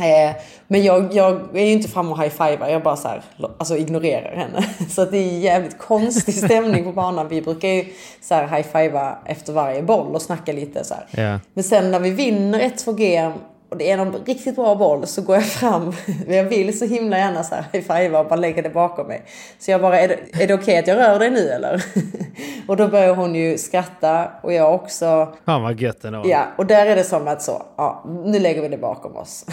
Eh, 0.00 0.36
men 0.68 0.82
jag, 0.82 1.14
jag 1.14 1.56
är 1.56 1.64
ju 1.64 1.72
inte 1.72 1.88
framme 1.88 2.10
och 2.10 2.22
high-fivar, 2.22 2.68
jag 2.68 2.82
bara 2.82 2.96
så 2.96 3.08
här, 3.08 3.22
alltså 3.58 3.76
ignorerar 3.76 4.36
henne. 4.36 4.64
Så 4.90 5.02
att 5.02 5.10
det 5.10 5.18
är 5.18 5.38
jävligt 5.38 5.78
konstig 5.78 6.34
stämning 6.44 6.84
på 6.84 6.92
banan. 6.92 7.28
Vi 7.28 7.42
brukar 7.42 7.68
ju 7.68 7.84
så 8.20 8.34
high-fiva 8.34 9.18
efter 9.26 9.52
varje 9.52 9.82
boll 9.82 10.14
och 10.14 10.22
snacka 10.22 10.52
lite 10.52 10.84
så. 10.84 10.94
Ja. 11.10 11.40
Men 11.54 11.64
sen 11.64 11.90
när 11.90 12.00
vi 12.00 12.10
vinner 12.10 12.60
ett 12.60 12.86
2G 12.86 13.32
och 13.70 13.76
det 13.76 13.90
är 13.90 13.96
någon 13.96 14.24
riktigt 14.24 14.56
bra 14.56 14.74
boll 14.74 15.06
så 15.06 15.22
går 15.22 15.36
jag 15.36 15.46
fram. 15.46 15.92
Jag 16.28 16.44
vill 16.44 16.78
så 16.78 16.84
himla 16.84 17.18
gärna 17.18 17.42
så 17.42 17.54
här 17.54 17.64
high-fiva 17.72 18.20
och 18.20 18.26
bara 18.28 18.36
lägga 18.36 18.62
det 18.62 18.70
bakom 18.70 19.06
mig. 19.06 19.22
Så 19.58 19.70
jag 19.70 19.80
bara, 19.80 20.00
är 20.00 20.08
det, 20.08 20.42
är 20.42 20.46
det 20.48 20.54
okej 20.54 20.78
att 20.78 20.86
jag 20.86 20.96
rör 20.98 21.18
dig 21.18 21.30
nu 21.30 21.48
eller? 21.48 21.84
Och 22.66 22.76
då 22.76 22.88
börjar 22.88 23.14
hon 23.14 23.34
ju 23.34 23.58
skratta 23.58 24.30
och 24.42 24.52
jag 24.52 24.74
också. 24.74 25.28
Fan 25.44 25.62
vad 25.62 25.80
gött 25.80 26.04
ändå. 26.04 26.22
Ja, 26.24 26.46
och 26.58 26.66
där 26.66 26.86
är 26.86 26.96
det 26.96 27.04
som 27.04 27.28
att 27.28 27.42
så, 27.42 27.62
ja, 27.76 28.04
nu 28.24 28.38
lägger 28.38 28.62
vi 28.62 28.68
det 28.68 28.78
bakom 28.78 29.16
oss. 29.16 29.46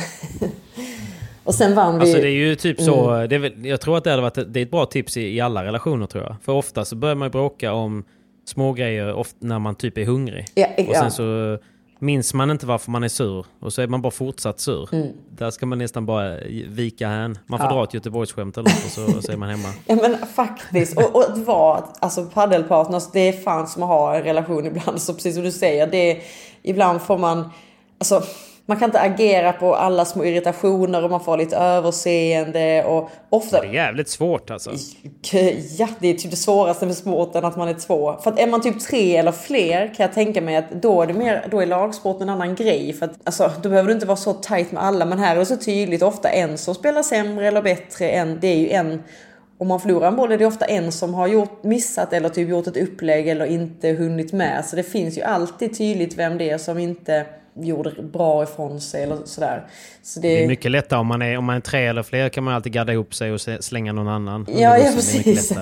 och 1.43 1.55
sen 1.55 1.75
vann 1.75 1.95
vi. 1.95 2.01
Alltså 2.01 2.17
det 2.17 2.27
är 2.27 2.31
ju 2.31 2.55
typ 2.55 2.81
så, 2.81 3.09
Mm. 3.09 3.29
det 3.29 3.35
är 3.35 3.39
väl, 3.39 3.65
jag 3.65 3.81
tror 3.81 3.97
att 3.97 4.03
det 4.03 4.09
hade 4.09 4.21
varit 4.21 4.53
det 4.53 4.59
är 4.59 4.63
ett 4.63 4.71
bra 4.71 4.85
tips 4.85 5.17
i, 5.17 5.35
i 5.35 5.41
alla 5.41 5.63
relationer 5.63 6.05
tror 6.07 6.23
jag. 6.23 6.35
För 6.45 6.51
ofta 6.51 6.85
så 6.85 6.95
börjar 6.95 7.15
man 7.15 7.31
bråka 7.31 7.73
om 7.73 8.03
små 8.45 8.73
grejer 8.73 9.13
ofta 9.13 9.37
när 9.39 9.59
man 9.59 9.75
typ 9.75 9.97
är 9.97 10.05
hungrig. 10.05 10.45
Ja, 10.55 10.67
och 10.77 10.83
ja. 10.93 10.99
sen 10.99 11.11
så 11.11 11.57
minns 11.99 12.33
man 12.33 12.51
inte 12.51 12.65
varför 12.65 12.91
man 12.91 13.03
är 13.03 13.07
sur 13.07 13.45
och 13.59 13.73
så 13.73 13.81
är 13.81 13.87
man 13.87 14.01
bara 14.01 14.11
fortsatt 14.11 14.59
sur. 14.59 14.89
Där 15.37 15.51
ska 15.51 15.65
man 15.65 15.77
nästan 15.77 16.05
bara 16.05 16.37
vika 16.67 17.07
hän. 17.07 17.37
Man 17.47 17.59
får 17.59 17.65
Mm. 17.65 17.75
Ja. 17.75 17.79
dra 17.81 17.83
ett 17.83 17.93
Göteborgsskämt 17.93 18.57
eller 18.57 18.69
något 18.69 18.85
och 18.85 18.91
så, 18.91 19.17
och 19.17 19.23
så 19.23 19.31
är 19.31 19.37
man 19.37 19.49
hemma. 19.49 19.69
Ja 19.85 19.95
men 19.95 20.17
faktiskt. 20.27 20.97
Och, 20.97 21.15
och 21.15 21.23
att 21.23 21.37
vara 21.37 21.83
alltså 21.99 22.25
paddelpartners, 22.25 23.03
det 23.13 23.19
är 23.19 23.33
fan 23.33 23.67
som 23.67 23.83
att 23.83 23.89
ha 23.89 24.15
en 24.15 24.23
relation 24.23 24.65
ibland. 24.65 25.01
Så 25.01 25.13
precis 25.13 25.35
som 25.35 25.43
du 25.43 25.51
säger, 25.51 25.87
det 25.87 26.11
är, 26.11 26.21
ibland 26.63 27.01
får 27.01 27.17
man, 27.17 27.49
alltså 27.99 28.23
man 28.67 28.77
kan 28.77 28.89
inte 28.89 28.99
agera 28.99 29.53
på 29.53 29.75
alla 29.75 30.05
små 30.05 30.25
irritationer 30.25 31.03
och 31.03 31.09
man 31.09 31.19
får 31.19 31.37
lite 31.37 31.57
överseende 31.57 32.83
och 32.83 33.09
ofta... 33.29 33.61
Det 33.61 33.67
är 33.67 33.73
jävligt 33.73 34.09
svårt 34.09 34.51
alltså. 34.51 34.71
Ja, 35.77 35.87
det 35.99 36.07
är 36.07 36.13
typ 36.13 36.31
det 36.31 36.37
svåraste 36.37 36.85
med 36.85 36.97
sporten 36.97 37.45
att 37.45 37.57
man 37.57 37.67
är 37.67 37.73
två. 37.73 38.17
För 38.23 38.31
att 38.31 38.39
är 38.39 38.47
man 38.47 38.61
typ 38.61 38.79
tre 38.79 39.17
eller 39.17 39.31
fler 39.31 39.87
kan 39.87 40.03
jag 40.03 40.13
tänka 40.13 40.41
mig 40.41 40.55
att 40.55 40.71
då 40.71 41.01
är 41.01 41.07
det 41.07 41.13
mer, 41.13 41.47
då 41.51 41.61
är 41.61 41.65
lagsport 41.65 42.21
en 42.21 42.29
annan 42.29 42.55
grej. 42.55 42.93
För 42.93 43.05
att 43.05 43.11
alltså, 43.23 43.51
då 43.61 43.69
behöver 43.69 43.87
du 43.87 43.93
inte 43.93 44.05
vara 44.05 44.17
så 44.17 44.33
tight 44.33 44.71
med 44.71 44.83
alla. 44.83 45.05
Men 45.05 45.19
här 45.19 45.35
är 45.35 45.39
det 45.39 45.45
så 45.45 45.57
tydligt, 45.57 46.01
ofta 46.01 46.29
en 46.29 46.57
som 46.57 46.75
spelar 46.75 47.03
sämre 47.03 47.47
eller 47.47 47.61
bättre 47.61 48.09
än, 48.09 48.39
det 48.39 48.47
är 48.47 48.57
ju 48.57 48.69
en 48.69 49.03
om 49.59 49.67
man 49.67 49.79
förlorar 49.79 50.07
en 50.07 50.15
boll 50.15 50.31
är 50.31 50.37
det 50.37 50.45
ofta 50.45 50.65
en 50.65 50.91
som 50.91 51.13
har 51.13 51.27
gjort, 51.27 51.63
missat 51.63 52.13
eller 52.13 52.29
typ 52.29 52.49
gjort 52.49 52.67
ett 52.67 52.77
upplägg 52.77 53.27
eller 53.27 53.45
inte 53.45 53.89
hunnit 53.89 54.33
med. 54.33 54.65
Så 54.65 54.75
det 54.75 54.83
finns 54.83 55.17
ju 55.17 55.21
alltid 55.21 55.77
tydligt 55.77 56.17
vem 56.17 56.37
det 56.37 56.49
är 56.49 56.57
som 56.57 56.77
inte 56.77 57.25
gjorde 57.59 58.01
bra 58.01 58.43
ifrån 58.43 58.81
sig 58.81 59.03
eller 59.03 59.17
sådär. 59.25 59.67
Så 60.03 60.19
det, 60.19 60.27
Det 60.27 60.43
är 60.43 60.47
mycket 60.47 60.71
lättare 60.71 60.99
om 60.99 61.07
man 61.07 61.21
är, 61.21 61.37
om 61.37 61.45
man 61.45 61.55
är 61.55 61.59
tre 61.59 61.85
eller 61.87 62.03
fler 62.03 62.29
kan 62.29 62.43
man 62.43 62.53
alltid 62.53 62.73
gadda 62.73 62.93
ihop 62.93 63.15
sig 63.15 63.31
och 63.33 63.41
slänga 63.59 63.93
någon 63.93 64.07
annan. 64.07 64.45
Ja, 64.49 64.77
ja 64.77 64.91
precis. 64.95 65.53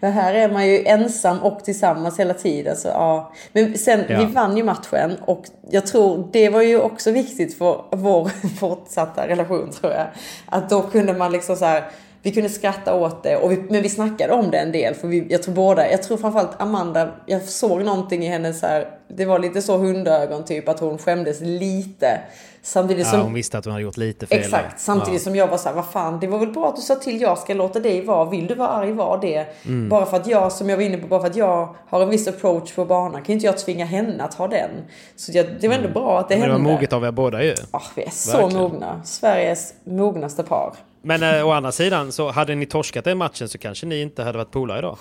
Men 0.00 0.12
här 0.12 0.34
är 0.34 0.52
man 0.52 0.66
ju 0.68 0.84
ensam 0.86 1.38
och 1.38 1.64
tillsammans 1.64 2.20
hela 2.20 2.34
tiden. 2.34 2.76
Så, 2.76 2.88
ja. 2.88 3.32
Men 3.52 3.78
sen, 3.78 4.04
Ja. 4.08 4.18
vi 4.18 4.24
vann 4.32 4.56
ju 4.56 4.64
matchen 4.64 5.16
och 5.20 5.44
jag 5.70 5.86
tror 5.86 6.28
det 6.32 6.48
var 6.48 6.62
ju 6.62 6.80
också 6.80 7.10
viktigt 7.10 7.58
för 7.58 7.84
vår 7.90 8.28
fortsatta 8.58 9.28
relation 9.28 9.70
tror 9.70 9.92
jag. 9.92 10.06
Att 10.46 10.70
då 10.70 10.82
kunde 10.82 11.12
man 11.12 11.32
liksom 11.32 11.56
så 11.56 11.64
här, 11.64 11.84
vi 12.22 12.32
kunde 12.32 12.48
skratta 12.48 12.94
åt 12.94 13.22
det, 13.22 13.36
och 13.36 13.52
vi, 13.52 13.56
men 13.56 13.82
vi 13.82 13.88
snackade 13.88 14.32
om 14.32 14.50
det 14.50 14.58
en 14.58 14.72
del. 14.72 14.94
För 14.94 15.08
vi, 15.08 15.26
jag 15.30 15.42
tror 15.42 15.54
båda, 15.54 15.90
jag 15.90 16.02
tror 16.02 16.16
framförallt 16.16 16.60
Amanda, 16.60 17.10
jag 17.26 17.42
såg 17.42 17.84
någonting 17.84 18.24
i 18.24 18.28
henne 18.28 18.52
så 18.54 18.66
här, 18.66 18.88
det 19.08 19.24
var 19.24 19.38
lite 19.38 19.62
så 19.62 19.76
hundögon 19.76 20.44
typ, 20.44 20.68
att 20.68 20.80
hon 20.80 20.98
skämdes 20.98 21.40
lite. 21.40 22.20
Samtidigt 22.62 23.06
Ja, 23.06 23.10
som... 23.12 23.20
hon 23.20 23.34
visste 23.34 23.58
att 23.58 23.64
hon 23.64 23.72
hade 23.72 23.82
gjort 23.84 23.96
lite 23.96 24.26
fel. 24.26 24.38
Exakt, 24.38 24.80
samtidigt 24.80 25.20
ja. 25.20 25.24
som 25.24 25.36
jag 25.36 25.46
var 25.48 25.56
så 25.56 25.68
här, 25.68 25.76
vad 25.76 25.86
fan, 25.86 26.20
det 26.20 26.26
var 26.26 26.38
väl 26.38 26.52
bra 26.52 26.68
att 26.68 26.76
du 26.76 26.82
sa 26.82 26.94
till, 26.94 27.20
jag 27.20 27.38
ska 27.38 27.54
låta 27.54 27.80
dig 27.80 28.04
vara. 28.04 28.30
Vill 28.30 28.46
du 28.46 28.54
vara 28.54 28.68
arg, 28.68 28.92
var 28.92 29.18
det. 29.20 29.46
Mm. 29.66 29.88
Bara 29.88 30.06
för 30.06 30.16
att 30.16 30.26
jag, 30.26 30.52
som 30.52 30.70
jag 30.70 30.76
var 30.76 30.84
inne 30.84 30.96
på, 30.96 31.06
bara 31.06 31.20
för 31.20 31.26
att 31.26 31.36
jag 31.36 31.74
har 31.88 32.02
en 32.02 32.08
viss 32.10 32.28
approach 32.28 32.74
på 32.74 32.84
banan 32.84 33.22
kan 33.22 33.32
inte 33.32 33.46
jag 33.46 33.58
tvinga 33.58 33.84
henne 33.84 34.24
att 34.24 34.34
ha 34.34 34.48
den. 34.48 34.70
Så 35.16 35.32
jag, 35.34 35.46
det 35.60 35.68
var 35.68 35.74
ändå 35.74 35.88
bra 35.88 36.18
att 36.18 36.28
det 36.28 36.34
Men 36.34 36.48
det 36.48 36.52
hände. 36.52 36.68
var 36.68 36.74
moget 36.74 36.92
av 36.92 37.04
er 37.04 37.10
båda 37.10 37.42
ju. 37.42 37.54
Ah, 37.70 37.82
vi 37.96 38.02
är 38.02 38.10
så 38.10 38.36
Verkligen. 38.36 38.62
mogna. 38.62 39.00
Sveriges 39.04 39.74
mognaste 39.84 40.42
par. 40.42 40.74
Men 41.02 41.22
äh, 41.22 41.46
å 41.46 41.50
andra 41.50 41.72
sidan, 41.72 42.12
så 42.12 42.30
hade 42.30 42.54
ni 42.54 42.66
torskat 42.66 43.04
den 43.04 43.18
matchen 43.18 43.48
så 43.48 43.58
kanske 43.58 43.86
ni 43.86 44.00
inte 44.00 44.22
hade 44.22 44.38
varit 44.38 44.50
polare 44.50 44.78
idag. 44.78 44.98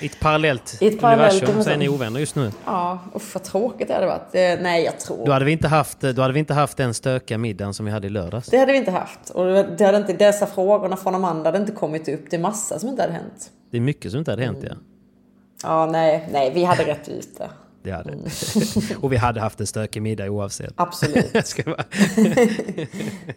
I 0.00 0.06
ett 0.06 0.20
parallellt, 0.20 0.78
I 0.80 0.86
ett 0.86 1.00
parallellt 1.00 1.42
universum 1.42 1.62
så 1.62 1.70
är 1.70 1.76
ni 1.76 1.88
ovänner 1.88 2.20
just 2.20 2.36
nu. 2.36 2.50
Ja, 2.64 2.98
usch 3.16 3.34
vad 3.34 3.42
tråkigt 3.42 3.88
det 3.88 3.94
hade 3.94 4.06
varit. 4.06 4.34
Eh, 4.34 4.62
nej, 4.62 4.84
jag 4.84 5.00
tror... 5.00 5.26
Då 5.26 5.32
hade, 5.32 5.44
vi 5.44 5.52
inte 5.52 5.68
haft, 5.68 6.00
då 6.00 6.22
hade 6.22 6.34
vi 6.34 6.40
inte 6.40 6.54
haft 6.54 6.76
den 6.76 6.94
stökiga 6.94 7.38
middagen 7.38 7.74
som 7.74 7.86
vi 7.86 7.92
hade 7.92 8.06
i 8.06 8.10
lördags. 8.10 8.48
Det 8.48 8.58
hade 8.58 8.72
vi 8.72 8.78
inte 8.78 8.90
haft. 8.90 9.30
Och 9.30 9.44
det 9.46 9.84
hade 9.84 9.96
inte, 9.98 10.12
dessa 10.12 10.46
frågorna 10.46 10.96
från 10.96 11.14
Amanda 11.14 11.48
hade 11.48 11.58
inte 11.58 11.72
kommit 11.72 12.08
upp. 12.08 12.30
Det 12.30 12.36
är 12.36 12.40
massa 12.40 12.78
som 12.78 12.88
inte 12.88 13.02
hade 13.02 13.14
hänt. 13.14 13.50
Det 13.70 13.76
är 13.76 13.80
mycket 13.80 14.10
som 14.10 14.18
inte 14.18 14.30
hade 14.30 14.44
hänt 14.44 14.58
ja. 14.62 14.74
Ja, 15.62 15.86
nej, 15.86 16.28
nej, 16.32 16.50
vi 16.54 16.64
hade 16.64 16.84
rätt 16.84 17.08
ut 17.08 17.38
det. 17.38 17.50
Det 17.84 17.90
hade. 17.92 18.12
Och 19.00 19.12
vi 19.12 19.16
hade 19.16 19.40
haft 19.40 19.60
en 19.60 19.66
stökig 19.66 20.02
middag 20.02 20.30
oavsett. 20.30 20.72
Absolut. 20.76 21.32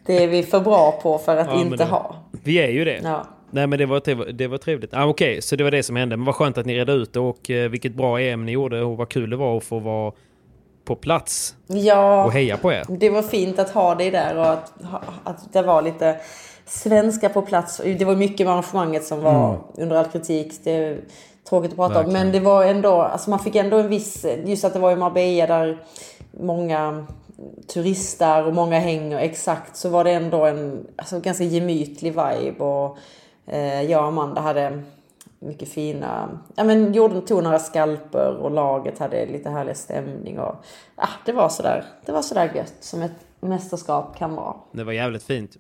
Det 0.06 0.24
är 0.24 0.28
vi 0.28 0.44
för 0.44 0.60
bra 0.60 1.00
på 1.04 1.18
för 1.18 1.38
att 1.38 1.48
Ja, 1.48 1.62
inte 1.62 1.76
det- 1.78 1.84
ha. 1.86 2.16
Vi 2.44 2.56
är 2.58 2.68
ju 2.70 2.86
det. 2.86 3.00
Ja. 3.04 3.28
Nej 3.52 3.68
men 3.68 3.80
det 3.80 3.86
var, 3.86 4.32
det 4.34 4.48
var, 4.48 4.58
trevligt. 4.58 4.94
Ah, 4.94 5.06
Okej, 5.06 5.42
så 5.42 5.56
det 5.56 5.64
var 5.64 5.72
det 5.72 5.84
som 5.84 5.96
hände. 5.96 6.18
Men 6.18 6.26
vad 6.26 6.36
skönt 6.36 6.58
att 6.58 6.66
ni 6.66 6.76
redde 6.76 6.94
ut 6.94 7.14
det 7.14 7.20
och 7.20 7.50
eh, 7.50 7.70
vilket 7.70 7.94
bra 7.96 8.20
EM 8.22 8.46
ni 8.46 8.52
gjorde 8.52 8.82
och 8.84 8.98
vad 8.98 9.10
kul 9.10 9.30
det 9.30 9.36
var 9.36 9.58
att 9.58 9.64
få 9.64 9.80
vara 9.80 10.12
på 10.86 10.96
plats 10.96 11.56
Ja, 11.68 12.26
och 12.26 12.32
heja 12.32 12.58
på 12.58 12.72
er. 12.72 12.84
det 12.90 13.10
var 13.10 13.22
fint 13.22 13.60
att 13.60 13.70
ha 13.70 13.96
dig 13.96 14.12
där 14.12 14.38
och 14.38 14.50
att, 14.50 14.74
att 15.24 15.54
det 15.54 15.62
var 15.62 15.82
lite 15.82 16.16
svenska 16.66 17.30
på 17.30 17.42
plats. 17.42 17.82
Det 17.84 18.06
var 18.06 18.16
mycket 18.16 18.46
med 18.46 18.54
arrangemanget 18.54 19.04
som 19.06 19.22
var 19.22 19.60
under 19.78 19.96
all 19.96 20.06
kritik. 20.06 20.54
Det 20.64 20.98
tråkigt 21.50 21.72
att 21.72 21.78
prata 21.78 22.00
om. 22.00 22.06
Verkligen. 22.06 22.26
Men 22.26 22.32
det 22.32 22.40
var 22.40 22.64
ändå, 22.64 23.02
alltså 23.02 23.30
man 23.30 23.40
fick 23.40 23.56
ändå 23.56 23.78
en 23.78 23.90
viss, 23.90 24.26
just 24.46 24.66
att 24.66 24.74
det 24.74 24.80
var 24.80 24.92
i 24.92 24.96
Marbella 24.96 25.48
där 25.48 25.84
många 26.32 27.06
turister 27.68 28.46
och 28.46 28.54
många 28.54 28.80
hänger 28.80 29.20
exakt 29.20 29.76
så 29.76 29.90
var 29.90 30.04
det 30.04 30.12
ändå 30.12 30.46
en 30.46 30.88
alltså, 30.96 31.20
ganska 31.20 31.44
gemytlig 31.44 32.10
vibe. 32.10 32.64
Och, 32.64 32.98
eh, 33.46 33.82
jag 33.82 34.02
och 34.02 34.08
Amanda 34.08 34.42
hade 34.42 34.84
mycket 35.40 35.70
fina, 35.70 36.40
ja 36.56 36.64
men 36.64 36.94
gjorde, 36.94 37.22
tog 37.22 37.44
några 37.44 37.60
skalper 37.60 38.36
och 38.36 38.52
laget 38.52 39.00
hade 39.00 39.26
lite 39.26 39.50
härlig 39.50 39.78
stämning 39.78 40.40
och 40.40 40.56
ja, 40.96 41.08
det 41.26 41.32
var 41.32 41.50
sådär, 41.50 41.86
det 42.06 42.12
var 42.12 42.22
sådär 42.22 42.52
gött 42.56 42.76
som 42.80 43.02
ett 43.02 43.26
mästerskap 43.40 44.18
kan 44.18 44.36
vara. 44.36 44.56
Det 44.72 44.84
var 44.84 44.94
jävligt 44.94 45.24
fint. 45.24 45.58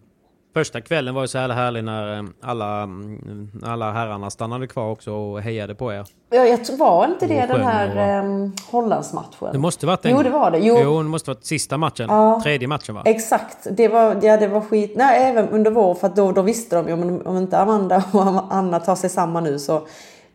Första 0.57 0.81
kvällen 0.81 1.15
var 1.15 1.21
ju 1.21 1.27
så 1.27 1.37
här 1.37 1.49
härlig 1.49 1.83
när 1.83 2.17
eh, 2.19 2.23
alla, 2.41 2.83
mm, 2.83 3.51
alla 3.65 3.91
herrarna 3.91 4.29
stannade 4.29 4.67
kvar 4.67 4.89
också 4.91 5.11
och 5.11 5.41
hejade 5.41 5.75
på 5.75 5.93
er. 5.93 6.05
Ja, 6.29 6.45
jag 6.45 6.65
tror, 6.65 6.77
var 6.77 7.05
inte 7.05 7.27
det 7.27 7.45
den 7.45 7.61
här 7.61 8.19
och- 8.19 8.25
um, 8.25 8.53
Hollandsmatchen? 8.71 9.49
Det 9.51 9.57
måste 9.59 9.85
varit 9.85 10.01
den. 10.01 10.11
Jo, 10.11 10.23
det 10.23 10.29
var 10.29 10.51
det. 10.51 10.57
Jo. 10.59 10.79
Jo, 10.83 10.97
det 10.97 11.09
måste 11.09 11.29
varit 11.29 11.45
sista 11.45 11.77
matchen. 11.77 12.05
Ja. 12.09 12.41
Tredje 12.43 12.67
matchen 12.67 12.95
va? 12.95 13.01
Exakt, 13.05 13.67
det 13.71 13.87
var, 13.87 14.17
ja, 14.21 14.37
det 14.37 14.47
var 14.47 14.61
skit. 14.61 14.93
Nej, 14.95 15.23
även 15.29 15.49
under 15.49 15.71
vår, 15.71 15.93
för 15.95 16.09
då, 16.09 16.31
då 16.31 16.41
visste 16.41 16.75
de 16.75 16.87
ju 16.87 16.93
om, 16.93 17.21
om 17.25 17.37
inte 17.37 17.57
Amanda 17.59 18.03
och 18.11 18.43
Anna 18.55 18.79
tar 18.79 18.95
sig 18.95 19.09
samman 19.09 19.43
nu 19.43 19.59
så 19.59 19.87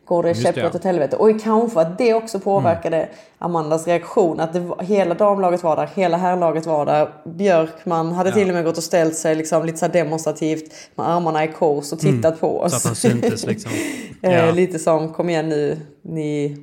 går 0.04 0.22
det 0.22 0.34
käpprätt. 0.34 0.56
Mm. 0.56 0.76
åt 0.76 0.84
helvete. 0.84 1.16
Och 1.16 1.40
kanske 1.42 1.80
att 1.80 1.98
det 1.98 2.14
också 2.14 2.40
påverkade 2.40 3.08
Amandas 3.38 3.86
reaktion. 3.86 4.40
Att 4.40 4.52
det 4.52 4.70
hela 4.80 5.14
damlaget 5.14 5.62
var 5.62 5.76
där, 5.76 5.88
hela 5.94 6.16
herrlaget 6.16 6.66
var 6.66 6.86
där. 6.86 7.08
Björkman 7.24 8.12
hade 8.12 8.30
Ja. 8.30 8.34
till 8.36 8.48
och 8.48 8.54
med 8.54 8.64
gått 8.64 8.76
och 8.76 8.82
ställt 8.82 9.14
sig 9.16 9.34
liksom 9.34 9.66
lite 9.66 9.78
så 9.78 9.88
demonstrativt 9.88 10.72
med 10.94 11.08
armarna 11.08 11.44
i 11.44 11.48
kors 11.48 11.92
och 11.92 11.98
tittat 11.98 12.40
på 12.40 12.60
oss. 12.60 12.62
Mm. 12.62 12.70
Så 12.70 12.76
att 12.76 12.84
han 12.84 12.94
syntes 12.96 13.46
liksom. 13.46 13.72
Eh, 14.22 14.32
Ja. 14.32 14.50
Lite 14.52 14.78
som, 14.78 15.08
kom 15.12 15.28
igen 15.28 15.48
nu, 15.48 15.80
ni, 16.02 16.56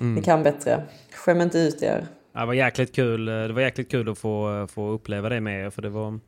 Mm. 0.00 0.14
ni 0.14 0.22
kan 0.22 0.42
bättre. 0.42 0.82
Skäm 1.14 1.40
inte 1.40 1.58
ut 1.58 1.82
er. 1.82 2.06
Ja, 2.34 2.40
Det 2.40 2.46
var 2.46 2.54
jäkligt 2.54 2.94
kul, 2.94 3.24
det 3.24 3.52
var 3.52 3.60
jäkligt 3.60 3.90
kul 3.90 4.08
att 4.08 4.18
få, 4.18 4.66
få 4.74 4.88
uppleva 4.90 5.28
det 5.28 5.40
med 5.40 5.66
er. 5.66 5.70
För 5.70 5.82
det 5.82 5.88
var 5.88 6.18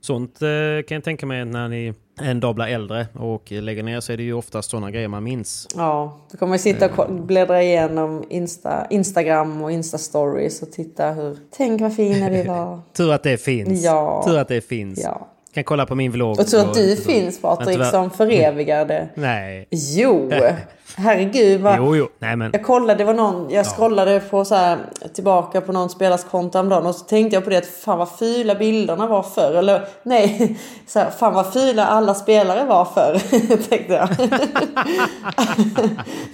sånt 0.00 0.42
eh, 0.42 0.48
kan 0.88 0.94
jag 0.94 1.04
tänka 1.04 1.26
mig 1.26 1.44
när 1.44 1.68
ni 1.68 1.94
en 2.22 2.40
dag 2.40 2.54
blir 2.54 2.66
äldre 2.66 3.06
och 3.14 3.52
lägger 3.52 3.82
ner 3.82 4.00
så 4.00 4.12
är 4.12 4.16
det 4.16 4.22
ju 4.22 4.32
oftast 4.32 4.70
sådana 4.70 4.90
grejer 4.90 5.08
man 5.08 5.24
minns. 5.24 5.68
Ja, 5.76 6.18
då 6.30 6.38
kommer 6.38 6.52
vi 6.52 6.58
sitta 6.58 6.90
och 7.02 7.12
bläddra 7.12 7.62
igenom 7.62 8.24
Insta, 8.28 8.86
Instagram 8.90 9.62
och 9.62 9.70
Insta-stories 9.70 10.62
och 10.62 10.72
titta 10.72 11.10
hur... 11.10 11.38
Tänk 11.56 11.80
vad 11.80 11.96
fina 11.96 12.30
vi 12.30 12.42
var. 12.42 12.80
Tur 12.96 13.12
att 13.12 13.22
det 13.22 13.38
finns. 13.38 13.84
Ja. 13.84 14.22
Tur 14.26 14.38
att 14.38 14.48
det 14.48 14.60
finns. 14.60 15.00
Ja. 15.02 15.28
Kan 15.54 15.64
kolla 15.64 15.86
på 15.86 15.94
min 15.94 16.12
vlogg. 16.12 16.40
Och 16.40 16.46
tror 16.46 16.60
att 16.60 16.74
du 16.74 16.96
finns 16.96 17.40
Patrik 17.40 17.84
som 17.84 18.10
förevigar 18.10 18.84
det. 18.84 19.08
Nej. 19.14 19.68
Jo! 19.70 20.30
Herregud 20.98 21.60
vad... 21.60 21.76
Jo, 21.76 21.96
jo. 21.96 22.08
Nej 22.18 22.36
men. 22.36 22.50
Jag 22.52 22.62
kollade, 22.62 22.94
det 22.94 23.04
var 23.04 23.14
någon, 23.14 23.50
jag 23.50 23.66
scrollade 23.66 24.20
på 24.20 24.44
så 24.44 24.54
här, 24.54 24.78
tillbaka 25.14 25.60
på 25.60 25.72
någon 25.72 25.90
spelars 25.90 26.24
konto 26.24 26.58
häromdagen 26.58 26.86
och 26.86 26.94
så 26.94 27.04
tänkte 27.04 27.36
jag 27.36 27.44
på 27.44 27.50
det 27.50 27.56
att 27.56 27.66
fan 27.66 27.98
vad 27.98 28.08
fula 28.08 28.54
bilderna 28.54 29.06
var 29.06 29.22
förr. 29.22 29.54
Eller 29.54 29.88
nej, 30.02 30.56
så 30.86 30.98
här, 30.98 31.10
fan 31.10 31.34
vad 31.34 31.52
fula 31.52 31.86
alla 31.86 32.14
spelare 32.14 32.64
var 32.64 32.84
förr. 32.84 33.18
tänkte 33.68 33.92
jag. 33.92 34.08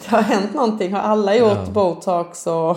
det 0.03 0.09
har 0.09 0.23
hänt 0.23 0.55
någonting. 0.55 0.93
Har 0.93 1.01
alla 1.01 1.37
gjort 1.37 1.69
botox 1.69 2.47
och... 2.47 2.77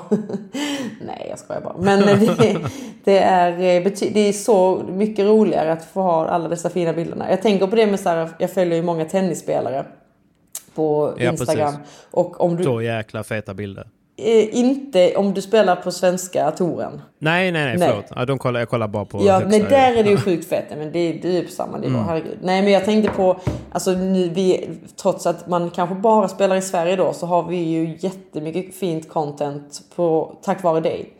nej, 1.05 1.27
jag 1.29 1.39
skojar 1.39 1.61
bara. 1.61 1.75
Men 1.77 1.99
det, 1.99 2.57
det, 3.03 3.17
är, 3.19 3.51
eh, 3.51 3.91
det 4.13 4.29
är 4.29 4.33
så 4.33 4.81
mycket 4.89 5.25
roligare 5.25 5.71
att 5.73 5.85
få 5.85 6.01
ha 6.01 6.27
alla 6.27 6.49
dessa 6.49 6.69
fina 6.69 6.93
bilderna. 6.93 7.29
Jag 7.29 7.41
tänker 7.41 7.67
på 7.67 7.75
det 7.75 7.87
med 7.87 7.99
så 7.99 8.09
här, 8.09 8.29
jag 8.37 8.51
följer 8.51 8.75
ju 8.75 8.83
många 8.83 9.05
tennisspelare 9.05 9.85
på 10.77 11.13
Ja, 11.17 11.31
Instagram. 11.31 11.73
precis. 11.73 12.05
och 12.11 12.41
om 12.41 12.55
du, 12.55 12.63
Så 12.63 12.81
jäkla 12.81 13.23
feta 13.23 13.53
bilder. 13.53 13.87
Eh, 14.19 14.55
inte 14.59 15.15
om 15.15 15.33
du 15.33 15.41
spelar 15.41 15.75
på 15.75 15.91
svenska 15.91 16.51
touren. 16.51 17.01
Nej, 17.19 17.51
nej, 17.51 17.65
nej, 17.65 17.77
Nej. 17.77 17.87
förlåt. 17.89 18.05
Ja, 18.15 18.25
de 18.25 18.37
kollar, 18.39 18.59
jag 18.59 18.69
kollar 18.69 18.87
bara 18.87 19.05
på 19.05 19.21
Ja, 19.25 19.41
nej, 19.47 19.59
där 19.59 19.95
är 19.95 20.03
det 20.03 20.09
ju 20.09 20.17
sjukt 20.17 20.49
fett. 20.49 20.65
Men 20.69 20.91
det, 20.91 21.11
det 21.13 21.27
är 21.27 21.31
ju 21.33 21.43
på 21.43 21.51
samma 21.51 21.77
nivå, 21.77 21.93
Mm. 21.97 22.05
herregud. 22.07 22.37
Nej, 22.41 22.61
men 22.61 22.71
jag 22.71 22.85
tänkte 22.85 23.11
på, 23.11 23.37
alltså 23.71 23.91
nu 23.91 24.29
vi, 24.29 24.69
trots 25.01 25.25
att 25.27 25.47
man 25.47 25.69
kanske 25.69 25.95
bara 25.95 26.27
spelar 26.27 26.55
i 26.55 26.61
Sverige 26.61 26.95
då, 26.95 27.13
så 27.13 27.25
har 27.25 27.43
vi 27.43 27.57
ju 27.57 27.97
jättemycket 27.99 28.75
fint 28.75 29.09
content 29.09 29.81
på, 29.95 30.35
tack 30.43 30.63
vare 30.63 30.79
dig. 30.79 31.13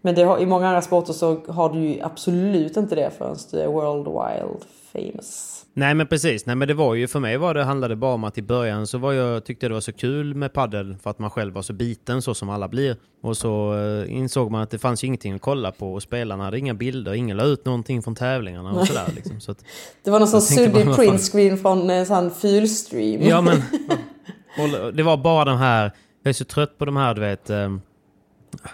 Men 0.00 0.26
har, 0.26 0.38
i 0.38 0.46
många 0.46 0.66
andra 0.68 0.82
sporter 0.82 1.12
så 1.12 1.36
har 1.48 1.68
du 1.68 1.78
ju 1.78 2.02
absolut 2.02 2.76
inte 2.76 2.94
det 2.94 3.10
förrän 3.18 3.36
du 3.50 3.60
är 3.60 3.66
world 3.66 4.06
wild 4.08 4.64
famous. 4.92 5.51
Nej 5.74 5.94
men 5.94 6.06
precis, 6.06 6.46
nej 6.46 6.56
men 6.56 6.68
det 6.68 6.74
var 6.74 6.94
ju 6.94 7.08
för 7.08 7.20
mig 7.20 7.36
var 7.36 7.54
det 7.54 7.64
handlade 7.64 7.96
bara 7.96 8.14
om 8.14 8.24
att 8.24 8.38
i 8.38 8.42
början 8.42 8.86
så 8.86 8.98
var 8.98 9.12
jag, 9.12 9.44
tyckte 9.44 9.68
det 9.68 9.74
var 9.74 9.80
så 9.80 9.92
kul 9.92 10.34
med 10.34 10.52
paddel 10.52 10.96
för 11.02 11.10
att 11.10 11.18
man 11.18 11.30
själv 11.30 11.54
var 11.54 11.62
så 11.62 11.72
biten 11.72 12.22
så 12.22 12.34
som 12.34 12.48
alla 12.50 12.68
blir. 12.68 12.96
Och 13.22 13.36
så 13.36 13.74
eh, 13.78 14.16
insåg 14.16 14.50
man 14.50 14.62
att 14.62 14.70
det 14.70 14.78
fanns 14.78 15.04
ju 15.04 15.06
ingenting 15.06 15.32
att 15.32 15.40
kolla 15.40 15.72
på 15.72 15.94
och 15.94 16.02
spelarna 16.02 16.44
hade 16.44 16.58
inga 16.58 16.74
bilder, 16.74 17.14
ingen 17.14 17.36
la 17.36 17.44
ut 17.44 17.64
någonting 17.64 18.02
från 18.02 18.14
tävlingarna 18.14 18.72
och 18.72 18.86
sådär 18.86 19.12
liksom. 19.14 19.40
Så 19.40 19.52
att, 19.52 19.64
Det 20.04 20.10
var 20.10 20.18
någon 20.18 20.28
sån 20.28 20.42
suddig 20.42 20.94
printscreen 20.94 21.58
från 21.58 21.90
en 21.90 22.06
sån 22.06 22.30
fylstream. 22.30 23.22
ja 23.22 23.40
men, 23.40 23.56
och 24.84 24.94
det 24.94 25.02
var 25.02 25.16
bara 25.16 25.44
de 25.44 25.58
här, 25.58 25.92
jag 26.22 26.30
är 26.30 26.34
så 26.34 26.44
trött 26.44 26.78
på 26.78 26.84
de 26.84 26.96
här 26.96 27.14
du 27.14 27.20
vet, 27.20 27.50
eh, 27.50 27.70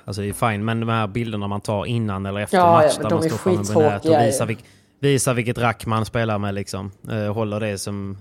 alltså 0.05 0.23
det 0.23 0.29
är 0.29 0.51
fine, 0.51 0.65
men 0.65 0.81
de 0.81 0.89
här 0.89 1.07
bilderna 1.07 1.49
man 1.49 1.61
tar 1.61 1.87
innan 1.87 2.27
eller 2.27 2.41
efter 2.41 2.57
Ja, 2.57 2.83
ja, 2.83 2.87
match 2.87 2.97
men 2.99 3.09
där 3.09 3.17
man 3.17 3.23
står 3.23 3.37
framme 3.37 3.91
nät 3.91 4.05
och 4.05 4.27
visar, 4.27 4.47
vilk, 4.47 4.65
visar 5.01 5.35
vilket 5.35 5.59
rack 5.59 5.87
man 5.87 6.05
spelar 6.05 6.39
med 6.39 6.55
liksom. 6.55 6.91
Eh, 7.11 7.33
håller 7.35 7.61
det 7.61 7.79
som 7.79 8.19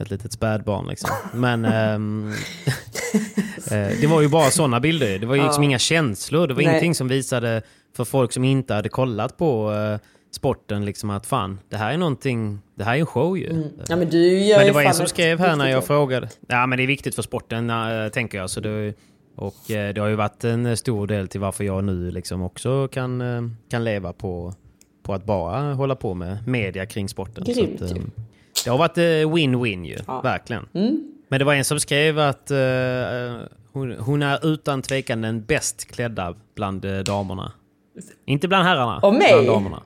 ett 0.00 0.10
litet 0.10 0.32
spädbarn 0.32 0.86
liksom. 0.86 1.10
Men 1.34 1.64
ehm, 1.64 2.28
eh, 3.70 3.88
det 4.00 4.06
var 4.06 4.20
ju 4.20 4.28
bara 4.28 4.50
sådana 4.50 4.80
bilder. 4.80 5.18
Det 5.18 5.26
var 5.26 5.34
ju 5.34 5.42
liksom 5.42 5.62
Ja. 5.62 5.68
inga 5.68 5.78
känslor. 5.78 6.46
Det 6.46 6.54
var 6.54 6.62
Nej. 6.62 6.70
ingenting 6.70 6.94
som 6.94 7.08
visade 7.08 7.62
för 7.96 8.04
folk 8.04 8.32
som 8.32 8.44
inte 8.44 8.74
hade 8.74 8.88
kollat 8.88 9.36
på 9.36 9.72
eh, 9.72 9.98
sporten 10.30 10.84
liksom 10.84 11.10
att 11.10 11.26
fan, 11.26 11.58
det 11.68 11.76
här 11.76 11.92
är 11.92 11.96
någonting, 11.98 12.60
det 12.74 12.84
här 12.84 12.94
är 12.94 13.00
en 13.00 13.06
show 13.06 13.38
ju. 13.38 13.70
Ja, 13.88 13.96
men 13.96 14.10
du 14.10 14.38
gör 14.38 14.56
Men 14.58 14.66
det 14.66 14.72
var 14.72 14.82
en 14.82 14.94
som 14.94 15.06
skrev 15.06 15.38
här 15.38 15.56
när 15.56 15.64
jag 15.66 15.74
jobb. 15.74 15.84
frågade. 15.84 16.28
Ja 16.48 16.66
men 16.66 16.76
det 16.78 16.82
är 16.84 16.86
viktigt 16.86 17.14
för 17.14 17.22
sporten 17.22 17.70
äh, 17.70 18.08
tänker 18.08 18.38
jag. 18.38 18.50
Så 18.50 18.60
det, 18.60 18.94
och 19.36 19.70
eh, 19.70 19.94
det 19.94 20.00
har 20.00 20.08
ju 20.08 20.14
varit 20.14 20.44
en 20.44 20.76
stor 20.76 21.06
del 21.06 21.28
till 21.28 21.40
varför 21.40 21.64
jag 21.64 21.84
nu 21.84 22.10
liksom 22.10 22.42
också 22.42 22.88
kan, 22.88 23.20
eh, 23.20 23.42
kan 23.70 23.84
leva 23.84 24.12
på, 24.12 24.54
på 25.04 25.14
att 25.14 25.24
bara 25.24 25.74
hålla 25.74 25.94
på 25.94 26.14
med 26.14 26.48
media 26.48 26.86
kring 26.86 27.08
sporten. 27.08 27.44
Grymt 27.44 27.82
att, 27.82 27.90
eh, 27.90 27.96
det 28.64 28.70
har 28.70 28.78
varit 28.78 28.98
eh, 28.98 29.02
win-win 29.02 29.84
ju, 29.86 29.96
verkligen. 30.22 30.66
Mm. 30.74 31.10
Men 31.28 31.38
det 31.38 31.44
var 31.44 31.54
en 31.54 31.64
som 31.64 31.80
skrev 31.80 32.18
att 32.18 32.50
eh, 32.50 32.56
hon, 33.72 33.92
hon 33.98 34.22
är 34.22 34.46
utan 34.46 34.82
tvekan 34.82 35.20
den 35.22 35.44
bäst 35.44 35.90
klädda 35.90 36.34
bland 36.54 36.86
damerna. 37.04 37.52
Inte 38.24 38.48
bland 38.48 38.64
herrarna, 38.64 38.98
Och 38.98 39.14
mig? 39.14 39.32
bland 39.32 39.46
damerna. 39.46 39.82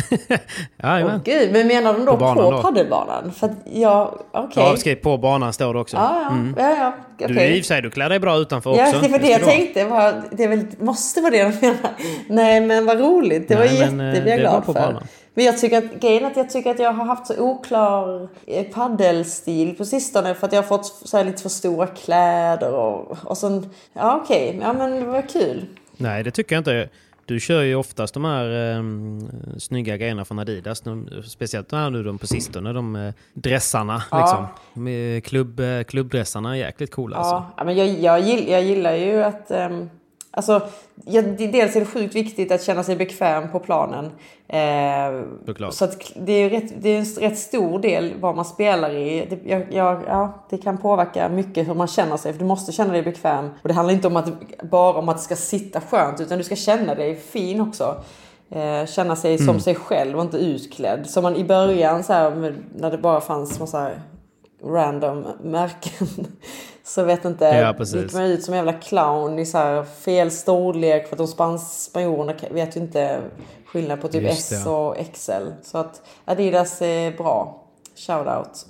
Jajamän. 0.82 1.14
Åh 1.16 1.22
gud, 1.24 1.52
men 1.52 1.66
menar 1.66 1.92
de 1.92 2.04
då 2.04 2.16
På 2.16 2.34
på, 2.34 2.62
paddelbanan? 2.62 3.32
För 3.32 3.46
att 3.46 3.52
jag, 3.72 4.18
okej. 4.32 4.76
Ja, 4.84 4.94
på 5.02 5.18
banan 5.18 5.52
står 5.52 5.74
det 5.74 5.80
också. 5.80 5.96
Ja, 5.96 6.20
ja, 6.22 6.28
Mm. 6.30 6.54
ja, 6.58 6.76
ja, 7.18 7.26
Du 7.28 7.34
okej. 7.34 7.56
i 7.56 7.60
och 7.60 7.64
för 7.64 7.68
sig, 7.68 7.82
du 7.82 7.90
klär 7.90 8.08
dig 8.08 8.18
bra 8.18 8.36
utanför 8.36 8.76
Ja, 8.76 8.88
också. 8.88 9.00
det 9.00 9.08
var 9.08 9.18
det 9.18 9.28
jag 9.28 9.40
du 9.40 9.44
tänkte. 9.44 9.84
Var, 9.84 10.22
det 10.30 10.46
väl, 10.46 10.66
måste 10.78 11.20
vara 11.20 11.30
det 11.30 11.42
de 11.42 11.66
menar. 11.66 11.90
Nej, 12.28 12.60
men 12.60 12.86
vad 12.86 13.00
roligt. 13.00 13.48
Det 13.48 13.54
var 13.54 13.64
Nej, 13.64 13.74
jätte, 13.78 13.90
men, 13.94 14.08
eh, 14.08 14.14
det 14.14 14.20
blir 14.20 14.32
jag 14.32 14.38
var 14.38 14.50
glad 14.50 14.66
på 14.66 14.72
för. 14.72 14.80
banan. 14.80 15.02
Men 15.34 15.44
jag 15.44 15.58
tycker 15.58 15.78
att 15.78 16.00
grejen 16.00 16.24
att 16.24 16.36
jag 16.36 16.50
tycker 16.50 16.70
att 16.70 16.78
jag 16.78 16.92
har 16.92 17.04
haft 17.04 17.26
så 17.26 17.34
oklar 17.38 18.28
eh, 18.46 18.64
paddelstil 18.64 19.74
på 19.76 19.84
sistone 19.84 20.34
för 20.34 20.46
att 20.46 20.52
jag 20.52 20.62
har 20.62 20.68
fått 20.68 20.86
så 20.86 21.22
lite 21.22 21.42
för 21.42 21.48
stora 21.48 21.86
kläder 21.86 22.74
och, 22.74 23.16
och 23.24 23.38
sen, 23.38 23.70
ja 23.92 24.20
okej, 24.24 24.58
ja 24.62 24.72
men 24.72 24.90
det 25.00 25.06
var 25.06 25.22
kul. 25.22 25.64
Nej, 25.96 26.22
det 26.22 26.30
tycker 26.30 26.54
jag 26.54 26.60
inte. 26.60 26.88
Du 27.32 27.40
kör 27.40 27.62
ju 27.62 27.74
oftast 27.74 28.14
de 28.14 28.24
här 28.24 28.76
um, 28.76 29.28
snygga 29.58 29.96
grejerna 29.96 30.24
från 30.24 30.38
Adidas. 30.38 30.80
De, 30.80 31.08
speciellt 31.24 31.68
de 31.68 31.76
här 31.76 31.90
nu 31.90 32.02
de 32.02 32.18
på 32.18 32.26
sistone, 32.26 32.72
de 32.72 32.96
uh, 32.96 33.12
dressarna. 33.34 34.02
Ja. 34.10 34.20
Liksom. 34.20 34.46
Med 34.82 35.24
klubb, 35.24 35.60
uh, 35.60 35.82
klubbdressarna 35.82 36.50
är 36.50 36.58
jäkligt 36.58 36.90
coola. 36.90 37.16
Alltså. 37.16 37.34
Ja, 37.34 37.54
ja, 37.56 37.64
men 37.64 37.76
jag, 37.76 37.88
jag, 37.88 38.48
jag 38.48 38.62
gillar 38.62 38.94
ju 38.94 39.22
att... 39.22 39.50
Um, 39.50 39.90
alltså, 40.32 40.60
det- 40.94 41.46
dels 41.46 41.76
är 41.76 41.80
det 41.80 41.86
sjukt 41.86 42.14
viktigt 42.14 42.52
att 42.52 42.62
känna 42.62 42.82
sig 42.82 42.96
bekväm 42.96 43.52
på 43.52 43.58
planen. 43.60 44.04
Eh, 44.48 45.22
så 45.72 45.86
det 46.16 46.32
är 46.32 46.50
rätt, 46.50 46.72
det 46.82 46.88
är 46.88 46.98
en 46.98 47.04
rätt 47.04 47.38
stor 47.38 47.78
del 47.78 48.12
vad 48.20 48.36
man 48.36 48.44
spelar 48.44 48.90
i. 48.90 49.26
Det, 49.30 49.50
jag, 49.50 49.72
jag, 49.72 50.02
ja, 50.06 50.46
det 50.50 50.58
kan 50.58 50.78
påverka 50.78 51.28
mycket 51.28 51.68
hur 51.68 51.74
man 51.74 51.86
känner 51.88 52.16
sig. 52.16 52.32
För 52.32 52.38
du 52.38 52.44
måste 52.44 52.72
känna 52.72 52.92
dig 52.92 53.02
bekväm. 53.02 53.50
Och 53.62 53.68
det 53.68 53.74
handlar 53.74 53.94
inte 53.94 54.06
om 54.06 54.16
att, 54.16 54.28
bara 54.62 54.98
om 54.98 55.08
att 55.08 55.16
det 55.16 55.22
ska 55.22 55.36
sitta 55.36 55.80
skönt. 55.80 56.20
Utan 56.20 56.38
du 56.38 56.44
ska 56.44 56.56
känna 56.56 56.94
dig 56.94 57.16
fin 57.16 57.60
också. 57.60 57.96
Eh, 58.50 58.86
känna 58.86 59.16
sig 59.16 59.38
som 59.38 59.48
Mm. 59.48 59.60
sig 59.60 59.74
själv 59.74 60.16
och 60.18 60.24
inte 60.24 60.36
utklädd. 60.38 61.06
Som 61.10 61.22
man 61.22 61.36
i 61.36 61.44
början 61.44 62.04
så 62.04 62.12
här, 62.12 62.54
när 62.76 62.90
det 62.90 62.98
bara 62.98 63.20
fanns 63.20 63.60
massa 63.60 63.90
random 64.64 65.24
märken. 65.42 66.06
Så 66.84 67.04
vet 67.04 67.24
inte, 67.24 67.44
Ja, 67.44 67.72
precis. 67.78 68.02
gick 68.02 68.12
man 68.12 68.22
ut 68.24 68.42
som 68.42 68.54
en 68.54 68.58
jävla 68.58 68.72
clown 68.72 69.38
i 69.38 69.46
så 69.46 69.58
här 69.58 69.82
fel 69.84 70.30
storlek 70.30 71.06
för 71.08 71.14
att 71.14 71.18
de 71.18 71.26
spans- 71.26 71.84
spanjorerna 71.90 72.34
vet 72.50 72.76
ju 72.76 72.80
inte 72.80 73.20
skillnad 73.66 74.00
på 74.00 74.08
typ 74.08 74.22
Just 74.22 74.50
det, 74.50 74.56
S 74.56 74.62
ja. 74.66 74.88
och 74.88 74.96
XL. 75.12 75.32
Så 75.62 75.78
att 75.78 76.02
Adidas 76.24 76.82
är 76.82 77.12
bra. 77.16 77.58
Shout 77.96 78.26
out. 78.26 78.66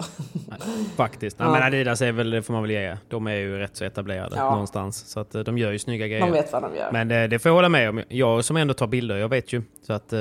Faktiskt. 0.97 1.36
Ja. 1.39 1.44
Nej, 1.44 1.52
men 1.52 1.62
Adidas 1.62 2.02
är 2.02 2.12
väl, 2.12 2.30
det 2.30 2.43
får 2.43 2.52
man 2.52 2.62
väl 2.62 2.70
ge. 2.70 2.97
De 3.09 3.26
är 3.26 3.34
ju 3.34 3.59
rätt 3.59 3.76
så 3.76 3.84
etablerade 3.84 4.36
Ja. 4.36 4.51
någonstans. 4.51 4.97
Så 5.09 5.20
att 5.20 5.34
eh, 5.34 5.40
de 5.40 5.59
gör 5.59 5.72
ju 5.72 5.78
snygga 5.78 6.06
grejer. 6.06 6.20
De 6.26 6.32
vet 6.32 6.52
vad 6.52 6.62
de 6.62 6.76
gör. 6.76 6.93
Men 6.93 7.09
det, 7.09 7.26
det 7.26 7.39
får 7.39 7.48
jag 7.48 7.55
hålla 7.55 7.68
med 7.68 7.89
om. 7.89 8.02
Jag 8.09 8.44
som 8.44 8.56
ändå 8.56 8.74
tar 8.74 8.86
bilder, 8.86 9.16
jag 9.16 9.28
vet 9.28 9.52
ju. 9.52 9.62
Så 9.86 9.93
att... 9.93 10.12
Eh, 10.12 10.18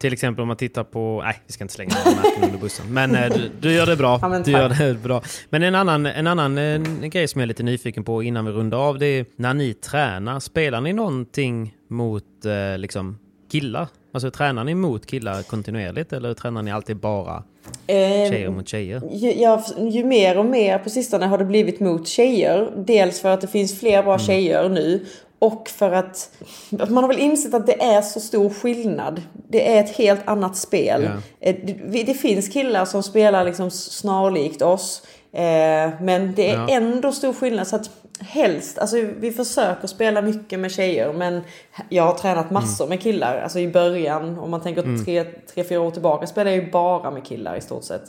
till 0.00 0.12
exempel 0.12 0.42
om 0.42 0.48
man 0.48 0.56
tittar 0.56 0.84
på... 0.84 1.22
Nej, 1.24 1.36
vi 1.46 1.52
ska 1.52 1.64
inte 1.64 1.74
slänga 1.74 1.94
några 2.04 2.16
märken 2.22 2.44
under 2.44 2.58
bussen. 2.58 2.86
Men 2.88 3.14
eh, 3.14 3.32
du, 3.34 3.50
du 3.60 3.72
gör 3.72 3.86
det 3.86 3.96
bra. 3.96 4.18
Ja, 4.22 4.38
du 4.44 4.50
gör 4.50 4.68
det 4.68 5.02
bra. 5.02 5.22
Men 5.50 5.62
en 5.62 5.74
annan, 5.74 6.06
en 6.06 6.26
annan 6.26 6.58
eh, 6.58 6.80
grej 7.08 7.28
som 7.28 7.40
jag 7.40 7.44
är 7.44 7.48
lite 7.48 7.62
nyfiken 7.62 8.04
på 8.04 8.22
innan 8.22 8.44
vi 8.44 8.52
rundar 8.52 8.78
av, 8.78 8.98
det 8.98 9.06
är 9.06 9.26
när 9.36 9.54
ni 9.54 9.74
tränar, 9.74 10.40
spelar 10.40 10.80
ni 10.80 10.92
någonting 10.92 11.74
mot 11.88 12.24
eh, 12.44 12.78
liksom 12.78 13.18
killar? 13.52 13.88
Alltså 14.14 14.30
tränar 14.30 14.64
ni 14.64 14.74
mot 14.74 15.06
killar 15.06 15.42
kontinuerligt 15.42 16.12
eller 16.12 16.34
tränar 16.34 16.62
ni 16.62 16.70
alltid 16.72 16.96
bara 16.96 17.42
Eh, 17.86 17.96
tjejer 18.30 18.50
mot 18.50 18.68
tjejer? 18.68 19.02
Ju, 19.12 19.32
ja, 19.32 19.64
ju 19.78 20.04
mer 20.04 20.38
och 20.38 20.44
mer 20.44 20.78
på 20.78 20.90
sistone 20.90 21.26
har 21.26 21.38
det 21.38 21.44
blivit 21.44 21.80
mot 21.80 22.08
tjejer. 22.08 22.72
Dels 22.76 23.20
för 23.20 23.28
att 23.28 23.40
det 23.40 23.46
finns 23.46 23.80
fler 23.80 24.02
bra 24.02 24.14
Mm. 24.14 24.26
tjejer 24.26 24.68
nu. 24.68 25.04
Och 25.38 25.68
för 25.68 25.92
att 25.92 26.30
man 26.70 26.96
har 27.04 27.08
väl 27.08 27.18
insett 27.18 27.54
att 27.54 27.66
det 27.66 27.82
är 27.82 28.02
så 28.02 28.20
stor 28.20 28.50
skillnad. 28.50 29.22
Det 29.48 29.76
är 29.76 29.80
ett 29.84 29.96
helt 29.96 30.28
annat 30.28 30.56
spel. 30.56 31.02
Ja. 31.02 31.10
Eh, 31.48 31.56
Det, 31.64 32.02
det 32.02 32.14
finns 32.14 32.48
killar 32.48 32.84
som 32.84 33.02
spelar 33.02 33.44
liksom 33.44 33.70
snarlikt 33.70 34.62
oss. 34.62 35.02
Eh, 35.32 35.90
men 36.00 36.34
det 36.36 36.50
är 36.50 36.54
Ja. 36.54 36.68
ändå 36.68 37.12
stor 37.12 37.32
skillnad. 37.32 37.66
Så 37.66 37.76
att 37.76 37.90
helst, 38.20 38.78
alltså 38.78 38.96
vi 39.18 39.32
försöker 39.32 39.86
spela 39.88 40.22
mycket 40.22 40.58
med 40.58 40.72
tjejer. 40.72 41.12
Men 41.12 41.40
jag 41.88 42.02
har 42.02 42.14
tränat 42.14 42.50
massor 42.50 42.88
med 42.88 43.00
killar. 43.00 43.40
Alltså 43.40 43.58
i 43.58 43.68
början, 43.68 44.38
om 44.38 44.50
man 44.50 44.60
tänker 44.62 44.82
Mm. 44.82 45.04
tre, 45.04 45.24
tre, 45.24 45.64
fyra 45.64 45.80
år 45.80 45.90
tillbaka, 45.90 46.26
spelade 46.26 46.56
jag 46.56 46.64
ju 46.64 46.70
bara 46.70 47.10
med 47.10 47.24
killar 47.24 47.56
i 47.56 47.60
stort 47.60 47.84
sett. 47.84 48.02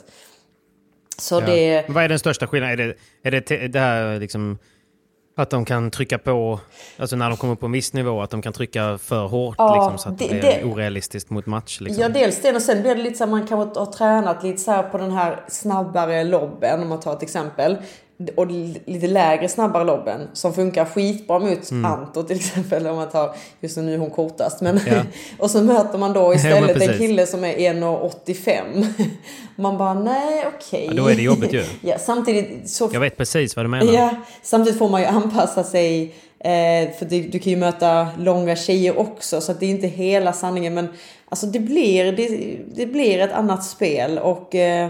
Så 1.18 1.34
Ja. 1.34 1.40
det... 1.46 1.84
Vad 1.88 2.04
är 2.04 2.08
den 2.08 2.18
största 2.18 2.46
skillnaden? 2.46 2.94
Är 3.22 3.30
det, 3.30 3.50
är 3.50 3.58
det 3.60 3.68
det 3.68 3.78
här 3.80 4.20
liksom 4.20 4.58
att 5.42 5.50
de 5.50 5.64
kan 5.64 5.90
trycka 5.90 6.18
på, 6.18 6.60
alltså 6.98 7.16
när 7.16 7.28
de 7.28 7.36
kommer 7.36 7.54
på 7.54 7.66
en 7.66 7.72
viss 7.72 7.92
nivå, 7.92 8.22
att 8.22 8.30
de 8.30 8.42
kan 8.42 8.52
trycka 8.52 8.98
för 8.98 9.26
hårt 9.26 9.54
Ja, 9.58 9.74
liksom, 9.74 9.98
så 9.98 10.08
att 10.08 10.18
det, 10.18 10.24
det- 10.24 10.30
blir 10.30 10.40
det- 10.42 10.64
orealistiskt 10.64 11.30
mot 11.30 11.46
match? 11.46 11.80
Liksom. 11.80 12.02
Ja, 12.02 12.08
dels 12.08 12.42
det 12.42 12.52
och 12.54 12.62
sen 12.62 12.82
blir 12.82 12.94
det 12.94 13.02
lite 13.02 13.16
så 13.18 13.24
här, 13.24 13.30
man 13.30 13.46
kan 13.46 13.58
ha 13.58 13.92
tränat 13.92 14.42
lite 14.42 14.58
så 14.58 14.70
här 14.70 14.82
på 14.82 14.98
den 14.98 15.10
här 15.10 15.44
snabbare 15.48 16.24
lobben 16.24 16.82
om 16.82 16.88
man 16.88 17.00
tar 17.00 17.12
ett 17.12 17.22
exempel. 17.22 17.76
Och 18.36 18.46
li- 18.46 18.80
lite 18.84 19.06
lägre 19.06 19.48
snabbare 19.48 19.84
lobben 19.84 20.20
som 20.32 20.54
funkar 20.54 20.84
skitbra 20.84 21.38
mot 21.38 21.72
Anto 21.84 22.22
till 22.22 22.36
exempel 22.36 22.86
om 22.86 22.96
man 22.96 23.08
tar, 23.08 23.34
just 23.60 23.76
nu 23.76 23.94
är 23.94 23.98
hon 23.98 24.10
kortast 24.10 24.60
men 24.60 24.80
Ja. 24.86 25.02
och 25.38 25.50
så 25.50 25.62
möter 25.62 25.98
man 25.98 26.12
då 26.12 26.20
Ja, 26.20 26.34
istället 26.34 26.78
men 26.78 26.90
en 26.90 26.98
kille 26.98 27.26
som 27.26 27.44
är 27.44 27.54
1,85. 27.56 28.86
Man 29.56 29.78
bara 29.78 29.94
nej 29.94 30.44
okej. 30.56 30.86
Ja, 30.86 31.02
då 31.02 31.06
är 31.08 31.14
det 31.14 31.22
jobbigt 31.22 31.52
ju. 31.52 31.64
Ja, 31.80 31.98
samtidigt 31.98 32.70
så 32.70 32.90
Jag 32.92 33.00
vet 33.00 33.16
precis 33.16 33.56
vad 33.56 33.64
du 33.64 33.68
menar. 33.68 33.92
Ja, 33.92 34.10
samtidigt 34.42 34.78
får 34.78 34.88
man 34.88 35.00
ju 35.00 35.06
anpassa 35.06 35.64
sig. 35.64 36.14
Eh, 36.40 36.90
för 36.98 37.04
du, 37.08 37.22
du 37.22 37.38
kan 37.38 37.50
ju 37.50 37.56
möta 37.58 38.08
långa 38.18 38.56
tjejer 38.56 38.98
också 38.98 39.40
så 39.40 39.52
att 39.52 39.60
det 39.60 39.66
är 39.66 39.70
inte 39.70 39.86
hela 39.86 40.32
sanningen. 40.32 40.74
Men 40.74 40.88
alltså 41.28 41.46
det 41.46 41.60
blir, 41.60 42.12
det, 42.12 42.56
det 42.74 42.86
blir 42.86 43.18
ett 43.18 43.32
annat 43.32 43.64
spel 43.64 44.18
och 44.18 44.54
eh, 44.54 44.88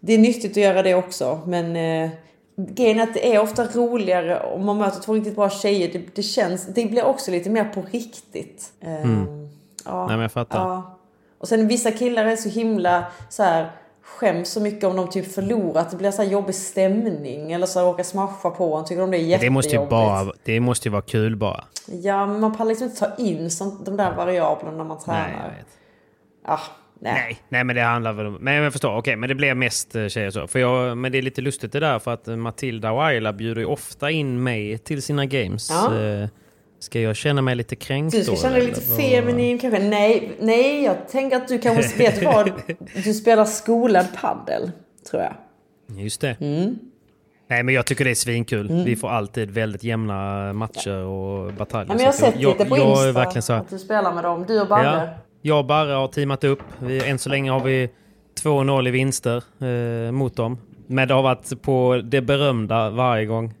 det 0.00 0.14
är 0.14 0.18
nyttigt 0.18 0.50
att 0.50 0.56
göra 0.56 0.82
det 0.82 0.94
också. 0.94 1.40
Men 1.46 1.76
eh, 1.76 2.10
grejen 2.58 2.98
är 2.98 3.02
att 3.02 3.14
det 3.14 3.34
är 3.34 3.40
ofta 3.40 3.64
roligare 3.64 4.40
om 4.40 4.64
man 4.66 4.78
möter 4.78 5.00
två 5.00 5.14
riktigt 5.14 5.36
bra 5.36 5.50
tjejer. 5.50 5.92
Det, 5.92 6.16
det 6.16 6.22
känns, 6.22 6.66
det 6.66 6.84
blir 6.84 7.04
också 7.04 7.30
lite 7.30 7.50
mer 7.50 7.64
på 7.64 7.82
riktigt. 7.90 8.72
Eh, 8.80 8.90
ja, 8.92 8.98
Mm. 8.98 9.48
Nej, 9.84 10.06
men 10.08 10.20
jag 10.20 10.32
fattar. 10.32 10.58
Ja. 10.58 10.98
Och 11.38 11.48
sen 11.48 11.68
vissa 11.68 11.90
killar 11.90 12.24
är 12.24 12.36
så 12.36 12.48
himla 12.48 13.04
så 13.28 13.42
här 13.42 13.70
skäms 14.02 14.48
så 14.50 14.60
mycket 14.60 14.84
om 14.84 14.96
de 14.96 15.10
typ 15.10 15.34
förlorar. 15.34 15.80
Att 15.80 15.90
det 15.90 15.96
blir 15.96 16.10
så 16.10 16.22
här 16.22 16.30
jobbig 16.30 16.54
stämning. 16.54 17.52
Eller 17.52 17.66
så 17.66 17.80
råkar 17.80 18.04
smasha 18.04 18.50
på 18.50 18.76
en. 18.76 18.84
Tycker 18.84 19.00
de 19.00 19.10
det 19.10 19.16
är 19.16 19.20
jättejobbigt. 19.20 19.42
det, 19.42 19.50
måste 19.50 19.76
ju 19.76 19.86
bara, 19.86 20.32
det 20.44 20.60
måste 20.60 20.88
ju 20.88 20.92
vara 20.92 21.02
kul 21.02 21.36
bara. 21.36 21.64
Ja, 21.86 22.26
men 22.26 22.40
man 22.40 22.56
pallar 22.56 22.68
liksom 22.68 22.86
inte 22.86 22.98
ta 22.98 23.16
in 23.16 23.50
sånt, 23.50 23.84
de 23.86 23.96
där 23.96 24.14
variablerna 24.16 24.76
när 24.76 24.84
man 24.84 24.98
tränar. 24.98 25.20
Nej, 25.20 25.36
jag 25.42 25.48
vet. 25.48 25.66
Ah, 26.44 26.60
nej. 27.00 27.12
Nej, 27.28 27.38
nej, 27.48 27.64
men 27.64 27.76
det 27.76 27.82
handlar 27.82 28.12
väl 28.12 28.26
om... 28.26 28.34
Men 28.40 28.54
jag 28.54 28.72
förstår, 28.72 28.96
okej, 28.96 29.16
men 29.16 29.28
det 29.28 29.34
blir 29.34 29.54
mest 29.54 29.94
eh, 29.96 30.08
tjejer 30.08 30.30
så. 30.30 30.46
För 30.46 30.58
jag, 30.58 30.96
men 30.98 31.12
det 31.12 31.18
är 31.18 31.22
lite 31.22 31.40
lustigt 31.40 31.72
det 31.72 31.80
där 31.80 31.98
för 31.98 32.12
att 32.14 32.26
Matilda 32.26 32.92
och 32.92 33.04
Ayla 33.04 33.32
bjuder 33.32 33.60
ju 33.60 33.66
ofta 33.66 34.10
in 34.10 34.42
mig 34.42 34.78
till 34.78 35.02
sina 35.02 35.26
games. 35.26 35.70
Ja. 35.70 35.98
Eh, 36.00 36.28
Ska 36.80 37.00
jag 37.00 37.16
känna 37.16 37.42
mig 37.42 37.54
lite 37.54 37.76
kränkt 37.76 38.12
Du 38.16 38.22
ska 38.22 38.32
då? 38.32 38.38
känna 38.38 38.54
dig 38.54 38.62
eller 38.62 38.74
lite 38.74 38.90
vad? 38.90 39.00
feminin 39.00 39.58
kanske? 39.58 39.82
Nej, 39.82 40.32
nej, 40.40 40.84
jag 40.84 41.08
tänker 41.08 41.36
att 41.36 41.48
du 41.48 41.58
kanske 41.58 41.98
vet 41.98 42.22
vad? 42.22 42.52
Du 43.04 43.14
spelar 43.14 43.44
skolad 43.44 44.06
paddel, 44.20 44.70
tror 45.10 45.22
jag. 45.22 45.34
Just 45.98 46.20
det. 46.20 46.36
Mm. 46.40 46.78
Nej, 47.50 47.62
men 47.62 47.74
jag 47.74 47.86
tycker 47.86 48.04
det 48.04 48.10
är 48.10 48.14
svinkul. 48.14 48.82
Vi 48.84 48.96
får 48.96 49.08
alltid 49.08 49.50
väldigt 49.50 49.84
jämna 49.84 50.52
matcher 50.52 50.96
och 51.04 51.52
bataljer. 51.52 51.86
Ja, 51.88 51.94
men 51.94 51.98
jag 52.04 52.12
har 52.12 52.12
sett 52.12 52.36
lite 52.36 52.64
på 52.64 52.76
jag, 52.78 52.88
Insta 52.90 53.06
Jag 53.06 53.12
verkligen 53.12 53.42
så 53.42 53.52
här, 53.52 53.60
att 53.60 53.70
du 53.70 53.78
spelar 53.78 54.14
med 54.14 54.24
dem. 54.24 54.44
Du 54.48 54.60
och 54.60 54.68
Barre. 54.68 54.84
Ja, 54.84 55.08
jag 55.42 55.58
och 55.58 55.64
Barre 55.64 55.92
har 55.92 56.08
teamat 56.08 56.44
upp. 56.44 56.62
Vi, 56.78 57.08
än 57.08 57.18
så 57.18 57.28
länge 57.28 57.50
har 57.50 57.60
vi 57.60 57.88
2-0 58.42 58.88
i 58.88 58.90
vinster 58.90 59.42
eh, 59.60 60.12
mot 60.12 60.36
dem. 60.36 60.58
Men 60.86 61.08
det 61.08 61.14
har 61.14 61.22
varit 61.22 61.62
på 61.62 62.00
det 62.04 62.20
berömda 62.20 62.90
varje 62.90 63.26
gång. 63.26 63.54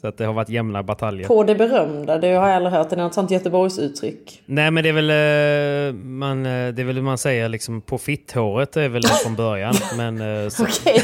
Så 0.00 0.08
att 0.08 0.18
det 0.18 0.24
har 0.24 0.32
varit 0.32 0.48
jämna 0.48 0.82
bataljer. 0.82 1.28
På 1.28 1.44
det 1.44 1.54
berömda, 1.54 2.18
det 2.18 2.26
har 2.26 2.48
jag 2.48 2.56
aldrig 2.56 2.74
hört. 2.74 2.90
Det 2.90 2.96
är 2.96 3.02
något 3.02 3.14
sånt 3.14 3.30
Göteborgsuttryck. 3.30 4.42
Nej 4.46 4.70
men 4.70 4.82
det 4.84 4.88
är 4.88 4.92
väl 4.92 5.10
eh, 5.10 5.94
man, 5.94 6.46
eh, 6.46 6.74
det 6.74 6.82
är 6.82 6.84
väl 6.84 7.02
man 7.02 7.18
säger 7.18 7.48
liksom 7.48 7.80
på 7.80 7.98
fitthåret 7.98 8.76
är 8.76 8.88
väl 8.88 9.02
det 9.02 9.08
från 9.08 9.34
början. 9.34 9.74
Men, 9.96 10.20
eh, 10.44 10.48
så, 10.48 10.62
Okej. 10.62 11.02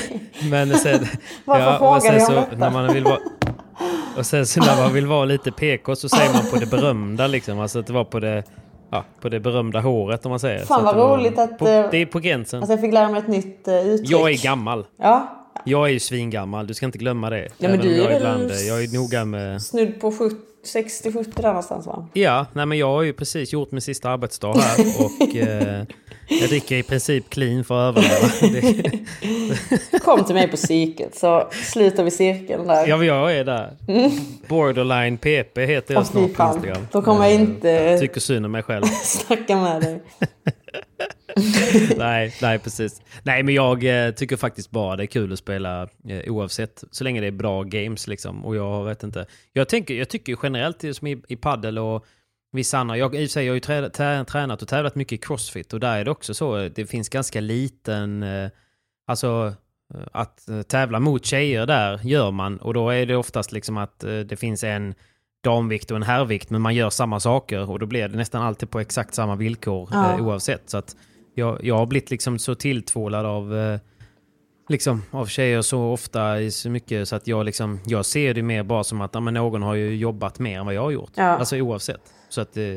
men 0.50 0.74
sen, 0.74 1.06
Varför 1.44 1.72
och 1.72 2.02
frågar 2.02 2.18
jag 2.18 2.28
om 2.28 2.34
detta? 2.34 2.56
när 2.56 2.70
man 2.70 2.94
vill 2.94 3.04
vara 3.04 3.18
Och 4.18 4.26
sen 4.26 4.46
så 4.46 4.60
när 4.60 4.82
man 4.82 4.92
vill 4.92 5.06
vara 5.06 5.24
lite 5.24 5.52
PK 5.52 5.96
så 5.96 6.08
säger 6.08 6.32
man 6.32 6.42
på 6.50 6.56
det 6.56 6.66
berömda 6.70 7.26
liksom. 7.26 7.60
Alltså 7.60 7.78
att 7.78 7.86
det 7.86 7.92
var 7.92 8.04
på 8.04 8.20
det, 8.20 8.44
ja, 8.90 9.04
på 9.20 9.28
det 9.28 9.40
berömda 9.40 9.80
håret 9.80 10.26
om 10.26 10.30
man 10.30 10.40
säger. 10.40 10.58
Fan, 10.58 10.66
Så 10.66 10.74
att 10.74 10.84
vad 10.84 10.94
det 10.94 10.98
var 10.98 11.18
roligt 11.18 11.38
att, 11.38 11.58
På, 11.58 11.68
eh, 11.68 11.90
det 11.90 11.96
är 11.96 12.06
på 12.06 12.18
gränsen. 12.18 12.60
Alltså 12.60 12.72
jag 12.72 12.80
fick 12.80 12.92
lära 12.92 13.08
mig 13.08 13.18
ett 13.20 13.28
nytt 13.28 13.68
uh, 13.68 13.74
uttryck. 13.74 14.10
Jag 14.10 14.30
är 14.30 14.42
gammal. 14.42 14.86
Ja, 14.96 15.44
Jag 15.64 15.88
är 15.88 15.92
ju 15.92 16.00
svingammal, 16.00 16.66
du 16.66 16.74
ska 16.74 16.86
inte 16.86 16.98
glömma 16.98 17.30
det. 17.30 17.48
men 17.58 17.70
Även 17.70 17.80
du 17.86 17.94
är 17.94 17.98
jag, 17.98 18.04
väl 18.04 18.16
ibland, 18.16 18.50
eh, 18.50 18.56
jag 18.56 18.82
är 18.84 18.94
noga 18.94 19.24
med... 19.24 19.62
snudd 19.62 20.00
på 20.00 20.10
60-70 20.10 21.32
där 21.36 21.48
någonstans 21.48 21.86
va? 21.86 22.08
Ja, 22.12 22.46
nej 22.52 22.66
men 22.66 22.78
jag 22.78 22.86
har 22.86 23.02
ju 23.02 23.12
precis 23.12 23.52
gjort 23.52 23.70
min 23.70 23.80
sista 23.80 24.10
arbetsdag 24.10 24.52
här 24.52 24.84
och 25.04 25.36
eh, 25.36 25.84
jag 26.28 26.48
dricker 26.48 26.76
i 26.76 26.82
princip 26.82 27.30
clean 27.30 27.64
för 27.64 27.88
att 27.88 27.96
överleva. 27.96 28.90
Kom 30.04 30.24
till 30.24 30.34
mig 30.34 30.48
på 30.48 30.56
psyket 30.56 31.14
så 31.14 31.48
slutar 31.52 32.04
vi 32.04 32.10
cirkeln 32.10 32.66
där. 32.66 32.86
ja, 32.86 33.04
jag 33.04 33.36
är 33.36 33.44
där. 33.44 33.76
Borderline 34.48 35.18
PP 35.18 35.58
heter 35.66 35.94
jag 35.94 36.06
snart 36.06 36.34
på. 36.34 36.42
Instagram. 36.42 36.86
Då 36.92 37.02
kommer 37.02 37.24
jag 37.24 37.34
Eh, 37.34 37.40
inte 37.40 37.98
Tycker 38.00 38.20
synd 38.20 38.46
om 38.46 38.52
mig 38.52 38.62
själv. 38.62 38.84
snacka 39.04 39.56
med 39.56 39.82
dig. 39.82 40.02
nej, 41.96 42.34
nej, 42.42 42.58
precis. 42.58 43.00
Nej, 43.22 43.42
men 43.42 43.54
jag 43.54 44.06
eh, 44.06 44.10
tycker 44.10 44.36
faktiskt 44.36 44.70
bara 44.70 44.96
det 44.96 45.04
är 45.04 45.06
kul 45.06 45.32
att 45.32 45.38
spela 45.38 45.82
eh, 45.82 46.32
oavsett. 46.32 46.84
Så 46.90 47.04
länge 47.04 47.20
det 47.20 47.26
är 47.26 47.30
bra 47.30 47.62
games 47.62 48.06
liksom. 48.06 48.44
Och 48.44 48.56
jag 48.56 48.84
vet 48.84 49.02
inte. 49.02 49.26
Jag, 49.52 49.68
tänker, 49.68 49.94
jag 49.94 50.08
tycker 50.08 50.36
generellt 50.42 50.84
som 50.96 51.06
i, 51.06 51.22
i 51.28 51.36
paddel 51.36 51.78
och 51.78 52.06
vissa 52.52 52.78
andra. 52.78 52.96
Jag, 52.96 53.14
i 53.14 53.18
och 53.18 53.28
för 53.28 53.32
sig, 53.32 53.44
jag 53.46 53.50
har 53.50 53.54
ju 53.54 53.60
trä, 53.60 53.90
trä, 53.90 54.24
tränat 54.24 54.62
och 54.62 54.68
tävlat 54.68 54.94
mycket 54.94 55.12
i 55.12 55.18
crossfit 55.18 55.72
och 55.72 55.80
där 55.80 55.98
är 55.98 56.04
det 56.04 56.10
också 56.10 56.34
så. 56.34 56.68
Det 56.74 56.86
finns 56.86 57.08
ganska 57.08 57.40
liten... 57.40 58.22
Eh, 58.22 58.50
alltså 59.06 59.54
eh, 59.94 60.00
att 60.12 60.48
eh, 60.48 60.62
tävla 60.62 61.00
mot 61.00 61.24
tjejer 61.24 61.66
där 61.66 62.00
gör 62.02 62.30
man 62.30 62.56
och 62.56 62.74
då 62.74 62.90
är 62.90 63.06
det 63.06 63.16
oftast 63.16 63.52
liksom 63.52 63.76
att 63.76 64.04
eh, 64.04 64.18
det 64.18 64.36
finns 64.36 64.64
en 64.64 64.94
damvikt 65.44 65.90
och 65.90 65.96
en 65.96 66.02
herrvikt 66.02 66.50
men 66.50 66.60
man 66.60 66.74
gör 66.74 66.90
samma 66.90 67.20
saker 67.20 67.70
och 67.70 67.78
då 67.78 67.86
blir 67.86 68.08
det 68.08 68.16
nästan 68.16 68.42
alltid 68.42 68.70
på 68.70 68.80
exakt 68.80 69.14
samma 69.14 69.36
villkor 69.36 69.88
Ja. 69.92 70.12
eh, 70.14 70.26
oavsett. 70.26 70.70
Så 70.70 70.78
att 70.78 70.96
jag, 71.34 71.64
jag 71.64 71.78
har 71.78 71.86
blivit 71.86 72.10
liksom 72.10 72.38
så 72.38 72.54
tilltvålad 72.54 73.26
av, 73.26 73.56
eh, 73.56 73.80
liksom, 74.68 75.02
av 75.10 75.26
tjejer 75.26 75.62
så 75.62 75.82
ofta 75.92 76.40
i 76.40 76.50
så 76.50 76.70
mycket 76.70 77.08
så 77.08 77.16
att 77.16 77.26
jag, 77.26 77.44
liksom, 77.44 77.80
jag 77.86 78.06
ser 78.06 78.34
det 78.34 78.42
mer 78.42 78.62
bara 78.62 78.84
som 78.84 79.00
att 79.00 79.14
ja, 79.14 79.20
men 79.20 79.34
någon 79.34 79.62
har 79.62 79.74
ju 79.74 79.96
jobbat 79.96 80.38
mer 80.38 80.58
än 80.58 80.66
vad 80.66 80.74
jag 80.74 80.82
har 80.82 80.90
gjort. 80.90 81.12
Ja. 81.14 81.24
Alltså 81.24 81.56
oavsett. 81.56 82.00
Så 82.28 82.40
att 82.40 82.56
eh, 82.56 82.76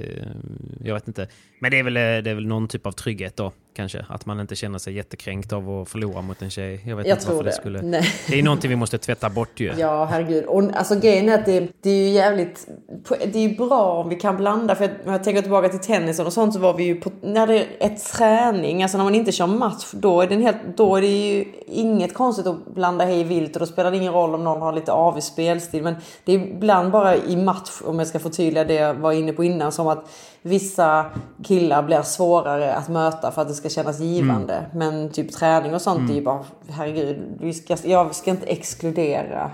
jag 0.84 0.94
vet 0.94 1.08
inte. 1.08 1.28
Men 1.62 1.72
det 1.72 1.80
är, 1.80 1.84
väl, 1.84 1.98
eh, 1.98 2.02
det 2.02 2.30
är 2.30 2.36
väl 2.36 2.48
någon 2.48 2.68
typ 2.68 2.86
av 2.86 2.92
trygghet 2.92 3.36
då 3.36 3.52
kanske. 3.74 4.06
Att 4.10 4.26
man 4.26 4.40
inte 4.40 4.56
känner 4.56 4.80
sig 4.80 4.94
jättekränkt 4.94 5.54
av 5.54 5.70
att 5.70 5.90
förlora 5.90 6.22
mot 6.22 6.42
en 6.42 6.50
tjej. 6.50 6.84
Jag 6.86 6.96
vet 6.96 7.08
Jag 7.08 7.18
inte 7.18 7.28
varför 7.28 7.44
det, 7.44 7.50
det. 7.50 7.56
skulle... 7.56 7.82
Nej. 7.82 8.04
Det 8.28 8.40
är 8.40 8.44
någonting 8.44 8.70
vi 8.70 8.76
måste 8.76 8.98
tvätta 8.98 9.30
bort 9.30 9.60
ju. 9.60 9.74
Ja, 9.78 10.06
herregud. 10.06 10.46
Och 10.46 10.64
alltså 10.74 11.00
grejen 11.00 11.30
är 11.30 11.40
att 11.40 11.46
det, 11.46 11.68
det 11.82 11.90
är 11.90 11.96
ju 11.96 12.10
jävligt... 12.10 12.68
Det 13.10 13.36
är 13.36 13.50
ju 13.50 13.56
bra 13.56 13.94
om 13.94 14.10
vi 14.10 14.16
kan 14.16 14.38
blanda. 14.38 14.76
För 14.76 14.90
när 15.06 15.12
jag 15.12 15.24
tänker 15.24 15.42
tillbaka 15.42 15.70
till 15.70 15.80
tennisen 15.80 16.26
och 16.26 16.34
sånt 16.34 16.54
så 16.54 16.60
var 16.60 16.74
vi 16.74 16.84
ju 16.84 16.96
på... 16.96 17.12
När 17.22 17.48
det 17.48 17.66
är 17.80 17.90
träning, 17.90 18.84
alltså 18.84 18.98
när 18.98 19.04
man 19.04 19.16
inte 19.16 19.32
kör 19.32 19.48
match, 19.48 19.92
då 19.94 20.22
är 20.22 20.28
det, 20.28 20.36
helt, 20.36 20.78
då 20.78 20.96
är 20.96 21.02
det 21.02 21.08
ju 21.08 21.46
inget 21.68 22.14
konstigt 22.14 22.48
att 22.48 22.74
blanda 22.74 23.06
hej 23.06 23.24
vilt 23.24 23.56
och 23.56 23.60
då 23.60 23.66
spelar 23.66 23.92
det 23.92 23.98
ingen 23.98 24.14
roll 24.14 24.36
om 24.36 24.44
någon 24.44 24.62
har 24.62 24.74
lite 24.74 24.92
avig 24.92 25.24
spelstil. 25.24 25.84
Men 25.84 25.96
det 26.24 26.32
är 26.32 26.40
ibland 26.40 26.92
bara 26.92 27.16
i 27.16 27.36
match, 27.36 27.82
om 27.86 28.00
jag 28.00 28.08
ska 28.08 28.20
förtydliga 28.20 28.64
det 28.64 28.74
jag 28.74 28.94
var 28.94 29.12
inne 29.12 29.34
på 29.34 29.44
innan, 29.44 29.72
som 29.72 29.88
att 29.88 30.10
vissa 30.42 31.06
killar 31.44 31.84
blir 31.84 32.02
svårare 32.02 32.74
att 32.74 32.90
möta 32.90 33.32
för 33.32 33.42
att 33.42 33.48
det 33.48 33.54
ska 33.54 33.70
kännas 33.70 34.00
givande. 34.00 34.66
Men 34.74 35.10
typ 35.12 35.32
träning 35.32 35.74
och 35.74 35.82
sånt 35.82 36.10
är 36.10 36.14
ju 36.14 36.22
bara, 36.22 36.46
herregud, 36.70 37.38
vi 37.40 37.54
ska, 37.54 37.78
jag 37.84 38.16
ska 38.16 38.32
inte 38.32 38.46
exkludera 38.46 39.52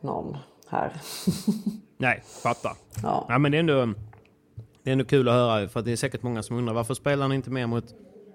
någon 0.00 0.36
här. 0.68 0.92
Nej, 1.98 2.22
fattar. 2.42 2.72
Ja. 3.02 3.26
Ja, 3.28 3.38
men 3.38 3.52
det 3.52 3.58
är, 3.58 3.60
ändå, 3.60 3.86
det 4.82 4.90
är 4.90 4.92
ändå 4.92 5.04
kul 5.04 5.28
att 5.28 5.34
höra 5.34 5.68
för 5.68 5.82
det 5.82 5.92
är 5.92 5.96
säkert 5.96 6.22
många 6.22 6.42
som 6.42 6.56
undrar 6.56 6.74
varför 6.74 6.94
spelar 6.94 7.28
ni 7.28 7.34
inte 7.34 7.50
mer 7.50 7.66
mot 7.66 7.84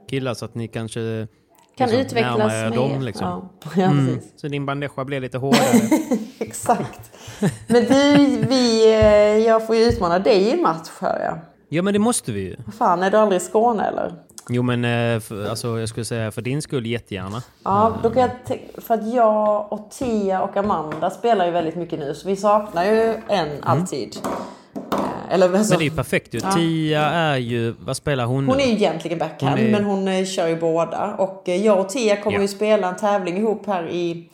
killar 0.09 0.33
så 0.33 0.45
att 0.45 0.55
ni 0.55 0.67
kanske 0.67 1.27
Kan 1.77 1.89
liksom 1.89 2.01
utvecklas 2.05 2.53
er 2.53 2.69
mer. 2.69 2.77
dem 2.77 3.01
liksom. 3.01 3.27
Ja, 3.27 3.69
ja 3.75 3.85
Mm. 3.85 4.19
Så 4.35 4.47
din 4.47 4.65
bandeja 4.65 5.05
blir 5.05 5.19
lite 5.19 5.37
hårdare. 5.37 5.89
Exakt. 6.39 7.11
Men 7.67 7.83
du, 7.83 8.27
vi, 8.49 8.93
eh, 8.93 9.45
jag 9.47 9.67
får 9.67 9.75
ju 9.75 9.83
utmana 9.83 10.19
dig 10.19 10.41
i 10.41 10.51
en 10.51 10.61
match 10.61 10.89
hör 10.99 11.19
jag. 11.19 11.39
Ja, 11.69 11.81
men 11.81 11.93
det 11.93 11.99
måste 11.99 12.31
vi 12.31 12.39
ju. 12.41 12.55
Fan, 12.77 13.03
är 13.03 13.11
du 13.11 13.17
aldrig 13.17 13.41
i 13.41 13.45
Skåne 13.45 13.83
eller? 13.87 14.13
Jo, 14.49 14.63
men 14.63 14.85
eh, 14.85 15.19
för, 15.19 15.49
alltså, 15.49 15.79
jag 15.79 15.89
skulle 15.89 16.05
säga 16.05 16.31
för 16.31 16.41
din 16.41 16.61
skull 16.61 16.85
jättegärna. 16.85 17.41
Ja, 17.63 17.93
då 18.03 18.09
kan 18.09 18.21
jag 18.21 18.59
för 18.77 18.93
att 18.93 19.13
jag 19.13 19.73
och 19.73 19.91
Tia 19.91 20.41
och 20.41 20.57
Amanda 20.57 21.09
spelar 21.09 21.45
ju 21.45 21.51
väldigt 21.51 21.75
mycket 21.75 21.99
nu 21.99 22.13
så 22.15 22.27
vi 22.27 22.35
saknar 22.35 22.85
ju 22.85 23.13
en 23.27 23.63
alltid. 23.63 24.17
Eh, 24.25 25.33
Eller 25.33 25.45
alltså, 25.45 25.57
Mm. 25.57 25.67
Men 25.69 25.79
det 25.79 25.83
är 25.85 25.89
ju 25.89 25.95
perfekt 25.95 26.33
ju. 26.33 26.39
Ja. 26.43 26.51
Tia 26.51 27.01
är 27.01 27.37
ju, 27.37 27.71
vad 27.79 27.97
spelar 27.97 28.25
hon 28.25 28.45
nu? 28.45 28.51
Hon 28.51 28.59
är 28.61 28.65
ju 28.65 28.71
egentligen 28.71 29.17
backhand 29.19 29.55
Hon 29.59 29.67
är- 29.67 29.71
men 29.71 29.83
hon 29.83 30.07
eh, 30.07 30.25
kör 30.25 30.47
ju 30.47 30.59
båda. 30.59 31.15
Och 31.15 31.41
jag 31.45 31.79
och 31.79 31.89
Tia 31.89 32.21
kommer 32.21 32.37
Ja. 32.37 32.41
ju 32.41 32.47
spela 32.47 32.87
en 32.89 32.95
tävling 32.95 33.37
ihop 33.37 33.65
här 33.67 33.89
i 33.89 34.29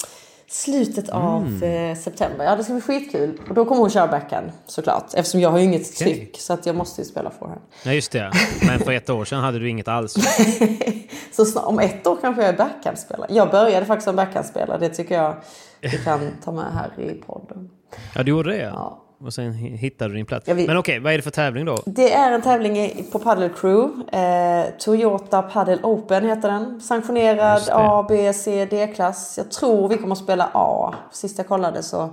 slutet 0.54 1.10
av 1.10 1.42
Mm. 1.48 1.92
eh, 1.92 1.98
september. 1.98 2.46
Ja 2.46 2.56
det 2.56 2.64
ska 2.64 2.74
bli 2.74 2.82
skitkul. 2.82 3.40
Och 3.50 3.56
då 3.56 3.66
kommer 3.66 3.82
hon 3.82 3.90
köra 3.90 4.08
backhand 4.08 4.52
såklart. 4.66 5.14
Eftersom 5.14 5.40
jag 5.42 5.50
har 5.50 5.58
ju 5.58 5.64
inget 5.64 5.82
Okej. 5.96 6.14
tryck 6.14 6.38
så 6.40 6.54
att 6.54 6.66
jag 6.66 6.76
måste 6.76 7.02
ju 7.02 7.06
spela 7.06 7.30
forehand. 7.40 7.62
Nej, 7.86 7.96
just 7.96 8.12
det. 8.12 8.32
Men 8.68 8.80
för 8.80 8.92
ett 8.92 9.10
år 9.10 9.26
sedan 9.26 9.40
hade 9.44 9.60
du 9.60 9.70
inget 9.70 9.88
alls. 9.88 10.14
Så 11.36 11.46
snart, 11.46 11.66
om 11.66 11.80
ett 11.80 12.08
år 12.08 12.18
kanske 12.22 12.42
jag 12.42 12.50
är 12.54 12.58
backhandspelare. 12.58 13.28
Jag 13.34 13.52
började 13.52 13.86
faktiskt 13.86 14.06
som 14.06 14.16
backhandspelare. 14.16 14.78
Det 14.80 14.90
tycker 14.90 15.16
jag 15.16 15.36
vi 15.82 15.90
kan 15.90 16.30
ta 16.44 16.52
med 16.52 16.66
här 16.74 17.04
i 17.04 17.14
podden. 17.14 17.70
Ja, 18.16 18.24
du 18.24 18.32
gjorde 18.32 18.50
det 18.52 18.58
ja. 18.64 19.03
Och 19.26 19.34
sen 19.34 19.54
hi- 19.54 19.76
hittade 19.78 20.10
du 20.10 20.16
din 20.16 20.26
plats. 20.26 20.48
Jag 20.48 20.56
vet- 20.56 20.68
Men 20.68 20.78
okej, 20.78 21.00
vad 21.00 21.14
är 21.14 21.18
det 21.18 21.22
för 21.24 21.32
tävling 21.32 21.66
då? 21.66 21.78
Det 21.86 22.14
är 22.14 22.32
en 22.32 22.42
tävling 22.42 23.06
på 23.12 23.20
Paddle 23.20 23.50
Crew. 23.50 24.18
Eh, 24.18 24.66
Toyota 24.80 25.42
Paddle 25.42 25.78
Open 25.84 26.30
heter 26.30 26.50
den. 26.52 26.82
Sanktionerad. 26.82 27.62
A, 27.72 28.06
B, 28.10 28.34
C, 28.34 28.66
D-klass. 28.70 29.38
Jag 29.38 29.52
tror 29.52 29.88
vi 29.90 29.98
kommer 29.98 30.12
att 30.16 30.18
spela 30.24 30.50
A. 30.54 30.94
Sist 31.12 31.38
jag 31.38 31.48
kollade 31.48 31.84
så 31.84 32.10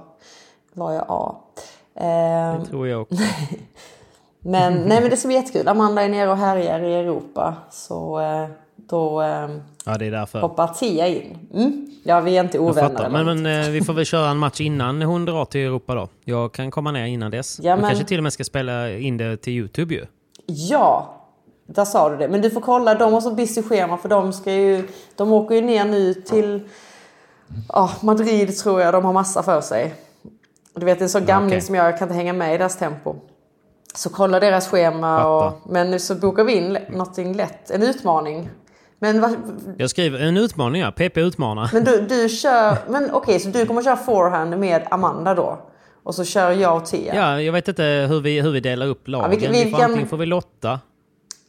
var 0.72 0.92
jag 0.92 1.04
A. 1.08 1.34
Eh, 1.94 2.60
Det 2.60 2.66
tror 2.68 2.88
jag 2.88 3.02
också. 3.02 3.14
men, 4.40 4.72
nej, 4.74 5.00
men 5.00 5.10
det 5.10 5.16
ska 5.16 5.28
bli 5.28 5.36
jättekul. 5.36 5.68
Amanda 5.68 6.02
är 6.02 6.08
nere 6.08 6.30
och 6.30 6.36
härjar 6.36 6.80
i 6.80 6.94
Europa. 6.94 7.54
Så 7.70 8.20
eh, 8.20 8.46
då 8.76 9.22
eh, 9.22 9.48
Ja, 9.84 9.98
det 9.98 10.06
är 10.06 10.10
därför. 10.10 10.40
hoppar 10.40 10.68
Tia 10.68 11.06
in. 11.06 11.38
Mm. 11.54 11.86
Ja, 12.04 12.20
vi 12.20 12.36
är 12.36 12.44
inte 12.44 12.58
ovänner. 12.58 13.08
Men, 13.10 13.26
något. 13.26 13.36
men 13.36 13.64
eh, 13.64 13.70
vi 13.70 13.80
får 13.80 13.92
väl 13.92 14.04
köra 14.04 14.30
en 14.30 14.36
match 14.36 14.60
innan 14.60 15.02
hon 15.02 15.24
drar 15.24 15.44
till 15.44 15.60
Europa 15.60 15.94
då. 15.94 16.08
Jag 16.24 16.52
kan 16.52 16.70
komma 16.70 16.92
ner 16.92 17.06
innan 17.06 17.30
dess. 17.30 17.60
Ja, 17.62 17.76
men- 17.76 17.88
kanske 17.88 18.04
till 18.04 18.18
och 18.18 18.22
med 18.22 18.32
ska 18.32 18.44
spela 18.44 18.90
in 18.90 19.16
det 19.16 19.36
till 19.36 19.52
Youtube 19.52 19.94
ju. 19.94 20.06
Ja, 20.46 21.14
där 21.66 21.84
sa 21.84 22.10
du 22.10 22.16
det. 22.16 22.28
Men 22.28 22.40
du 22.40 22.50
får 22.50 22.60
kolla, 22.60 22.94
de 22.94 23.12
har 23.12 23.20
så 23.20 23.34
busy 23.34 23.62
schema 23.62 23.96
för 23.96 24.08
de 24.08 24.32
ska 24.32 24.52
ju... 24.52 24.88
De 25.16 25.32
åker 25.32 25.54
ju 25.54 25.60
ner 25.60 25.84
nu 25.84 26.14
till 26.14 26.68
ja, 27.68 27.90
Madrid 28.00 28.56
tror 28.58 28.80
jag. 28.80 28.94
De 28.94 29.04
har 29.04 29.12
massa 29.12 29.42
för 29.42 29.60
sig. 29.60 29.94
Du 30.74 30.86
vet 30.86 31.00
en 31.00 31.08
sån 31.08 31.26
gamling 31.26 31.50
okej. 31.50 31.60
som 31.60 31.74
jag, 31.74 31.86
jag 31.86 31.98
kan 31.98 32.08
inte 32.08 32.14
hänga 32.16 32.32
med 32.32 32.54
i 32.54 32.58
deras 32.58 32.78
tempo. 32.78 33.14
Så 33.94 34.10
kolla 34.10 34.40
deras 34.40 34.68
schema. 34.68 35.26
Och, 35.26 35.52
men 35.70 35.90
nu 35.90 35.98
så 35.98 36.14
bokar 36.14 36.44
vi 36.44 36.52
in 36.52 36.78
någonting 36.88 37.34
lätt. 37.34 37.70
En 37.70 37.82
utmaning. 37.82 38.48
Men, 39.02 39.20
vad, 39.20 39.30
Jag 39.78 39.90
skriver 39.90 40.18
en 40.18 40.36
utmaning 40.36 40.82
ja. 40.82 40.90
PP 40.90 41.16
utmanar. 41.18 41.70
men 41.72 41.84
du, 41.84 42.00
du 42.00 42.28
kör... 42.28 42.76
Men 42.88 43.10
okej, 43.14 43.40
så 43.40 43.48
du 43.48 43.66
kommer 43.66 43.82
köra 43.82 43.96
forehand 43.96 44.58
med 44.58 44.82
Amanda 44.90 45.34
då? 45.34 45.58
Och 46.02 46.14
så 46.14 46.24
kör 46.24 46.50
jag 46.50 46.76
och 46.76 46.84
Tia? 46.86 47.14
Ja, 47.14 47.40
jag 47.42 47.52
vet 47.52 47.68
inte 47.68 47.82
hur 48.10 48.20
vi, 48.20 48.40
hur 48.40 48.50
vi 48.50 48.60
delar 48.60 48.86
upp 48.86 49.08
lagen. 49.08 49.30
vi- 49.30 49.46
vi, 49.46 49.64
vi 49.64 49.70
får, 49.70 49.82
Antingen 49.82 50.08
får 50.08 50.16
vi 50.16 50.26
lotta, 50.26 50.80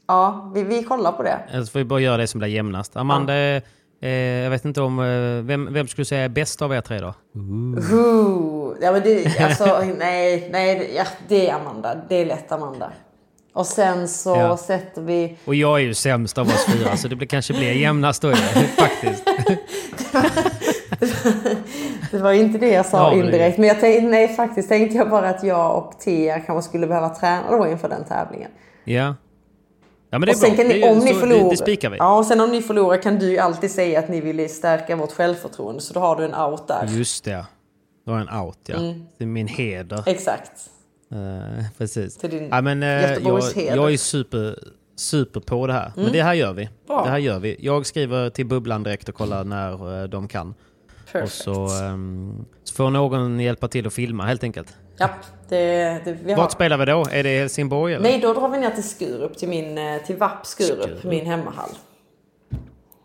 Ja, 0.07 0.51
vi, 0.55 0.63
vi 0.63 0.83
kollar 0.83 1.11
på 1.11 1.23
det. 1.23 1.37
eller 1.51 1.63
så 1.65 1.71
får 1.71 1.79
vi 1.79 1.85
bara 1.85 1.99
göra 1.99 2.17
det 2.17 2.27
som 2.27 2.39
blir 2.39 2.49
jämnast. 2.49 2.97
Amanda, 2.97 3.33
eh, 3.33 4.09
jag 4.09 4.49
vet 4.49 4.65
inte 4.65 4.81
om... 4.81 4.99
Eh, 4.99 5.45
vem, 5.45 5.73
vem 5.73 5.87
skulle 5.87 6.05
säga 6.05 6.23
är 6.23 6.29
bäst 6.29 6.61
av 6.61 6.73
er 6.73 6.81
tre 6.81 6.99
då? 6.99 7.13
Ooh. 7.95 8.75
Ja 8.81 8.91
men 8.91 9.01
det, 9.03 9.39
alltså 9.39 9.79
nej, 9.99 10.49
nej, 10.51 10.93
ja, 10.95 11.03
det 11.27 11.49
är 11.49 11.55
Amanda. 11.55 11.95
Det 12.09 12.15
är 12.15 12.25
lätt 12.25 12.51
Amanda. 12.51 12.91
Och 13.53 13.65
sen 13.65 14.07
så 14.07 14.29
Ja. 14.29 14.57
sätter 14.57 15.01
vi... 15.01 15.37
Och 15.45 15.55
jag 15.55 15.79
är 15.79 15.83
ju 15.83 15.93
sämst 15.93 16.37
av 16.37 16.47
oss 16.47 16.65
fyra, 16.65 16.97
så 16.97 17.07
det 17.07 17.15
blir, 17.15 17.27
kanske 17.27 17.53
blir 17.53 17.71
jämnast 17.71 18.21
då 18.21 18.33
faktiskt. 18.77 19.23
Det 22.11 22.17
var 22.17 22.31
inte 22.33 22.57
det 22.57 22.69
jag 22.69 22.85
sa 22.85 22.97
Ja, 22.97 23.13
indirekt. 23.19 23.57
Men 23.57 23.67
jag 23.67 23.79
tänkte, 23.79 24.07
nej 24.07 24.35
faktiskt 24.35 24.69
tänkte 24.69 24.97
jag 24.97 25.09
bara 25.09 25.29
att 25.29 25.43
jag 25.43 25.77
och 25.77 25.99
Tia 25.99 26.39
kanske 26.39 26.69
skulle 26.69 26.87
behöva 26.87 27.09
träna 27.09 27.57
då 27.57 27.67
inför 27.67 27.89
den 27.89 28.05
tävlingen. 28.05 28.51
Ja. 28.83 29.15
Ja 30.09 30.19
men 30.19 30.21
det 30.21 30.27
är 30.27 30.33
och 30.33 30.37
sen 30.37 30.49
bra. 30.55 30.57
kan 30.57 30.67
ni, 30.67 30.83
om 30.89 30.97
ni 30.99 31.13
förlorar... 31.13 31.43
Det, 31.43 31.49
det 31.49 31.57
spikar 31.57 31.89
vi. 31.89 31.97
Ja, 31.97 32.17
och 32.17 32.25
sen 32.25 32.41
om 32.41 32.49
ni 32.51 32.61
förlorar 32.61 32.97
kan 33.01 33.19
du 33.19 33.31
ju 33.31 33.37
alltid 33.37 33.71
säga 33.71 33.99
att 33.99 34.09
ni 34.09 34.21
vill 34.21 34.49
stärka 34.49 34.95
vårt 34.95 35.11
självförtroende. 35.11 35.81
Så 35.81 35.93
då 35.93 35.99
har 35.99 36.15
du 36.15 36.25
en 36.25 36.35
out 36.35 36.67
där. 36.67 36.85
Just 36.87 37.23
det. 37.25 37.45
Det 38.05 38.11
var 38.11 38.19
en 38.19 38.29
out 38.29 38.57
ja. 38.65 38.75
Mm. 38.75 39.05
Det 39.17 39.23
är 39.23 39.27
min 39.27 39.47
heder. 39.47 40.03
Exakt. 40.05 40.51
Eh, 41.11 41.65
precis. 41.77 42.17
Till 42.17 42.29
din 42.29 42.47
ja, 42.51 42.61
men, 42.61 42.83
eh, 42.83 42.89
jag, 43.13 43.43
jag 43.55 43.93
är 43.93 43.97
super, 43.97 44.59
super 44.95 45.39
på 45.39 45.67
det 45.67 45.73
här. 45.73 45.91
Men 45.95 46.03
Mm. 46.03 46.13
det 46.13 46.23
här 46.23 46.33
gör 46.33 46.53
vi. 46.53 46.69
Bra. 46.87 47.03
Det 47.03 47.09
här 47.09 47.17
gör 47.17 47.39
vi. 47.39 47.57
Jag 47.59 47.85
skriver 47.85 48.29
till 48.29 48.45
Bubblan 48.45 48.83
direkt 48.83 49.09
och 49.09 49.15
kollar 49.15 49.43
när 49.43 50.01
eh, 50.03 50.07
de 50.09 50.27
kan. 50.27 50.53
Perfect. 51.11 51.47
Och 51.47 51.67
så, 51.69 51.83
ehm, 51.83 52.45
så 52.63 52.75
får 52.75 52.89
någon 52.89 53.39
hjälpa 53.39 53.67
till 53.67 53.87
att 53.87 53.93
filma 53.93 54.25
helt 54.25 54.43
enkelt. 54.43 54.73
Ja, 54.97 55.09
det, 55.49 56.01
det, 56.05 56.17
vi 56.23 56.31
har... 56.33 56.41
Vart 56.41 56.51
spelar 56.51 56.77
vi 56.77 56.85
då? 56.85 57.05
Är 57.11 57.23
det 57.23 57.39
Helsingborg 57.39 57.93
eller? 57.93 58.03
Nej, 58.03 58.19
då 58.19 58.33
drar 58.33 58.49
vi 58.49 58.57
ner 58.57 58.69
till 58.71 58.89
Skurup, 58.89 59.37
till, 59.37 59.49
min, 59.49 59.79
till 60.07 60.15
VAP 60.17 60.45
Skurup, 60.45 60.81
Skurup. 60.83 61.03
min 61.03 61.25
hemmahall. 61.25 61.69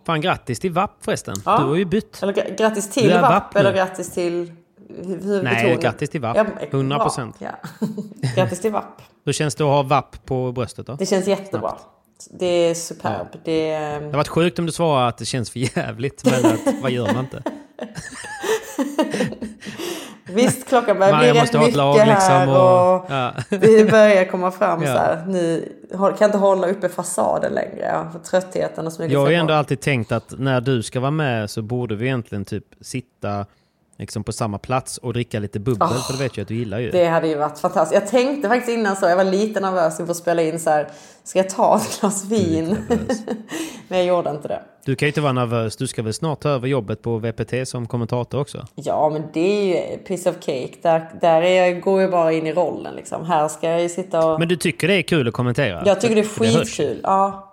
Fan 0.07 0.21
grattis 0.21 0.61
till 0.61 0.73
VAP 0.73 0.91
förresten. 1.01 1.35
Ja. 1.45 1.59
Du 1.59 1.65
har 1.65 1.77
ju 1.77 1.85
bytt. 1.85 2.23
Eller 2.23 2.33
gra- 2.33 2.57
grattis 2.57 2.91
till 2.91 3.11
VAP, 3.13 3.23
VAP 3.33 3.57
eller 3.57 3.73
grattis 3.73 4.11
till 4.15 4.53
Nej, 5.43 5.79
grattis 5.81 6.11
till 6.11 6.21
VAP. 6.21 6.37
Ja, 6.37 6.45
100%. 6.71 7.17
bra, 7.17 7.33
Ja. 7.39 7.51
grattis 8.37 8.61
till 8.61 8.73
VAP. 8.73 9.03
Hur 9.25 9.33
känns 9.33 9.55
det 9.55 9.65
att 9.65 9.71
ha 9.71 9.83
VAP 9.83 10.25
på 10.25 10.53
bröstet 10.53 10.87
då? 10.87 10.95
Det 10.95 11.07
känns 11.07 11.27
jättebra. 11.27 11.75
Det 12.31 12.47
är 12.47 12.75
superb. 12.75 13.27
Det, 13.45 13.71
Det 13.79 13.95
hade 13.95 14.17
varit 14.17 14.29
sjukt 14.29 14.59
om 14.59 14.67
du 14.67 14.73
svarade 14.73 15.09
att 15.09 15.19
det 15.19 15.25
känns 15.25 15.51
för 15.51 15.79
jävligt, 15.79 16.25
men 16.25 16.47
att, 16.47 16.61
vad 16.83 16.91
gör 16.91 17.13
man 17.15 17.25
inte? 17.25 17.43
visst, 20.25 20.69
klockan 20.69 20.99
börjar 20.99 21.19
bli 21.19 21.33
rätt 21.33 21.53
mycket 21.53 21.77
lag 21.77 21.95
här 21.99 22.07
liksom 22.15 22.49
och, 22.49 22.95
och... 22.95 23.07
Ja. 23.11 23.33
det 23.49 23.91
börjar 23.91 24.25
komma 24.25 24.51
fram 24.51 24.83
Ja. 24.83 24.93
så 24.93 24.99
här. 24.99 25.97
Har- 25.97 26.13
kan 26.13 26.25
inte 26.25 26.39
hålla 26.39 26.67
uppe 26.69 26.89
fasaden 26.89 27.53
längre. 27.53 27.87
Ja, 27.93 28.11
för 28.13 28.19
tröttheten 28.19 28.87
och 28.87 28.93
smyger 28.93 29.13
Jag 29.13 29.21
har 29.21 29.31
ju 29.31 29.35
ändå 29.37 29.55
alltid 29.55 29.81
tänkt 29.81 30.13
att 30.13 30.35
när 30.39 30.61
du 30.61 30.83
ska 30.83 31.01
vara 31.01 31.11
med 31.11 31.51
så 31.51 31.63
borde 31.63 31.95
vi 31.97 32.05
egentligen 32.07 32.45
typ 32.45 32.65
sitta 32.81 33.47
liksom 33.99 34.25
på 34.25 34.33
samma 34.33 34.59
plats 34.59 34.99
och 34.99 35.13
dricka 35.13 35.39
lite 35.39 35.61
bubbel, 35.61 35.89
Oh, 35.89 36.07
för 36.07 36.13
det 36.13 36.19
vet 36.19 36.37
jag 36.37 36.43
att 36.43 36.49
du 36.49 36.55
gillar 36.55 36.79
ju. 36.79 36.91
Det 36.91 37.07
hade 37.07 37.29
ju 37.29 37.35
varit 37.35 37.59
fantastiskt. 37.59 38.01
Jag 38.03 38.11
tänkte 38.11 38.49
faktiskt 38.49 38.79
innan 38.79 38.97
så, 38.97 39.07
jag 39.07 39.17
var 39.17 39.25
lite 39.25 39.61
nervös 39.61 40.01
inför 40.01 40.11
att 40.11 40.17
spela 40.17 40.43
in 40.43 40.61
så 40.61 40.71
här. 40.71 40.89
Ska 41.25 41.39
jag 41.39 41.51
ta 41.51 41.77
ett 41.77 42.01
glas 42.01 42.25
vin? 42.25 42.77
Men 43.89 43.99
jag 44.07 44.07
gjorde 44.07 44.31
inte 44.31 44.49
det. 44.49 44.63
Du 44.85 44.97
kan 44.97 45.07
ju 45.07 45.11
inte 45.11 45.21
vara 45.21 45.33
nervös, 45.33 45.77
du 45.77 45.87
ska 45.87 46.03
väl 46.03 46.15
snart 46.15 46.41
ta 46.41 46.49
över 46.49 46.69
jobbet 46.69 47.03
på 47.03 47.19
VPT 47.19 47.69
som 47.69 47.87
kommentator 47.87 48.41
också? 48.41 48.67
Ja, 48.75 49.11
men 49.13 49.23
det 49.33 49.41
är 49.41 49.65
ju 49.93 49.97
piece 49.99 50.31
of 50.31 50.37
cake. 50.41 50.73
Där, 50.83 51.11
där 51.21 51.43
är 51.43 51.67
jag, 51.67 51.81
går 51.81 52.01
jag 52.03 52.11
bara 52.11 52.33
in 52.33 52.47
i 52.47 52.53
rollen 52.53 52.95
liksom. 52.95 53.25
Här 53.25 53.49
ska 53.49 53.71
jag 53.71 53.83
ju 53.83 53.89
sitta 53.89 54.27
och... 54.33 54.39
Men 54.39 54.49
du 54.49 54.57
tycker 54.57 54.89
det 54.89 54.95
är 54.95 55.03
kul 55.03 55.29
att 55.29 55.35
kommentera? 55.35 55.83
jag 55.87 56.01
tycker 56.01 56.15
det 56.15 56.21
är 56.21 56.25
skitkul. 56.25 57.01
Ja. 57.03 57.53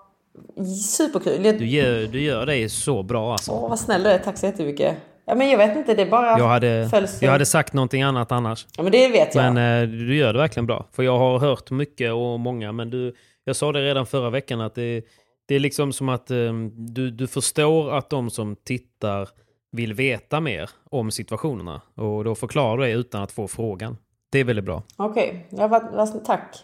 Superkul. 0.85 1.45
Jag, 1.45 1.57
Du 1.59 1.67
gör, 1.67 2.07
du 2.07 2.21
gör 2.21 2.45
det 2.45 2.69
så 2.69 3.03
bra 3.03 3.31
alltså. 3.31 3.51
Åh, 3.51 3.69
vad 3.69 3.79
snäll 3.79 4.03
du 4.03 4.09
är. 4.09 4.17
Tack 4.17 4.37
så 4.37 4.45
jättemycket. 4.45 4.97
Ja, 5.25 5.35
men 5.35 5.49
jag 5.49 5.57
vet 5.57 5.75
inte. 5.77 5.93
Det 5.93 6.05
bara 6.05 6.37
Jag 6.39 6.47
hade, 6.47 6.87
följs- 6.91 7.17
jag 7.23 7.31
hade 7.31 7.45
sagt 7.45 7.73
någonting 7.73 8.01
annat 8.01 8.31
annars. 8.31 8.67
Ja, 8.77 8.83
men 8.83 8.91
det 8.91 9.07
vet 9.07 9.35
jag. 9.35 9.53
Men 9.53 9.81
eh, 9.83 9.89
du 9.89 10.15
gör 10.15 10.33
det 10.33 10.39
verkligen 10.39 10.65
bra. 10.67 10.85
För 10.91 11.03
jag 11.03 11.17
har 11.17 11.39
hört 11.39 11.71
mycket 11.71 12.13
och 12.13 12.39
många, 12.39 12.71
men 12.71 12.89
du, 12.89 13.15
jag 13.43 13.55
sa 13.55 13.71
det 13.71 13.81
redan 13.81 14.05
förra 14.05 14.29
veckan 14.29 14.61
att 14.61 14.75
det, 14.75 15.01
det 15.47 15.55
är 15.55 15.59
liksom 15.59 15.93
som 15.93 16.09
att 16.09 16.31
eh, 16.31 16.37
du, 16.75 17.11
du 17.11 17.27
förstår 17.27 17.97
att 17.97 18.09
de 18.09 18.29
som 18.29 18.55
tittar 18.55 19.29
vill 19.71 19.93
veta 19.93 20.39
mer 20.39 20.69
om 20.89 21.11
situationerna. 21.11 21.81
Och 21.95 22.23
då 22.23 22.35
förklarar 22.35 22.77
du 22.77 22.83
det 22.83 22.91
utan 22.91 23.23
att 23.23 23.31
få 23.31 23.47
frågan. 23.47 23.97
Det 24.31 24.39
är 24.39 24.43
väldigt 24.43 24.65
bra. 24.65 24.83
Okej, 24.97 25.47
ja, 25.49 25.67
vad, 25.67 25.83
vad, 25.93 26.25
tack. 26.25 26.55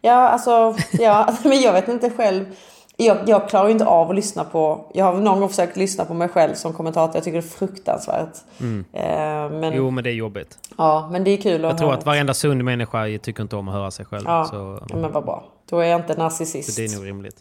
Ja, 0.00 0.28
alltså, 0.28 0.76
ja, 0.98 1.36
men 1.44 1.60
jag 1.60 1.72
vet 1.72 1.88
inte 1.88 2.10
själv. 2.10 2.44
Jag, 3.00 3.28
jag 3.28 3.48
klarar 3.48 3.66
ju 3.66 3.72
inte 3.72 3.86
av 3.86 4.10
att 4.10 4.16
lyssna 4.16 4.44
på... 4.44 4.90
Jag 4.94 5.04
har 5.04 5.14
någon 5.14 5.40
gång 5.40 5.48
försökt 5.48 5.76
lyssna 5.76 6.04
på 6.04 6.14
mig 6.14 6.28
själv 6.28 6.54
som 6.54 6.72
kommentator. 6.72 7.16
Jag 7.16 7.24
tycker 7.24 7.38
det 7.40 7.46
är 7.46 7.48
fruktansvärt. 7.48 8.36
Mm. 8.60 8.84
Eh, 8.92 9.58
men, 9.60 9.72
Jo, 9.76 9.90
men 9.90 10.04
det 10.04 10.10
är 10.10 10.14
jobbigt. 10.14 10.58
Ja, 10.78 11.08
men 11.12 11.24
det 11.24 11.30
är 11.30 11.36
kul 11.36 11.64
att 11.64 11.70
Jag 11.70 11.78
tror 11.78 11.88
höra. 11.88 11.98
att 11.98 12.06
varenda 12.06 12.34
sund 12.34 12.64
människa 12.64 13.18
tycker 13.22 13.42
inte 13.42 13.56
om 13.56 13.68
att 13.68 13.74
höra 13.74 13.90
sig 13.90 14.04
själv. 14.06 14.24
Ja, 14.26 14.44
Så, 14.50 14.82
ja, 14.88 14.96
men 14.96 15.12
vad 15.12 15.24
bra. 15.24 15.44
Då 15.70 15.78
är 15.80 15.86
jag 15.86 16.00
inte 16.00 16.14
narcissist. 16.14 16.72
så 16.74 16.80
det 16.80 16.86
är 16.86 16.96
nog 16.96 17.06
rimligt. 17.06 17.36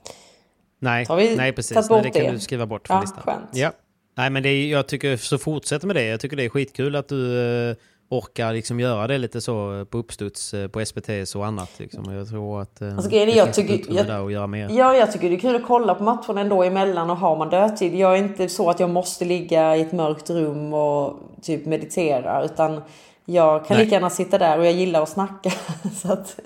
Nej, 0.79 1.05
nej 1.37 1.51
precis. 1.53 1.89
Nej, 1.89 2.01
det 2.03 2.09
kan 2.09 2.23
det? 2.25 2.31
du 2.31 2.39
skriva 2.39 2.65
bort 2.65 2.87
från 2.87 2.95
Ja, 2.97 3.01
listan. 3.01 3.23
skönt. 3.23 3.49
Ja. 3.53 3.71
Nej, 4.17 4.29
men 4.29 4.43
det 4.43 4.49
är, 4.49 4.71
jag 4.71 4.87
tycker 4.87 5.17
så 5.17 5.37
fortsätt 5.37 5.83
med 5.83 5.95
det. 5.95 6.03
Jag 6.05 6.19
tycker 6.19 6.37
det 6.37 6.45
är 6.45 6.49
skitkul 6.49 6.95
att 6.95 7.07
du 7.09 7.39
eh, 7.69 7.75
orkar 8.09 8.53
liksom 8.53 8.79
göra 8.79 9.07
det 9.07 9.17
lite 9.17 9.41
så 9.41 9.85
på 9.89 9.97
uppstuds 9.97 10.53
eh, 10.53 10.67
på 10.67 10.85
SPTs 10.85 11.35
och 11.35 11.45
annat. 11.45 11.69
Liksom. 11.77 12.13
Jag 12.13 12.29
tror 12.29 12.61
att 12.61 12.81
eh, 12.81 12.93
Alltså, 12.93 13.09
det 13.09 13.23
jag 13.25 13.45
finns 13.45 13.55
tycker- 13.55 13.93
jag- 13.95 14.07
där 14.07 14.25
att 14.25 14.31
göra 14.31 14.47
mer. 14.47 14.69
Ja, 14.71 14.95
jag 14.95 15.11
tycker 15.11 15.29
det 15.29 15.35
är 15.35 15.39
kul 15.39 15.55
att 15.55 15.65
kolla 15.67 15.95
på 15.95 16.03
matcherna 16.03 16.41
ändå 16.41 16.63
emellan 16.63 17.09
och 17.09 17.17
har 17.17 17.37
man 17.37 17.49
dödtid. 17.49 17.95
Jag 17.95 18.13
är 18.13 18.17
inte 18.17 18.49
så 18.49 18.69
att 18.69 18.79
jag 18.79 18.89
måste 18.89 19.25
ligga 19.25 19.75
i 19.77 19.81
ett 19.81 19.91
mörkt 19.91 20.29
rum 20.29 20.73
och 20.73 21.19
typ 21.41 21.65
meditera 21.65 22.43
utan 22.45 22.81
jag 23.25 23.65
kan 23.67 23.77
Nej. 23.77 23.85
lika 23.85 23.95
gärna 23.95 24.09
sitta 24.09 24.37
där 24.37 24.59
och 24.59 24.65
jag 24.65 24.73
gillar 24.73 25.01
att 25.03 25.09
snacka. 25.09 25.51
så 26.01 26.11
att 26.13 26.39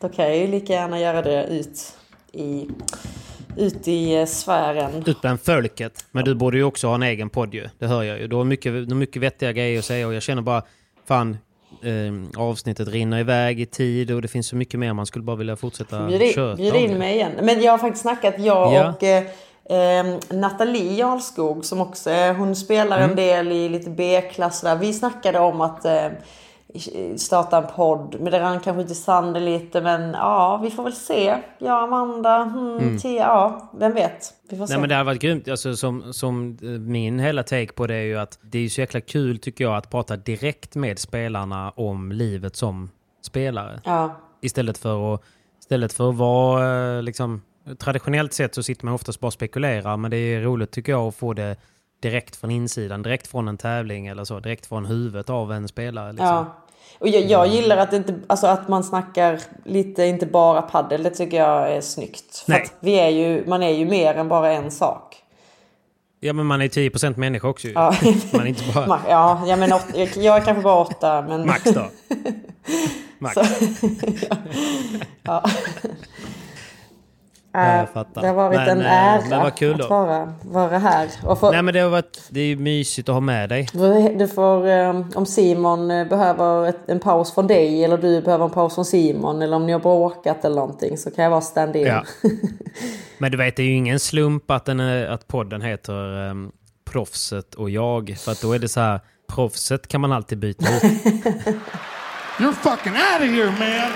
Då 0.00 0.08
kan 0.08 0.24
jag 0.24 0.36
ju 0.36 0.46
lika 0.46 0.72
gärna 0.72 1.00
göra 1.00 1.22
det 1.22 1.46
ut 1.46 1.96
i, 2.32 2.68
ut 3.56 3.88
i 3.88 4.14
eh, 4.14 4.26
sfären. 4.26 5.04
Ut 5.06 5.20
bland 5.20 5.40
folket. 5.40 6.04
Men 6.10 6.24
du 6.24 6.34
borde 6.34 6.56
ju 6.56 6.64
också 6.64 6.86
ha 6.86 6.94
en 6.94 7.02
egen 7.02 7.30
podd 7.30 7.54
ju. 7.54 7.68
Det 7.78 7.86
hör 7.86 8.02
jag 8.02 8.18
ju. 8.20 8.26
Du 8.28 8.36
har 8.36 8.44
mycket, 8.44 8.72
mycket 8.88 9.22
vettiga 9.22 9.52
grejer 9.52 9.78
att 9.78 9.84
säga 9.84 10.06
och 10.06 10.14
jag 10.14 10.22
känner 10.22 10.42
bara, 10.42 10.62
fan, 11.04 11.38
eh, 11.82 12.40
avsnittet 12.42 12.88
rinner 12.88 13.18
iväg 13.18 13.60
i 13.60 13.66
tid 13.66 14.10
och 14.10 14.22
det 14.22 14.28
finns 14.28 14.46
så 14.48 14.56
mycket 14.56 14.80
mer 14.80 14.92
man 14.92 15.06
skulle 15.06 15.22
bara 15.22 15.36
vilja 15.36 15.56
fortsätta 15.56 16.06
Bjud 16.06 16.22
in, 16.22 16.32
köta 16.32 16.56
bjud 16.56 16.74
in 16.74 16.98
mig 16.98 17.14
igen. 17.14 17.32
Men 17.42 17.62
jag 17.62 17.72
har 17.72 17.78
faktiskt 17.78 18.02
snackat, 18.02 18.34
jag 18.38 18.72
Ja. 18.74 18.88
och 18.90 19.02
eh, 19.02 19.24
eh, 19.64 20.16
Nathalie 20.30 20.94
Jarlskog 20.96 21.64
som 21.64 21.80
också 21.80 22.10
hon 22.38 22.56
spelar 22.56 22.96
Mm. 22.98 23.10
en 23.10 23.16
del 23.16 23.52
i 23.52 23.68
lite 23.68 23.90
B-klass 23.90 24.60
där. 24.60 24.76
Vi 24.76 24.92
snackade 24.92 25.38
om 25.38 25.60
att 25.60 25.84
eh, 25.84 26.06
starta 27.16 27.58
en 27.58 27.66
podd. 27.76 28.16
Men 28.20 28.32
det 28.32 28.40
rann 28.40 28.60
kanske 28.60 28.82
ut 28.82 28.90
i 28.90 28.94
sanden 28.94 29.44
lite. 29.44 29.80
Men 29.80 30.12
ja, 30.12 30.60
vi 30.62 30.70
får 30.70 30.82
väl 30.82 30.92
se. 30.92 31.36
Jag, 31.58 31.82
Amanda, 31.82 32.44
hmm, 32.44 32.78
Mm. 32.78 32.98
Tia, 32.98 33.22
ja, 33.22 33.70
vem 33.78 33.94
vet. 33.94 34.34
Vi 34.50 34.56
får 34.56 34.66
se. 34.66 34.72
Nej 34.72 34.80
men 34.80 34.88
det 34.88 34.94
har 34.94 35.04
varit 35.04 35.20
grymt. 35.20 35.48
Alltså, 35.48 35.76
som, 35.76 36.12
som 36.12 36.58
eh, 36.62 36.68
min 36.68 37.18
hela 37.18 37.42
take 37.42 37.72
på 37.72 37.86
det 37.86 37.94
är 37.94 38.02
ju 38.02 38.18
att 38.18 38.38
det 38.42 38.58
är 38.58 38.68
så 38.68 38.80
jäkla 38.80 39.00
kul 39.00 39.38
tycker 39.38 39.64
jag 39.64 39.76
att 39.76 39.90
prata 39.90 40.16
direkt 40.16 40.74
med 40.74 40.98
spelarna 40.98 41.70
om 41.70 42.12
livet 42.12 42.56
som 42.56 42.90
spelare. 43.22 43.80
Ja. 43.84 44.16
Istället 44.40 44.78
för 44.78 45.14
att, 45.14 45.22
istället 45.60 45.92
för 45.92 46.08
att 46.08 46.16
vara 46.16 46.96
eh, 46.96 47.02
liksom... 47.02 47.42
Traditionellt 47.78 48.32
sett 48.32 48.54
så 48.54 48.62
sitter 48.62 48.84
man 48.84 48.94
oftast 48.94 49.20
bara 49.20 49.26
och 49.26 49.32
spekulerar 49.32 49.96
men 49.96 50.10
det 50.10 50.16
är 50.16 50.40
roligt 50.40 50.70
tycker 50.70 50.92
jag 50.92 51.08
att 51.08 51.14
få 51.14 51.32
det 51.32 51.56
direkt 52.02 52.36
från 52.36 52.50
insidan, 52.50 53.02
direkt 53.02 53.26
från 53.26 53.48
en 53.48 53.58
tävling 53.58 54.06
eller 54.06 54.24
så, 54.24 54.40
direkt 54.40 54.66
från 54.66 54.86
huvudet 54.86 55.30
av 55.30 55.52
en 55.52 55.68
spelare. 55.68 56.12
Liksom. 56.12 56.26
Ja. 56.26 56.61
Och 57.02 57.08
jag, 57.08 57.22
jag 57.22 57.46
gillar 57.46 57.76
att, 57.76 57.92
inte, 57.92 58.14
alltså 58.26 58.46
att 58.46 58.68
man 58.68 58.84
snackar 58.84 59.40
lite, 59.64 60.04
inte 60.04 60.26
bara 60.26 60.62
paddel. 60.62 61.02
Det 61.02 61.10
tycker 61.10 61.36
jag 61.36 61.72
är 61.72 61.80
snyggt. 61.80 62.36
För 62.36 62.52
Nej. 62.52 62.62
att 62.62 62.74
vi 62.80 62.94
är 62.94 63.08
ju, 63.08 63.46
man 63.46 63.62
är 63.62 63.70
ju 63.70 63.84
mer 63.84 64.14
än 64.14 64.28
bara 64.28 64.52
en 64.52 64.70
sak. 64.70 65.16
Ja 66.20 66.32
men 66.32 66.46
man 66.46 66.62
är 66.62 66.68
10% 66.68 67.16
människa 67.16 67.48
också 67.48 67.68
ju. 67.68 67.72
Ja. 67.72 67.94
Man 68.32 68.42
är 68.42 68.46
inte 68.46 68.64
bara... 68.74 69.00
Ja, 69.08 69.42
jag, 69.46 69.58
men 69.58 69.72
åt, 69.72 69.86
jag, 69.94 70.36
är 70.36 70.40
kanske 70.40 70.62
bara 70.62 70.80
åtta. 70.80 71.22
Men... 71.22 71.46
Max 71.46 71.64
då. 71.64 71.84
Max. 73.18 73.34
Så, 73.34 73.44
ja. 74.30 74.36
Ja, 75.22 75.44
jag 77.52 77.90
fattar. 77.90 78.22
det 78.22 78.28
har 78.28 78.34
varit 78.34 78.56
Men, 78.56 78.68
en 78.68 78.80
eh, 78.80 78.92
ära 78.92 79.22
men 79.30 79.40
vad 79.42 79.54
kul 79.54 79.76
då. 79.78 79.84
att 79.84 79.90
vara, 79.90 80.34
vara 80.42 80.78
här. 80.78 81.08
Och 81.24 81.40
få, 81.40 81.50
Nej 81.50 81.62
men 81.62 81.74
det 81.74 81.80
har 81.80 81.90
varit... 81.90 82.22
Det 82.28 82.40
är 82.40 82.44
ju 82.44 82.56
mysigt 82.56 83.08
att 83.08 83.14
ha 83.14 83.20
med 83.20 83.48
dig. 83.48 83.68
du, 84.18 84.28
får, 84.28 84.68
eh, 84.68 85.04
om 85.14 85.26
Simon 85.26 85.90
eh, 85.90 86.06
behöver 86.06 86.68
ett, 86.68 86.78
en 86.86 87.00
paus 87.00 87.34
från 87.34 87.46
dig 87.46 87.84
eller 87.84 87.98
du 87.98 88.20
behöver 88.20 88.44
en 88.44 88.50
paus 88.50 88.74
från 88.74 88.84
Simon 88.84 89.42
eller 89.42 89.56
om 89.56 89.66
ni 89.66 89.72
har 89.72 89.80
bråkat 89.80 90.44
eller 90.44 90.56
någonting 90.56 90.98
så 90.98 91.10
kan 91.10 91.24
jag 91.24 91.30
vara 91.30 91.40
stand-in. 91.40 91.86
Ja. 91.86 92.04
Men 93.18 93.30
du 93.32 93.38
vet, 93.38 93.56
det 93.56 93.62
är 93.62 93.66
ju 93.66 93.74
ingen 93.74 94.00
slump 94.00 94.50
att, 94.50 94.64
den 94.64 94.80
är, 94.80 95.06
att 95.06 95.28
podden 95.28 95.62
heter 95.62 96.28
um, 96.30 96.52
Proffset 96.84 97.54
och 97.54 97.70
jag. 97.70 98.16
För 98.18 98.32
att 98.32 98.40
då 98.40 98.52
är 98.52 98.58
det 98.58 98.68
så 98.68 98.80
här, 98.80 99.00
proffset 99.34 99.88
kan 99.88 100.00
man 100.00 100.12
alltid 100.12 100.38
byta 100.38 100.76
ut. 100.76 100.82
You're 102.38 102.52
fucking 102.52 102.92
out 102.92 103.20
of 103.20 103.28
here, 103.28 103.50
man. 103.50 103.92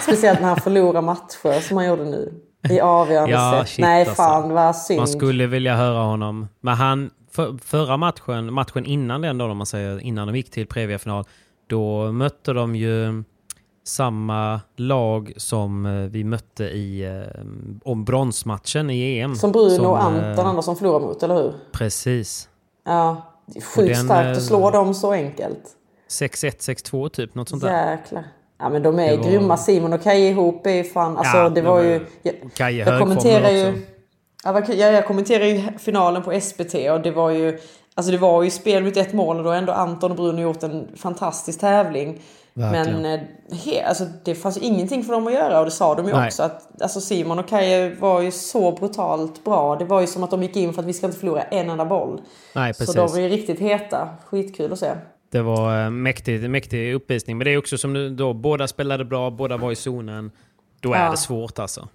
Speciellt 0.00 0.40
när 0.40 0.48
han 0.48 0.56
förlorar 0.56 1.02
matcher 1.02 1.60
som 1.60 1.76
han 1.76 1.86
gjorde 1.86 2.04
nu. 2.04 2.32
I 2.70 2.80
avgörande 2.80 3.32
Ja, 3.32 3.58
set. 3.58 3.68
shit, 3.68 3.82
Nej 3.82 4.00
alltså. 4.00 4.14
fan 4.14 4.52
vad 4.52 4.76
synd. 4.76 4.98
Man 4.98 5.08
skulle 5.08 5.46
vilja 5.46 5.74
höra 5.76 5.98
honom. 5.98 6.48
Men 6.60 6.74
han, 6.74 7.10
för, 7.30 7.58
förra 7.64 7.96
matchen, 7.96 8.52
matchen 8.52 8.86
innan 8.86 9.20
den 9.20 9.38
då, 9.38 9.44
om 9.44 9.56
man 9.56 9.66
säger, 9.66 10.00
innan 10.00 10.26
de 10.26 10.36
gick 10.36 10.50
till 10.50 10.66
Previa-final, 10.66 11.24
då 11.66 12.12
mötte 12.12 12.52
de 12.52 12.76
ju 12.76 13.22
samma 13.84 14.60
lag 14.76 15.32
som 15.36 15.86
eh, 15.86 15.92
vi 15.92 16.24
mötte 16.24 16.64
i 16.64 17.04
eh, 17.04 17.40
om 17.84 18.04
bronsmatchen 18.04 18.90
i 18.90 19.18
EM. 19.18 19.34
Som 19.36 19.52
Bruno 19.52 19.86
och 19.86 19.98
eh, 19.98 20.04
Anton 20.04 20.46
andra 20.46 20.62
som 20.62 20.76
förlorar 20.76 21.00
mot, 21.00 21.22
eller 21.22 21.34
hur? 21.34 21.54
Precis. 21.72 22.48
Ja. 22.84 23.32
Sjukt 23.74 23.98
starkt 23.98 24.26
eh, 24.26 24.30
att 24.32 24.42
slå 24.42 24.70
dem 24.70 24.94
så 24.94 25.12
enkelt. 25.12 25.62
6-1, 26.10 26.90
6-2 26.90 27.08
typ, 27.08 27.34
något 27.34 27.48
sånt 27.48 27.62
där. 27.62 27.90
Jäklar. 27.90 28.24
Ja 28.58 28.68
men 28.68 28.82
de 28.82 28.98
är 28.98 29.10
Det 29.10 29.16
var- 29.16 29.24
grymma. 29.24 29.56
Simon 29.56 29.92
och 29.92 30.02
Kaj 30.02 30.28
ihop 30.28 30.66
är 30.66 30.82
fan... 30.82 31.16
Alltså 31.16 31.36
Ja, 31.36 31.48
det 31.48 31.60
de 31.60 31.66
var 31.66 31.82
ju... 31.82 32.06
Jag, 32.22 32.34
Kaj 32.54 32.76
jag 32.78 33.00
kommenterar 33.00 33.50
ju... 33.50 33.82
Ja, 34.44 34.72
jag 34.74 35.06
kommenterar 35.06 35.44
ju 35.44 35.78
finalen 35.78 36.22
på 36.22 36.40
SBT 36.40 36.74
och 36.74 37.00
det 37.00 37.10
var 37.10 37.30
ju... 37.30 37.58
Alltså 37.94 38.12
det 38.12 38.18
var 38.18 38.42
ju 38.42 38.50
spel 38.50 38.84
mot 38.84 38.96
ett 38.96 39.12
mål 39.12 39.36
och 39.38 39.44
då 39.44 39.50
har 39.50 39.56
ändå 39.56 39.72
Anton 39.72 40.10
och 40.10 40.16
Bruno 40.16 40.40
gjort 40.40 40.62
en 40.62 40.88
fantastisk 40.96 41.60
tävling. 41.60 42.20
Verkligen. 42.54 43.02
Men 43.02 43.14
eh, 43.14 43.56
he, 43.64 43.84
alltså, 43.84 44.04
det 44.24 44.34
fanns 44.34 44.56
ju 44.56 44.60
ingenting 44.60 45.04
för 45.04 45.12
dem 45.12 45.26
att 45.26 45.32
göra 45.32 45.58
och 45.58 45.64
det 45.64 45.70
sa 45.70 45.94
de 45.94 46.06
ju 46.06 46.12
Nej. 46.12 46.26
också. 46.26 46.42
Att, 46.42 46.82
alltså 46.82 47.00
Simon 47.00 47.38
och 47.38 47.48
Kaj 47.48 47.94
var 47.94 48.20
ju 48.20 48.30
så 48.30 48.72
brutalt 48.72 49.44
bra. 49.44 49.76
Det 49.76 49.84
var 49.84 50.00
ju 50.00 50.06
som 50.06 50.24
att 50.24 50.30
de 50.30 50.42
gick 50.42 50.56
in 50.56 50.72
för 50.72 50.82
att 50.82 50.88
vi 50.88 50.92
ska 50.92 51.06
inte 51.06 51.18
förlora 51.18 51.42
en 51.42 51.70
enda 51.70 51.84
boll. 51.84 52.20
Nej, 52.54 52.74
Så 52.74 52.92
de 52.92 53.08
var 53.08 53.18
ju 53.18 53.28
riktigt 53.28 53.60
heta. 53.60 54.08
Skitkul 54.26 54.72
att 54.72 54.78
se. 54.78 54.90
Det 55.36 55.42
var 55.42 55.84
eh, 55.84 55.90
mäktig, 55.90 56.50
mäktig 56.50 56.94
uppvisning. 56.94 57.38
Men 57.38 57.44
det 57.44 57.50
är 57.50 57.58
också 57.58 57.78
som 57.78 57.92
nu 57.92 58.10
då, 58.10 58.32
båda 58.32 58.68
spelade 58.68 59.04
bra, 59.04 59.30
båda 59.30 59.56
var 59.56 59.72
i 59.72 59.76
zonen. 59.76 60.30
Då 60.80 60.92
är 60.94 61.04
Ja. 61.04 61.10
det 61.10 61.16
svårt 61.16 61.58
alltså. 61.58 61.88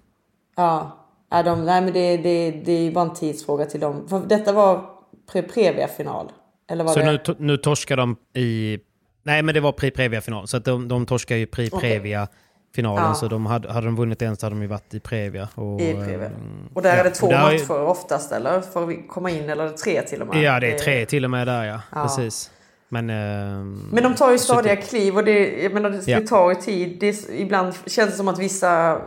Ja, 0.56 0.98
ja 1.30 1.42
de, 1.42 1.64
nej 1.64 1.80
men 1.82 1.92
det, 1.92 2.16
det, 2.16 2.50
det 2.50 2.72
är 2.72 2.90
bara 2.92 3.04
en 3.04 3.14
tidsfråga 3.14 3.64
till 3.64 3.80
dem. 3.80 4.08
För 4.08 4.20
detta 4.26 4.52
var 4.52 4.84
pre 5.32 5.42
Previa-final. 5.42 6.32
Eller 6.70 6.84
var 6.84 6.92
Så 6.92 6.98
det? 6.98 7.04
nu, 7.06 7.16
to- 7.18 7.36
nu 7.38 7.56
torskar 7.56 7.96
de 7.96 8.16
i... 8.34 8.78
Nej, 9.22 9.42
men 9.42 9.54
det 9.54 9.60
var 9.60 9.72
Pri 9.72 9.90
Previa-final. 9.90 10.48
Så 10.48 10.56
att 10.56 10.64
de, 10.64 10.88
de 10.88 11.06
torskar 11.06 11.36
ju 11.36 11.46
Pri 11.46 11.68
Okej. 11.72 11.80
Previa-finalen. 11.90 13.04
Ja. 13.04 13.14
Så 13.14 13.28
de 13.28 13.46
hade, 13.46 13.72
hade 13.72 13.86
de 13.86 13.96
vunnit 13.96 14.22
en 14.22 14.36
så 14.36 14.46
hade 14.46 14.56
de 14.56 14.62
ju 14.62 14.68
varit 14.68 14.94
i 14.94 15.00
Previa. 15.00 15.48
Och, 15.54 15.80
I 15.80 15.94
Previa. 15.94 16.26
eh, 16.26 16.30
Och 16.74 16.82
där 16.82 16.90
ja. 16.94 17.00
är 17.00 17.04
det 17.04 17.10
två 17.10 17.26
där 17.26 17.36
är- 17.38 17.52
matcher 17.52 17.82
oftast 17.82 18.32
eller? 18.32 18.60
För 18.60 18.90
att 18.90 19.08
komma 19.08 19.30
in 19.30 19.50
eller 19.50 19.64
är 19.64 19.70
tre 19.70 20.02
till 20.02 20.22
och 20.22 20.28
med? 20.28 20.42
Ja, 20.42 20.60
det 20.60 20.72
är 20.72 20.78
tre 20.78 21.06
till 21.06 21.24
och 21.24 21.30
med 21.30 21.46
där 21.46 21.64
ja. 21.64 21.80
Ja. 21.92 22.02
Precis. 22.02 22.50
Men, 22.92 23.10
eh, 23.10 23.64
Men 23.92 24.02
de 24.02 24.14
tar 24.14 24.32
ju 24.32 24.38
stadiga 24.38 24.74
det- 24.74 24.80
kliv 24.82 25.16
och 25.16 25.24
det, 25.24 25.62
jag 25.62 25.72
menar, 25.74 25.90
det, 25.90 26.08
Ja. 26.08 26.20
det 26.20 26.26
tar 26.26 26.48
ju 26.50 26.54
tid. 26.56 26.96
Det, 27.00 27.28
ibland 27.30 27.74
känns 27.86 28.10
det 28.10 28.16
som 28.16 28.28
att 28.28 28.38
vissa 28.38 28.98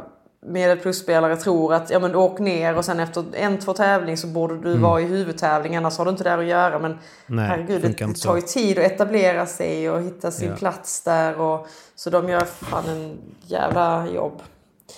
medel 0.47 0.77
plus-spelare 0.77 1.35
tror 1.35 1.73
att 1.73 1.89
ja, 1.89 1.99
men 1.99 2.11
du 2.11 2.17
åker 2.17 2.43
ner 2.43 2.77
och 2.77 2.85
sen 2.85 2.99
efter 2.99 3.25
en, 3.33 3.57
två 3.59 3.73
tävling 3.73 4.17
så 4.17 4.27
borde 4.27 4.57
du 4.61 4.77
vara 4.77 5.01
i 5.01 5.03
huvudtävling 5.03 5.75
annars 5.75 5.97
har 5.97 6.05
du 6.05 6.11
inte 6.11 6.23
där 6.23 6.37
att 6.37 6.45
göra. 6.45 6.79
Men 6.79 6.91
Mm. 6.91 6.97
Nej, 7.27 7.45
herregud, 7.47 7.81
det, 7.81 7.87
det 8.07 8.13
tar 8.21 8.35
ju 8.35 8.41
tid 8.41 8.77
att 8.79 8.85
etablera 8.85 9.45
sig 9.45 9.89
och 9.89 10.01
hitta 10.03 10.31
sin 10.31 10.49
Ja. 10.49 10.55
plats 10.55 11.03
där. 11.03 11.39
Och, 11.41 11.67
så 11.95 12.09
de 12.09 12.29
gör 12.29 12.45
fan 12.45 12.89
en 12.89 13.17
jävla 13.41 14.07
jobb. 14.15 14.41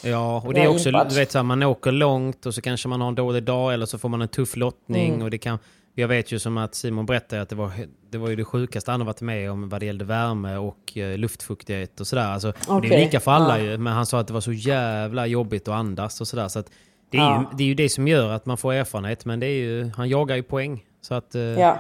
Ja, 0.03 0.41
och 0.45 0.53
det 0.53 0.64
är 0.64 0.68
också, 0.68 0.91
du 0.91 1.15
vet 1.15 1.31
så 1.31 1.38
här, 1.38 1.43
man 1.43 1.64
åker 1.64 1.91
långt 1.91 2.45
och 2.45 2.53
så 2.53 2.61
kanske 2.61 2.88
man 2.88 3.01
har 3.01 3.07
en 3.07 3.15
dålig 3.15 3.43
dag 3.43 3.73
eller 3.73 3.85
så 3.85 3.97
får 3.97 4.09
man 4.09 4.22
en 4.22 4.27
tuff 4.27 4.55
lottning. 4.55 5.09
Mm. 5.14 5.22
Och 5.23 5.31
det 5.31 5.38
kan, 5.38 5.59
jag 6.02 6.07
vet 6.07 6.32
ju 6.32 6.40
som 6.40 6.57
att 6.57 6.76
Simon 6.76 7.06
berättade 7.06 7.41
att 7.41 7.49
det 7.49 7.56
var, 7.56 7.72
det 8.10 8.18
var 8.18 8.30
ju 8.30 8.36
det 8.36 8.45
sjukaste 8.45 8.91
han 8.91 8.99
har 9.02 9.06
varit 9.06 9.22
med 9.22 9.52
om 9.52 9.69
vad 9.69 9.80
det 9.82 9.86
gällde 9.86 10.06
värme 10.06 10.57
och 10.57 10.98
eh, 10.98 11.18
luftfuktighet 11.18 11.99
och 11.99 12.07
sådär. 12.07 12.28
Alltså, 12.28 12.53
Det 12.82 12.88
är 12.95 12.99
lika 13.06 13.19
för 13.19 13.32
alla 13.32 13.60
ja. 13.60 13.64
ju, 13.72 13.78
men 13.78 13.94
han 13.94 14.06
sa 14.06 14.19
att 14.19 14.28
det 14.28 14.34
var 14.34 14.41
så 14.41 14.52
jävla 14.53 15.28
jobbigt 15.28 15.68
att 15.68 15.74
andas 15.74 16.22
och 16.22 16.28
sådär. 16.28 16.48
Så 16.48 16.60
att 16.60 16.72
det, 17.10 17.18
är 17.18 17.22
Ja. 17.22 17.40
ju, 17.52 17.57
det 17.57 17.64
är 17.64 17.68
ju 17.68 17.74
det 17.74 17.90
som 17.90 18.07
gör 18.07 18.32
att 18.32 18.45
man 18.45 18.57
får 18.57 18.74
erfarenhet, 18.74 19.26
men 19.26 19.40
det 19.40 19.45
är 19.45 19.60
ju, 19.60 19.91
han 19.95 20.10
jagar 20.10 20.36
ju 20.36 20.44
poäng. 20.44 20.86
Så 21.02 21.14
att 21.14 21.36
eh, 21.36 21.41
Ja. 21.41 21.80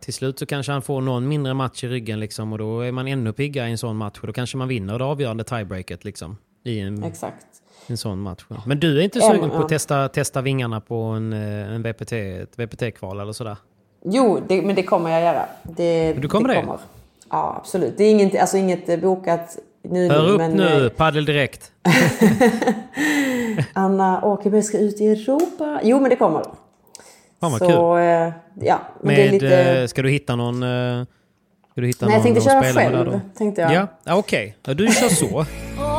till 0.00 0.14
slut 0.14 0.38
så 0.38 0.46
kanske 0.46 0.72
han 0.72 0.82
får 0.82 1.00
någon 1.00 1.28
mindre 1.28 1.54
match 1.54 1.84
i 1.84 1.88
ryggen 1.88 2.20
liksom, 2.20 2.52
och 2.52 2.58
då 2.58 2.80
är 2.80 2.92
man 2.92 3.08
ännu 3.08 3.32
piggare 3.32 3.68
i 3.68 3.70
en 3.70 3.78
sån 3.78 3.96
match 3.96 4.18
och 4.20 4.26
då 4.26 4.32
kanske 4.32 4.56
man 4.56 4.68
vinner 4.68 4.98
det 4.98 5.04
avgörande 5.04 5.44
tiebreaket 5.44 6.04
liksom. 6.04 6.36
I 6.64 6.80
en, 6.80 7.02
Exakt. 7.04 7.46
En 7.86 7.96
sån 7.96 8.20
match. 8.20 8.44
Men 8.66 8.80
du 8.80 8.98
är 8.98 9.02
inte 9.02 9.20
sugen 9.20 9.50
på 9.50 9.56
ja. 9.56 9.62
att 9.62 9.68
testa, 9.68 10.08
testa 10.08 10.40
vingarna 10.40 10.80
på 10.80 11.02
en, 11.02 11.32
eh, 11.32 11.74
en 11.74 11.82
VPT, 11.82 12.12
ett 12.12 12.58
VPT-kval 12.58 13.20
eller 13.20 13.32
sådär? 13.32 13.56
Jo, 14.04 14.40
det, 14.48 14.62
men 14.62 14.74
det 14.74 14.82
kommer 14.82 15.10
jag 15.10 15.22
göra. 15.22 15.46
Det, 15.62 16.12
Du 16.12 16.28
kommer 16.28 16.48
det? 16.48 16.60
Kommer. 16.60 16.78
Ja, 17.30 17.56
absolut. 17.60 17.94
Det 17.96 18.04
är 18.04 18.10
inget, 18.10 18.40
alltså 18.40 18.56
inget 18.56 18.88
eh, 18.88 18.98
bokat 18.98 19.58
nu. 19.82 20.08
Hör 20.08 20.30
upp 20.30 20.38
men, 20.38 20.52
nu, 20.52 20.86
eh, 20.86 20.88
paddel 20.90 21.24
direkt. 21.24 21.72
Anna 23.72 24.24
Åkerberg 24.24 24.62
ska 24.62 24.78
ut 24.78 25.00
i 25.00 25.06
Europa. 25.06 25.80
Jo, 25.82 26.00
men 26.00 26.10
det 26.10 26.16
kommer. 26.16 26.42
Fan 27.40 27.52
vad 27.52 27.58
Så, 27.58 27.66
kul. 27.66 28.66
ja, 28.66 28.80
men 29.00 29.14
det 29.14 29.22
är 29.22 29.32
Med, 29.32 29.42
lite... 29.42 29.88
ska 29.88 30.02
du 30.02 30.10
hitta 30.10 30.36
någon... 30.36 30.60
Ska 31.72 31.80
du 31.80 31.86
hitta 31.86 32.06
Nej, 32.06 32.14
jag 32.14 32.22
tänkte 32.22 32.44
köra 32.44 32.60
med 32.60 32.74
själv, 32.74 33.20
tänkte 33.38 33.62
jag. 33.62 33.72
Ja, 33.72 33.86
ja 34.04 34.16
okej. 34.16 34.56
Ja, 34.64 34.74
du 34.74 34.86
kör 34.86 35.08
så. 35.08 35.46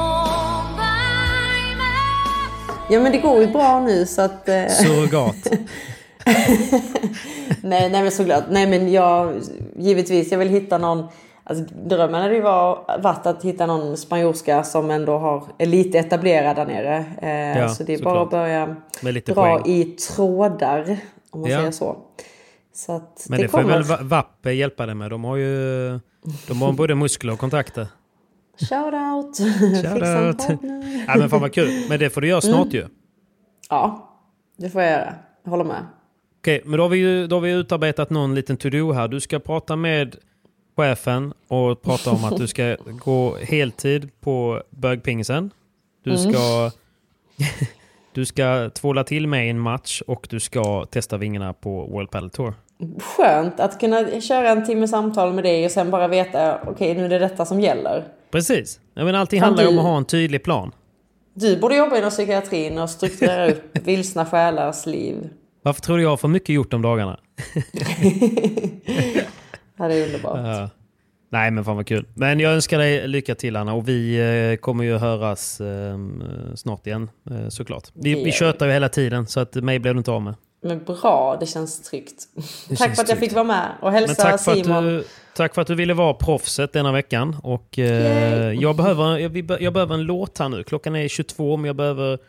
Ja, 2.89 2.99
men 2.99 3.11
det 3.11 3.17
går 3.17 3.41
ju 3.41 3.47
bra 3.47 3.79
nu 3.79 4.05
så 4.05 4.21
att... 4.21 4.49
eh, 4.49 4.67
Surrogat. 4.67 5.35
nej, 7.61 7.89
nej, 7.89 8.01
men 8.03 8.11
såklart. 8.11 8.43
Nej, 8.49 8.67
men 8.67 8.91
jag... 8.91 9.33
Givetvis, 9.77 10.31
jag 10.31 10.39
vill 10.39 10.49
hitta 10.49 10.77
någon... 10.77 11.05
Alltså, 11.43 11.63
drömmen 11.75 12.21
hade 12.21 12.35
ju 12.35 12.41
var- 12.41 12.99
varit 13.03 13.25
att 13.25 13.43
hitta 13.43 13.65
någon 13.65 13.97
spanjorska 13.97 14.63
som 14.63 14.91
ändå 14.91 15.17
har, 15.17 15.43
är 15.57 15.65
lite 15.65 15.99
etablerad 15.99 16.55
där 16.55 16.65
nere. 16.65 17.05
Eh, 17.21 17.59
Ja, 17.61 17.69
så 17.69 17.83
det 17.83 17.93
är 17.93 18.03
bara 18.03 18.21
att 18.21 18.29
börja 18.29 18.75
dra 19.25 19.33
poäng. 19.33 19.61
i 19.65 19.83
trådar, 19.83 20.97
om 21.31 21.41
man 21.41 21.49
Ja. 21.49 21.57
säger 21.57 21.71
så. 21.71 21.97
Så 22.75 22.91
att 22.95 23.25
Men 23.29 23.37
det, 23.37 23.43
det, 23.43 23.49
får 23.49 23.63
väl 23.63 23.83
Va- 23.83 23.99
Vapp 24.01 24.45
hjälpa 24.45 24.85
dig 24.85 24.95
med. 24.95 25.09
De 25.09 25.23
har 25.23 25.35
ju 25.35 25.99
de 26.47 26.61
har 26.61 26.71
både 26.71 26.95
muskler 26.95 27.33
och 27.33 27.39
kontakter. 27.39 27.87
Shout 28.57 28.93
out. 28.93 29.37
Shout. 29.81 30.59
Ja, 31.07 31.17
men 31.17 31.29
fan 31.29 31.41
vad 31.41 31.53
kul. 31.53 31.85
Men 31.89 31.99
det 31.99 32.09
får 32.09 32.21
du 32.21 32.27
göra 32.27 32.41
snart 32.41 32.73
ju. 32.73 32.85
Ja, 33.69 34.09
det 34.57 34.69
får 34.69 34.81
jag 34.81 34.91
göra. 34.91 35.13
Jag 35.43 35.51
håller 35.51 35.63
med. 35.63 35.85
Okej, 36.39 36.61
men 36.65 36.77
då 36.77 36.83
har, 36.83 36.89
vi 36.89 36.97
ju, 36.97 37.27
då 37.27 37.35
har 37.35 37.41
vi 37.41 37.51
utarbetat 37.51 38.09
någon 38.09 38.35
liten 38.35 38.57
to-do 38.57 38.93
här. 38.93 39.07
Du 39.07 39.19
ska 39.19 39.39
prata 39.39 39.75
med 39.75 40.15
chefen 40.75 41.33
och 41.47 41.81
prata 41.81 42.11
om 42.11 42.23
att 42.23 42.37
du 42.37 42.47
ska 42.47 42.77
gå 42.85 43.37
heltid 43.37 44.09
på 44.19 44.63
bögpingisen. 44.69 45.51
Du 46.03 46.17
ska, 46.17 46.71
du 48.13 48.25
ska 48.25 48.69
tvåla 48.69 49.03
till 49.03 49.27
med 49.27 49.47
i 49.47 49.49
en 49.49 49.59
match 49.59 50.01
och 50.07 50.27
du 50.29 50.39
ska 50.39 50.85
testa 50.85 51.17
vingarna 51.17 51.53
på 51.53 51.85
World 51.85 52.11
Padel 52.11 52.29
Tour. 52.29 52.53
Skönt 52.99 53.59
att 53.59 53.79
kunna 53.79 54.21
köra 54.21 54.49
en 54.49 54.65
timme 54.65 54.87
samtal 54.87 55.33
med 55.33 55.43
dig 55.43 55.65
och 55.65 55.71
sen 55.71 55.91
bara 55.91 56.07
veta 56.07 56.59
okej 56.67 56.95
nu 56.95 57.05
är 57.05 57.09
det 57.09 57.19
detta 57.19 57.45
som 57.45 57.59
gäller. 57.61 58.03
Precis. 58.31 58.79
Jag 58.93 59.05
menar, 59.05 59.19
allting 59.19 59.39
Fan, 59.39 59.47
handlar 59.47 59.63
ju 59.63 59.69
om 59.69 59.75
du- 59.75 59.79
att 59.79 59.85
ha 59.85 59.97
en 59.97 60.05
tydlig 60.05 60.43
plan. 60.43 60.71
Du 61.33 61.57
borde 61.57 61.75
jobba 61.75 61.97
inom 61.97 62.09
psykiatrin 62.09 62.77
och 62.79 62.89
strukturera 62.89 63.47
upp 63.51 63.77
vilsna 63.83 64.25
själars 64.25 64.85
liv. 64.85 65.29
Varför 65.61 65.81
tror 65.81 65.97
du 65.97 66.03
jag 66.03 66.09
har 66.09 66.17
för 66.17 66.27
mycket 66.27 66.49
gjort 66.55 66.71
de 66.71 66.81
dagarna? 66.81 67.19
Ja, 69.77 69.87
det 69.87 69.95
är 69.95 70.05
underbart. 70.05 70.39
Ja. 70.43 70.69
Nej 71.29 71.51
men 71.51 71.63
fan 71.65 71.75
vad 71.75 71.87
kul. 71.87 72.05
Men 72.13 72.39
jag 72.39 72.53
önskar 72.53 72.77
dig 72.79 73.07
lycka 73.07 73.35
till 73.35 73.55
Anna 73.55 73.73
och 73.73 73.87
vi 73.89 74.17
eh, 74.51 74.57
kommer 74.61 74.83
ju 74.83 74.97
höras 74.97 75.61
eh, 75.61 75.97
snart 76.55 76.87
igen 76.87 77.09
eh, 77.31 77.49
såklart. 77.49 77.83
Vi, 77.93 78.23
vi 78.23 78.31
tjötar 78.31 78.65
ju 78.65 78.71
hela 78.71 78.89
tiden 78.89 79.27
så 79.27 79.39
att 79.39 79.55
mig 79.55 79.79
blev 79.79 79.93
du 79.93 79.97
inte 79.97 80.11
av 80.11 80.21
med. 80.21 80.35
Men 80.65 80.83
bra, 80.83 81.37
det 81.39 81.45
känns 81.45 81.81
tryggt. 81.81 82.23
Det 82.35 82.41
Tack 82.75 82.77
känns 82.77 82.79
för 82.79 82.85
att 82.85 82.97
jag 82.97 83.07
tryggt. 83.07 83.19
fick 83.19 83.33
vara 83.33 83.43
med 83.43 83.71
och 83.81 83.91
hälsa 83.91 84.23
tack 84.23 84.41
för, 84.41 84.51
att 84.51 84.65
Simon. 84.65 84.83
du, 84.83 85.03
tack 85.35 85.55
för 85.55 85.61
att 85.61 85.67
du 85.67 85.75
ville 85.75 85.93
vara 85.93 86.13
proffset 86.13 86.73
denna 86.73 86.91
veckan. 86.91 87.35
Och, 87.43 87.79
eh, 87.79 88.51
jag, 88.51 88.75
behöver, 88.75 89.17
jag, 89.17 89.61
jag 89.61 89.73
behöver 89.73 89.93
en 89.93 90.03
låt 90.03 90.37
här 90.37 90.49
nu. 90.49 90.63
Klockan 90.63 90.95
är 90.95 91.07
22 91.07 91.57
men 91.57 91.65
jag 91.65 91.75
behöver 91.75 92.19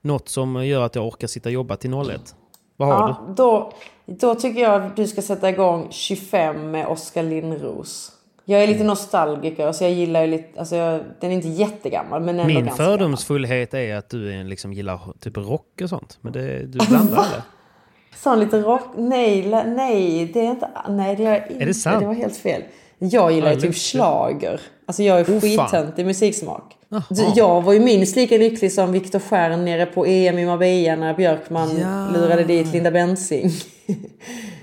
något 0.00 0.28
som 0.28 0.66
gör 0.66 0.82
att 0.82 0.94
jag 0.94 1.06
orkar 1.06 1.26
sitta 1.26 1.48
och 1.48 1.52
jobba 1.52 1.76
till 1.76 1.92
01. 1.94 2.34
Vad 2.76 2.88
har 2.88 3.08
du? 3.08 3.14
Ja, 3.14 3.34
då, 3.36 3.72
då 4.06 4.34
tycker 4.34 4.60
jag 4.60 4.82
att 4.82 4.96
du 4.96 5.06
ska 5.06 5.22
sätta 5.22 5.48
igång 5.50 5.88
25 5.90 6.70
med 6.70 6.86
Oskar 6.86 7.22
Lindros. 7.22 8.12
Jag 8.44 8.62
är 8.62 8.66
lite 8.66 8.84
nostalgiker 8.84 9.72
så 9.72 9.84
jag 9.84 9.92
gillar 9.92 10.20
ju 10.20 10.26
lite, 10.26 10.60
alltså 10.60 10.76
jag, 10.76 11.00
den 11.20 11.30
är 11.30 11.34
inte 11.34 11.48
jättegammal 11.48 12.22
men 12.22 12.40
ändå 12.40 12.54
Min 12.54 12.70
fördomsfullhet 12.70 13.74
är 13.74 13.96
att 13.96 14.10
du 14.10 14.32
är, 14.32 14.44
liksom, 14.44 14.72
gillar 14.72 15.00
typ 15.20 15.36
rock 15.36 15.80
och 15.82 15.88
sånt. 15.88 16.18
Men 16.20 16.32
det, 16.32 16.66
du 16.66 16.78
blandar 16.88 17.16
Va? 17.16 17.26
Sån 18.16 18.40
lite 18.40 18.58
rock, 18.60 18.82
nej, 18.96 19.46
nej, 19.66 20.30
det 20.34 20.40
är 20.40 20.44
inte, 20.50 20.68
nej 20.88 21.16
det 21.16 21.22
gör 21.22 21.30
jag 21.32 21.50
inte. 21.50 21.64
det 21.64 21.74
sant? 21.74 22.00
Det 22.00 22.06
var 22.06 22.14
helt 22.14 22.36
fel. 22.36 22.62
Jag 22.98 23.32
gillar 23.32 23.52
ju 23.54 23.60
typ 23.60 23.74
schlager. 23.74 24.60
Alltså 24.86 25.02
jag 25.02 25.20
är 25.20 25.24
Oh, 25.24 25.40
skittöntig 25.40 26.06
musiksmak. 26.06 26.76
Jaha. 26.88 27.02
Du, 27.10 27.22
Jag 27.36 27.62
var 27.62 27.72
ju 27.72 27.80
minst 27.80 28.16
lika 28.16 28.36
lycklig 28.38 28.72
som 28.72 28.92
Viktor 28.92 29.18
Stjern 29.18 29.64
nere 29.64 29.86
på 29.86 30.06
EM 30.06 30.38
i 30.38 30.46
Marbella 30.46 30.96
när 30.96 31.14
Björkman 31.14 31.78
Ja. 31.80 32.08
lurade 32.18 32.44
dit 32.44 32.66
Linda 32.72 32.90
Bensing. 32.90 33.50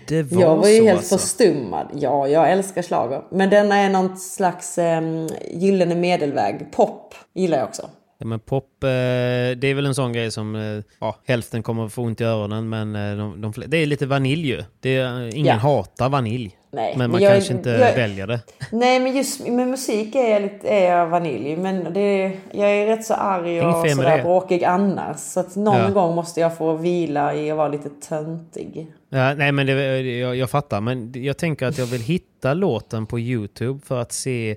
Det 0.07 0.23
var 0.23 0.41
Jag 0.41 0.55
var 0.55 0.67
ju 0.69 0.83
helt 0.83 0.97
alltså. 0.99 1.17
förstummad. 1.17 1.87
Ja, 1.93 2.27
jag 2.27 2.51
älskar 2.51 2.81
schlager. 2.81 3.21
Men 3.31 3.49
denna 3.49 3.75
är 3.77 3.89
någon 3.89 4.17
slags 4.17 4.77
um, 4.77 5.29
gyllene 5.53 5.95
medelväg. 5.95 6.71
Pop 6.71 7.15
gillar 7.33 7.57
jag 7.57 7.67
också. 7.67 7.89
Ja, 8.21 8.25
men 8.25 8.39
pop, 8.39 8.83
eh, 8.83 8.87
det 8.87 9.63
är 9.67 9.73
väl 9.73 9.85
en 9.85 9.95
sån 9.95 10.13
grej 10.13 10.31
som 10.31 10.55
eh, 10.55 10.83
ja, 10.99 11.15
hälften 11.27 11.63
kommer 11.63 11.87
få 11.87 12.01
ont 12.01 12.21
i 12.21 12.23
öronen 12.23 12.69
men 12.69 12.95
eh, 12.95 13.17
de, 13.17 13.41
de, 13.41 13.53
det 13.67 13.77
är 13.77 13.85
lite 13.85 14.05
vanilj 14.05 14.47
ju. 14.47 14.63
Det 14.79 14.95
är, 14.97 15.35
ingen 15.35 15.45
Ja. 15.45 15.53
hatar 15.53 16.09
vanilj. 16.09 16.55
Nej, 16.71 16.93
men 16.97 17.11
man 17.11 17.21
jag 17.21 17.33
kanske 17.33 17.53
inte 17.53 17.69
jag- 17.69 17.95
väljer 17.95 18.27
det. 18.27 18.39
Nej, 18.71 18.99
men 18.99 19.15
just 19.15 19.47
med 19.47 19.67
musik 19.67 20.15
är 20.15 20.29
jag, 20.29 20.41
lite, 20.41 20.67
är 20.69 20.91
jag 20.97 21.07
vanilj. 21.07 21.57
Men 21.57 21.93
det, 21.93 22.31
jag 22.51 22.71
är 22.71 22.85
rätt 22.87 23.05
så 23.05 23.13
arg 23.13 23.61
och 23.61 23.89
sådär 23.89 24.23
bråkig 24.23 24.63
annars. 24.63 25.17
Så 25.19 25.39
att 25.39 25.55
någon 25.55 25.75
Ja. 25.81 25.89
gång 25.89 26.15
måste 26.15 26.39
jag 26.39 26.57
få 26.57 26.73
vila 26.75 27.35
i 27.35 27.51
att 27.51 27.57
vara 27.57 27.67
lite 27.67 27.89
töntig. 27.89 28.87
Ja, 29.09 29.33
nej 29.33 29.51
men 29.51 29.65
det, 29.67 30.01
jag, 30.01 30.35
jag 30.35 30.49
fattar. 30.49 30.81
Men 30.81 31.11
jag 31.23 31.37
tänker 31.37 31.65
att 31.65 31.77
jag 31.77 31.85
vill 31.85 32.01
hitta 32.01 32.53
låten 32.53 33.05
på 33.05 33.19
YouTube 33.19 33.79
för 33.85 34.01
att 34.01 34.11
se. 34.11 34.55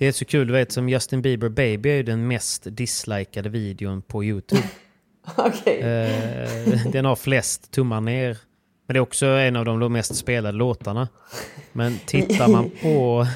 Det 0.00 0.06
är 0.06 0.12
så 0.12 0.24
kul, 0.24 0.46
du 0.46 0.52
vet 0.52 0.72
som 0.72 0.88
Justin 0.88 1.22
Bieber 1.22 1.48
Baby 1.48 1.88
är 1.90 1.94
ju 1.94 2.02
den 2.02 2.28
mest 2.28 2.62
dislikade 2.66 3.48
videon 3.48 4.02
på 4.02 4.24
YouTube. 4.24 4.62
Okej. 5.36 5.80
Eh, 5.80 6.90
den 6.92 7.04
har 7.04 7.16
flest 7.16 7.70
tummar 7.70 8.00
ner. 8.00 8.38
Men 8.86 8.94
det 8.94 8.98
är 8.98 9.00
också 9.00 9.26
en 9.26 9.56
av 9.56 9.64
de 9.64 9.92
mest 9.92 10.14
spelade 10.16 10.58
låtarna. 10.58 11.08
Men 11.72 11.98
tittar 12.06 12.48
man 12.48 12.70
på 12.82 13.26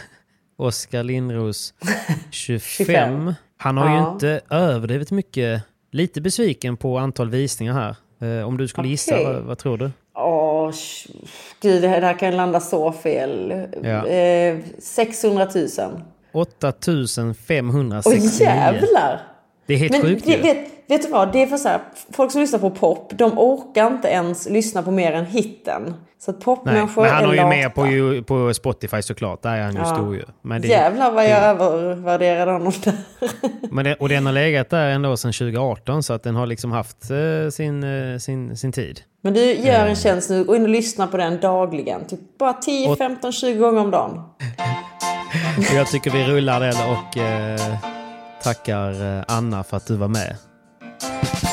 Oskar 0.57 1.03
Lindros 1.03 1.74
25. 2.31 2.61
25. 2.86 3.35
Han 3.57 3.77
har 3.77 3.89
ju 3.89 3.95
Ja. 3.95 4.12
inte 4.12 4.41
överdrivet 4.51 5.11
mycket. 5.11 5.62
Lite 5.93 6.20
besviken 6.20 6.77
på 6.77 6.99
antal 6.99 7.31
visningar 7.31 7.73
här. 7.73 7.97
Eh, 8.39 8.47
om 8.49 8.57
du 8.57 8.69
skulle 8.69 8.89
gissa, 8.89 9.15
Okej. 9.15 9.27
vad, 9.27 9.43
vad 9.43 9.59
tror 9.59 9.78
du? 9.78 9.91
Åh, 10.15 10.73
gud 11.62 11.82
det 11.82 11.89
här 11.89 12.19
kan 12.19 12.36
landa 12.36 12.61
så 12.61 12.93
fel. 12.93 13.66
Ja. 13.82 14.07
Eh, 14.07 14.59
600 14.78 15.49
000. 15.55 15.69
8569. 16.35 18.02
Åh 18.05 18.15
jävlar! 18.43 19.20
Det 19.66 19.74
är 19.74 19.78
helt 19.78 19.93
Men 19.93 20.02
sjukt 20.02 20.27
det, 20.27 20.36
vet, 20.36 20.59
vet 20.89 21.02
du 21.02 21.09
vad? 21.09 21.32
Det 21.32 21.43
är 21.43 21.47
för 21.47 21.56
så 21.56 21.69
här, 21.69 21.81
folk 22.12 22.32
som 22.32 22.40
lyssnar 22.40 22.59
på 22.59 22.70
pop, 22.70 23.12
de 23.15 23.39
orkar 23.39 23.86
inte 23.86 24.09
ens 24.09 24.48
lyssna 24.51 24.82
på 24.82 24.90
mer 24.90 25.12
än 25.12 25.27
hitten. 25.27 25.94
Så 26.19 26.31
att 26.31 26.36
Nej, 26.36 26.44
popmänniskor 26.44 27.02
men 27.02 27.11
han 27.11 27.23
är 27.23 27.27
har 27.28 27.35
ju 27.35 27.44
med 27.44 27.74
på, 27.74 27.86
ju- 27.86 28.23
på 28.23 28.55
Spotify 28.55 29.02
såklart. 29.02 29.43
Där 29.43 29.55
är 29.56 29.62
han 29.62 29.73
ju 29.73 29.78
Ja. 29.78 29.85
stor 29.94 30.15
ju. 30.15 30.23
Men 30.43 30.62
det, 30.62 30.69
Jävlar 30.69 31.11
vad 31.12 31.24
jag 31.24 31.43
det- 31.43 31.65
övervärderade 31.65 32.52
honom 32.52 32.73
där. 32.85 32.94
Men 33.70 33.85
det, 33.85 33.94
och 33.94 34.09
den 34.09 34.27
har 34.27 34.32
legat 34.32 34.70
där 34.70 34.89
ändå 34.90 35.16
sedan 35.16 35.32
2018 35.32 36.02
så 36.02 36.12
att 36.12 36.23
den 36.23 36.35
har 36.36 36.47
liksom 36.47 36.73
haft 36.73 37.11
eh, 37.11 37.51
sin, 37.51 37.85
eh, 38.12 38.19
sin, 38.19 38.56
sin 38.56 38.73
tid. 38.73 39.01
Men 39.23 39.35
du 39.35 39.40
gör 39.52 39.74
Eh. 39.85 39.90
en 39.90 39.97
tjänst 39.97 40.31
nu, 40.31 40.44
gå 40.44 40.56
in 40.56 40.62
och 40.62 40.69
lyssna 40.69 41.06
på 41.06 41.16
den 41.16 41.40
dagligen. 41.40 42.05
Typ 42.06 42.39
bara 42.39 42.52
10, 42.52 42.89
Och- 42.90 42.98
15, 42.98 43.32
20 43.32 43.59
gånger 43.59 43.81
om 43.81 43.90
dagen. 43.90 44.20
Och 45.59 45.74
jag 45.74 45.86
tycker 45.86 46.10
vi 46.10 46.24
rullar 46.24 46.60
den 46.60 46.76
och 46.90 47.16
eh, 47.16 47.76
tackar 48.43 49.18
eh, 49.18 49.24
Anna 49.28 49.64
för 49.64 49.76
att 49.76 49.86
du 49.86 49.97
var 49.97 50.09
med. 50.09 50.36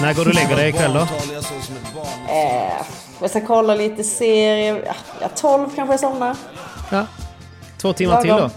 När 0.01 0.13
går 0.13 0.23
du 0.23 0.29
och 0.29 0.35
lägger 0.35 0.55
dig 0.55 0.69
ikväll 0.69 0.93
då? 0.93 0.99
Eh, 0.99 2.85
jag 3.21 3.29
ska 3.29 3.41
kolla 3.47 3.75
lite 3.75 4.03
serier. 4.03 4.83
Ja, 4.85 4.93
Ja, 5.21 5.27
12 5.35 5.69
kanske 5.75 5.93
jag 5.93 5.99
somnar. 5.99 6.35
Ja. 6.89 7.05
Två 7.77 7.93
timmar 7.93 8.21
till 8.21 8.29
då? 8.29 8.35
Lagom. 8.35 8.49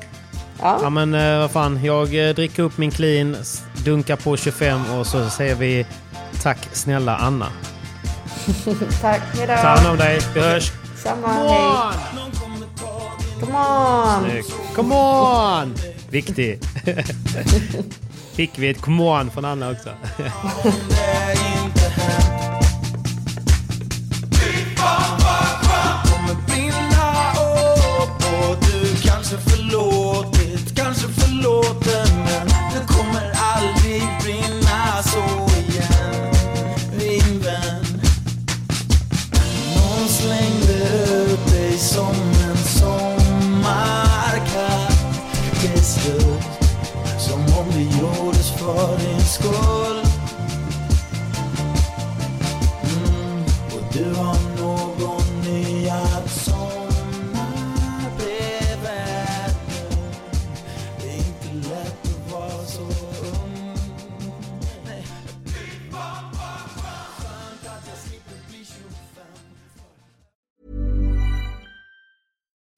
Ja. 0.61 0.79
Ja 0.83 0.91
men 0.91 1.15
eh, 1.15 1.39
vad 1.39 1.51
fan, 1.51 1.85
jag 1.85 2.29
eh, 2.29 2.35
dricker 2.35 2.63
upp 2.63 2.79
min 2.79 2.91
clean, 2.91 3.37
dunkar 3.85 4.17
på 4.17 4.37
25 4.37 4.81
och 4.99 5.07
så 5.07 5.31
säger 5.31 5.55
vi 5.55 5.87
tack 6.43 6.69
snälla 6.73 7.17
Anna. 7.17 7.47
Tack, 9.01 9.21
hejdå. 9.35 9.55
Ta 9.57 9.69
hand 9.69 9.87
om 9.89 9.97
dig, 9.97 10.21
vi 10.35 10.41
hörs! 10.41 10.73
Samma, 11.03 11.29
hej. 11.29 12.34
Come 13.45 13.57
on! 13.57 14.25
Snyggt. 14.25 14.55
Come 14.75 14.95
on! 14.95 15.75
Viktig. 16.11 16.59
Fick 18.35 18.59
vi 18.59 18.69
ett 18.69 18.81
come 18.81 19.03
on 19.03 19.31
från 19.31 19.45
Anna 19.45 19.71
också. 19.71 19.89